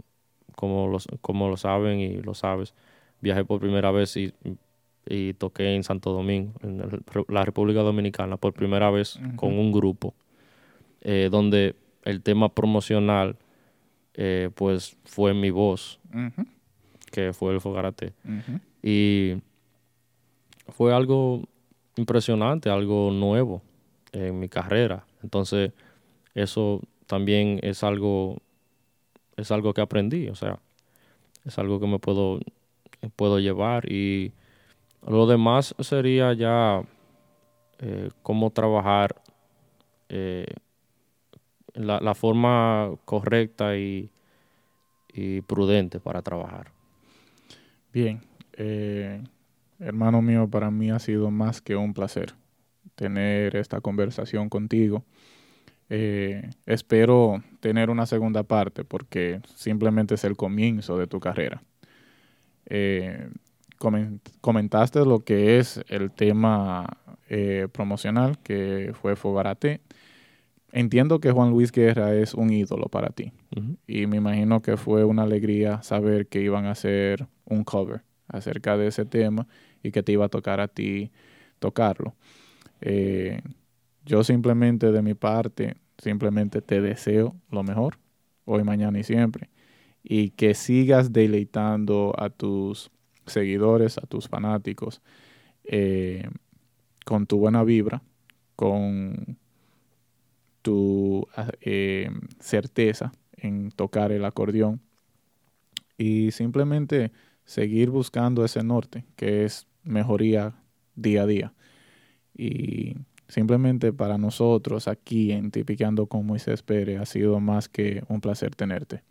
como, 0.56 0.88
los, 0.88 1.08
como 1.22 1.50
lo 1.50 1.58
saben 1.58 2.00
y 2.00 2.22
lo 2.22 2.34
sabes. 2.34 2.74
Viajé 3.22 3.46
por 3.46 3.60
primera 3.60 3.92
vez 3.92 4.16
y, 4.18 4.34
y 5.06 5.34
toqué 5.34 5.76
en 5.76 5.84
Santo 5.84 6.12
Domingo, 6.12 6.54
en 6.62 6.82
la 7.28 7.46
República 7.46 7.82
Dominicana, 7.82 8.38
por 8.38 8.54
primera 8.54 8.90
vez 8.90 9.20
con 9.36 9.58
un 9.58 9.72
grupo, 9.72 10.14
eh, 11.02 11.30
donde 11.32 11.76
el 12.04 12.22
tema 12.22 12.50
promocional 12.50 13.38
eh, 14.14 14.50
pues 14.56 14.96
fue 15.06 15.34
mi 15.34 15.50
voz, 15.50 16.00
que 17.12 17.34
fue 17.34 17.54
el 17.54 17.62
Fogarate. 17.62 18.14
Y 18.82 19.36
fue 20.70 20.94
algo 20.94 21.44
impresionante, 21.96 22.70
algo 22.70 23.12
nuevo 23.12 23.62
en 24.12 24.40
mi 24.40 24.50
carrera. 24.50 25.06
Entonces, 25.22 25.72
eso 26.34 26.82
también 27.08 27.60
es 27.62 27.84
algo, 27.84 28.38
es 29.38 29.52
algo 29.52 29.74
que 29.74 29.82
aprendí, 29.82 30.30
o 30.30 30.36
sea, 30.36 30.60
es 31.46 31.58
algo 31.60 31.80
que 31.80 31.88
me 31.88 32.00
puedo, 32.00 32.40
puedo 33.16 33.40
llevar 33.40 33.92
y 33.92 34.32
lo 35.08 35.28
demás 35.28 35.76
sería 35.80 36.34
ya 36.34 36.82
eh, 37.80 38.10
cómo 38.22 38.52
trabajar 38.52 39.22
eh, 40.10 40.46
la, 41.74 42.00
la, 42.00 42.14
forma 42.14 42.92
correcta 43.04 43.76
y, 43.76 44.10
y 45.14 45.42
prudente 45.42 46.00
para 46.00 46.22
trabajar. 46.22 46.72
Bien, 47.92 48.22
eh, 48.54 49.24
hermano 49.86 50.22
mío, 50.22 50.48
para 50.50 50.72
mí 50.72 50.92
ha 50.92 51.00
sido 51.00 51.32
más 51.32 51.62
que 51.62 51.76
un 51.76 51.94
placer 51.94 52.34
tener 52.96 53.56
esta 53.56 53.82
conversación 53.82 54.50
contigo. 54.50 55.04
Eh, 55.90 56.50
espero 56.66 57.44
tener 57.60 57.90
una 57.90 58.06
segunda 58.06 58.44
parte 58.44 58.84
porque 58.84 59.42
simplemente 59.56 60.16
es 60.16 60.24
el 60.24 60.36
comienzo 60.36 60.98
de 60.98 61.08
tu 61.08 61.20
carrera. 61.20 61.64
Eh, 62.66 63.30
comentaste 64.42 65.06
lo 65.06 65.20
que 65.20 65.60
es 65.60 65.84
el 65.90 66.12
tema 66.12 66.98
eh, 67.30 67.68
promocional 67.72 68.40
que 68.40 68.94
fue 69.00 69.16
Fogarate. 69.16 69.82
Entiendo 70.72 71.20
que 71.20 71.32
Juan 71.32 71.52
Luis 71.52 71.72
Guerra 71.72 72.16
es 72.16 72.34
un 72.34 72.52
ídolo 72.52 72.88
para 72.88 73.10
ti 73.10 73.32
y 73.86 74.08
me 74.08 74.18
imagino 74.18 74.64
que 74.64 74.76
fue 74.76 75.04
una 75.04 75.22
alegría 75.22 75.84
saber 75.84 76.26
que 76.28 76.42
iban 76.42 76.66
a 76.66 76.72
hacer 76.72 77.28
un 77.46 77.64
cover 77.64 78.02
acerca 78.28 78.76
de 78.76 78.88
ese 78.88 79.06
tema 79.06 79.48
y 79.84 79.92
que 79.92 80.02
te 80.02 80.14
iba 80.14 80.26
a 80.26 80.30
tocar 80.30 80.60
a 80.60 80.68
ti 80.68 81.12
tocarlo. 81.60 82.16
Eh, 82.82 83.42
yo 84.06 84.24
simplemente 84.24 84.92
de 84.92 85.02
mi 85.02 85.14
parte, 85.14 85.76
simplemente 85.98 86.62
te 86.62 86.82
deseo 86.82 87.36
lo 87.52 87.64
mejor, 87.64 88.00
hoy, 88.46 88.64
mañana 88.64 89.00
y 89.00 89.04
siempre. 89.04 89.50
Y 90.04 90.32
que 90.32 90.54
sigas 90.54 91.14
deleitando 91.14 92.14
a 92.18 92.30
tus 92.30 92.92
seguidores, 93.26 93.98
a 93.98 94.02
tus 94.02 94.28
fanáticos, 94.28 95.02
eh, 95.64 96.28
con 97.06 97.26
tu 97.26 97.38
buena 97.38 97.64
vibra, 97.64 98.02
con 98.56 99.38
tu 100.62 101.28
eh, 101.62 102.10
certeza 102.40 103.12
en 103.38 103.72
tocar 103.72 104.12
el 104.12 104.26
acordeón 104.26 104.82
y 105.98 106.32
simplemente 106.32 107.12
seguir 107.46 107.90
buscando 107.90 108.44
ese 108.44 108.64
norte, 108.64 109.06
que 109.16 109.46
es 109.46 109.68
mejoría 109.84 110.54
día 110.96 111.24
a 111.24 111.26
día. 111.26 111.54
Y 112.36 112.96
simplemente 113.28 113.94
para 113.94 114.18
nosotros 114.18 114.88
aquí 114.88 115.32
en 115.32 115.52
Tipiqueando 115.52 116.08
con 116.08 116.26
Moisés 116.26 116.64
Pérez 116.64 117.00
ha 117.00 117.06
sido 117.06 117.40
más 117.40 117.70
que 117.70 118.04
un 118.08 118.22
placer 118.22 118.56
tenerte. 118.56 119.02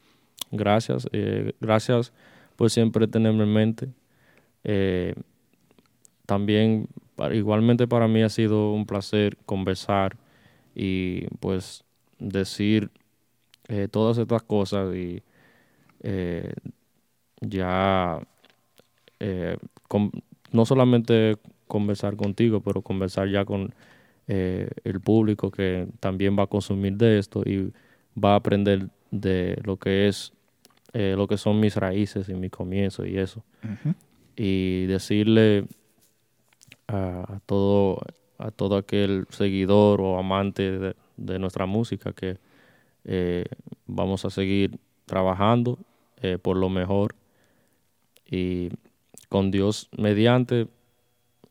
Gracias, 0.50 1.08
eh, 1.12 1.54
gracias 1.60 2.12
por 2.56 2.70
siempre 2.70 3.08
tenerme 3.08 3.44
en 3.44 3.52
mente. 3.52 3.88
Eh, 4.64 5.14
también 6.26 6.88
igualmente 7.32 7.86
para 7.88 8.08
mí 8.08 8.22
ha 8.22 8.28
sido 8.28 8.72
un 8.72 8.86
placer 8.86 9.36
conversar 9.44 10.16
y 10.74 11.26
pues 11.38 11.84
decir 12.18 12.90
eh, 13.68 13.88
todas 13.90 14.18
estas 14.18 14.42
cosas 14.42 14.94
y 14.94 15.22
ya 17.40 18.20
no 20.52 20.64
solamente 20.66 21.36
conversar 21.66 22.16
contigo, 22.16 22.60
pero 22.60 22.82
conversar 22.82 23.28
ya 23.28 23.44
con 23.44 23.74
eh, 24.28 24.68
el 24.84 25.00
público 25.00 25.50
que 25.50 25.88
también 26.00 26.38
va 26.38 26.44
a 26.44 26.46
consumir 26.46 26.96
de 26.96 27.18
esto 27.18 27.42
y 27.44 27.72
va 28.16 28.34
a 28.34 28.36
aprender 28.36 28.88
de 29.10 29.60
lo 29.64 29.78
que 29.78 30.06
es 30.06 30.32
eh, 30.92 31.14
lo 31.16 31.26
que 31.26 31.38
son 31.38 31.58
mis 31.58 31.76
raíces 31.76 32.28
y 32.28 32.34
mi 32.34 32.50
comienzo 32.50 33.04
y 33.06 33.18
eso. 33.18 33.42
Y 34.36 34.86
decirle 34.86 35.66
a, 36.88 37.40
todo 37.46 37.98
a 38.38 38.50
todo 38.50 38.76
aquel 38.76 39.26
seguidor 39.30 40.00
o 40.00 40.18
amante 40.18 40.94
de, 41.16 41.38
nuestra 41.38 41.66
música 41.66 42.12
que 42.12 42.38
eh, 43.04 43.44
vamos 43.86 44.24
a 44.24 44.30
seguir 44.30 44.78
trabajando 45.06 45.78
por 46.42 46.56
lo 46.56 46.68
mejor 46.68 47.16
y 48.30 48.70
con 49.32 49.50
Dios 49.50 49.88
mediante 49.96 50.68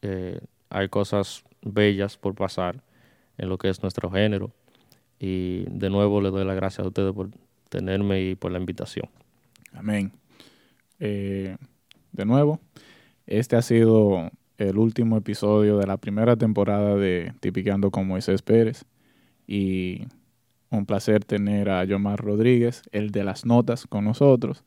eh, 0.03 0.39
hay 0.69 0.87
cosas 0.89 1.43
bellas 1.63 2.15
por 2.15 2.35
pasar 2.35 2.83
en 3.39 3.49
lo 3.49 3.57
que 3.57 3.69
es 3.69 3.81
nuestro 3.81 4.11
género. 4.11 4.51
Y 5.19 5.63
de 5.67 5.89
nuevo 5.89 6.21
le 6.21 6.29
doy 6.29 6.45
las 6.45 6.55
gracias 6.55 6.85
a 6.85 6.89
ustedes 6.89 7.11
por 7.11 7.31
tenerme 7.69 8.21
y 8.21 8.35
por 8.35 8.51
la 8.51 8.59
invitación. 8.59 9.09
Amén. 9.73 10.11
Eh, 10.99 11.57
de 12.11 12.25
nuevo, 12.25 12.59
este 13.25 13.55
ha 13.55 13.63
sido 13.63 14.29
el 14.59 14.77
último 14.77 15.17
episodio 15.17 15.79
de 15.79 15.87
la 15.87 15.97
primera 15.97 16.35
temporada 16.35 16.95
de 16.95 17.33
Tipiqueando 17.39 17.89
con 17.89 18.05
Moisés 18.05 18.43
Pérez. 18.43 18.85
Y 19.47 20.05
un 20.69 20.85
placer 20.85 21.25
tener 21.25 21.71
a 21.71 21.83
Yomar 21.83 22.19
Rodríguez, 22.19 22.83
el 22.91 23.09
de 23.09 23.23
las 23.23 23.43
notas, 23.43 23.87
con 23.87 24.05
nosotros. 24.05 24.63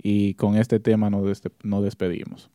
Y 0.00 0.34
con 0.34 0.56
este 0.56 0.80
tema 0.80 1.10
nos, 1.10 1.42
nos 1.62 1.84
despedimos. 1.84 2.50